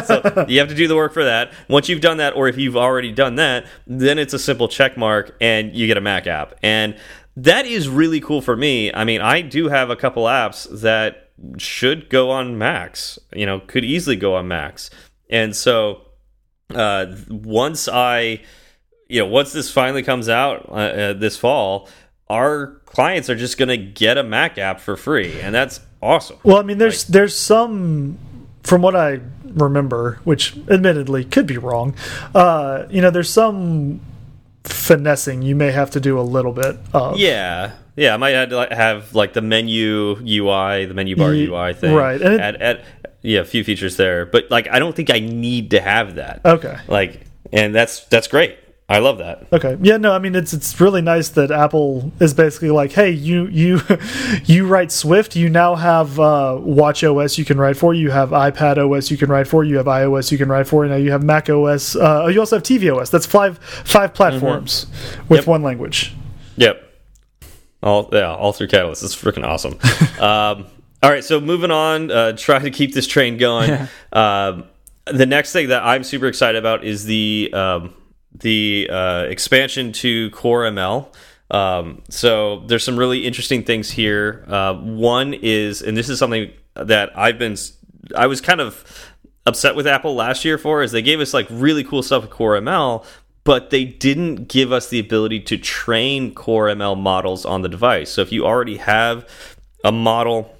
so 0.06 0.46
you 0.48 0.60
have 0.60 0.70
to 0.70 0.76
do 0.76 0.88
the 0.88 0.96
work 0.96 1.14
for 1.14 1.24
that. 1.24 1.52
Once 1.68 1.90
you've 1.90 2.02
done 2.02 2.18
that 2.18 2.36
or 2.36 2.48
if 2.48 2.58
you've 2.58 2.78
already 2.78 3.12
done 3.12 3.36
that, 3.36 3.66
then 3.88 4.20
it's 4.20 4.34
a 4.34 4.40
simple 4.40 4.68
check 4.68 4.96
mark 4.98 5.36
and 5.42 5.74
you 5.76 5.88
get 5.88 5.98
a 5.98 6.02
Mac 6.02 6.28
app. 6.28 6.54
And 6.62 6.96
that 7.36 7.66
is 7.66 7.90
really 7.90 8.22
cool 8.22 8.42
for 8.42 8.56
me. 8.56 8.94
I 8.94 9.06
mean, 9.06 9.22
I 9.22 9.42
do 9.42 9.70
have 9.70 9.90
a 9.90 9.96
couple 9.96 10.26
apps 10.26 10.68
that 10.82 11.23
should 11.58 12.10
go 12.10 12.32
on 12.32 12.58
Macs, 12.58 13.20
you 13.34 13.46
know, 13.46 13.60
could 13.60 13.84
easily 13.86 14.16
go 14.16 14.36
on 14.36 14.48
Macs. 14.48 14.90
And 15.30 15.56
so 15.56 16.02
uh, 16.74 17.08
once 17.30 17.88
I, 17.88 18.42
you 19.08 19.22
know, 19.22 19.28
once 19.28 19.54
this 19.54 19.72
finally 19.72 20.04
comes 20.04 20.30
out 20.30 20.70
uh, 20.70 20.74
uh, 20.74 21.14
this 21.14 21.38
fall, 21.38 21.90
our 22.30 22.82
clients 22.86 23.30
are 23.30 23.36
just 23.36 23.58
going 23.58 23.70
to 23.70 23.78
get 23.78 24.18
a 24.18 24.24
Mac 24.24 24.58
app 24.58 24.80
for 24.80 24.96
free. 24.96 25.40
And 25.42 25.54
that's 25.54 25.80
awesome. 26.02 26.38
Well, 26.44 26.58
I 26.58 26.64
mean, 26.64 26.78
there's 26.78 27.04
there's 27.06 27.36
some 27.36 28.18
from 28.64 28.82
what 28.82 28.96
I 28.96 29.20
remember, 29.44 30.20
which 30.24 30.56
admittedly 30.70 31.26
could 31.26 31.46
be 31.46 31.58
wrong. 31.58 31.96
Uh, 32.34 32.86
you 32.90 33.02
know, 33.02 33.12
there's 33.12 33.30
some 33.30 34.02
finessing 34.64 35.42
you 35.42 35.56
may 35.56 35.72
have 35.72 35.92
to 35.92 36.00
do 36.00 36.20
a 36.20 36.22
little 36.22 36.54
bit 36.54 36.78
of. 36.94 37.18
Yeah. 37.18 37.74
Yeah, 37.96 38.14
I 38.14 38.18
might 38.18 38.32
have, 38.32 38.50
to, 38.50 38.56
like, 38.58 38.72
have 38.72 39.14
like 39.14 39.34
the 39.34 39.42
menu 39.42 40.16
UI, 40.26 40.86
the 40.86 40.94
menu 40.96 41.16
bar 41.16 41.34
Ye- 41.34 41.48
UI 41.48 41.74
thing. 41.74 41.94
right, 41.94 42.20
and 42.22 42.42
add, 42.42 42.62
add, 42.62 42.86
yeah, 43.22 43.42
a 43.42 43.46
few 43.46 43.64
features 43.64 43.98
there, 43.98 44.26
but 44.26 44.50
like 44.50 44.68
I 44.70 44.80
don't 44.80 44.96
think 44.96 45.10
I 45.12 45.20
need 45.20 45.72
to 45.72 45.80
have 45.82 46.16
that. 46.16 46.42
Okay. 46.46 46.76
Like, 46.88 47.22
and 47.52 47.74
that's 47.76 48.06
that's 48.06 48.28
great. 48.28 48.58
I 48.90 49.00
love 49.00 49.20
that. 49.20 49.48
Okay. 49.54 49.78
Yeah. 49.82 49.96
No. 49.98 50.12
I 50.12 50.20
mean, 50.20 50.36
it's 50.36 50.52
it's 50.54 50.80
really 50.82 51.02
nice 51.02 51.30
that 51.30 51.52
Apple 51.52 52.12
is 52.20 52.34
basically 52.34 52.70
like, 52.70 52.92
hey, 52.92 53.12
you 53.12 53.46
you 53.48 53.80
you 54.46 54.68
write 54.68 54.92
Swift. 54.92 55.38
You 55.38 55.48
now 55.50 55.76
have 55.76 56.20
uh, 56.20 56.58
Watch 56.60 57.02
OS 57.04 57.38
you 57.38 57.46
can 57.46 57.58
write 57.58 57.78
for. 57.78 57.94
You 57.94 58.12
have 58.12 58.30
iPad 58.32 58.78
OS 58.78 59.10
you 59.10 59.18
can 59.18 59.30
write 59.30 59.48
for. 59.48 59.64
You 59.64 59.78
have 59.78 59.86
iOS 59.86 60.32
you 60.34 60.38
can 60.38 60.50
write 60.50 60.68
for. 60.68 60.86
Now 60.86 60.96
you 60.98 61.12
have 61.12 61.24
Mac 61.24 61.50
OS. 61.50 61.96
Uh, 61.96 62.28
you 62.32 62.40
also 62.42 62.58
have 62.58 62.64
TV 62.64 62.94
OS. 62.94 63.10
That's 63.10 63.26
five 63.26 63.58
five 63.60 64.14
platforms 64.14 64.88
with 65.30 65.40
Yep. 65.42 65.48
one 65.48 65.64
language. 65.64 66.14
Yep. 66.58 66.90
All 67.84 68.10
yeah, 68.12 68.34
all 68.34 68.54
through 68.54 68.70
Catalyst. 68.70 69.04
It's 69.04 69.16
freaking 69.16 69.46
awesome. 69.46 69.74
um, 70.20 70.66
all 71.04 71.12
right, 71.12 71.24
so 71.24 71.42
moving 71.42 71.70
on. 71.70 72.10
Uh, 72.10 72.32
try 72.32 72.60
to 72.60 72.72
keep 72.72 72.94
this 72.94 73.06
train 73.06 73.38
going. 73.38 73.88
Um, 74.14 74.66
the 75.06 75.26
next 75.26 75.52
thing 75.52 75.68
that 75.68 75.84
I'm 75.84 76.04
super 76.04 76.28
excited 76.28 76.58
about 76.58 76.86
is 76.86 77.04
the 77.04 77.52
um, 77.54 77.94
the 78.34 78.90
uh, 78.92 79.26
expansion 79.28 79.92
to 79.94 80.30
Core 80.32 80.64
ML. 80.64 81.14
Um, 81.52 82.02
so 82.10 82.62
there's 82.68 82.84
some 82.84 82.98
really 82.98 83.26
interesting 83.26 83.64
things 83.64 83.92
here. 83.92 84.44
Uh, 84.48 84.74
one 84.74 85.34
is, 85.34 85.82
and 85.82 85.96
this 85.96 86.10
is 86.10 86.20
something 86.20 86.52
that 86.76 87.18
I've 87.18 87.38
been, 87.38 87.56
I 88.16 88.28
was 88.28 88.42
kind 88.42 88.60
of 88.60 89.14
upset 89.46 89.76
with 89.76 89.86
Apple 89.86 90.16
last 90.16 90.46
year 90.46 90.58
for, 90.58 90.82
is 90.82 90.92
they 90.92 91.02
gave 91.02 91.20
us 91.20 91.34
like 91.34 91.48
really 91.50 91.84
cool 91.84 92.02
stuff 92.02 92.24
with 92.24 92.32
Core 92.32 92.60
ML, 92.60 93.06
but 93.44 93.70
they 93.70 93.84
didn't 93.84 94.48
give 94.48 94.72
us 94.72 94.90
the 94.90 95.00
ability 95.00 95.40
to 95.42 95.58
train 95.58 96.34
Core 96.34 96.68
ML 96.68 96.98
models 96.98 97.46
on 97.46 97.62
the 97.62 97.70
device. 97.70 98.12
So 98.12 98.22
if 98.22 98.32
you 98.32 98.46
already 98.46 98.78
have 98.78 99.28
a 99.84 99.92
model 99.92 100.56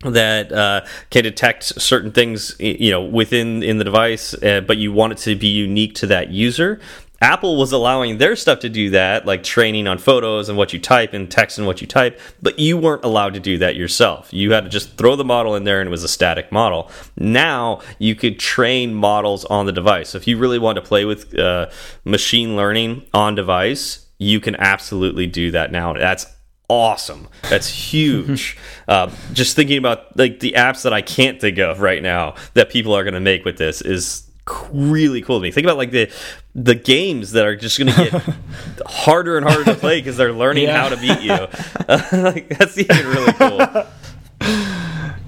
that 0.00 0.52
uh, 0.52 0.84
can 1.10 1.24
detect 1.24 1.64
certain 1.64 2.12
things, 2.12 2.56
you 2.58 2.90
know, 2.90 3.02
within 3.02 3.62
in 3.62 3.78
the 3.78 3.84
device, 3.84 4.34
uh, 4.34 4.60
but 4.60 4.76
you 4.76 4.92
want 4.92 5.12
it 5.12 5.18
to 5.18 5.36
be 5.36 5.48
unique 5.48 5.94
to 5.96 6.06
that 6.08 6.30
user. 6.30 6.80
Apple 7.22 7.56
was 7.56 7.70
allowing 7.70 8.18
their 8.18 8.34
stuff 8.34 8.58
to 8.58 8.68
do 8.68 8.90
that, 8.90 9.24
like 9.24 9.44
training 9.44 9.86
on 9.86 9.96
photos 9.96 10.48
and 10.48 10.58
what 10.58 10.72
you 10.72 10.80
type 10.80 11.12
and 11.12 11.30
text 11.30 11.56
and 11.56 11.68
what 11.68 11.80
you 11.80 11.86
type, 11.86 12.18
but 12.42 12.58
you 12.58 12.76
weren't 12.76 13.04
allowed 13.04 13.34
to 13.34 13.40
do 13.40 13.56
that 13.58 13.76
yourself. 13.76 14.28
You 14.32 14.50
had 14.52 14.64
to 14.64 14.70
just 14.70 14.96
throw 14.98 15.14
the 15.14 15.24
model 15.24 15.54
in 15.54 15.62
there 15.62 15.80
and 15.80 15.86
it 15.86 15.90
was 15.90 16.02
a 16.02 16.08
static 16.08 16.50
model. 16.50 16.90
Now 17.16 17.80
you 18.00 18.16
could 18.16 18.40
train 18.40 18.92
models 18.92 19.44
on 19.44 19.66
the 19.66 19.72
device. 19.72 20.10
So 20.10 20.18
if 20.18 20.26
you 20.26 20.36
really 20.36 20.58
want 20.58 20.76
to 20.76 20.82
play 20.82 21.04
with 21.04 21.38
uh, 21.38 21.70
machine 22.04 22.56
learning 22.56 23.06
on 23.14 23.36
device, 23.36 24.04
you 24.18 24.40
can 24.40 24.56
absolutely 24.56 25.28
do 25.28 25.52
that 25.52 25.70
now. 25.70 25.92
That's 25.92 26.26
awesome. 26.68 27.28
That's 27.48 27.68
huge. 27.68 28.58
uh, 28.88 29.12
just 29.32 29.54
thinking 29.54 29.78
about 29.78 30.18
like 30.18 30.40
the 30.40 30.54
apps 30.56 30.82
that 30.82 30.92
I 30.92 31.02
can't 31.02 31.40
think 31.40 31.58
of 31.58 31.80
right 31.80 32.02
now 32.02 32.34
that 32.54 32.68
people 32.68 32.94
are 32.96 33.04
going 33.04 33.14
to 33.14 33.20
make 33.20 33.44
with 33.44 33.58
this 33.58 33.80
is 33.80 34.28
really 34.72 35.22
cool 35.22 35.38
to 35.38 35.42
me. 35.42 35.50
Think 35.50 35.64
about 35.66 35.76
like 35.76 35.90
the 35.92 36.10
the 36.54 36.74
games 36.74 37.32
that 37.32 37.46
are 37.46 37.56
just 37.56 37.78
going 37.78 37.92
to 37.92 38.10
get 38.10 38.22
harder 38.86 39.36
and 39.36 39.46
harder 39.46 39.64
to 39.64 39.74
play 39.74 40.00
because 40.00 40.16
they're 40.16 40.32
learning 40.32 40.64
Yeah. 40.64 40.82
how 40.82 40.88
to 40.88 40.96
beat 40.96 41.20
you. 41.20 41.30
like 42.22 42.48
that's 42.58 42.76
even 42.78 43.06
really 43.06 43.32
cool. 43.34 43.60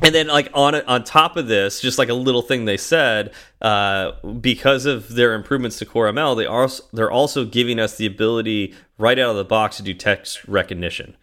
And 0.03 0.15
then, 0.15 0.27
like 0.27 0.51
on 0.53 0.75
it, 0.75 0.87
on 0.87 1.03
top 1.05 1.39
of 1.39 1.47
this, 1.47 1.81
just 1.81 1.99
like 1.99 2.11
a 2.11 2.15
little 2.15 2.43
thing 2.43 2.67
they 2.67 2.77
said, 2.77 3.33
uh, 3.63 4.13
because 4.41 4.85
of 4.85 5.15
their 5.15 5.33
improvements 5.33 5.79
to 5.79 5.87
Core 5.87 6.09
ML, 6.13 6.37
they 6.37 6.45
are 6.45 6.69
they're 6.93 7.11
also 7.11 7.47
giving 7.47 7.79
us 7.79 7.97
the 7.97 8.05
ability 8.05 8.75
right 8.99 9.19
out 9.19 9.31
of 9.31 9.37
the 9.37 9.45
box 9.45 9.79
to 9.79 9.83
do 9.83 9.95
text 9.95 10.47
recognition. 10.47 11.17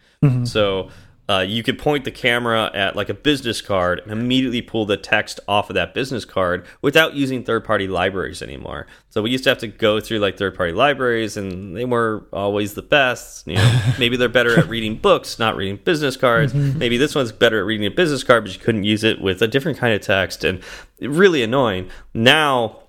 So 0.44 0.88
uh, 1.28 1.44
you 1.46 1.62
could 1.62 1.78
point 1.78 2.04
the 2.04 2.10
camera 2.10 2.70
at 2.74 2.96
like 2.96 3.08
a 3.08 3.14
business 3.14 3.60
card 3.60 4.00
and 4.00 4.10
immediately 4.10 4.60
pull 4.60 4.84
the 4.84 4.96
text 4.96 5.38
off 5.46 5.70
of 5.70 5.74
that 5.74 5.94
business 5.94 6.24
card 6.24 6.66
without 6.82 7.14
using 7.14 7.44
third 7.44 7.64
party 7.64 7.86
libraries 7.86 8.42
anymore. 8.42 8.86
So 9.08 9.22
we 9.22 9.30
used 9.30 9.44
to 9.44 9.50
have 9.50 9.58
to 9.58 9.68
go 9.68 10.00
through 10.00 10.18
like 10.18 10.36
third 10.36 10.56
party 10.56 10.72
libraries, 10.72 11.36
and 11.36 11.76
they 11.76 11.84
were 11.84 12.26
always 12.32 12.74
the 12.74 12.82
best. 12.82 13.46
You 13.46 13.56
know, 13.56 13.82
maybe 13.98 14.16
they're 14.16 14.28
better 14.28 14.58
at 14.58 14.68
reading 14.68 14.96
books, 14.96 15.38
not 15.38 15.56
reading 15.56 15.76
business 15.76 16.16
cards. 16.16 16.54
Maybe 16.54 16.96
this 16.96 17.14
one's 17.14 17.32
better 17.32 17.58
at 17.60 17.66
reading 17.66 17.86
a 17.86 17.90
business 17.90 18.24
card, 18.24 18.44
but 18.44 18.52
you 18.52 18.60
couldn't 18.60 18.84
use 18.84 19.04
it 19.04 19.20
with 19.20 19.40
a 19.42 19.48
different 19.48 19.78
kind 19.78 19.94
of 19.94 20.00
text, 20.00 20.44
and 20.44 20.60
really 21.00 21.42
annoying. 21.42 21.88
Now 22.14 22.82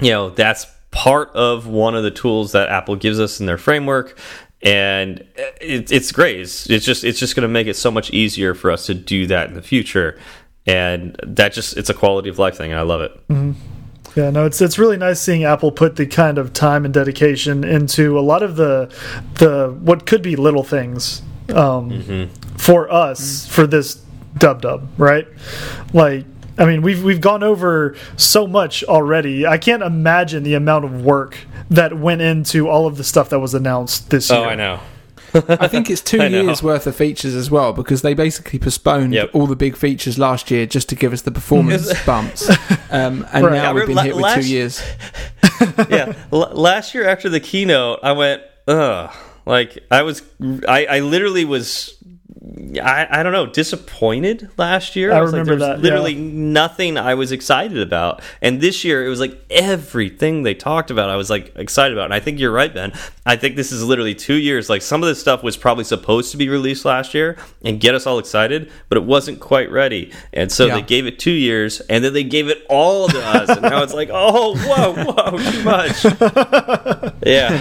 you 0.00 0.10
know 0.10 0.30
that's 0.30 0.66
part 0.90 1.28
of 1.34 1.66
one 1.66 1.94
of 1.94 2.02
the 2.02 2.10
tools 2.10 2.52
that 2.52 2.70
Apple 2.70 2.96
gives 2.96 3.20
us 3.20 3.38
in 3.38 3.46
their 3.46 3.58
framework, 3.58 4.18
and 4.62 5.24
it, 5.60 5.90
it's 5.92 6.12
great. 6.12 6.40
It's, 6.40 6.68
it's 6.68 6.84
just 6.84 7.04
it's 7.04 7.18
just 7.18 7.36
going 7.36 7.42
to 7.42 7.48
make 7.48 7.66
it 7.66 7.76
so 7.76 7.90
much 7.90 8.10
easier 8.10 8.54
for 8.54 8.70
us 8.70 8.86
to 8.86 8.94
do 8.94 9.26
that 9.26 9.48
in 9.48 9.54
the 9.54 9.62
future, 9.62 10.18
and 10.66 11.16
that 11.22 11.52
just 11.52 11.76
it's 11.76 11.90
a 11.90 11.94
quality 11.94 12.28
of 12.28 12.38
life 12.38 12.56
thing. 12.56 12.70
And 12.70 12.80
I 12.80 12.82
love 12.82 13.00
it. 13.00 13.20
Yeah, 14.16 14.30
no, 14.30 14.46
it's 14.46 14.62
it's 14.62 14.78
really 14.78 14.96
nice 14.96 15.20
seeing 15.20 15.44
Apple 15.44 15.70
put 15.70 15.96
the 15.96 16.06
kind 16.06 16.38
of 16.38 16.54
time 16.54 16.86
and 16.86 16.94
dedication 16.94 17.64
into 17.64 18.18
a 18.18 18.22
lot 18.22 18.42
of 18.42 18.56
the 18.56 18.92
the 19.34 19.76
what 19.80 20.06
could 20.06 20.22
be 20.22 20.36
little 20.36 20.64
things 20.64 21.20
um, 21.54 22.30
for 22.56 22.90
us 22.90 23.46
for 23.46 23.66
this 23.66 23.96
dub 24.38 24.62
dub, 24.62 24.88
right? 24.98 25.28
Like, 25.92 26.24
I 26.58 26.64
mean, 26.64 26.82
we've 26.82 27.02
we've 27.04 27.20
gone 27.20 27.42
over 27.42 27.94
so 28.16 28.46
much 28.46 28.82
already. 28.84 29.46
I 29.46 29.58
can't 29.58 29.82
imagine 29.82 30.42
the 30.42 30.54
amount 30.54 30.84
of 30.84 31.02
work 31.04 31.36
that 31.70 31.98
went 31.98 32.20
into 32.22 32.68
all 32.68 32.86
of 32.86 32.96
the 32.96 33.04
stuff 33.04 33.28
that 33.30 33.40
was 33.40 33.54
announced 33.54 34.10
this 34.10 34.30
year. 34.30 34.38
Oh, 34.40 34.44
I 34.44 34.54
know. 34.54 34.80
I 35.34 35.68
think 35.68 35.90
it's 35.90 36.00
two 36.00 36.26
years 36.30 36.62
worth 36.62 36.86
of 36.86 36.96
features 36.96 37.34
as 37.34 37.50
well 37.50 37.72
because 37.74 38.00
they 38.00 38.14
basically 38.14 38.58
postponed 38.58 39.12
Yep. 39.12 39.30
all 39.34 39.46
the 39.46 39.56
big 39.56 39.76
features 39.76 40.18
last 40.18 40.50
year 40.50 40.64
just 40.66 40.88
to 40.88 40.94
give 40.94 41.12
us 41.12 41.22
the 41.22 41.30
performance 41.32 41.92
bumps, 42.06 42.48
um, 42.90 43.26
and 43.32 43.44
Right. 43.44 43.52
now 43.52 43.62
Yeah, 43.64 43.72
we've 43.72 43.86
been 43.86 43.98
hit 43.98 44.16
with 44.16 44.34
two 44.34 44.48
years. 44.48 44.82
yeah. 45.90 46.14
L 46.32 46.50
last 46.54 46.94
year 46.94 47.06
after 47.08 47.28
the 47.28 47.40
keynote, 47.40 48.00
I 48.02 48.12
went, 48.12 48.42
ugh. 48.68 49.12
Like 49.44 49.78
I 49.90 50.02
was, 50.02 50.22
I, 50.66 50.86
I 50.86 51.00
literally 51.00 51.44
was. 51.44 51.92
I, 52.80 53.08
I 53.10 53.22
don't 53.24 53.32
know 53.32 53.46
disappointed 53.46 54.48
last 54.56 54.94
year. 54.94 55.12
I 55.12 55.20
was 55.20 55.32
like, 55.32 55.40
remember 55.40 55.56
there 55.64 55.68
was 55.74 55.78
that, 55.78 55.82
Literally 55.82 56.12
yeah. 56.12 56.30
nothing 56.32 56.96
I 56.96 57.14
was 57.14 57.32
excited 57.32 57.78
about, 57.78 58.22
and 58.40 58.60
this 58.60 58.84
year 58.84 59.04
it 59.04 59.08
was 59.08 59.18
like 59.18 59.36
everything 59.50 60.44
they 60.44 60.54
talked 60.54 60.92
about. 60.92 61.10
I 61.10 61.16
was 61.16 61.28
like 61.28 61.52
excited 61.56 61.92
about, 61.96 62.04
and 62.04 62.14
I 62.14 62.20
think 62.20 62.38
you're 62.38 62.52
right, 62.52 62.72
Ben. 62.72 62.92
I 63.24 63.34
think 63.34 63.56
this 63.56 63.72
is 63.72 63.82
literally 63.82 64.14
two 64.14 64.34
years. 64.36 64.70
Like 64.70 64.82
some 64.82 65.02
of 65.02 65.08
this 65.08 65.20
stuff 65.20 65.42
was 65.42 65.56
probably 65.56 65.82
supposed 65.84 66.30
to 66.30 66.36
be 66.36 66.48
released 66.48 66.84
last 66.84 67.14
year 67.14 67.36
and 67.64 67.80
get 67.80 67.96
us 67.96 68.06
all 68.06 68.18
excited, 68.20 68.70
but 68.88 68.96
it 68.96 69.04
wasn't 69.04 69.40
quite 69.40 69.70
ready, 69.70 70.12
and 70.32 70.52
so 70.52 70.66
Yeah. 70.66 70.76
they 70.76 70.82
gave 70.82 71.06
it 71.06 71.18
two 71.18 71.32
years, 71.32 71.80
and 71.80 72.04
then 72.04 72.12
they 72.12 72.24
gave 72.24 72.48
it 72.48 72.64
all 72.68 73.08
to 73.08 73.18
us, 73.26 73.48
and 73.48 73.62
now 73.62 73.82
it's 73.82 73.94
like, 73.94 74.08
oh, 74.12 74.54
whoa, 74.56 75.04
whoa, 75.04 75.50
too 75.50 75.62
much. 75.64 77.12
Yeah. 77.26 77.60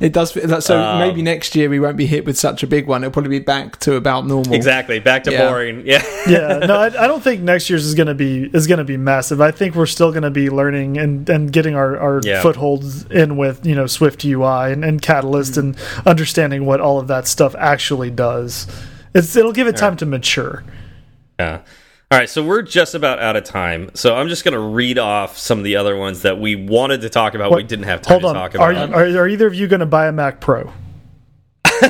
It 0.00 0.12
does. 0.12 0.32
So 0.64 0.78
Um, 0.80 1.00
maybe 1.00 1.22
next 1.22 1.56
year 1.56 1.68
we 1.68 1.80
won't 1.80 1.96
be 1.96 2.06
hit 2.06 2.24
with 2.24 2.38
such 2.38 2.62
a 2.62 2.66
big 2.66 2.86
one. 2.86 3.02
It'll 3.02 3.12
probably 3.12 3.30
be 3.40 3.44
back 3.44 3.78
to 3.80 3.94
about 3.94 4.26
normal. 4.26 4.54
Exactly. 4.54 5.00
Back 5.00 5.24
to 5.24 5.32
Yeah. 5.32 5.48
boring. 5.50 5.82
Yeah. 5.84 6.04
yeah, 6.28 6.58
no, 6.66 6.76
I, 6.76 6.86
I 6.86 7.06
don't 7.08 7.22
think 7.22 7.42
next 7.42 7.68
year's 7.68 7.84
is 7.84 7.94
going 7.94 8.06
to 8.06 8.14
be 8.14 8.48
is 8.52 8.66
going 8.68 8.78
to 8.78 8.84
be 8.84 8.96
massive. 8.96 9.40
I 9.40 9.50
think 9.50 9.74
we're 9.74 9.86
still 9.86 10.10
going 10.10 10.22
to 10.22 10.30
be 10.30 10.50
learning 10.50 10.98
and 10.98 11.28
and 11.28 11.52
getting 11.52 11.74
our 11.74 11.98
our 11.98 12.20
Yeah. 12.22 12.42
footholds 12.42 13.06
in 13.06 13.36
with 13.36 13.66
you 13.66 13.74
know 13.74 13.86
Swift 13.86 14.24
UI 14.24 14.72
and, 14.72 14.84
and 14.84 15.02
Catalyst 15.02 15.56
and 15.56 15.76
understanding 16.06 16.64
what 16.64 16.80
all 16.80 16.98
of 17.00 17.08
that 17.08 17.26
stuff 17.26 17.54
actually 17.58 18.10
does. 18.10 18.66
It's 19.14 19.34
it'll 19.34 19.52
give 19.52 19.66
it 19.66 19.76
time 19.76 19.96
to 19.96 20.06
mature. 20.06 20.62
Yeah. 21.40 21.60
All 22.10 22.18
right, 22.18 22.28
so 22.30 22.42
we're 22.42 22.62
just 22.62 22.94
about 22.94 23.18
out 23.18 23.36
of 23.36 23.44
time. 23.44 23.90
So 23.92 24.16
I'm 24.16 24.28
just 24.28 24.42
going 24.42 24.54
to 24.54 24.58
read 24.60 24.98
off 24.98 25.36
some 25.36 25.58
of 25.58 25.64
the 25.64 25.76
other 25.76 25.94
ones 25.94 26.22
that 26.22 26.40
we 26.40 26.56
wanted 26.56 27.02
to 27.02 27.10
talk 27.10 27.34
about, 27.34 27.52
we 27.54 27.62
didn't 27.62 27.84
have 27.84 28.00
time 28.00 28.20
Hold 28.20 28.22
to 28.22 28.28
on, 28.40 28.50
talk 28.50 28.58
are, 28.58 28.70
about. 28.72 28.88
you, 28.88 28.94
are 29.18 29.24
are 29.24 29.28
either 29.28 29.46
of 29.46 29.54
you 29.54 29.66
going 29.68 29.80
to 29.80 29.86
buy 29.86 30.06
a 30.06 30.12
Mac 30.12 30.40
Pro? 30.40 30.72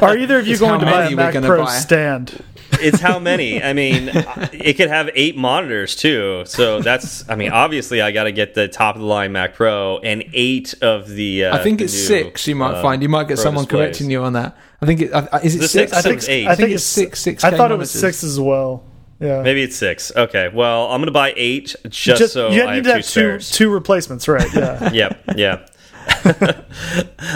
are 0.00 0.16
either 0.16 0.38
of 0.38 0.46
you 0.46 0.52
It's 0.52 0.60
going 0.60 0.80
to 0.80 0.86
buy 0.86 1.04
a 1.04 1.10
Mac 1.14 1.34
Pro 1.34 1.64
buy. 1.64 1.70
stand? 1.76 2.42
it's 2.80 2.98
how 2.98 3.18
many? 3.18 3.62
I 3.62 3.74
mean, 3.74 4.08
it 4.54 4.78
could 4.78 4.88
have 4.88 5.10
eight 5.14 5.36
monitors 5.36 5.96
too. 5.96 6.44
So 6.46 6.80
that's, 6.80 7.28
I 7.28 7.34
mean, 7.36 7.50
obviously 7.52 8.00
I 8.00 8.10
got 8.10 8.24
to 8.24 8.32
get 8.32 8.54
the 8.54 8.68
top 8.68 8.94
of 8.94 9.02
the 9.02 9.06
line 9.06 9.32
Mac 9.32 9.52
Pro 9.54 9.98
and 9.98 10.24
eight 10.32 10.72
of 10.82 11.10
the. 11.10 11.44
Uh, 11.44 11.58
I 11.58 11.62
think 11.62 11.78
the 11.80 11.84
it's 11.84 11.92
new, 11.92 11.98
six. 12.06 12.48
You 12.48 12.54
might 12.56 12.76
uh, 12.76 12.82
find. 12.82 13.02
You 13.02 13.10
might 13.10 13.28
get 13.28 13.34
Pro 13.36 13.44
someone 13.44 13.64
displays. 13.64 13.80
correcting 13.88 14.10
you 14.10 14.22
on 14.22 14.32
that. 14.32 14.56
I 14.80 14.86
think 14.86 15.02
it. 15.02 15.12
Uh, 15.12 15.28
is 15.44 15.56
it 15.56 15.58
The 15.58 15.68
six? 15.68 15.92
six, 15.92 15.92
I 15.92 16.00
think 16.00 16.16
It's 16.16 16.28
eight. 16.30 16.46
I 16.46 16.52
I 16.52 16.54
think 16.54 16.66
think 16.68 16.74
it's 16.76 16.84
six. 16.84 17.20
Six. 17.20 17.44
I 17.44 17.50
thought 17.54 17.70
it 17.70 17.76
was 17.78 17.90
six 17.90 18.24
as 18.24 18.40
well. 18.40 18.84
Yeah. 19.22 19.42
Maybe 19.42 19.62
it's 19.62 19.76
six. 19.76 20.10
Okay. 20.16 20.48
Well, 20.52 20.86
I'm 20.86 20.98
going 21.00 21.06
to 21.06 21.12
buy 21.12 21.32
eight 21.36 21.74
just, 21.88 22.18
Just, 22.18 22.32
so 22.34 22.50
you 22.50 22.64
I 22.64 22.74
need 22.76 22.86
have 22.86 23.02
to 23.04 23.08
two 23.10 23.28
have 23.30 23.42
two 23.42 23.70
replacements, 23.70 24.26
right? 24.28 24.52
Yeah. 24.54 24.90
yep, 24.92 25.22
yeah. 25.36 25.66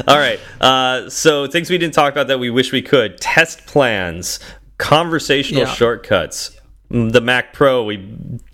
All 0.09 0.19
right. 0.19 0.41
Uh, 0.61 1.09
so 1.09 1.47
things 1.47 1.71
we 1.71 1.79
didn't 1.79 1.95
talk 1.95 2.13
about 2.13 2.27
that 2.29 2.39
we 2.39 2.51
wish 2.51 2.73
we 2.73 2.83
could: 2.83 3.19
test 3.21 3.67
plans, 3.67 4.41
conversational 4.79 5.63
Yeah. 5.63 5.73
shortcuts. 5.75 6.59
Mm, 6.91 7.13
The 7.13 7.21
Mac 7.21 7.53
Pro 7.53 7.85
we 7.85 7.97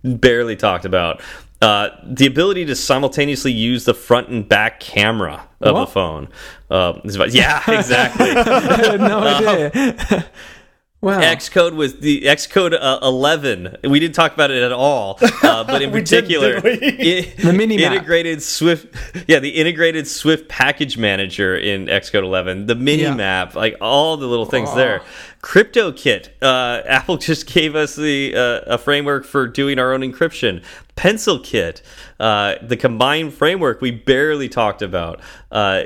barely 0.05 0.57
talked 0.57 0.85
about. 0.85 1.21
Uh, 1.61 1.91
the 2.05 2.27
ability 2.27 2.65
to 2.65 2.75
simultaneously 2.75 3.53
use 3.53 3.85
the 3.85 3.95
front 3.95 4.29
and 4.29 4.49
back 4.49 4.81
camera 4.81 5.47
of 5.61 5.75
What? 5.75 5.81
the 5.87 5.87
phone. 5.93 6.29
Uh, 6.69 6.99
yeah, 7.31 7.63
exactly. 7.71 8.35
No 8.35 9.21
idea. 9.21 10.27
Wow. 11.03 11.21
Xcode 11.21 11.75
was 11.75 11.97
the 11.99 12.21
Xcode 12.23 12.79
uh, 12.81 13.01
11. 13.03 13.79
We 13.83 13.99
didn't 13.99 14.15
talk 14.15 14.35
about 14.35 14.53
it 14.53 14.63
at 14.63 14.71
all, 14.71 15.19
uh, 15.43 15.65
but 15.65 15.83
in 15.83 15.91
We 15.91 16.01
did, 16.01 16.23
particular, 16.25 16.61
did 16.61 17.37
The 17.39 17.53
mini-map. 17.53 17.93
integrated 17.93 18.41
Swift, 18.41 18.87
yeah, 19.27 19.41
the 19.41 19.49
integrated 19.51 20.07
Swift 20.07 20.49
package 20.49 20.97
manager 20.97 21.57
in 21.57 21.87
Xcode 21.87 22.23
11, 22.23 22.67
the 22.67 22.77
mini 22.77 23.03
Yeah. 23.03 23.15
map, 23.17 23.57
like 23.57 23.77
all 23.81 24.17
the 24.17 24.27
little 24.29 24.47
things 24.47 24.69
Oh. 24.73 24.77
there. 24.77 25.03
CryptoKit, 25.43 26.29
uh, 26.41 26.83
Apple 26.87 27.17
just 27.29 27.47
gave 27.53 27.75
us 27.75 27.97
the 27.97 28.37
uh, 28.37 28.75
a 28.75 28.79
framework 28.79 29.25
for 29.25 29.49
doing 29.49 29.81
our 29.81 29.93
own 29.93 30.03
encryption. 30.03 30.63
Pencil 30.95 31.41
Kit, 31.41 31.83
uh, 32.21 32.55
the 32.63 32.77
Combine 32.77 33.33
framework 33.33 33.81
we 33.81 33.91
barely 33.91 34.49
talked 34.49 34.83
about. 34.83 35.19
Uh, 35.51 35.83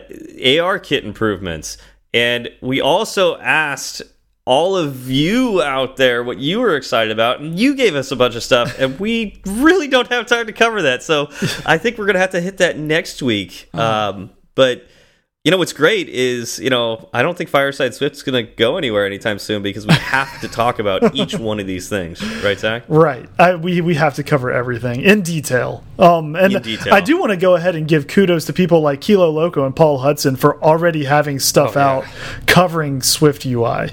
AR 0.61 0.79
Kit 0.79 1.05
improvements, 1.05 1.79
and 2.13 2.51
we 2.61 2.83
also 2.83 3.39
asked 3.39 4.03
all 4.49 4.77
of 4.77 5.11
you 5.11 5.61
out 5.61 5.97
there 5.97 6.23
what 6.23 6.39
you 6.39 6.61
were 6.61 6.77
excited 6.77 7.11
about 7.11 7.41
and 7.41 7.59
you 7.59 7.75
gave 7.75 7.95
us 7.97 8.13
a 8.13 8.17
bunch 8.17 8.37
of 8.37 8.43
stuff 8.45 8.79
and 8.79 8.99
we 9.01 9.41
really 9.47 9.89
don't 9.89 10.09
have 10.09 10.25
time 10.25 10.47
to 10.47 10.53
cover 10.53 10.83
that 10.83 11.03
so 11.03 11.29
i 11.67 11.77
think 11.77 11.99
we're 11.99 12.07
gonna 12.07 12.19
have 12.21 12.31
to 12.31 12.41
hit 12.41 12.59
that 12.59 12.79
next 12.79 13.21
week 13.23 13.69
um, 13.75 14.31
but 14.55 14.87
you 15.43 15.51
know 15.51 15.59
what's 15.59 15.73
great 15.73 16.09
is 16.09 16.59
you 16.61 16.71
know 16.71 17.09
i 17.13 17.23
don't 17.23 17.37
think 17.37 17.51
fireside 17.51 17.93
swift's 17.93 18.23
gonna 18.23 18.43
go 18.45 18.77
anywhere 18.77 19.05
anytime 19.05 19.39
soon 19.39 19.63
because 19.63 19.85
we 19.85 19.95
have 19.95 20.41
to 20.41 20.47
talk 20.49 20.79
about 20.79 21.15
each 21.17 21.37
one 21.37 21.59
of 21.59 21.67
these 21.67 21.89
things 21.89 22.23
right 22.45 22.59
zach 22.61 22.85
Right. 22.89 23.29
I, 23.41 23.57
we 23.57 23.81
we 23.81 23.95
have 23.97 24.15
to 24.15 24.23
cover 24.23 24.51
everything 24.53 25.01
in 25.03 25.23
detail. 25.23 25.83
Um, 25.99 26.37
and 26.37 26.53
In 26.53 26.63
detail. 26.63 26.95
I 26.95 27.01
do 27.01 27.19
want 27.19 27.31
to 27.31 27.37
go 27.37 27.55
ahead 27.57 27.75
and 27.75 27.89
give 27.89 28.07
kudos 28.07 28.45
to 28.47 28.53
people 28.53 28.81
like 28.81 29.01
Kilo 29.01 29.29
Loco 29.31 29.65
and 29.67 29.75
Paul 29.75 29.99
Hudson 29.99 30.37
for 30.37 30.63
already 30.63 31.05
having 31.05 31.39
stuff 31.41 31.77
Oh, 31.77 31.81
yeah. 31.81 31.87
out 31.89 32.05
covering 32.47 33.03
Swift 33.03 33.45
UI. 33.47 33.91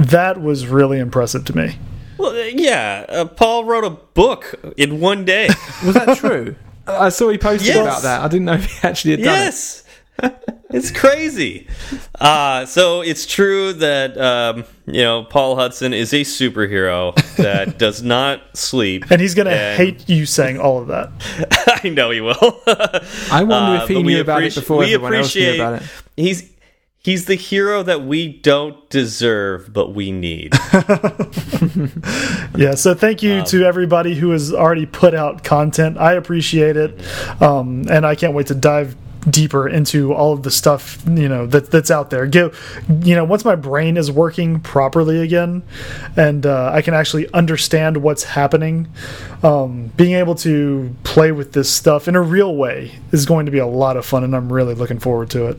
That 0.00 0.40
was 0.40 0.66
really 0.66 0.98
impressive 0.98 1.44
to 1.46 1.56
me. 1.56 1.76
well 2.18 2.30
uh, 2.32 2.44
yeah 2.54 3.04
uh, 3.08 3.24
paul 3.26 3.64
wrote 3.64 3.84
a 3.84 3.90
book 3.90 4.54
in 4.76 5.00
one 5.00 5.24
day 5.24 5.48
Was 5.84 5.94
that 5.94 6.16
true? 6.18 6.56
I 6.86 7.08
saw 7.10 7.28
he 7.28 7.38
posted 7.38 7.68
Yes. 7.68 7.76
about 7.86 8.02
that. 8.02 8.20
I 8.22 8.28
didn't 8.28 8.46
know 8.46 8.54
if 8.60 8.64
he 8.70 8.86
actually 8.88 9.10
had 9.12 9.22
done 9.22 9.34
it. 9.38 9.40
yes 9.44 9.84
it's 10.70 10.90
crazy 10.90 11.66
uh, 12.20 12.66
so 12.66 13.00
it's 13.00 13.24
true 13.24 13.72
that 13.72 14.18
um, 14.20 14.64
you 14.86 15.02
know 15.02 15.24
paul 15.24 15.56
hudson 15.56 15.94
is 15.94 16.12
a 16.12 16.20
superhero 16.22 17.14
that 17.36 17.78
does 17.84 18.02
not 18.02 18.42
sleep 18.54 19.10
And 19.10 19.18
he's 19.20 19.34
going 19.34 19.46
to 19.46 19.52
And- 19.56 19.76
hate 19.78 20.08
you 20.10 20.26
saying 20.26 20.58
all 20.60 20.78
of 20.82 20.88
that. 20.88 21.10
i 21.82 21.88
know 21.88 22.10
he 22.10 22.20
will 22.20 22.34
I 22.66 23.44
wonder 23.44 23.78
Uh, 23.78 23.82
if 23.84 23.88
he 23.88 24.02
knew 24.02 24.20
about 24.20 24.42
it 24.42 24.54
before 24.54 24.78
we 24.78 24.92
everyone 24.94 25.14
else 25.14 25.34
knew 25.34 25.54
about 25.54 25.80
it. 25.82 25.88
he's 26.18 26.50
he's 27.02 27.24
the 27.26 27.34
hero 27.34 27.82
that 27.82 28.02
we 28.02 28.28
don't 28.28 28.88
deserve 28.90 29.72
but 29.72 29.94
we 29.94 30.10
need 30.12 30.52
Yeah, 32.56 32.74
so 32.74 32.94
thank 32.94 33.22
Um, 33.22 33.28
you 33.28 33.44
to 33.46 33.64
everybody 33.64 34.14
who 34.14 34.30
has 34.30 34.52
already 34.52 34.86
put 34.86 35.14
out 35.14 35.44
content. 35.44 35.98
I 35.98 36.14
appreciate 36.14 36.76
it, 36.76 37.00
um, 37.40 37.84
and 37.90 38.04
I 38.06 38.14
can't 38.14 38.34
wait 38.34 38.48
to 38.48 38.54
dive 38.54 38.96
deeper 39.28 39.68
into 39.68 40.14
all 40.14 40.32
of 40.32 40.42
the 40.42 40.50
stuff 40.50 41.02
you 41.06 41.28
know 41.28 41.46
that 41.46 41.70
that's 41.70 41.90
out 41.90 42.10
there. 42.10 42.26
Go, 42.26 42.52
you 43.02 43.14
know, 43.14 43.24
once 43.24 43.44
my 43.44 43.54
brain 43.54 43.96
is 43.96 44.10
working 44.10 44.60
properly 44.60 45.20
again, 45.20 45.62
and 46.16 46.44
uh, 46.46 46.70
I 46.72 46.82
can 46.82 46.94
actually 46.94 47.32
understand 47.32 47.98
what's 47.98 48.24
happening. 48.24 48.88
Um, 49.42 49.92
being 49.96 50.14
able 50.14 50.34
to 50.36 50.94
play 51.04 51.32
with 51.32 51.52
this 51.52 51.70
stuff 51.70 52.08
in 52.08 52.16
a 52.16 52.22
real 52.22 52.54
way 52.56 52.92
is 53.12 53.26
going 53.26 53.46
to 53.46 53.52
be 53.52 53.58
a 53.58 53.66
lot 53.66 53.96
of 53.96 54.04
fun, 54.04 54.24
and 54.24 54.34
I'm 54.34 54.52
really 54.52 54.74
looking 54.74 54.98
forward 54.98 55.30
to 55.30 55.46
it. 55.46 55.58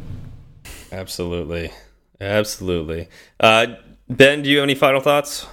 Absolutely 0.91 1.71
absolutely 2.19 3.07
uh, 3.39 3.67
ben 4.09 4.41
do 4.41 4.49
you 4.49 4.57
have 4.57 4.63
any 4.63 4.75
final 4.75 5.01
thoughts 5.01 5.45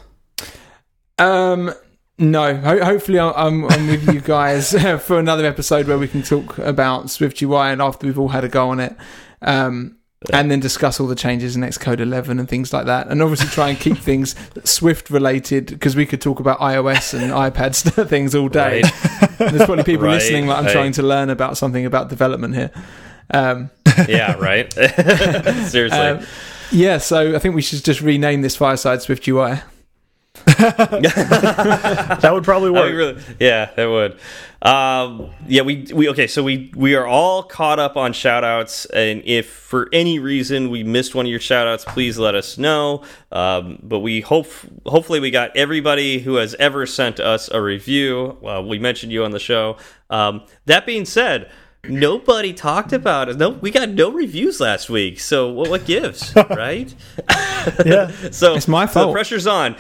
Um, 1.19 1.73
no. 2.19 2.55
Ho- 2.57 2.85
hopefully, 2.85 3.19
I'm, 3.19 3.65
I'm 3.65 3.87
with 3.89 4.13
you 4.13 4.21
guys 4.21 4.73
for 5.05 5.19
another 5.19 5.45
episode 5.47 5.89
where 5.89 5.99
we 5.99 6.07
can 6.09 6.23
talk 6.23 6.59
about 6.59 7.11
Swift 7.11 7.43
UI 7.43 7.69
and 7.73 7.83
after 7.83 8.07
we've 8.07 8.19
all 8.19 8.29
had 8.29 8.45
a 8.45 8.49
go 8.49 8.69
on 8.71 8.79
it. 8.81 8.97
Um, 9.43 9.97
and 10.33 10.51
then 10.51 10.59
discuss 10.61 10.99
all 11.01 11.07
the 11.07 11.15
changes 11.15 11.55
in 11.57 11.63
Xcode 11.63 12.01
11 12.01 12.41
and 12.41 12.49
things 12.49 12.73
like 12.73 12.87
that. 12.87 13.07
And 13.09 13.23
obviously, 13.23 13.49
try 13.49 13.69
and 13.71 13.79
keep 13.79 13.99
things 13.99 14.35
Swift 14.65 15.11
related 15.11 15.67
because 15.67 15.95
we 15.97 16.07
could 16.07 16.21
talk 16.21 16.39
about 16.41 16.59
iOS 16.61 17.15
and 17.15 17.33
iPad 17.33 17.75
things 18.09 18.35
all 18.35 18.49
day. 18.49 18.83
There's 19.39 19.65
probably 19.65 19.85
people 19.85 20.07
Right, 20.07 20.15
listening 20.15 20.47
like 20.49 20.59
I'm 20.59 20.65
right. 20.67 20.73
trying 20.73 20.93
to 20.93 21.03
learn 21.03 21.31
about 21.31 21.57
something 21.57 21.85
about 21.87 22.09
development 22.09 22.55
here. 22.57 22.71
Um, 23.31 23.71
yeah 24.09 24.33
right 24.39 24.73
seriously 25.69 25.99
um, 25.99 26.27
yeah, 26.71 26.99
so 26.99 27.35
I 27.35 27.39
think 27.39 27.55
we 27.55 27.63
should 27.63 27.85
just 27.85 28.01
rename 28.01 28.43
this 28.43 28.57
Fireside 28.57 29.03
Swift 29.03 29.27
UI. 29.27 29.61
That 30.59 32.31
would 32.33 32.45
probably 32.45 32.69
I 32.69 32.73
work. 32.73 32.93
really, 32.93 33.23
yeah, 33.41 33.71
it 33.77 33.87
would. 33.87 34.19
Um, 34.63 35.31
yeah, 35.47 35.63
we 35.63 35.87
we 35.93 36.09
okay. 36.11 36.27
So 36.27 36.43
we 36.43 36.71
we 36.77 36.95
are 36.95 37.07
all 37.07 37.43
caught 37.43 37.79
up 37.79 37.97
on 37.97 38.13
shout 38.13 38.45
outs, 38.45 38.85
and 38.87 39.23
if 39.25 39.49
for 39.49 39.89
any 39.93 40.19
reason 40.19 40.71
we 40.71 40.85
missed 40.85 41.15
one 41.15 41.27
of 41.27 41.31
your 41.31 41.41
shout 41.41 41.67
outs, 41.67 41.85
please 41.85 42.19
let 42.19 42.35
us 42.35 42.59
know. 42.59 43.03
Um, 43.33 43.79
but 43.83 44.01
we 44.01 44.21
hope 44.21 44.47
hopefully 44.87 45.21
we 45.21 45.31
got 45.31 45.57
everybody 45.57 46.21
who 46.21 46.37
has 46.37 46.55
ever 46.57 46.87
sent 46.87 47.19
us 47.19 47.49
a 47.51 47.61
review. 47.61 48.37
Well, 48.41 48.65
we 48.65 48.79
mentioned 48.79 49.11
you 49.13 49.25
on 49.25 49.33
the 49.33 49.41
show. 49.41 49.77
Um, 50.11 50.45
that 50.67 50.87
being 50.87 51.05
said. 51.05 51.51
Nobody 51.85 52.53
talked 52.53 52.93
about 52.93 53.29
it. 53.29 53.37
No, 53.39 53.51
we 53.51 53.71
got 53.71 53.89
no 53.89 54.11
reviews 54.11 54.61
last 54.61 54.91
week. 54.91 55.21
So 55.21 55.51
what, 55.51 55.71
what 55.71 55.87
gives, 55.87 56.35
right? 56.51 56.93
yeah. 57.87 58.11
So 58.33 58.55
It's 58.55 58.69
my 58.69 58.87
so 58.87 59.01
the 59.01 59.05
fault. 59.07 59.13
pressure's 59.15 59.47
on. 59.47 59.77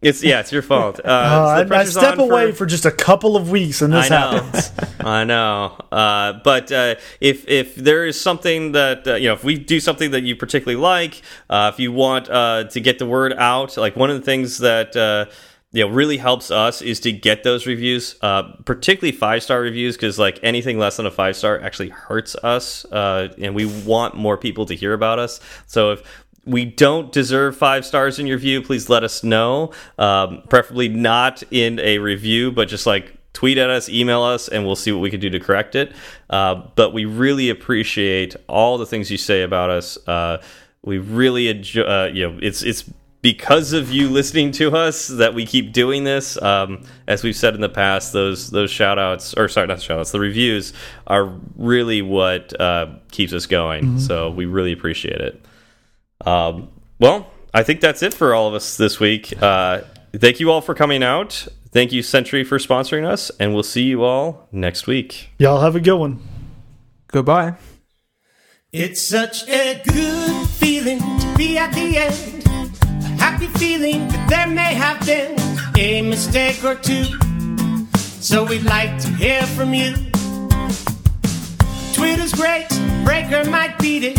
It's 0.00 0.22
yeah, 0.22 0.38
it's 0.40 0.52
your 0.52 0.62
fault. 0.62 1.00
Uh, 1.04 1.08
Uh, 1.08 1.64
the 1.64 1.74
I, 1.74 1.80
I 1.80 1.84
step 1.84 2.18
away 2.18 2.52
for- 2.52 2.58
for 2.58 2.66
just 2.66 2.86
a 2.86 2.92
couple 2.92 3.34
of 3.36 3.50
weeks, 3.50 3.82
and 3.82 3.92
this 3.92 4.08
I 4.08 4.14
know. 4.20 4.30
happens. 4.42 4.72
I 5.00 5.24
know. 5.24 5.76
Uh, 5.90 6.34
but 6.44 6.70
uh, 6.70 6.94
if 7.20 7.48
if 7.48 7.74
there 7.74 8.06
is 8.06 8.20
something 8.20 8.72
that 8.72 9.08
uh, 9.08 9.14
you 9.16 9.26
know, 9.28 9.34
if 9.34 9.42
we 9.42 9.58
do 9.58 9.80
something 9.80 10.12
that 10.12 10.22
you 10.22 10.36
particularly 10.36 10.80
like, 10.80 11.22
uh, 11.50 11.72
if 11.74 11.80
you 11.80 11.90
want 11.90 12.30
uh, 12.30 12.64
to 12.70 12.78
get 12.80 13.00
the 13.00 13.06
word 13.06 13.32
out, 13.32 13.76
like 13.76 13.96
one 13.96 14.10
of 14.10 14.16
the 14.16 14.22
things 14.24 14.58
that 14.58 14.94
uh, 14.96 15.24
you 15.72 15.84
know 15.84 15.90
really 15.92 16.16
helps 16.16 16.50
us 16.50 16.80
is 16.80 17.00
to 17.00 17.12
get 17.12 17.44
those 17.44 17.66
reviews, 17.66 18.16
uh, 18.22 18.44
particularly 18.64 19.16
five 19.16 19.42
star 19.42 19.60
reviews, 19.60 19.96
because 19.96 20.18
like 20.18 20.40
anything 20.42 20.78
less 20.78 20.96
than 20.96 21.06
a 21.06 21.10
five 21.10 21.36
star 21.36 21.60
actually 21.60 21.90
hurts 21.90 22.34
us, 22.36 22.84
uh, 22.86 23.28
and 23.38 23.54
we 23.54 23.66
want 23.66 24.16
more 24.16 24.36
people 24.36 24.66
to 24.66 24.74
hear 24.74 24.92
about 24.94 25.18
us. 25.18 25.40
So 25.66 25.92
if 25.92 26.02
we 26.44 26.64
don't 26.64 27.12
deserve 27.12 27.56
five 27.56 27.84
stars 27.84 28.18
in 28.18 28.26
your 28.26 28.38
view 28.38 28.62
please 28.62 28.88
let 28.88 29.04
us 29.04 29.22
know. 29.22 29.72
Um, 29.98 30.42
preferably 30.48 30.88
not 30.88 31.42
in 31.50 31.78
a 31.80 31.98
review, 31.98 32.50
but 32.50 32.68
just 32.68 32.86
like 32.86 33.14
tweet 33.34 33.58
at 33.58 33.68
us, 33.68 33.88
email 33.88 34.22
us, 34.22 34.48
and 34.48 34.64
we'll 34.64 34.74
see 34.74 34.90
what 34.90 35.00
we 35.00 35.10
can 35.10 35.20
do 35.20 35.30
to 35.30 35.38
correct 35.38 35.76
it. 35.76 35.92
Uh, 36.30 36.62
but 36.74 36.92
we 36.92 37.04
really 37.04 37.50
appreciate 37.50 38.34
all 38.48 38.78
the 38.78 38.86
things 38.86 39.10
you 39.10 39.18
say 39.18 39.42
about 39.42 39.70
us. 39.70 39.98
Uh, 40.08 40.42
we 40.82 40.98
really 40.98 41.48
enjoy. 41.48 41.82
Uh, 41.82 42.10
you 42.12 42.28
know, 42.28 42.38
it's 42.40 42.62
it's 42.62 42.90
because 43.20 43.72
of 43.72 43.90
you 43.90 44.08
listening 44.08 44.52
to 44.52 44.76
us 44.76 45.08
that 45.08 45.34
we 45.34 45.44
keep 45.44 45.72
doing 45.72 46.04
this. 46.04 46.40
Um, 46.40 46.84
as 47.06 47.22
we've 47.22 47.36
said 47.36 47.54
in 47.54 47.60
the 47.60 47.68
past, 47.68 48.12
those 48.12 48.50
those 48.50 48.70
shout 48.70 48.98
outs, 48.98 49.34
or 49.34 49.48
sorry, 49.48 49.66
not 49.66 49.82
shout 49.82 49.98
outs, 49.98 50.12
the 50.12 50.20
reviews 50.20 50.72
are 51.06 51.26
really 51.56 52.02
what 52.02 52.58
uh, 52.60 52.86
keeps 53.10 53.32
us 53.32 53.46
going. 53.46 53.84
Mm 53.84 53.94
-hmm. 53.94 54.00
So 54.00 54.30
we 54.30 54.44
really 54.46 54.72
appreciate 54.72 55.20
it. 55.20 55.44
Um, 56.26 56.68
well, 56.98 57.26
I 57.54 57.64
think 57.64 57.80
that's 57.80 58.02
it 58.02 58.14
for 58.14 58.34
all 58.34 58.48
of 58.48 58.54
us 58.54 58.76
this 58.76 59.00
week. 59.00 59.32
Uh, 59.42 59.78
thank 60.18 60.38
you 60.40 60.52
all 60.52 60.60
for 60.60 60.74
coming 60.74 61.02
out. 61.02 61.48
Thank 61.72 61.92
you, 61.92 62.02
Sentry, 62.02 62.44
for 62.44 62.58
sponsoring 62.58 63.12
us, 63.12 63.30
and 63.38 63.52
we'll 63.52 63.62
see 63.62 63.82
you 63.82 64.04
all 64.04 64.48
next 64.50 64.86
week. 64.86 65.30
Y'all 65.38 65.60
have 65.60 65.76
a 65.76 65.80
good 65.80 65.98
one. 65.98 66.18
Goodbye. 67.08 67.54
It's 68.72 69.00
such 69.00 69.48
a 69.48 69.82
good 69.84 70.48
feeling 70.48 70.98
to 70.98 71.34
be 71.36 71.58
at 71.58 71.72
the 71.72 71.98
end 71.98 72.37
happy 73.38 73.58
feeling 73.58 74.08
that 74.08 74.28
there 74.28 74.46
may 74.48 74.74
have 74.74 74.98
been 75.06 75.38
a 75.78 76.02
mistake 76.02 76.64
or 76.64 76.74
two. 76.74 77.04
So 78.20 78.44
we'd 78.44 78.64
like 78.64 78.98
to 79.02 79.08
hear 79.10 79.42
from 79.42 79.72
you. 79.74 79.94
Twitter's 81.92 82.32
great, 82.32 82.66
Breaker 83.04 83.48
might 83.48 83.76
beat 83.78 84.02
it. 84.02 84.18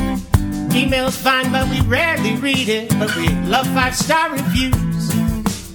Email's 0.74 1.18
fine, 1.18 1.52
but 1.52 1.68
we 1.70 1.82
rarely 1.82 2.38
read 2.38 2.70
it. 2.70 2.90
But 2.98 3.14
we 3.18 3.28
love 3.44 3.68
five 3.74 3.94
star 3.94 4.32
reviews, 4.32 5.14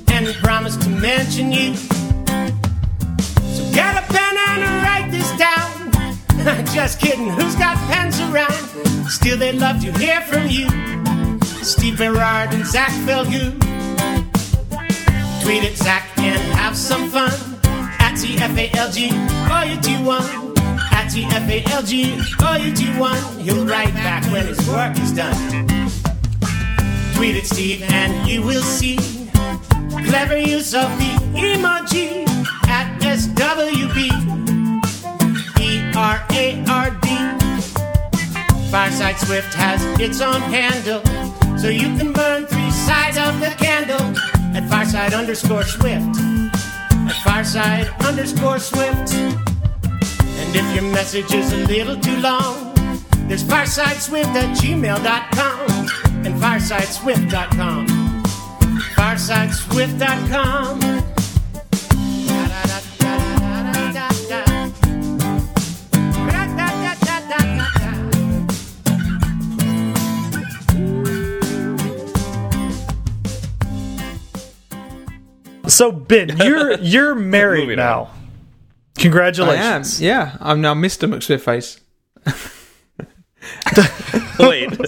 and 0.09 0.25
we 0.25 0.33
promise 0.35 0.77
to 0.79 0.89
mention 0.89 1.53
you. 1.53 1.75
So 1.77 3.62
get 3.75 3.93
a 4.03 4.07
pen 4.11 4.37
and 4.49 4.83
write 4.85 5.11
this 5.11 5.31
down. 5.37 6.65
Just 6.75 6.99
kidding, 6.99 7.29
who's 7.29 7.57
got 7.57 7.77
pens 7.93 8.19
around? 8.21 8.55
Still, 9.11 9.37
they'd 9.37 9.57
love 9.57 9.83
to 9.83 9.93
hear 9.99 10.23
from 10.23 10.47
you. 10.49 11.14
Steve 11.65 11.97
Berard 11.97 12.53
and 12.53 12.66
Zach 12.66 12.91
Falgout. 13.07 13.59
Tweet 15.43 15.65
at 15.65 15.77
Zach 15.77 16.07
and 16.19 16.39
have 16.59 16.77
some 16.77 17.09
fun. 17.09 17.32
At 18.01 18.16
TFALG, 18.16 19.11
all 19.49 19.65
you 19.65 19.81
do 19.81 20.05
one. 20.05 20.23
At 20.93 21.09
TFALG, 21.09 22.43
all 22.45 22.59
you 22.59 22.74
do 22.74 23.01
one. 23.01 23.41
He'll 23.41 23.65
write 23.65 23.95
back 23.95 24.31
when 24.31 24.47
his 24.47 24.69
work 24.69 24.99
is 24.99 25.12
done. 25.12 25.35
Tweet 27.15 27.36
at 27.36 27.47
Steve 27.47 27.82
and 27.91 28.28
you 28.28 28.43
will 28.43 28.62
see 28.62 28.99
clever 30.07 30.36
use 30.36 30.74
of 30.74 30.91
the 30.99 31.12
emoji 31.32 32.28
at 32.69 33.01
SWB. 33.01 34.11
E-R-A-R-D. 35.61 37.09
Fireside 38.70 39.19
Swift 39.19 39.55
has 39.55 39.82
its 39.99 40.20
own 40.20 40.43
handle 40.43 41.03
so 41.65 41.70
you 41.70 41.89
can 41.97 42.12
burn 42.12 42.45
three 42.45 42.70
sides 42.70 43.16
of 43.16 43.41
the 43.41 43.49
candle 43.57 44.15
at 44.55 44.69
Fireside 44.69 45.15
underscore 45.15 45.62
Swift. 45.62 46.15
At 47.09 47.16
Fireside 47.24 47.89
underscore 48.05 48.59
Swift. 48.59 49.15
And 49.15 50.55
if 50.55 50.74
your 50.74 50.85
message 50.93 51.32
is 51.32 51.55
a 51.55 51.66
little 51.66 51.99
too 51.99 52.19
long, 52.19 52.74
there's 53.28 53.45
firesideswift 53.45 54.35
at 54.43 54.55
gmail.com 54.59 55.70
and 56.27 56.35
firesideswift.com. 56.35 57.86
Firesideswift.com. 58.95 61.24
So 75.69 75.93
Ben, 75.93 76.36
you're 76.43 76.74
you're 76.78 77.15
married 77.15 77.77
now. 77.77 78.11
Congratulations. 78.99 80.01
I 80.01 80.05
am. 80.05 80.09
Yeah, 80.09 80.36
I'm 80.41 80.61
now 80.61 80.74
Mr. 80.74 81.09
McSwiftface. 81.09 81.81
Wait, 84.39 84.70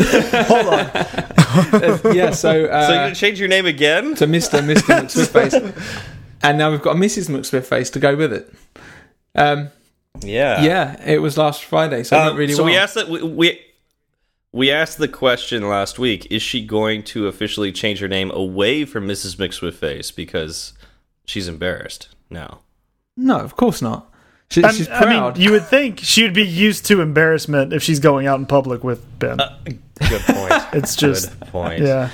hold 0.46 0.66
on. 0.66 0.80
Uh, 0.86 2.12
yeah, 2.14 2.30
so 2.30 2.66
uh, 2.66 2.86
so 2.86 2.92
you're 2.92 3.02
gonna 3.02 3.14
change 3.14 3.38
your 3.38 3.48
name 3.48 3.66
again 3.66 4.14
to 4.14 4.26
Mr. 4.26 4.60
Mr. 4.60 5.00
McSwiftface, 5.00 6.04
and 6.42 6.58
now 6.58 6.70
we've 6.70 6.82
got 6.82 6.96
a 6.96 6.98
Mrs. 6.98 7.28
McSwiftface 7.28 7.92
to 7.92 7.98
go 7.98 8.16
with 8.16 8.32
it. 8.32 8.52
Um, 9.34 9.70
yeah, 10.22 10.62
yeah, 10.62 11.02
it 11.04 11.18
was 11.18 11.36
last 11.36 11.64
Friday, 11.64 12.02
so 12.04 12.18
um, 12.18 12.36
really 12.36 12.54
so 12.54 12.62
well. 12.62 12.72
we 12.72 12.78
asked 12.78 12.94
that 12.94 13.08
we, 13.08 13.22
we 13.22 13.60
we 14.56 14.70
asked 14.70 14.96
the 14.96 15.06
question 15.06 15.68
last 15.68 15.98
week: 15.98 16.26
Is 16.30 16.40
she 16.40 16.64
going 16.64 17.02
to 17.04 17.28
officially 17.28 17.70
change 17.72 18.00
her 18.00 18.08
name 18.08 18.30
away 18.30 18.86
from 18.86 19.06
Mrs. 19.06 19.36
McSwiftface 19.36 20.14
because 20.14 20.72
she's 21.26 21.46
embarrassed 21.46 22.08
now? 22.30 22.60
No, 23.18 23.38
of 23.38 23.54
course 23.56 23.82
not. 23.82 24.10
She, 24.50 24.62
she's 24.62 24.88
proud. 24.88 25.04
I 25.04 25.32
mean, 25.32 25.42
you 25.42 25.50
would 25.50 25.66
think 25.66 26.00
she 26.00 26.22
would 26.22 26.32
be 26.32 26.46
used 26.46 26.86
to 26.86 27.02
embarrassment 27.02 27.74
if 27.74 27.82
she's 27.82 28.00
going 28.00 28.26
out 28.26 28.38
in 28.38 28.46
public 28.46 28.82
with 28.82 29.04
Ben. 29.18 29.38
Uh, 29.38 29.58
good 30.08 30.22
point. 30.22 30.52
it's 30.72 30.96
just 30.96 31.38
good 31.38 31.48
point. 31.48 31.82
Yeah, 31.82 32.10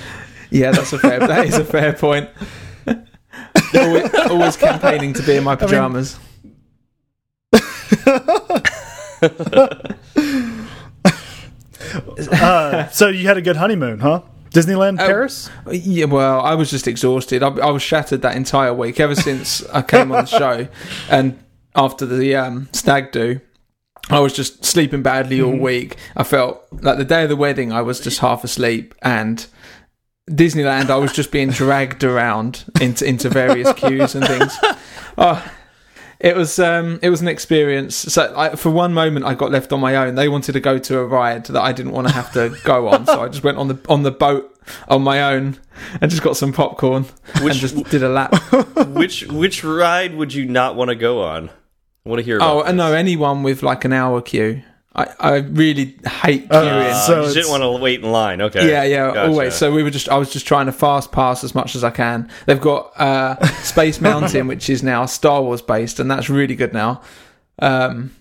yeah, 0.49 0.71
that's 0.71 0.91
a 0.91 0.99
fair. 0.99 1.19
that 1.19 1.45
is 1.45 1.57
a 1.57 1.63
fair 1.63 1.93
point. 1.93 2.29
always, 3.73 4.13
always, 4.15 4.57
campaigning 4.57 5.13
to 5.13 5.23
be 5.23 5.37
in 5.37 5.45
my 5.45 5.55
pajamas. 5.55 6.19
I 7.53 7.59
mean, 9.21 10.49
uh, 12.17 12.87
so 12.89 13.07
you 13.09 13.27
had 13.27 13.37
a 13.37 13.41
good 13.41 13.55
honeymoon, 13.55 13.99
huh? 13.99 14.21
Disneyland 14.51 14.99
uh, 14.99 15.07
Paris? 15.07 15.49
Yeah, 15.71 16.05
well, 16.05 16.41
I 16.41 16.53
was 16.55 16.69
just 16.69 16.87
exhausted. 16.87 17.41
I, 17.41 17.47
I, 17.47 17.71
was 17.71 17.81
shattered 17.81 18.21
that 18.21 18.35
entire 18.35 18.73
week 18.73 18.99
ever 18.99 19.15
since 19.15 19.65
I 19.69 19.81
came 19.81 20.11
on 20.11 20.25
the 20.25 20.25
show, 20.39 20.67
and 21.09 21.43
after 21.75 22.05
the 22.05 22.35
um, 22.35 22.69
stag 22.71 23.11
do, 23.11 23.41
I 24.09 24.19
was 24.19 24.33
just 24.33 24.63
sleeping 24.63 25.01
badly 25.01 25.41
all 25.41 25.53
mm. 25.53 25.59
week. 25.61 25.97
I 26.15 26.23
felt 26.23 26.67
like 26.71 26.97
the 26.97 27.05
day 27.05 27.23
of 27.23 27.29
the 27.29 27.35
wedding, 27.35 27.71
I 27.71 27.81
was 27.81 27.99
just 27.99 28.19
half 28.19 28.43
asleep, 28.43 28.93
and 29.01 29.45
Disneyland, 30.29 30.89
I 30.89 30.97
was 30.97 31.13
just 31.13 31.31
being 31.31 31.49
dragged 31.49 32.03
around 32.03 32.65
into 32.79 33.05
into 33.05 33.29
various 33.29 33.73
queues 33.73 34.15
and 34.15 34.25
things. 34.25 34.57
Oh, 35.15 35.47
it 36.23 36.37
was 36.37 36.57
um, 36.57 36.99
it 37.03 37.09
was 37.09 37.21
an 37.21 37.27
experience. 37.27 37.95
So 37.97 38.33
I, 38.35 38.55
for 38.55 38.69
one 38.69 38.93
moment, 38.93 39.25
I 39.25 39.33
got 39.33 39.51
left 39.51 39.73
on 39.73 39.81
my 39.81 39.97
own. 39.97 40.15
They 40.15 40.29
wanted 40.29 40.53
to 40.53 40.61
go 40.61 40.79
to 40.79 40.99
a 40.99 41.05
ride 41.05 41.45
that 41.47 41.61
I 41.61 41.73
didn't 41.73 41.91
want 41.91 42.07
to 42.07 42.13
have 42.13 42.31
to 42.33 42.57
go 42.63 42.87
on, 42.87 43.05
so 43.05 43.21
I 43.21 43.27
just 43.27 43.43
went 43.43 43.57
on 43.57 43.67
the 43.67 43.77
on 43.89 44.03
the 44.03 44.11
boat 44.11 44.49
on 44.87 45.03
my 45.03 45.21
own 45.21 45.59
and 45.99 46.09
just 46.09 46.23
got 46.23 46.37
some 46.37 46.53
popcorn 46.53 47.03
which, 47.41 47.51
and 47.51 47.53
just 47.55 47.75
did 47.89 48.01
a 48.01 48.09
lap. 48.09 48.33
which 48.87 49.27
which 49.27 49.65
ride 49.65 50.15
would 50.15 50.33
you 50.33 50.45
not 50.45 50.77
want 50.77 50.89
to 50.89 50.95
go 50.95 51.23
on? 51.23 51.49
I 52.05 52.09
want 52.09 52.19
to 52.19 52.23
hear. 52.23 52.39
oh 52.41 52.63
this. 52.63 52.73
no, 52.73 52.93
anyone 52.93 53.43
with 53.43 53.61
like 53.61 53.83
an 53.83 53.91
hour 53.91 54.21
queue. 54.21 54.63
I, 54.95 55.07
I 55.19 55.35
really 55.37 55.97
hate 56.05 56.49
queuing. 56.49 56.91
Uh, 56.91 57.07
so 57.07 57.27
you 57.27 57.33
didn't 57.33 57.49
want 57.49 57.63
to 57.63 57.81
wait 57.81 58.03
in 58.03 58.11
line. 58.11 58.41
Okay. 58.41 58.69
Yeah, 58.69 58.83
yeah, 58.83 59.07
gotcha. 59.07 59.27
always. 59.27 59.55
So 59.55 59.73
we 59.73 59.81
were 59.81 59.89
just, 59.89 60.07
I 60.07 60.17
was 60.17 60.31
just 60.31 60.45
trying 60.45 60.67
to 60.67 60.71
fast 60.71 61.11
pass 61.11 61.43
as 61.43 61.55
much 61.55 61.75
as 61.75 61.83
I 61.83 61.89
can. 61.89 62.29
They've 62.45 62.61
got 62.61 62.91
uh, 62.99 63.43
Space 63.63 63.99
Mountain, 64.01 64.47
which 64.47 64.69
is 64.69 64.83
now 64.83 65.07
Star 65.07 65.41
Wars 65.41 65.63
based, 65.63 65.99
and 65.99 66.11
that's 66.11 66.29
really 66.29 66.55
good 66.55 66.73
now. 66.73 67.01
Um, 67.57 68.11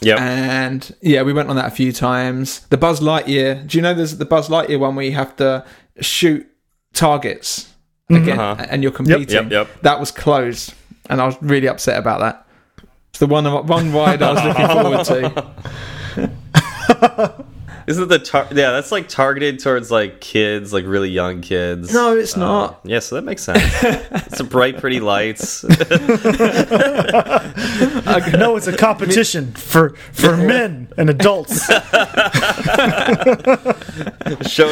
yeah. 0.00 0.16
And 0.18 0.94
yeah, 1.00 1.22
we 1.22 1.32
went 1.32 1.48
on 1.48 1.56
that 1.56 1.66
a 1.66 1.74
few 1.74 1.92
times. 1.92 2.60
The 2.66 2.76
Buzz 2.76 3.00
Lightyear. 3.00 3.66
Do 3.66 3.78
you 3.78 3.82
know 3.82 3.92
there's 3.92 4.16
the 4.16 4.24
Buzz 4.24 4.48
Lightyear 4.48 4.78
one 4.78 4.94
where 4.94 5.04
you 5.04 5.12
have 5.12 5.34
to 5.36 5.64
shoot 6.00 6.46
targets 6.92 7.72
mm-hmm. 8.08 8.22
again, 8.22 8.38
uh-huh. 8.38 8.66
and 8.70 8.84
you're 8.84 8.92
competing? 8.92 9.28
Yep, 9.28 9.50
yep, 9.50 9.68
yep. 9.68 9.82
That 9.82 9.98
was 9.98 10.12
closed, 10.12 10.74
and 11.10 11.20
I 11.20 11.26
was 11.26 11.36
really 11.42 11.68
upset 11.68 11.98
about 11.98 12.20
that. 12.20 12.46
It's 13.10 13.18
the 13.18 13.26
one 13.26 13.44
one 13.66 13.92
ride 13.92 14.22
I 14.22 14.32
was 14.32 14.44
looking 14.44 14.68
forward 14.68 15.04
to. 15.06 15.54
Isn't 17.86 18.04
it 18.04 18.08
the 18.08 18.18
tar 18.20 18.46
yeah? 18.50 18.70
That's 18.70 18.92
like 18.92 19.08
targeted 19.08 19.58
towards 19.58 19.90
like 19.90 20.20
kids, 20.20 20.72
like 20.72 20.86
really 20.86 21.10
young 21.10 21.40
kids. 21.40 21.92
No, 21.92 22.16
it's 22.16 22.36
uh, 22.36 22.40
not. 22.40 22.80
Yeah, 22.84 23.00
so 23.00 23.16
that 23.16 23.22
makes 23.22 23.42
sense. 23.42 23.60
it's 23.82 24.38
a 24.40 24.44
bright, 24.44 24.78
pretty 24.78 25.00
lights. 25.00 25.64
no, 25.64 25.76
it's 28.56 28.68
a 28.68 28.76
competition 28.76 29.52
for 29.52 29.96
for 30.12 30.36
men 30.36 30.92
and 30.96 31.10
adults. 31.10 31.66
Showing 31.66 31.82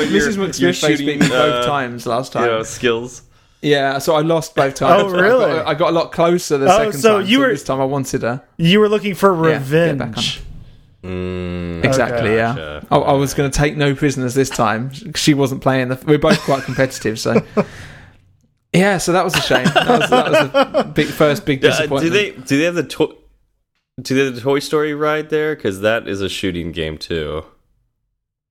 Mrs. 0.08 0.36
McSmith 0.36 0.98
beat 0.98 1.20
me 1.20 1.28
both 1.28 1.64
uh, 1.64 1.66
times 1.66 2.06
last 2.06 2.32
time. 2.32 2.44
You 2.44 2.50
know, 2.50 2.62
skills. 2.62 3.22
Yeah, 3.62 3.98
so 3.98 4.14
I 4.14 4.20
lost 4.22 4.54
both 4.54 4.74
times. 4.76 5.02
Oh, 5.02 5.10
really? 5.10 5.44
I 5.44 5.56
got, 5.56 5.66
I 5.66 5.74
got 5.74 5.90
a 5.90 5.92
lot 5.92 6.12
closer 6.12 6.56
the 6.56 6.72
oh, 6.72 6.78
second 6.78 7.00
so 7.00 7.18
time. 7.18 7.28
You 7.28 7.36
so 7.36 7.40
were, 7.40 7.48
this 7.48 7.64
time 7.64 7.80
I 7.80 7.84
wanted 7.84 8.22
her. 8.22 8.42
You 8.56 8.80
were 8.80 8.88
looking 8.88 9.14
for 9.14 9.34
revenge. 9.34 10.38
Yeah, 10.38 10.49
Mm, 11.02 11.84
exactly. 11.84 12.30
Okay. 12.30 12.36
Yeah. 12.36 12.80
I, 12.90 12.96
I, 12.96 13.12
was 13.14 13.32
going 13.34 13.50
to 13.50 13.58
take 13.58 13.76
no 13.76 13.94
prisoners 13.94 14.34
this 14.34 14.50
time. 14.50 14.92
She 15.14 15.32
wasn't 15.34 15.62
playing. 15.62 15.88
The, 15.88 16.02
we're 16.06 16.18
both 16.18 16.40
quite 16.42 16.62
competitive, 16.64 17.18
so. 17.18 17.42
Yeah, 18.72 18.98
so 18.98 19.10
that 19.10 19.24
was 19.24 19.34
a 19.34 19.40
shame. 19.40 19.64
That 19.64 19.98
was, 20.00 20.10
that 20.10 20.30
was 20.30 20.74
a 20.74 20.84
big 20.84 21.08
first 21.08 21.44
big 21.44 21.64
Uh, 21.64 21.70
disappointment. 21.70 22.02
do 22.04 22.10
they 22.10 22.30
do 22.30 22.56
they 22.56 22.62
have 22.62 22.76
the 22.76 22.84
to- 22.84 23.16
do 24.00 24.14
they 24.14 24.24
have 24.26 24.34
the 24.36 24.40
Toy 24.40 24.60
Story 24.60 24.94
ride 24.94 25.28
there? 25.28 25.56
Because 25.56 25.80
that 25.80 26.06
is 26.06 26.20
a 26.20 26.28
shooting 26.28 26.70
game 26.70 26.96
too. 26.96 27.44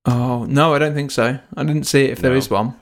Oh 0.06 0.44
no, 0.44 0.74
I 0.74 0.80
don't 0.80 0.94
think 0.94 1.12
so. 1.12 1.40
I 1.56 1.64
didn't 1.64 1.86
see 1.86 2.04
it 2.04 2.10
if 2.10 2.20
there 2.20 2.32
No. 2.32 2.38
is 2.38 2.50
one. 2.50 2.76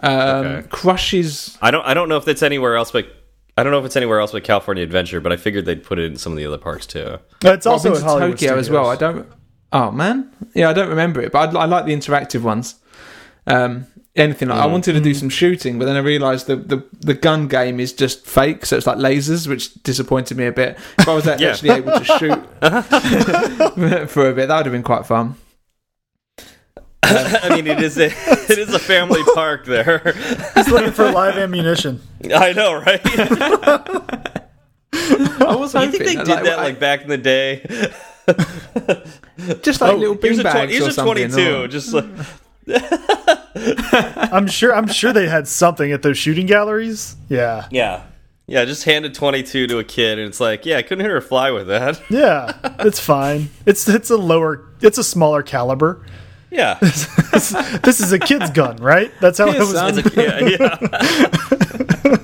Um, 0.00 0.12
Okay. 0.46 0.68
Crushes. 0.68 1.56
I 1.62 1.70
don't 1.70 1.86
I 1.86 1.94
don't 1.94 2.10
know 2.10 2.18
if 2.18 2.26
that's 2.26 2.42
anywhere 2.42 2.76
else, 2.76 2.90
but 2.90 3.06
I 3.56 3.62
don't 3.62 3.70
know 3.72 3.78
if 3.78 3.84
it's 3.84 3.96
anywhere 3.96 4.18
else 4.20 4.32
but 4.32 4.44
California 4.44 4.82
Adventure. 4.82 5.20
But 5.20 5.32
I 5.32 5.36
figured 5.36 5.64
they'd 5.66 5.82
put 5.84 5.98
it 5.98 6.04
in 6.06 6.16
some 6.16 6.32
of 6.32 6.38
the 6.38 6.46
other 6.46 6.58
parks 6.58 6.86
too. 6.86 7.18
It's 7.44 7.66
I've 7.66 7.72
also 7.72 7.90
been 7.90 7.96
at 7.98 8.00
to 8.00 8.04
Hollywood 8.06 8.38
Tokyo 8.38 8.56
as 8.58 8.70
well. 8.70 8.88
I 8.88 8.96
don't. 8.96 9.26
Oh 9.72 9.90
man, 9.90 10.30
yeah, 10.54 10.68
I 10.70 10.72
don't 10.72 10.88
remember 10.88 11.20
it, 11.22 11.32
but 11.32 11.54
I, 11.56 11.60
I 11.60 11.64
like 11.66 11.86
the 11.86 11.94
interactive 11.94 12.42
ones. 12.42 12.74
Um, 13.46 13.86
anything 14.14 14.48
like 14.48 14.58
I 14.58 14.66
Mm. 14.66 14.72
wanted 14.72 14.92
to 14.92 15.00
do 15.00 15.14
some 15.14 15.28
shooting, 15.30 15.78
but 15.78 15.86
then 15.86 15.96
I 15.96 16.00
realised 16.00 16.46
the, 16.46 16.56
the 16.56 16.84
the 17.00 17.14
gun 17.14 17.48
game 17.48 17.80
is 17.80 17.92
just 17.92 18.26
fake, 18.26 18.66
so 18.66 18.76
it's 18.76 18.86
like 18.86 18.98
lasers, 18.98 19.46
which 19.48 19.74
disappointed 19.82 20.36
me 20.36 20.46
a 20.46 20.52
bit. 20.52 20.78
If 20.98 21.08
I 21.08 21.14
was 21.14 21.24
Yeah. 21.38 21.50
actually 21.50 21.70
able 21.70 21.92
to 21.98 22.04
shoot 22.04 22.38
for 24.10 24.28
a 24.28 24.34
bit, 24.34 24.48
that 24.48 24.56
would 24.58 24.66
have 24.66 24.72
been 24.72 24.82
quite 24.82 25.06
fun. 25.06 25.34
I 27.16 27.54
mean, 27.54 27.66
it 27.66 27.82
is 27.82 27.98
a 27.98 28.06
it 28.50 28.58
is 28.58 28.72
a 28.74 28.78
family 28.78 29.22
park 29.34 29.64
there. 29.64 29.98
He's 30.54 30.68
looking 30.68 30.92
for 30.92 31.10
live 31.10 31.36
ammunition. 31.36 32.00
I 32.34 32.52
know, 32.52 32.74
right? 32.74 33.00
I 34.94 35.56
was 35.56 35.74
you 35.74 35.90
think 35.90 36.04
they 36.04 36.14
did 36.16 36.26
that 36.26 36.58
like 36.58 36.78
back 36.78 37.02
in 37.02 37.08
the 37.08 37.18
day? 37.18 37.62
just 39.62 39.80
like 39.80 39.92
Oh, 39.92 39.96
little 39.96 40.18
Here's 40.20 40.38
a, 40.38 40.44
beanbags 40.44 40.66
tw- 40.66 40.70
here's 40.70 40.86
or 40.86 40.90
a 40.90 40.92
something. 40.92 41.30
22. 41.30 41.56
or- 41.56 41.68
Just 41.68 41.92
like 41.92 42.04
I'm 44.32 44.46
sure. 44.46 44.74
I'm 44.74 44.86
sure 44.88 45.12
they 45.12 45.28
had 45.28 45.48
something 45.48 45.92
at 45.92 46.02
those 46.02 46.16
shooting 46.18 46.46
galleries. 46.46 47.16
Yeah, 47.28 47.66
yeah, 47.70 48.04
yeah. 48.46 48.64
Just 48.64 48.84
handed 48.84 49.14
22 49.14 49.66
to 49.66 49.78
a 49.78 49.84
kid, 49.84 50.18
and 50.18 50.28
it's 50.28 50.40
like, 50.40 50.64
yeah, 50.64 50.76
I 50.78 50.82
couldn't 50.82 51.00
hit 51.04 51.10
her 51.10 51.20
fly 51.20 51.50
with 51.50 51.66
that. 51.68 52.00
yeah, 52.08 52.52
it's 52.80 53.00
fine. 53.00 53.50
It's 53.66 53.88
it's 53.88 54.10
a 54.10 54.16
lower, 54.16 54.64
it's 54.80 54.98
a 54.98 55.04
smaller 55.04 55.42
caliber. 55.42 56.06
Yeah, 56.52 56.78
This 56.80 58.00
is 58.00 58.12
a 58.12 58.18
kid's 58.18 58.50
gun, 58.50 58.76
right? 58.76 59.10
That's 59.20 59.38
how 59.38 59.48
it 59.48 59.52
Here, 59.52 59.60
was. 59.60 59.72
son. 59.72 59.98
A- 59.98 60.02
yeah, 60.22 60.38
yeah. 61.98 62.16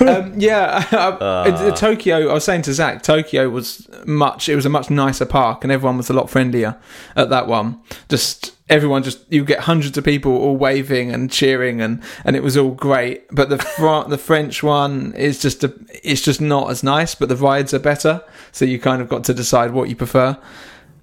um, 0.18 0.34
yeah, 0.38 0.86
uh, 0.92 0.96
uh, 0.96 1.74
Tokyo. 1.74 2.28
I 2.30 2.34
was 2.34 2.44
saying 2.44 2.62
to 2.62 2.72
Zach, 2.74 3.02
Tokyo 3.02 3.48
was 3.48 3.88
much. 4.06 4.48
It 4.48 4.54
was 4.56 4.66
a 4.66 4.68
much 4.70 4.88
nicer 4.90 5.26
park, 5.26 5.64
and 5.64 5.72
everyone 5.72 5.96
was 5.96 6.10
a 6.10 6.12
lot 6.12 6.30
friendlier 6.30 6.76
at 7.16 7.28
that 7.30 7.46
one. 7.48 7.80
Just 8.08 8.52
everyone, 8.68 9.02
just 9.02 9.20
you 9.32 9.44
get 9.44 9.60
hundreds 9.60 9.96
of 9.98 10.04
people 10.04 10.32
all 10.36 10.56
waving 10.56 11.10
and 11.12 11.30
cheering, 11.30 11.80
and 11.80 12.02
and 12.24 12.36
it 12.36 12.42
was 12.42 12.56
all 12.56 12.70
great. 12.70 13.26
But 13.34 13.48
the 13.48 13.58
Fr- 13.58 14.08
the 14.08 14.18
French 14.18 14.62
one 14.62 15.12
is 15.16 15.40
just 15.40 15.64
a, 15.64 15.74
it's 16.04 16.20
just 16.22 16.40
not 16.40 16.70
as 16.70 16.82
nice. 16.84 17.14
But 17.16 17.28
the 17.28 17.36
rides 17.36 17.74
are 17.74 17.78
better, 17.80 18.22
so 18.52 18.64
you 18.64 18.78
kind 18.78 19.02
of 19.02 19.08
got 19.08 19.24
to 19.24 19.34
decide 19.34 19.72
what 19.72 19.88
you 19.88 19.96
prefer. 19.96 20.36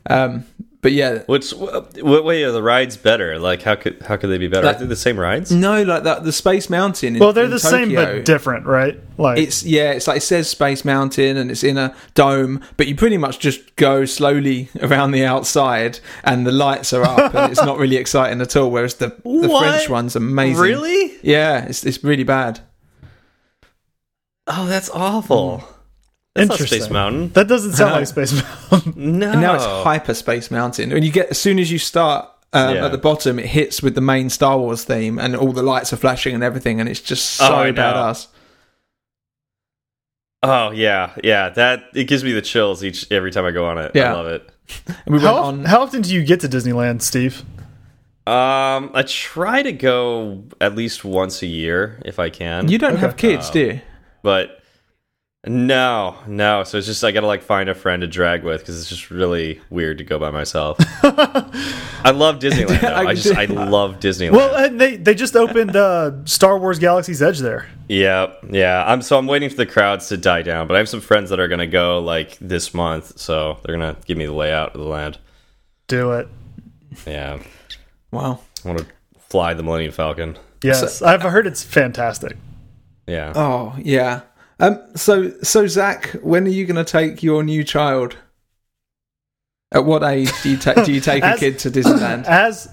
Um, 0.10 0.46
but 0.82 0.94
yeah, 0.94 1.24
What's 1.28 1.54
what, 1.54 2.02
what 2.02 2.24
way 2.26 2.44
are 2.44 2.52
the 2.52 2.64
rides 2.64 2.98
better? 2.98 3.38
Like, 3.38 3.62
how 3.62 3.76
could 3.76 4.02
how 4.02 4.18
could 4.18 4.32
they 4.32 4.40
be 4.40 4.48
better? 4.48 4.66
Like- 4.66 4.78
are 4.78 4.80
they 4.80 4.86
the 4.88 4.96
same 4.96 5.20
rides? 5.20 5.52
no, 5.52 5.84
like 5.84 6.04
that 6.04 6.24
the 6.24 6.32
Space 6.32 6.70
Mountain. 6.70 7.16
In, 7.16 7.20
well, 7.20 7.34
they're 7.34 7.46
in 7.46 7.52
the 7.52 7.60
same 7.60 7.94
but 7.94 8.26
different, 8.26 8.66
right? 8.66 9.00
Like 9.18 9.38
It's 9.38 9.64
yeah, 9.64 9.92
it's 9.92 10.08
like 10.08 10.18
it 10.18 10.22
says 10.22 10.50
Space 10.50 10.84
Mountain 10.84 11.38
and 11.38 11.52
it's 11.52 11.64
in 11.64 11.78
a 11.78 11.96
dome, 12.16 12.64
but 12.78 12.88
you 12.88 12.96
pretty 12.96 13.18
much 13.18 13.38
just 13.38 13.76
go 13.76 14.06
slowly 14.06 14.70
around 14.82 15.12
the 15.12 15.24
outside 15.24 16.00
and 16.24 16.48
the 16.48 16.52
lights 16.52 16.94
are 16.94 17.04
up 17.04 17.36
and 17.36 17.52
it's 17.52 17.64
not 17.64 17.78
really 17.78 17.98
exciting 17.98 18.42
at 18.42 18.56
all. 18.56 18.72
Whereas 18.72 18.96
the 18.96 19.10
the 19.24 19.48
What? 19.48 19.64
French 19.70 19.90
one's 19.90 20.16
amazing. 20.16 20.64
Really? 20.64 21.14
Yeah, 21.22 21.66
it's 21.66 21.86
it's 21.86 22.04
really 22.04 22.24
bad. 22.24 22.62
Oh, 24.48 24.66
that's 24.66 24.90
awful. 24.90 25.60
Mm. 25.64 25.74
That's 26.36 26.48
not 26.50 26.58
Space 26.60 26.72
Interesting. 26.72 26.94
Mountain. 26.94 27.30
that 27.34 27.48
doesn't 27.48 27.74
sound 27.74 27.92
know. 27.92 27.98
like 28.00 28.08
Space 28.30 28.34
Mountain. 28.72 28.94
No. 29.20 29.32
And 29.32 29.42
now 29.42 29.56
it's 29.56 29.66
Hyperspace 29.66 30.50
Mountain. 30.50 30.92
And 30.94 31.04
you 31.04 31.12
get 31.12 31.28
as 31.30 31.38
soon 31.38 31.60
as 31.60 31.72
you 31.72 31.78
start 31.78 32.30
um, 32.54 32.76
Yeah. 32.76 32.86
at 32.86 32.92
the 32.94 32.98
bottom, 32.98 33.38
it 33.40 33.48
hits 33.48 33.82
with 33.84 33.96
the 33.96 34.02
main 34.02 34.30
Star 34.30 34.58
Wars 34.58 34.84
theme 34.86 35.20
and 35.20 35.36
all 35.36 35.52
the 35.52 35.64
lights 35.64 35.92
are 35.92 35.98
flashing 35.98 36.34
and 36.34 36.44
everything, 36.44 36.80
and 36.80 36.88
it's 36.88 37.02
just 37.02 37.32
so 37.32 37.52
Oh, 37.54 37.56
I 37.60 37.72
badass. 37.72 38.28
Oh 40.44 40.72
yeah, 40.72 41.12
yeah. 41.24 41.50
That 41.50 41.84
it 41.94 42.06
gives 42.06 42.24
me 42.24 42.32
the 42.32 42.42
chills 42.42 42.84
each 42.84 43.12
every 43.12 43.32
time 43.32 43.46
I 43.46 43.52
go 43.52 43.66
on 43.66 43.78
it. 43.78 43.92
Yeah. 43.94 44.12
I 44.12 44.16
love 44.16 44.28
it. 44.28 44.50
And 44.88 45.08
we 45.08 45.12
went 45.14 45.24
How, 45.24 45.36
on. 45.44 45.66
how 45.66 45.82
often 45.82 46.02
do 46.02 46.14
you 46.16 46.24
get 46.24 46.40
to 46.42 46.48
Disneyland, 46.48 47.02
Steve? 47.02 47.44
Um, 48.26 48.92
I 48.94 49.04
try 49.06 49.62
to 49.64 49.74
go 49.74 50.46
at 50.62 50.76
least 50.76 51.04
once 51.04 51.42
a 51.42 51.48
year 51.48 52.02
if 52.06 52.20
I 52.20 52.30
can. 52.30 52.70
you 52.70 52.78
don't 52.78 52.96
have 52.96 53.18
kids, 53.18 53.50
Oh. 53.50 53.54
do 53.54 53.60
you? 53.60 53.82
but 54.24 54.61
no, 55.48 56.18
no. 56.28 56.64
So 56.64 56.78
it's 56.78 56.86
just 56.88 57.04
I 57.04 57.12
gotta 57.12 57.26
like 57.28 57.42
find 57.42 57.68
a 57.70 57.74
friend 57.76 58.02
to 58.02 58.08
drag 58.08 58.44
with 58.44 58.62
because 58.62 58.80
it's 58.80 58.90
just 58.90 59.10
really 59.10 59.60
weird 59.72 59.98
to 59.98 60.04
go 60.04 60.20
by 60.20 60.30
myself. 60.30 60.78
I 61.04 62.12
love 62.14 62.38
Disneyland. 62.40 62.82
Though. 62.82 62.96
I 62.96 63.16
just 63.16 63.36
I 63.36 63.46
love 63.46 64.00
Disneyland. 64.00 64.34
Well, 64.34 64.56
and 64.66 64.80
they 64.80 64.98
they 64.98 65.16
just 65.16 65.36
opened 65.36 65.76
uh, 65.76 66.26
Star 66.26 66.60
Wars 66.60 66.78
Galaxy's 66.78 67.22
Edge 67.24 67.40
there. 67.40 67.68
yeah, 67.90 68.34
yeah. 68.50 68.84
I'm 68.86 69.02
so 69.02 69.18
I'm 69.18 69.26
waiting 69.26 69.50
for 69.50 69.56
the 69.56 69.66
crowds 69.66 70.10
to 70.10 70.18
die 70.18 70.44
down. 70.44 70.68
But 70.68 70.76
I 70.76 70.78
have 70.78 70.90
some 70.90 71.02
friends 71.02 71.32
that 71.32 71.40
are 71.40 71.48
gonna 71.48 71.66
go 71.68 72.00
like 72.00 72.38
this 72.40 72.74
month, 72.74 73.18
so 73.20 73.60
they're 73.64 73.76
gonna 73.76 73.98
give 74.06 74.18
me 74.18 74.26
the 74.28 74.34
layout 74.34 74.76
of 74.76 74.82
the 74.82 74.88
land. 74.88 75.18
Do 75.88 76.12
it. 76.14 76.28
Yeah, 77.08 77.40
Wow. 78.12 78.42
I 78.64 78.68
want 78.68 78.80
to 78.80 78.86
fly 79.30 79.54
the 79.56 79.64
Millennium 79.64 79.92
Falcon. 79.94 80.38
Yes, 80.64 81.02
I've 81.02 81.22
heard 81.24 81.48
it's 81.48 81.64
fantastic. 81.64 82.38
Yeah. 83.08 83.34
Oh 83.36 83.76
yeah. 83.80 84.22
Um. 84.62 84.80
So 84.96 85.32
so 85.42 85.68
Zach, 85.68 86.12
when 86.22 86.46
are 86.46 86.50
you 86.50 86.66
going 86.66 86.84
to 86.84 86.90
take 86.90 87.22
your 87.22 87.44
new 87.44 87.64
child? 87.64 88.16
At 89.74 89.86
what 89.86 90.04
age 90.04 90.30
do 90.44 90.52
you 90.52 90.58
take 90.58 90.86
do 90.86 90.94
you 90.94 91.02
take 91.12 91.24
a 91.24 91.36
kid 91.36 91.60
to 91.60 91.72
Disneyland? 91.72 92.24
as 92.28 92.70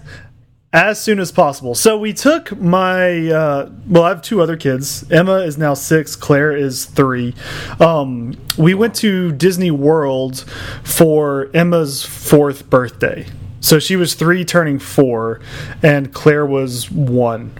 as 0.72 1.00
soon 1.00 1.18
as 1.18 1.32
possible. 1.32 1.74
So 1.74 1.98
we 1.98 2.12
took 2.12 2.56
my 2.60 3.28
uh, 3.28 3.70
well, 3.86 4.02
I 4.02 4.10
have 4.10 4.22
two 4.22 4.42
other 4.42 4.56
kids. 4.56 5.10
Emma 5.10 5.38
is 5.38 5.56
now 5.56 5.74
six. 5.74 6.14
Claire 6.14 6.54
is 6.54 6.84
three. 6.84 7.34
Um, 7.80 8.34
we 8.58 8.74
went 8.74 8.94
to 8.96 9.32
Disney 9.32 9.70
World 9.70 10.44
for 10.84 11.50
Emma's 11.54 12.04
fourth 12.04 12.68
birthday. 12.68 13.26
So 13.60 13.78
she 13.78 13.96
was 13.96 14.14
three, 14.14 14.44
turning 14.44 14.78
four, 14.78 15.40
and 15.82 16.12
Claire 16.12 16.46
was 16.46 16.90
one 16.90 17.52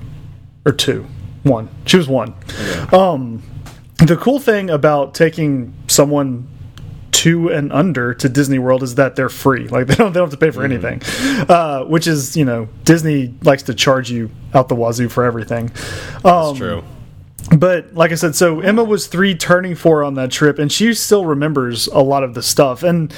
or 0.65 0.73
two. 0.73 1.07
One. 1.45 1.69
She 1.87 1.97
was 1.97 2.09
one. 2.09 2.35
Um, 2.93 3.43
the 3.99 4.17
cool 4.17 4.39
thing 4.39 4.71
about 4.71 5.15
taking 5.15 5.75
someone 5.89 6.49
two 7.11 7.49
and 7.49 7.73
under 7.73 8.15
to 8.15 8.29
Disney 8.29 8.61
World 8.61 8.83
is 8.85 8.95
that 8.95 9.17
they're 9.17 9.29
free. 9.29 9.67
Like 9.67 9.87
they 9.89 9.95
don't 9.95 10.13
they 10.13 10.21
don't 10.21 10.31
have 10.31 10.39
to 10.39 10.45
pay 10.45 10.51
for 10.51 10.63
anything, 10.65 11.03
uh, 11.49 11.85
which 11.85 12.07
is 12.07 12.37
you 12.37 12.45
know 12.45 12.69
Disney 12.85 13.35
likes 13.43 13.65
to 13.65 13.75
charge 13.75 14.11
you 14.11 14.31
out 14.55 14.69
the 14.69 14.77
wazoo 14.77 15.09
for 15.09 15.25
everything. 15.25 15.71
Um, 16.25 16.55
That's 16.55 16.59
true. 16.59 16.85
But 17.57 17.95
like 17.95 18.13
I 18.13 18.15
said, 18.15 18.37
so 18.37 18.61
Emma 18.61 18.85
was 18.85 19.07
three, 19.07 19.35
turning 19.35 19.75
four 19.75 20.05
on 20.05 20.15
that 20.15 20.31
trip, 20.31 20.59
and 20.59 20.71
she 20.71 20.93
still 20.93 21.25
remembers 21.25 21.87
a 21.87 22.01
lot 22.01 22.23
of 22.23 22.35
the 22.35 22.43
stuff. 22.43 22.83
And 22.83 23.13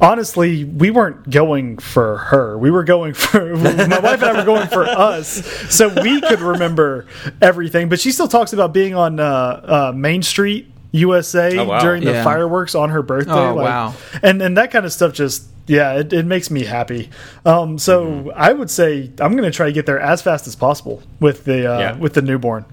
honestly, 0.00 0.64
we 0.64 0.90
weren't 0.90 1.30
going 1.30 1.78
for 1.78 2.16
her; 2.18 2.58
we 2.58 2.70
were 2.70 2.82
going 2.84 3.14
for 3.14 3.54
my 3.56 3.98
wife 4.00 4.22
and 4.22 4.24
I 4.24 4.32
were 4.32 4.44
going 4.44 4.66
for 4.68 4.84
us, 4.84 5.28
so 5.72 5.88
we 6.02 6.20
could 6.20 6.40
remember 6.40 7.06
everything. 7.40 7.88
But 7.88 8.00
she 8.00 8.10
still 8.10 8.28
talks 8.28 8.52
about 8.52 8.72
being 8.74 8.94
on 8.94 9.20
uh, 9.20 9.24
uh, 9.24 9.92
Main 9.94 10.22
Street. 10.22 10.72
USA 10.92 11.58
Oh, 11.58 11.64
wow. 11.64 11.80
during 11.80 12.02
the 12.04 12.12
Yeah. 12.12 12.24
fireworks 12.24 12.74
on 12.74 12.88
her 12.88 13.02
birthday. 13.02 13.30
Oh, 13.32 13.54
like- 13.54 13.64
wow. 13.66 13.94
And 14.22 14.40
and 14.40 14.56
that 14.56 14.70
kind 14.70 14.86
of 14.86 14.92
stuff 14.94 15.12
just 15.12 15.44
yeah, 15.66 15.94
it, 15.98 16.10
it 16.12 16.24
makes 16.24 16.50
me 16.50 16.64
happy. 16.64 17.10
Um, 17.44 17.76
so 17.76 18.30
I 18.34 18.52
would 18.52 18.70
say 18.70 19.10
I'm 19.18 19.32
going 19.32 19.42
to 19.44 19.50
try 19.50 19.66
to 19.66 19.72
get 19.72 19.84
there 19.84 20.00
as 20.00 20.22
fast 20.22 20.46
as 20.46 20.56
possible 20.56 21.02
with 21.20 21.44
the 21.44 21.70
uh, 21.70 21.78
Yeah. 21.80 21.96
with 21.98 22.14
the 22.14 22.22
newborn. 22.22 22.64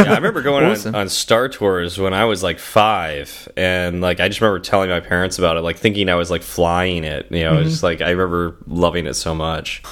Yeah, 0.06 0.12
I 0.12 0.16
remember 0.16 0.42
going 0.42 0.64
Awesome. 0.64 0.94
on, 0.94 1.02
on 1.02 1.08
Star 1.08 1.48
Tours 1.48 1.98
when 1.98 2.14
I 2.14 2.24
was 2.24 2.42
like 2.42 2.58
five, 2.58 3.48
and 3.56 4.00
like 4.00 4.18
I 4.20 4.28
just 4.28 4.40
remember 4.40 4.58
telling 4.60 4.88
my 4.88 5.00
parents 5.00 5.38
about 5.38 5.56
it, 5.56 5.60
like 5.60 5.76
thinking 5.76 6.08
I 6.08 6.14
was 6.14 6.30
like 6.30 6.42
flying 6.42 7.04
it. 7.04 7.26
You 7.30 7.44
know, 7.44 7.52
it's 7.52 7.60
mm-hmm. 7.60 7.68
just 7.70 7.82
like 7.82 8.00
I 8.00 8.10
remember 8.10 8.56
loving 8.66 9.06
it 9.06 9.14
so 9.14 9.34
much. 9.34 9.82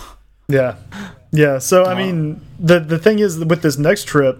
Yeah, 0.49 0.77
yeah. 1.31 1.59
So 1.59 1.85
I 1.85 1.95
mean, 1.95 2.41
the 2.59 2.81
the 2.81 2.99
thing 2.99 3.19
is 3.19 3.39
with 3.45 3.63
this 3.63 3.77
next 3.77 4.05
trip, 4.05 4.39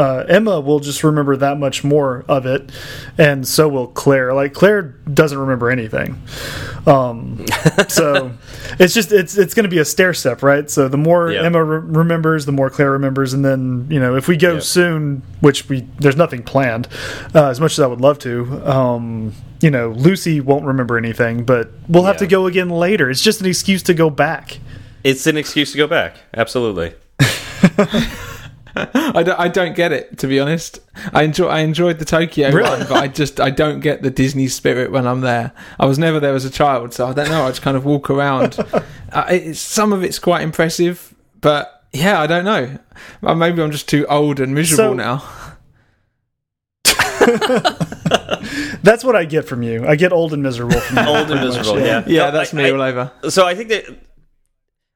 uh, 0.00 0.24
Emma 0.28 0.60
will 0.60 0.80
just 0.80 1.04
remember 1.04 1.36
that 1.36 1.58
much 1.58 1.84
more 1.84 2.24
of 2.26 2.46
it, 2.46 2.70
and 3.18 3.46
so 3.46 3.68
will 3.68 3.86
Claire. 3.88 4.32
Like 4.32 4.54
Claire 4.54 4.82
doesn't 5.12 5.36
remember 5.38 5.70
anything. 5.70 6.20
Um, 6.86 7.44
so 7.88 8.32
it's 8.78 8.94
just 8.94 9.12
it's 9.12 9.36
it's 9.36 9.52
going 9.52 9.64
to 9.64 9.68
be 9.70 9.76
a 9.78 9.84
stair 9.84 10.14
step, 10.14 10.42
right? 10.42 10.70
So 10.70 10.88
the 10.88 10.96
more 10.96 11.30
Yeah. 11.30 11.42
Emma 11.42 11.62
re 11.62 11.80
remembers, 11.80 12.46
the 12.46 12.52
more 12.52 12.70
Claire 12.70 12.92
remembers, 12.92 13.34
and 13.34 13.44
then 13.44 13.86
you 13.90 14.00
know 14.00 14.16
if 14.16 14.26
we 14.26 14.36
go 14.38 14.54
Yep. 14.54 14.62
soon, 14.62 15.22
which 15.40 15.68
we 15.68 15.82
there's 15.98 16.16
nothing 16.16 16.42
planned, 16.44 16.88
uh, 17.34 17.48
as 17.48 17.60
much 17.60 17.72
as 17.72 17.80
I 17.80 17.86
would 17.86 18.00
love 18.00 18.18
to. 18.20 18.66
Um, 18.66 19.34
you 19.60 19.70
know, 19.70 19.90
Lucy 19.90 20.40
won't 20.40 20.64
remember 20.64 20.96
anything, 20.96 21.44
but 21.44 21.70
we'll 21.88 22.04
have 22.04 22.14
Yeah. 22.14 22.20
to 22.20 22.26
go 22.28 22.46
again 22.46 22.70
later. 22.70 23.10
It's 23.10 23.20
just 23.20 23.40
an 23.42 23.46
excuse 23.46 23.82
to 23.82 23.92
go 23.94 24.08
back. 24.08 24.58
It's 25.04 25.26
an 25.26 25.36
excuse 25.36 25.72
to 25.72 25.76
go 25.78 25.86
back. 25.86 26.16
Absolutely. 26.34 26.94
I 28.76 29.22
don't, 29.22 29.38
I 29.40 29.48
don't 29.48 29.74
get 29.74 29.92
it 29.92 30.18
to 30.18 30.26
be 30.26 30.38
honest. 30.40 30.78
I 31.12 31.22
enjoy 31.24 31.48
I 31.48 31.60
enjoyed 31.60 31.98
the 31.98 32.04
Tokyo 32.04 32.50
Really? 32.50 32.68
one, 32.68 32.80
but 32.88 32.92
I 33.02 33.08
just 33.08 33.40
I 33.40 33.50
don't 33.50 33.80
get 33.80 34.02
the 34.02 34.10
Disney 34.10 34.48
spirit 34.48 34.92
when 34.92 35.06
I'm 35.06 35.20
there. 35.22 35.52
I 35.78 35.86
was 35.86 35.98
never 35.98 36.20
there 36.20 36.34
as 36.34 36.44
a 36.44 36.50
child, 36.50 36.94
so 36.94 37.06
I 37.08 37.12
don't 37.12 37.28
know. 37.28 37.44
I 37.46 37.48
just 37.50 37.62
kind 37.62 37.76
of 37.76 37.84
walk 37.84 38.10
around. 38.10 38.58
uh, 39.12 39.24
it's, 39.28 39.58
some 39.60 39.92
of 39.92 40.04
it's 40.04 40.18
quite 40.18 40.42
impressive, 40.42 41.14
but 41.40 41.84
yeah, 41.92 42.20
I 42.20 42.26
don't 42.26 42.44
know. 42.44 42.78
Uh, 43.22 43.34
Maybe 43.34 43.60
I'm 43.62 43.70
just 43.72 43.88
too 43.88 44.06
old 44.06 44.38
and 44.40 44.54
miserable 44.54 44.90
So- 44.90 44.94
now. 44.94 45.24
That's 48.82 49.04
what 49.04 49.14
I 49.14 49.24
get 49.24 49.46
from 49.46 49.62
you. 49.62 49.86
I 49.86 49.96
get 49.96 50.12
old 50.12 50.32
and 50.32 50.42
miserable 50.42 50.80
from 50.80 50.96
you. 50.98 51.04
Old 51.04 51.30
and 51.30 51.40
miserable. 51.40 51.80
Yeah, 51.80 52.02
Yeah, 52.06 52.26
No, 52.26 52.30
that's 52.32 52.54
I- 52.54 52.56
me 52.56 52.66
I- 52.66 52.70
all 52.70 52.80
over. 52.82 53.12
so 53.28 53.46
I 53.46 53.54
think 53.54 53.68
that 53.68 53.84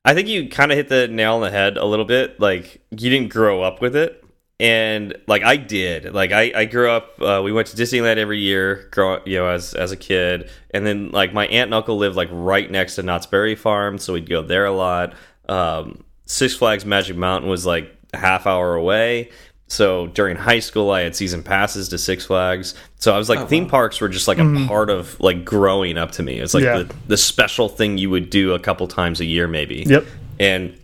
I 0.04 0.14
think 0.14 0.28
you 0.28 0.48
kind 0.48 0.70
of 0.70 0.76
hit 0.76 0.88
the 0.88 1.08
nail 1.08 1.36
on 1.36 1.40
the 1.40 1.50
head 1.50 1.76
a 1.76 1.84
little 1.84 2.04
bit. 2.04 2.38
Like 2.38 2.82
you 2.90 3.10
didn't 3.10 3.28
grow 3.28 3.62
up 3.62 3.80
with 3.80 3.96
it, 3.96 4.22
and 4.60 5.16
like 5.26 5.42
I 5.42 5.56
did. 5.56 6.12
Like 6.12 6.32
I, 6.32 6.52
I 6.54 6.64
grew 6.66 6.90
up. 6.90 7.20
Uh, 7.20 7.40
we 7.42 7.52
went 7.52 7.68
to 7.68 7.76
Disneyland 7.76 8.16
every 8.18 8.38
year, 8.38 8.88
grow 8.90 9.20
you 9.24 9.38
know, 9.38 9.48
as 9.48 9.74
as 9.74 9.92
a 9.92 9.96
kid, 9.96 10.50
and 10.70 10.86
then 10.86 11.10
like 11.10 11.32
my 11.32 11.46
aunt 11.46 11.68
and 11.68 11.74
uncle 11.74 11.96
lived 11.96 12.16
like 12.16 12.28
right 12.30 12.70
next 12.70 12.96
to 12.96 13.02
Knott's 13.02 13.26
Berry 13.26 13.54
Farm, 13.54 13.98
so 13.98 14.12
we'd 14.12 14.28
go 14.28 14.42
there 14.42 14.66
a 14.66 14.72
lot. 14.72 15.14
Um, 15.48 16.04
Six 16.26 16.54
Flags 16.54 16.84
Magic 16.84 17.16
Mountain 17.16 17.48
was 17.50 17.64
like 17.66 17.94
a 18.12 18.18
half 18.18 18.46
hour 18.46 18.74
away. 18.74 19.30
So 19.66 20.06
during 20.08 20.36
high 20.36 20.58
school, 20.60 20.90
I 20.90 21.00
had 21.02 21.16
season 21.16 21.42
passes 21.42 21.88
to 21.88 21.98
Six 21.98 22.26
Flags. 22.26 22.74
So 22.96 23.14
I 23.14 23.18
was 23.18 23.28
like, 23.28 23.48
theme 23.48 23.66
parks 23.66 24.00
were 24.00 24.08
just 24.08 24.28
like 24.28 24.38
a 24.38 24.64
part 24.68 24.90
of 24.90 25.18
like 25.20 25.44
growing 25.44 25.96
up 25.98 26.12
to 26.12 26.22
me. 26.22 26.38
It's 26.38 26.54
like 26.54 26.64
Yeah. 26.64 26.78
the, 26.82 26.94
the 27.08 27.16
special 27.16 27.68
thing 27.68 27.96
you 27.98 28.10
would 28.10 28.30
do 28.30 28.52
a 28.54 28.58
couple 28.58 28.86
times 28.88 29.20
a 29.20 29.24
year, 29.24 29.48
maybe. 29.48 29.84
Yep. 29.86 30.04
And 30.38 30.78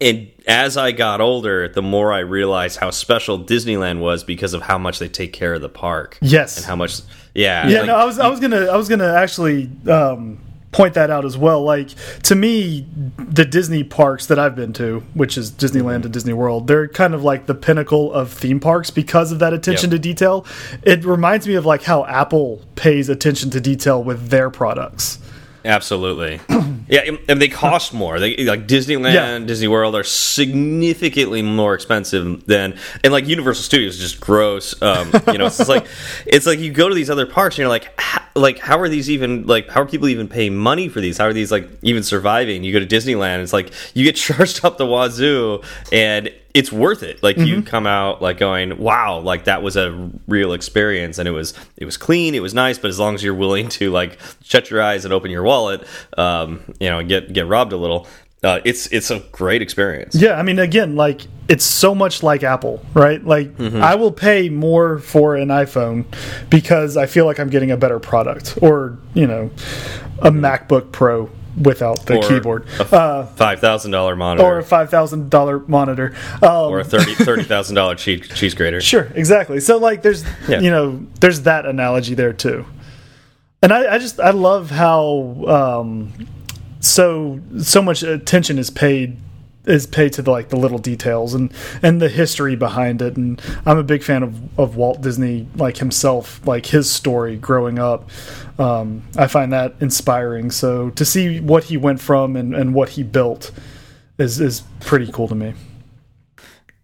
and 0.00 0.30
as 0.46 0.76
I 0.76 0.92
got 0.92 1.20
older, 1.20 1.68
the 1.68 1.82
more 1.82 2.12
I 2.12 2.20
realized 2.20 2.78
how 2.78 2.90
special 2.90 3.38
Disneyland 3.38 4.00
was 4.00 4.24
because 4.24 4.54
of 4.54 4.62
how 4.62 4.78
much 4.78 4.98
they 4.98 5.08
take 5.08 5.32
care 5.32 5.54
of 5.54 5.60
the 5.60 5.68
park. 5.68 6.18
Yes. 6.22 6.56
And 6.56 6.66
how 6.66 6.74
much, 6.76 7.00
yeah. 7.34 7.66
Yeah, 7.68 7.78
like, 7.78 7.86
no, 7.88 7.96
I 7.96 8.04
was 8.04 8.18
I 8.18 8.28
was 8.28 8.40
gonna 8.40 8.66
I 8.66 8.76
was 8.76 8.88
gonna 8.88 9.12
actually 9.14 9.70
um, 9.88 10.38
point 10.74 10.94
that 10.94 11.08
out 11.08 11.24
as 11.24 11.38
well. 11.38 11.62
Like 11.62 11.90
to 12.24 12.34
me, 12.34 12.84
the 13.16 13.44
Disney 13.44 13.84
parks 13.84 14.26
that 14.26 14.38
I've 14.38 14.56
been 14.56 14.72
to, 14.74 15.02
which 15.14 15.38
is 15.38 15.50
Disneyland 15.52 16.04
and 16.04 16.12
Disney 16.12 16.32
World, 16.32 16.66
they're 16.66 16.88
kind 16.88 17.14
of 17.14 17.22
like 17.22 17.46
the 17.46 17.54
pinnacle 17.54 18.12
of 18.12 18.32
theme 18.32 18.58
parks 18.60 18.90
because 18.90 19.30
of 19.32 19.38
that 19.38 19.52
attention 19.52 19.90
Yep. 19.90 19.96
to 19.96 19.98
detail. 20.00 20.46
It 20.82 21.04
reminds 21.04 21.46
me 21.46 21.54
of 21.54 21.64
like 21.64 21.84
how 21.84 22.04
Apple 22.06 22.60
pays 22.74 23.08
attention 23.08 23.50
to 23.50 23.60
detail 23.60 24.02
with 24.02 24.28
their 24.30 24.50
products. 24.50 25.18
Absolutely. 25.64 26.40
yeah, 26.88 27.10
and- 27.28 27.40
they 27.40 27.48
cost 27.48 27.92
more. 27.94 28.20
They 28.20 28.36
like 28.44 28.66
Disneyland, 28.66 29.14
Yeah. 29.14 29.38
Disney 29.40 29.68
World 29.68 29.94
are 29.94 30.04
significantly 30.04 31.42
more 31.42 31.74
expensive 31.74 32.46
than 32.46 32.76
and 33.02 33.12
like 33.12 33.26
Universal 33.26 33.62
Studios 33.64 33.94
is 33.94 34.00
just 34.00 34.20
gross. 34.20 34.80
Um, 34.82 35.10
you 35.28 35.38
know, 35.38 35.46
it's 35.46 35.68
like 35.68 35.86
it's 36.26 36.46
like 36.46 36.58
you 36.58 36.72
go 36.72 36.88
to 36.88 36.94
these 36.94 37.10
other 37.10 37.26
parks 37.26 37.54
and 37.56 37.60
you're 37.60 37.68
like 37.68 37.88
like 38.36 38.58
how 38.58 38.78
are 38.78 38.88
these 38.88 39.10
even 39.10 39.46
like 39.46 39.68
how 39.68 39.82
are 39.82 39.86
people 39.86 40.08
even 40.08 40.28
paying 40.28 40.56
money 40.56 40.88
for 40.88 41.00
these? 41.00 41.18
How 41.18 41.26
are 41.26 41.32
these 41.32 41.50
like 41.52 41.68
even 41.82 42.02
surviving? 42.02 42.64
You 42.64 42.72
go 42.72 42.80
to 42.80 42.86
Disneyland, 42.86 43.42
it's 43.42 43.52
like 43.52 43.70
you 43.94 44.04
get 44.04 44.16
charged 44.26 44.64
up 44.64 44.78
the 44.78 44.86
wazoo 44.86 45.62
and 45.92 46.30
it's 46.54 46.70
worth 46.70 47.02
it. 47.02 47.20
Like 47.20 47.36
you 47.36 47.62
come 47.62 47.84
out 47.84 48.22
like 48.22 48.38
going, 48.38 48.78
"Wow, 48.78 49.18
like 49.18 49.44
that 49.44 49.62
was 49.62 49.76
a 49.76 50.10
real 50.28 50.52
experience 50.52 51.18
and 51.18 51.26
it 51.28 51.32
was 51.32 51.52
it 51.76 51.84
was 51.84 51.96
clean, 51.96 52.34
it 52.36 52.40
was 52.40 52.54
nice, 52.54 52.78
but 52.78 52.88
as 52.88 52.98
long 53.00 53.16
as 53.16 53.24
you're 53.24 53.34
willing 53.34 53.68
to 53.70 53.90
like 53.90 54.18
shut 54.44 54.70
your 54.70 54.80
eyes 54.80 55.04
and 55.04 55.12
open 55.12 55.32
your 55.32 55.42
wallet, 55.42 55.84
um, 56.16 56.62
you 56.78 56.88
know, 56.88 57.02
get 57.02 57.32
get 57.32 57.48
robbed 57.48 57.72
a 57.72 57.76
little, 57.76 58.06
uh, 58.44 58.60
it's 58.64 58.86
it's 58.92 59.10
a 59.10 59.18
great 59.32 59.62
experience. 59.62 60.14
Yeah, 60.14 60.34
I 60.38 60.42
mean, 60.42 60.60
again, 60.60 60.94
like 60.94 61.22
it's 61.48 61.64
so 61.64 61.92
much 61.92 62.22
like 62.22 62.44
Apple, 62.44 62.84
right? 62.94 63.22
Like 63.24 63.58
I 63.58 63.96
will 63.96 64.12
pay 64.12 64.48
more 64.48 65.00
for 65.00 65.34
an 65.34 65.48
iPhone 65.48 66.04
because 66.50 66.96
I 66.96 67.06
feel 67.06 67.26
like 67.26 67.40
I'm 67.40 67.50
getting 67.50 67.72
a 67.72 67.76
better 67.76 67.98
product, 67.98 68.58
or 68.62 68.96
you 69.14 69.26
know, 69.26 69.50
a 70.20 70.30
MacBook 70.30 70.92
Pro 70.92 71.30
without 71.60 72.06
the 72.06 72.16
Or 72.16 72.22
keyboard, 72.28 72.66
a 72.80 72.94
uh, 72.94 73.26
five 73.26 73.60
thousand 73.60 73.90
dollar 73.92 74.16
monitor 74.16 74.44
or 74.46 74.58
a 74.58 74.64
five 74.64 74.90
thousand 74.90 75.30
dollar 75.30 75.60
monitor. 75.60 76.14
Um, 76.42 76.50
or 76.70 76.80
a 76.80 76.84
thirty 76.84 77.14
thirty 77.24 77.44
thousand 77.44 77.76
dollar 77.76 77.94
cheese 77.94 78.28
cheese 78.28 78.54
grater. 78.54 78.80
Sure, 78.80 79.08
exactly. 79.14 79.60
So 79.60 79.78
like 79.78 80.02
there's 80.02 80.24
Yeah. 80.48 80.60
you 80.60 80.70
know, 80.70 81.06
there's 81.20 81.42
that 81.42 81.66
analogy 81.66 82.14
there 82.14 82.32
too. 82.32 82.64
And 83.62 83.72
I, 83.72 83.94
I 83.94 83.98
just 83.98 84.20
I 84.20 84.30
love 84.30 84.70
how 84.70 85.44
um 85.46 86.12
so 86.80 87.40
so 87.60 87.80
much 87.80 88.02
attention 88.02 88.58
is 88.58 88.70
paid 88.70 89.16
is 89.66 89.86
paid 89.86 90.12
to 90.14 90.22
the 90.22 90.30
like 90.30 90.48
the 90.50 90.56
little 90.56 90.78
details 90.78 91.34
and 91.34 91.52
and 91.82 92.00
the 92.00 92.08
history 92.08 92.56
behind 92.56 93.00
it. 93.02 93.16
And 93.16 93.40
I'm 93.66 93.78
a 93.78 93.82
big 93.82 94.02
fan 94.02 94.22
of 94.22 94.58
of 94.58 94.76
Walt 94.76 95.00
Disney 95.00 95.48
like 95.56 95.78
himself 95.78 96.46
like 96.46 96.66
his 96.66 96.90
story 96.90 97.36
growing 97.36 97.78
up. 97.78 98.08
Um 98.58 99.02
I 99.16 99.26
find 99.26 99.52
that 99.52 99.74
inspiring. 99.80 100.50
So 100.50 100.90
to 100.90 101.04
see 101.04 101.40
what 101.40 101.64
he 101.64 101.76
went 101.76 102.00
from 102.00 102.36
and 102.36 102.54
and 102.54 102.74
what 102.74 102.90
he 102.90 103.02
built 103.02 103.50
is 104.18 104.40
is 104.40 104.62
pretty 104.80 105.10
cool 105.10 105.28
to 105.28 105.34
me. 105.34 105.54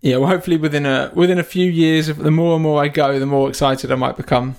Yeah, 0.03 0.17
well, 0.17 0.31
hopefully 0.31 0.57
within 0.57 0.87
a 0.87 1.13
within 1.15 1.39
a 1.39 1.45
few 1.45 1.71
years, 1.71 2.07
the 2.07 2.31
more 2.31 2.55
and 2.55 2.63
more 2.63 2.83
I 2.83 2.89
go, 2.89 3.19
the 3.19 3.27
more 3.27 3.51
excited 3.51 3.93
I 3.93 3.97
might 3.97 4.17
become 4.17 4.57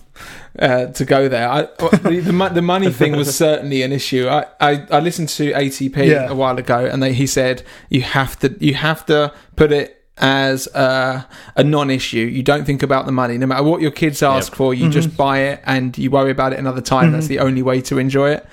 uh, 0.60 0.88
to 0.88 1.06
go 1.06 1.28
there. 1.30 1.48
I, 1.50 1.62
the, 1.64 2.22
the 2.26 2.50
the 2.54 2.62
money 2.62 2.92
thing 2.92 3.16
was 3.16 3.36
certainly 3.48 3.82
an 3.84 3.92
issue. 3.92 4.28
I, 4.28 4.46
I, 4.60 4.86
I 4.92 5.00
listened 5.00 5.30
to 5.30 5.52
ATP 5.54 5.96
Yeah. 6.08 6.30
a 6.30 6.36
while 6.36 6.58
ago, 6.58 6.86
and 6.86 7.02
they, 7.02 7.14
he 7.14 7.28
said 7.28 7.64
you 7.90 8.02
have 8.02 8.38
to 8.40 8.56
you 8.60 8.74
have 8.76 9.06
to 9.08 9.34
put 9.56 9.72
it 9.72 9.98
as 10.18 10.68
a, 10.76 11.26
a 11.56 11.64
non-issue. 11.64 12.20
You 12.20 12.44
don't 12.44 12.66
think 12.66 12.84
about 12.84 13.06
the 13.08 13.12
money, 13.12 13.38
no 13.40 13.48
matter 13.48 13.64
what 13.64 13.82
your 13.82 13.90
kids 13.92 14.22
ask 14.22 14.52
Yep. 14.52 14.58
for. 14.58 14.74
You 14.74 14.90
just 14.90 15.16
buy 15.18 15.40
it, 15.40 15.62
and 15.66 15.98
you 15.98 16.12
worry 16.12 16.32
about 16.32 16.54
it 16.54 16.60
another 16.60 16.82
time. 16.82 17.12
That's 17.12 17.28
the 17.28 17.40
only 17.40 17.62
way 17.64 17.82
to 17.82 17.98
enjoy 17.98 18.32
it. 18.32 18.46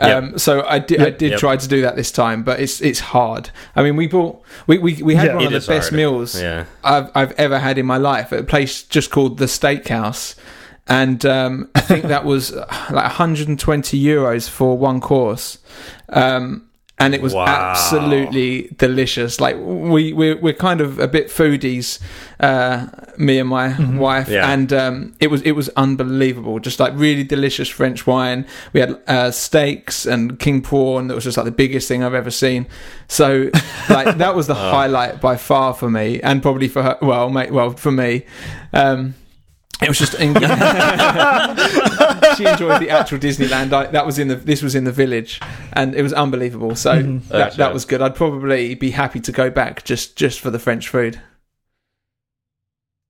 Um, 0.00 0.38
So 0.38 0.64
I 0.66 0.78
did, 0.78 1.00
I 1.02 1.10
did 1.10 1.32
Yep. 1.32 1.38
try 1.40 1.56
to 1.56 1.68
do 1.68 1.82
that 1.82 1.96
this 1.96 2.10
time, 2.10 2.42
but 2.42 2.58
it's 2.60 2.80
it's 2.80 2.98
hard. 3.00 3.50
I 3.76 3.82
mean, 3.82 3.94
we 3.96 4.08
bought 4.08 4.42
we 4.66 4.78
we, 4.78 5.02
we 5.02 5.14
had 5.14 5.26
Yeah. 5.26 5.34
one 5.36 5.46
of 5.46 5.52
the 5.52 5.58
best 5.74 5.90
hard. 5.90 5.92
meals 5.92 6.40
Yeah. 6.40 6.64
I've 6.82 7.10
I've 7.14 7.32
ever 7.32 7.58
had 7.58 7.76
in 7.78 7.84
my 7.86 7.98
life 7.98 8.32
at 8.32 8.40
a 8.40 8.44
place 8.44 8.82
just 8.82 9.10
called 9.10 9.36
the 9.38 9.44
Steakhouse, 9.44 10.34
and 10.88 11.24
um, 11.26 11.70
I 11.74 11.80
think 11.80 12.04
that 12.04 12.24
was 12.24 12.52
uh, 12.52 12.66
like 12.90 13.04
120 13.04 14.02
euros 14.02 14.48
for 14.48 14.76
one 14.76 15.00
course. 15.00 15.58
Um, 16.08 16.68
and 16.98 17.14
it 17.16 17.22
was 17.22 17.34
Wow. 17.34 17.46
absolutely 17.46 18.68
delicious. 18.76 19.40
Like 19.40 19.56
we 19.58 20.12
we're, 20.12 20.36
we're 20.36 20.52
kind 20.54 20.80
of 20.80 21.00
a 21.00 21.08
bit 21.08 21.28
foodies, 21.28 21.98
uh, 22.38 22.86
me 23.18 23.38
and 23.40 23.48
my 23.48 23.74
wife, 23.96 24.28
Yeah. 24.28 24.52
and 24.52 24.72
um, 24.72 25.14
it 25.18 25.28
was 25.28 25.42
it 25.42 25.52
was 25.52 25.68
unbelievable. 25.70 26.60
Just 26.60 26.78
like 26.78 26.92
really 26.94 27.24
delicious 27.24 27.68
French 27.68 28.06
wine. 28.06 28.46
We 28.72 28.80
had 28.80 29.00
uh, 29.08 29.32
steaks 29.32 30.06
and 30.06 30.38
king 30.38 30.60
prawn. 30.62 31.08
That 31.08 31.14
was 31.16 31.24
just 31.24 31.36
like 31.36 31.46
the 31.46 31.50
biggest 31.50 31.88
thing 31.88 32.04
I've 32.04 32.14
ever 32.14 32.30
seen. 32.30 32.68
So 33.08 33.50
like 33.88 34.18
that 34.18 34.36
was 34.36 34.46
the 34.46 34.54
highlight 34.74 35.20
by 35.20 35.36
far 35.38 35.74
for 35.74 35.90
me, 35.90 36.20
and 36.20 36.40
probably 36.40 36.68
for 36.68 36.82
her. 36.84 36.98
Well, 37.02 37.30
mate, 37.30 37.50
well 37.52 37.70
for 37.70 37.90
me. 37.90 38.26
Um, 38.72 39.14
it 39.82 39.88
was 39.88 39.98
just. 39.98 40.12
she 42.36 42.46
enjoyed 42.46 42.80
the 42.80 42.90
actual 42.90 43.18
Disneyland. 43.18 43.72
I, 43.72 43.86
that 43.86 44.06
was 44.06 44.18
in 44.18 44.28
the. 44.28 44.36
This 44.36 44.62
was 44.62 44.74
in 44.74 44.84
the 44.84 44.92
village, 44.92 45.40
and 45.72 45.94
it 45.94 46.02
was 46.02 46.12
unbelievable. 46.12 46.76
So 46.76 46.94
mm-hmm. 46.94 47.18
that 47.28 47.28
That's 47.28 47.56
that 47.56 47.66
right. 47.66 47.74
was 47.74 47.84
good. 47.84 48.02
I'd 48.02 48.14
probably 48.14 48.74
be 48.74 48.90
happy 48.90 49.20
to 49.20 49.32
go 49.32 49.50
back 49.50 49.84
just 49.84 50.16
just 50.16 50.40
for 50.40 50.50
the 50.50 50.58
French 50.58 50.88
food. 50.88 51.20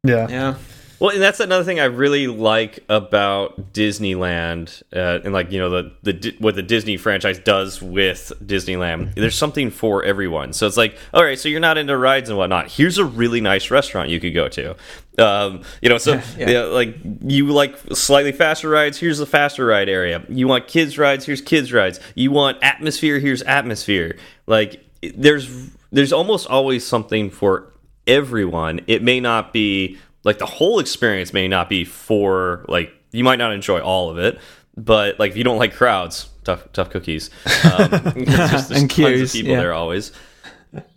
yeah 0.04 0.28
Yeah. 0.28 0.54
Well, 1.02 1.10
and 1.10 1.20
that's 1.20 1.40
another 1.40 1.64
thing 1.64 1.80
I 1.80 1.86
really 1.86 2.28
like 2.28 2.78
about 2.88 3.72
Disneyland, 3.72 4.84
uh, 4.94 5.18
and 5.24 5.32
like 5.32 5.50
you 5.50 5.58
know 5.58 5.68
the 5.68 5.92
the 6.04 6.36
what 6.38 6.54
the 6.54 6.62
Disney 6.62 6.96
franchise 6.96 7.40
does 7.40 7.82
with 7.82 8.30
Disneyland. 8.40 9.16
There's 9.16 9.34
something 9.34 9.70
for 9.70 10.04
everyone. 10.04 10.52
So 10.52 10.64
it's 10.64 10.76
like, 10.76 10.96
all 11.12 11.24
right, 11.24 11.36
so 11.36 11.48
you're 11.48 11.58
not 11.58 11.76
into 11.76 11.96
rides 11.96 12.28
and 12.28 12.38
whatnot. 12.38 12.70
Here's 12.70 12.98
a 12.98 13.04
really 13.04 13.40
nice 13.40 13.68
restaurant 13.68 14.10
you 14.10 14.20
could 14.20 14.32
go 14.32 14.46
to. 14.50 14.76
Um, 15.18 15.62
you 15.80 15.88
know, 15.88 15.98
so 15.98 16.22
Yeah. 16.38 16.50
yeah, 16.50 16.60
like 16.66 16.96
you 17.24 17.48
like 17.48 17.76
slightly 17.94 18.30
faster 18.30 18.68
rides. 18.68 18.96
Here's 18.96 19.18
the 19.18 19.26
faster 19.26 19.66
ride 19.66 19.88
area. 19.88 20.24
You 20.28 20.46
want 20.46 20.68
kids 20.68 20.98
rides. 20.98 21.26
Here's 21.26 21.40
kids 21.40 21.72
rides. 21.72 21.98
You 22.14 22.30
want 22.30 22.58
atmosphere. 22.62 23.18
Here's 23.18 23.42
atmosphere. 23.42 24.18
Like 24.46 24.84
there's 25.16 25.50
there's 25.90 26.12
almost 26.12 26.46
always 26.46 26.86
something 26.86 27.28
for 27.28 27.72
everyone. 28.06 28.82
It 28.86 29.02
may 29.02 29.18
not 29.18 29.52
be 29.52 29.98
like 30.24 30.38
the 30.38 30.46
whole 30.46 30.78
experience 30.78 31.32
may 31.32 31.48
not 31.48 31.68
be 31.68 31.84
for 31.84 32.64
like 32.68 32.92
you 33.12 33.24
might 33.24 33.36
not 33.38 33.52
enjoy 33.52 33.80
all 33.80 34.10
of 34.10 34.18
it, 34.18 34.38
but 34.76 35.18
like 35.18 35.32
if 35.32 35.36
you 35.36 35.44
don't 35.44 35.58
like 35.58 35.74
crowds, 35.74 36.28
tough 36.44 36.70
tough 36.72 36.90
cookies. 36.90 37.30
Um, 37.64 37.90
just, 38.26 38.68
there's 38.68 38.70
And 38.70 38.90
tons 38.90 38.94
queues, 38.94 39.30
of 39.30 39.32
people 39.32 39.52
yeah. 39.52 39.60
there 39.60 39.72
always. 39.74 40.12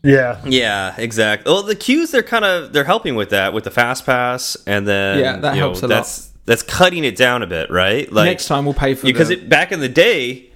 yeah 0.03 0.41
Yeah, 0.45 0.95
exactly. 0.97 1.51
Well, 1.51 1.63
the 1.63 1.75
queues 1.75 2.11
they're 2.11 2.23
kind 2.23 2.45
of 2.45 2.71
they're 2.73 2.83
helping 2.85 3.15
with 3.15 3.29
that 3.31 3.53
with 3.53 3.63
the 3.65 3.71
fast 3.71 4.05
pass, 4.05 4.55
and 4.65 4.87
then 4.87 5.19
Yeah, 5.19 5.37
that 5.37 5.55
you 5.55 5.59
know, 5.61 5.67
helps 5.67 5.79
a 5.81 5.87
lot. 5.87 5.89
that's 5.89 6.29
that's 6.45 6.61
cutting 6.63 7.03
it 7.03 7.15
down 7.15 7.41
a 7.41 7.47
bit, 7.47 7.69
right? 7.71 8.09
Like 8.11 8.25
Next 8.25 8.47
time 8.47 8.65
we'll 8.65 8.73
pay 8.75 8.93
for 8.95 9.05
because 9.07 9.29
it 9.31 9.49
back 9.49 9.71
in 9.71 9.79
the 9.79 9.89
day 9.89 10.51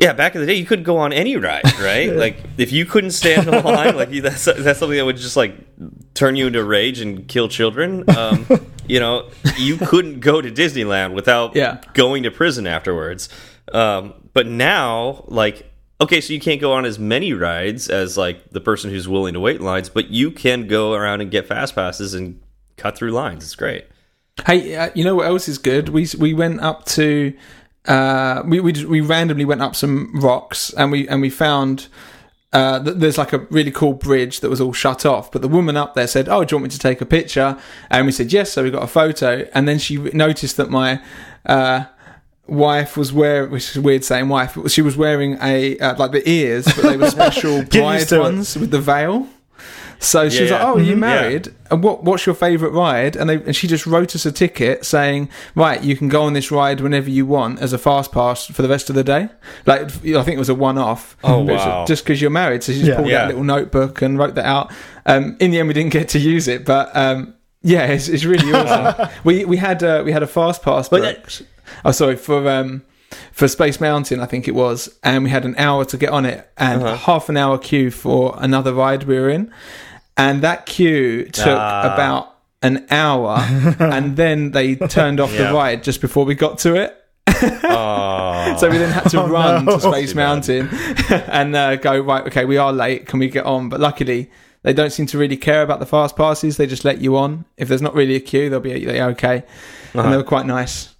yeah, 0.00 0.12
back 0.12 0.34
in 0.34 0.40
the 0.40 0.46
day, 0.46 0.54
you 0.54 0.64
couldn't 0.64 0.84
go 0.84 0.96
on 0.98 1.12
any 1.12 1.36
ride, 1.36 1.64
right? 1.80 2.14
like 2.24 2.36
if 2.56 2.70
you 2.72 2.84
couldn't 2.86 3.10
stand 3.10 3.48
in 3.48 3.62
line, 3.64 3.96
like 3.96 4.10
that's 4.10 4.44
that's 4.44 4.78
something 4.78 4.96
that 4.96 5.04
would 5.04 5.16
just 5.16 5.36
like 5.36 5.54
turn 6.14 6.36
you 6.36 6.46
into 6.46 6.62
rage 6.64 7.00
and 7.00 7.26
kill 7.28 7.48
children. 7.48 8.04
Um, 8.16 8.46
you 8.86 9.00
know, 9.00 9.28
you 9.56 9.76
couldn't 9.76 10.20
go 10.20 10.40
to 10.40 10.50
Disneyland 10.50 11.12
without 11.14 11.54
Yeah. 11.56 11.80
going 11.94 12.22
to 12.22 12.30
prison 12.30 12.66
afterwards. 12.66 13.28
Um, 13.72 14.14
but 14.32 14.46
now, 14.46 15.24
like, 15.28 15.70
okay, 16.00 16.20
so 16.20 16.32
you 16.32 16.40
can't 16.40 16.60
go 16.60 16.72
on 16.72 16.84
as 16.84 16.98
many 16.98 17.32
rides 17.32 17.88
as 17.88 18.16
like 18.16 18.50
the 18.50 18.60
person 18.60 18.90
who's 18.90 19.08
willing 19.08 19.34
to 19.34 19.40
wait 19.40 19.56
in 19.56 19.62
lines, 19.62 19.88
but 19.88 20.10
you 20.10 20.30
can 20.30 20.66
go 20.68 20.94
around 20.94 21.20
and 21.20 21.30
get 21.30 21.46
fast 21.46 21.74
passes 21.74 22.14
and 22.14 22.40
cut 22.76 22.96
through 22.96 23.10
lines. 23.10 23.42
It's 23.44 23.56
great. 23.56 23.84
Hey, 24.46 24.76
uh, 24.76 24.90
you 24.94 25.02
know 25.02 25.16
what 25.16 25.26
else 25.26 25.48
is 25.48 25.58
good? 25.58 25.88
We 25.88 26.06
we 26.16 26.32
went 26.32 26.60
up 26.60 26.84
to 26.86 27.34
uh, 27.88 28.42
we 28.46 28.60
we 28.60 28.72
we 28.84 29.00
randomly 29.00 29.44
went 29.44 29.62
up 29.62 29.74
some 29.74 30.12
rocks 30.20 30.72
and 30.74 30.92
we 30.92 31.08
and 31.08 31.20
we 31.20 31.30
found. 31.30 31.88
Uh, 32.50 32.82
th- 32.82 32.96
there's 32.96 33.18
like 33.18 33.34
a 33.34 33.40
really 33.50 33.70
cool 33.70 33.92
bridge 33.92 34.40
that 34.40 34.48
was 34.48 34.58
all 34.58 34.72
shut 34.72 35.04
off, 35.04 35.30
but 35.30 35.42
the 35.42 35.48
woman 35.48 35.76
up 35.76 35.92
there 35.94 36.06
said, 36.06 36.30
"Oh, 36.30 36.44
do 36.44 36.54
you 36.54 36.56
want 36.56 36.64
me 36.64 36.70
to 36.70 36.78
take 36.78 37.02
a 37.02 37.04
picture?" 37.04 37.58
And 37.90 38.06
we 38.06 38.12
said 38.12 38.32
yes, 38.32 38.52
so 38.52 38.62
we 38.62 38.70
got 38.70 38.82
a 38.82 38.86
photo. 38.86 39.46
And 39.52 39.68
then 39.68 39.78
she 39.78 39.98
noticed 39.98 40.56
that 40.56 40.70
my 40.70 41.02
uh, 41.44 41.84
wife 42.46 42.96
was 42.96 43.12
wearing, 43.12 43.50
which 43.50 43.76
is 43.76 43.78
weird 43.78 44.02
saying 44.02 44.30
wife, 44.30 44.54
but 44.56 44.70
she 44.70 44.80
was 44.80 44.96
wearing 44.96 45.36
a 45.42 45.78
uh, 45.78 45.96
like 45.98 46.12
the 46.12 46.26
ears, 46.26 46.64
but 46.64 46.84
they 46.84 46.96
were 46.96 47.10
special 47.18 47.64
bride 47.64 48.10
ones 48.12 48.56
with 48.56 48.70
the 48.70 48.80
veil. 48.80 49.26
So 50.00 50.28
she 50.28 50.42
was 50.42 50.50
Yeah, 50.50 50.58
like, 50.58 50.66
"Oh, 50.66 50.78
are 50.78 50.80
you 50.80 50.94
Mhm. 50.94 50.98
married? 50.98 51.48
And 51.70 51.82
what 51.82 52.04
what's 52.04 52.24
your 52.24 52.34
favourite 52.36 52.72
ride?" 52.72 53.16
And 53.16 53.28
they 53.28 53.34
and 53.36 53.56
she 53.56 53.66
just 53.66 53.84
wrote 53.86 54.14
us 54.14 54.24
a 54.24 54.30
ticket 54.30 54.84
saying, 54.84 55.28
"Right, 55.56 55.82
you 55.82 55.96
can 55.96 56.08
go 56.08 56.22
on 56.22 56.34
this 56.34 56.50
ride 56.52 56.80
whenever 56.80 57.10
you 57.10 57.26
want 57.26 57.60
as 57.60 57.72
a 57.72 57.78
fast 57.78 58.12
pass 58.12 58.46
for 58.46 58.62
the 58.62 58.68
rest 58.68 58.88
of 58.90 58.94
the 58.96 59.02
day." 59.02 59.28
Like 59.66 59.82
I 59.82 59.86
think 59.88 60.28
it 60.28 60.38
was 60.38 60.48
a 60.48 60.54
one 60.54 60.78
off. 60.78 61.16
Oh, 61.24 61.40
wow. 61.40 61.84
Just 61.86 62.04
because 62.04 62.20
you're 62.22 62.30
married, 62.30 62.62
so 62.62 62.72
she 62.72 62.78
just 62.78 62.90
Yeah. 62.90 62.96
pulled 62.96 63.08
Yeah. 63.08 63.18
out 63.22 63.24
a 63.24 63.28
little 63.28 63.44
notebook 63.44 64.00
and 64.02 64.18
wrote 64.18 64.36
that 64.36 64.46
out. 64.46 64.70
Um, 65.04 65.36
in 65.40 65.50
the 65.50 65.58
end, 65.58 65.66
we 65.68 65.74
didn't 65.74 65.92
get 65.92 66.08
to 66.10 66.18
use 66.20 66.46
it, 66.46 66.64
but 66.64 66.94
um, 66.96 67.34
yeah, 67.62 67.86
it's, 67.86 68.08
it's 68.08 68.24
really 68.24 68.52
awesome. 68.54 69.08
we 69.24 69.44
we 69.44 69.56
had 69.56 69.82
uh, 69.82 70.02
we 70.04 70.12
had 70.12 70.22
a 70.22 70.28
fast 70.28 70.62
pass, 70.62 70.88
But 70.88 71.02
booked. 71.02 71.42
oh 71.84 71.90
sorry 71.90 72.14
for 72.16 72.48
um 72.48 72.82
for 73.32 73.48
Space 73.48 73.80
Mountain, 73.80 74.20
I 74.20 74.26
think 74.26 74.46
it 74.48 74.54
was, 74.54 74.90
and 75.02 75.24
we 75.24 75.30
had 75.30 75.44
an 75.46 75.54
hour 75.56 75.84
to 75.86 75.96
get 75.96 76.10
on 76.10 76.26
it, 76.26 76.46
and 76.58 76.82
Uh-huh. 76.82 76.96
half 76.96 77.28
an 77.30 77.36
hour 77.38 77.56
queue 77.56 77.90
for 77.90 78.36
another 78.38 78.72
ride 78.74 79.04
we 79.04 79.18
were 79.18 79.30
in, 79.30 79.50
and 80.18 80.42
that 80.42 80.66
queue 80.66 81.24
took 81.26 81.46
Ah. 81.58 81.94
about 81.94 82.34
an 82.62 82.84
hour, 82.90 83.38
and 83.78 84.16
then 84.16 84.50
they 84.50 84.74
turned 84.74 85.20
off 85.20 85.32
Yeah. 85.32 85.48
the 85.48 85.54
ride 85.54 85.82
just 85.84 86.00
before 86.00 86.24
we 86.26 86.34
got 86.34 86.58
to 86.60 86.74
it. 86.74 86.94
Oh, 87.64 88.56
So 88.58 88.68
we 88.70 88.78
then 88.78 88.90
had 88.90 89.08
to 89.10 89.20
run 89.22 89.64
no. 89.66 89.76
to 89.78 89.80
Space 89.80 90.14
Mountain 90.14 90.68
and 91.10 91.54
uh, 91.54 91.76
go 91.76 92.00
right. 92.00 92.26
Okay, 92.26 92.44
we 92.44 92.56
are 92.56 92.72
late. 92.72 93.06
Can 93.06 93.18
we 93.20 93.28
get 93.28 93.44
on? 93.46 93.68
But 93.68 93.80
luckily, 93.80 94.30
they 94.62 94.72
don't 94.72 94.90
seem 94.90 95.06
to 95.06 95.18
really 95.18 95.36
care 95.36 95.62
about 95.62 95.78
the 95.80 95.86
fast 95.86 96.16
passes. 96.16 96.56
They 96.56 96.66
just 96.66 96.84
let 96.84 97.00
you 97.00 97.16
on. 97.16 97.44
If 97.56 97.68
there's 97.68 97.82
not 97.82 97.94
really 97.94 98.16
a 98.16 98.20
queue, 98.20 98.50
they'll 98.50 98.60
be 98.60 98.84
they're 98.84 99.10
okay, 99.10 99.44
and 99.92 100.00
Uh-huh. 100.00 100.10
they 100.10 100.16
were 100.16 100.24
quite 100.24 100.46
nice. 100.46 100.94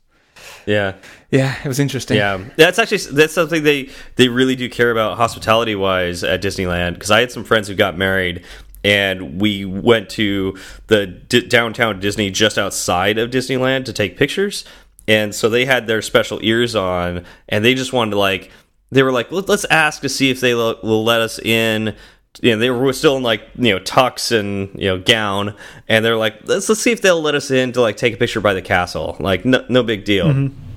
yeah. 0.67 0.93
Yeah, 1.31 1.57
it 1.63 1.69
was 1.69 1.79
interesting. 1.79 2.17
Yeah, 2.17 2.39
that's 2.57 2.79
actually 2.79 2.99
that's 3.13 3.35
something 3.35 3.63
they 3.63 3.91
they 4.17 4.29
really 4.29 4.57
do 4.57 4.69
care 4.71 4.91
about 4.91 5.19
hospitality 5.19 5.75
wise 5.75 6.25
at 6.25 6.41
Disneyland. 6.41 6.95
Because 6.95 7.11
I 7.11 7.21
had 7.21 7.31
some 7.33 7.45
friends 7.45 7.69
who 7.69 7.75
got 7.75 7.99
married, 7.99 8.45
and 8.85 9.41
we 9.41 9.65
went 9.65 10.11
to 10.11 10.57
the 10.87 11.07
downtown 11.07 12.01
Disney 12.01 12.31
just 12.31 12.59
outside 12.59 13.19
of 13.19 13.31
Disneyland 13.31 13.85
to 13.87 13.93
take 13.93 14.17
pictures, 14.17 14.65
and 15.07 15.35
so 15.35 15.49
they 15.49 15.65
had 15.65 15.87
their 15.87 16.03
special 16.03 16.39
ears 16.43 16.75
on, 16.75 17.25
and 17.49 17.65
they 17.65 17.75
just 17.75 17.93
wanted 17.93 18.13
to 18.13 18.19
like 18.19 18.51
they 18.91 19.03
were 19.03 19.13
like 19.13 19.31
Let, 19.31 19.49
let's 19.49 19.65
ask 19.67 20.03
to 20.03 20.09
see 20.09 20.31
if 20.31 20.41
they 20.41 20.55
will 20.55 21.05
let 21.05 21.21
us 21.21 21.39
in. 21.39 21.95
You 22.41 22.53
know, 22.53 22.59
they 22.59 22.71
were 22.71 22.93
still 22.93 23.17
in 23.17 23.23
like 23.23 23.43
you 23.57 23.75
know 23.75 23.81
tux 23.81 24.39
and 24.39 24.71
you 24.81 24.89
know 24.89 24.99
gown, 24.99 25.57
and 25.89 26.05
they're 26.05 26.17
like 26.17 26.41
let's 26.45 26.69
let's 26.69 26.81
see 26.81 26.93
if 26.93 27.01
they'll 27.01 27.23
let 27.23 27.35
us 27.35 27.51
in 27.51 27.73
to 27.73 27.81
like 27.81 27.97
take 27.97 28.15
a 28.15 28.17
picture 28.17 28.41
by 28.41 28.55
the 28.55 28.63
castle. 28.63 29.17
Like 29.19 29.45
no 29.45 29.65
no 29.69 29.83
big 29.83 30.05
deal 30.05 30.27
mm-hmm. 30.27 30.68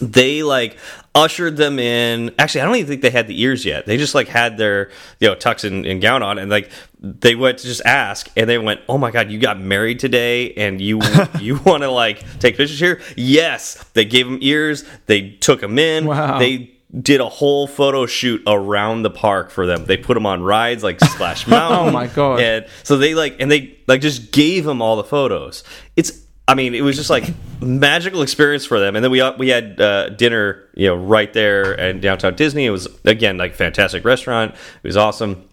They 0.00 0.42
like 0.42 0.76
ushered 1.14 1.56
them 1.56 1.78
in. 1.78 2.34
Actually 2.38 2.60
i 2.60 2.64
don't 2.64 2.76
even 2.76 2.88
think 2.88 3.02
they 3.02 3.10
had 3.10 3.26
the 3.26 3.40
ears 3.40 3.64
yet. 3.64 3.86
They 3.86 3.96
just 3.96 4.14
like 4.14 4.28
had 4.28 4.56
their 4.58 4.90
you 5.20 5.28
know 5.28 5.34
tux 5.34 5.64
and, 5.64 5.86
and 5.86 6.00
gown 6.02 6.22
on 6.22 6.38
and 6.38 6.50
like 6.50 6.70
they 7.00 7.34
went 7.34 7.58
to 7.58 7.66
just 7.66 7.82
ask 7.84 8.28
and 8.36 8.48
they 8.50 8.58
went 8.58 8.80
oh 8.88 8.98
my 8.98 9.10
god 9.10 9.30
you 9.30 9.38
got 9.38 9.60
married 9.60 9.98
today 10.00 10.52
and 10.54 10.80
you 10.80 11.00
you 11.40 11.56
want 11.58 11.82
to 11.82 11.90
like 11.90 12.18
take 12.38 12.56
pictures 12.56 12.78
here? 12.78 13.00
Yes. 13.16 13.82
They 13.94 14.04
gave 14.04 14.26
them 14.26 14.38
ears. 14.42 14.84
They 15.06 15.30
took 15.30 15.60
them 15.60 15.78
in. 15.78 16.06
Wow. 16.06 16.38
they 16.38 16.72
did 17.00 17.20
a 17.20 17.28
whole 17.28 17.66
photo 17.66 18.06
shoot 18.06 18.42
around 18.46 19.02
the 19.02 19.10
park 19.10 19.50
for 19.50 19.66
them. 19.66 19.84
They 19.86 19.96
put 19.96 20.14
them 20.14 20.24
on 20.26 20.42
rides 20.42 20.82
like 20.84 21.00
splash 21.00 21.46
mountain 21.46 21.78
Oh 21.88 21.90
my 21.90 22.06
God. 22.06 22.40
and 22.40 22.66
so 22.84 22.96
they 22.96 23.14
like 23.14 23.36
and 23.40 23.50
they 23.50 23.76
like 23.86 24.00
just 24.00 24.32
gave 24.32 24.64
them 24.64 24.80
all 24.80 24.96
the 24.96 25.04
photos. 25.04 25.64
It's 25.96 26.25
I 26.48 26.54
mean, 26.54 26.74
it 26.74 26.82
was 26.82 26.96
just 26.96 27.10
like 27.10 27.24
magical 27.60 28.22
experience 28.22 28.64
for 28.64 28.78
them. 28.78 28.94
And 28.94 29.04
then 29.04 29.10
we 29.10 29.22
we 29.38 29.48
had 29.48 29.80
uh, 29.80 30.10
dinner, 30.10 30.62
you 30.74 30.86
know, 30.86 30.94
right 30.96 31.32
there 31.32 31.74
in 31.74 32.00
downtown 32.00 32.34
Disney. 32.36 32.66
It 32.66 32.70
was 32.70 32.86
again 33.04 33.36
like 33.36 33.54
fantastic 33.54 34.04
restaurant. 34.04 34.54
It 34.54 34.86
was 34.86 34.96
awesome, 34.96 35.48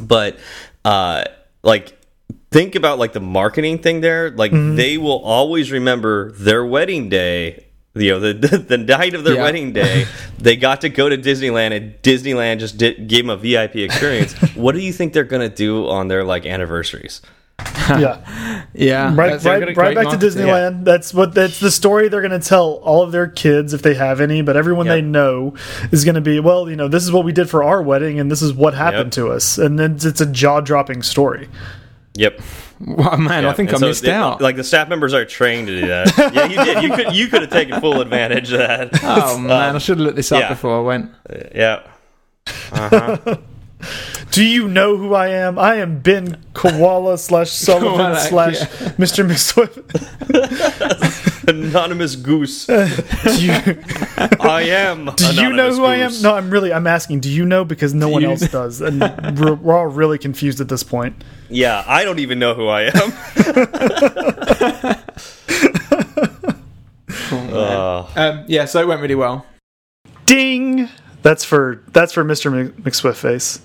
but 0.00 0.38
uh, 0.84 1.24
like 1.62 1.96
think 2.50 2.74
about 2.74 2.98
like 2.98 3.12
the 3.12 3.20
marketing 3.20 3.78
thing 3.78 4.00
there. 4.00 4.30
Like 4.30 4.50
they 4.52 4.98
will 4.98 5.22
always 5.22 5.70
remember 5.70 6.32
their 6.32 6.64
wedding 6.66 7.08
day. 7.08 7.66
You 7.94 8.10
know, 8.14 8.20
the 8.20 8.32
the, 8.48 8.58
the 8.58 8.78
night 8.78 9.14
of 9.14 9.22
their 9.22 9.34
Yeah. 9.34 9.42
wedding 9.42 9.72
day, 9.72 10.06
they 10.38 10.56
got 10.56 10.80
to 10.80 10.88
go 10.88 11.08
to 11.08 11.16
Disneyland, 11.16 11.76
and 11.76 11.94
Disneyland 12.02 12.58
just 12.58 12.76
did, 12.76 13.06
gave 13.06 13.24
them 13.24 13.30
a 13.30 13.36
VIP 13.36 13.76
experience. 13.76 14.32
what 14.56 14.74
do 14.74 14.80
you 14.80 14.92
think 14.92 15.12
they're 15.12 15.22
gonna 15.22 15.48
do 15.48 15.86
on 15.88 16.08
their 16.08 16.24
like 16.24 16.44
anniversaries? 16.44 17.22
Yeah. 17.60 18.64
yeah. 18.74 19.04
Right, 19.14 19.14
That's- 19.14 19.44
right, 19.44 19.60
gonna 19.60 19.72
right 19.72 19.94
back 19.94 20.04
to 20.04 20.10
marketing. 20.12 20.28
Disneyland. 20.46 20.84
That's 20.84 21.12
what 21.14 21.34
that's 21.34 21.60
the 21.60 21.70
story 21.70 22.08
they're 22.08 22.26
going 22.26 22.38
to 22.38 22.46
tell 22.46 22.74
all 22.82 23.02
of 23.02 23.12
their 23.12 23.26
kids 23.26 23.72
if 23.74 23.82
they 23.82 23.94
have 23.94 24.20
any. 24.20 24.42
But 24.42 24.56
everyone 24.56 24.86
Yep. 24.86 24.94
they 24.96 25.02
know 25.02 25.54
is 25.92 26.04
going 26.04 26.14
to 26.16 26.20
be 26.20 26.40
well. 26.40 26.68
You 26.68 26.76
know, 26.76 26.88
this 26.88 27.04
is 27.04 27.12
what 27.12 27.24
we 27.24 27.32
did 27.32 27.48
for 27.50 27.62
our 27.62 27.82
wedding, 27.82 28.18
and 28.18 28.30
this 28.30 28.42
is 28.42 28.52
what 28.52 28.74
happened 28.74 29.16
Yep. 29.16 29.24
to 29.24 29.28
us. 29.28 29.58
And 29.58 29.78
then 29.78 29.98
it's 30.00 30.20
a 30.20 30.26
jaw 30.26 30.60
dropping 30.60 31.02
story. 31.02 31.48
Yep. 32.16 32.40
Wow, 32.80 33.16
man, 33.16 33.44
I 33.46 33.52
think 33.52 33.68
and 33.70 33.76
I 33.76 33.80
so 33.80 33.86
missed 33.86 34.02
they- 34.02 34.10
out. 34.12 34.40
Like 34.40 34.56
the 34.56 34.64
staff 34.64 34.88
members 34.88 35.14
are 35.14 35.24
trained 35.24 35.68
to 35.68 35.80
do 35.80 35.86
that. 35.88 36.12
yeah, 36.34 36.44
you 36.46 36.56
did. 36.64 36.82
You 36.82 36.90
could 36.94 37.14
you 37.14 37.26
could 37.28 37.42
have 37.42 37.50
taken 37.50 37.80
full 37.80 38.00
advantage 38.00 38.52
of 38.52 38.58
that. 38.58 38.90
oh 39.04 39.38
man, 39.38 39.76
I 39.76 39.78
should 39.78 39.98
have 39.98 40.04
looked 40.04 40.16
this 40.16 40.32
up 40.32 40.40
yeah. 40.40 40.48
before 40.48 40.78
I 40.78 40.80
went. 40.80 41.10
Yeah. 41.54 41.82
Uh-huh. 42.72 43.36
Do 44.34 44.44
you 44.44 44.66
know 44.66 44.96
who 44.96 45.14
I 45.14 45.28
am? 45.28 45.58
I 45.60 45.76
am 45.76 46.00
Ben 46.00 46.42
Koala 46.54 47.16
slash 47.28 47.50
Sullivan 47.52 47.94
Koala, 47.98 48.18
slash 48.18 48.58
yeah. 48.60 48.66
Mr. 48.98 49.24
McSwift. 49.24 49.78
Anonymous 51.48 52.16
goose. 52.16 52.66
Do 52.66 52.74
you, 53.44 53.52
I 54.40 54.62
am. 54.70 55.10
do 55.14 55.26
you 55.34 55.50
know 55.52 55.68
Anonymous 55.68 55.76
who 55.76 55.84
I 55.84 55.96
am? 55.96 56.12
No, 56.22 56.34
I'm 56.34 56.50
really. 56.50 56.72
I'm 56.72 56.86
asking. 56.88 57.20
Do 57.20 57.30
you 57.30 57.44
know? 57.44 57.64
Because 57.64 57.94
no 57.94 58.08
one 58.08 58.22
you- 58.22 58.30
else 58.30 58.48
does, 58.50 58.80
and 58.80 59.00
we're, 59.38 59.54
we're 59.54 59.76
all 59.76 59.86
really 59.86 60.18
confused 60.18 60.60
at 60.60 60.68
this 60.68 60.82
point. 60.82 61.22
Yeah, 61.48 61.84
I 61.86 62.02
don't 62.04 62.18
even 62.18 62.38
know 62.40 62.54
who 62.54 62.66
I 62.66 62.90
am. 62.92 63.12
Uh, 67.30 68.06
Um, 68.16 68.44
yeah, 68.48 68.64
so 68.64 68.80
it 68.80 68.88
went 68.88 69.00
really 69.00 69.14
well. 69.14 69.46
Ding. 70.26 70.88
That's 71.22 71.44
for 71.44 71.82
that's 71.92 72.12
for 72.12 72.24
Mr. 72.24 72.52
Mc- 72.52 72.76
McSwift 72.82 73.16
face. 73.16 73.60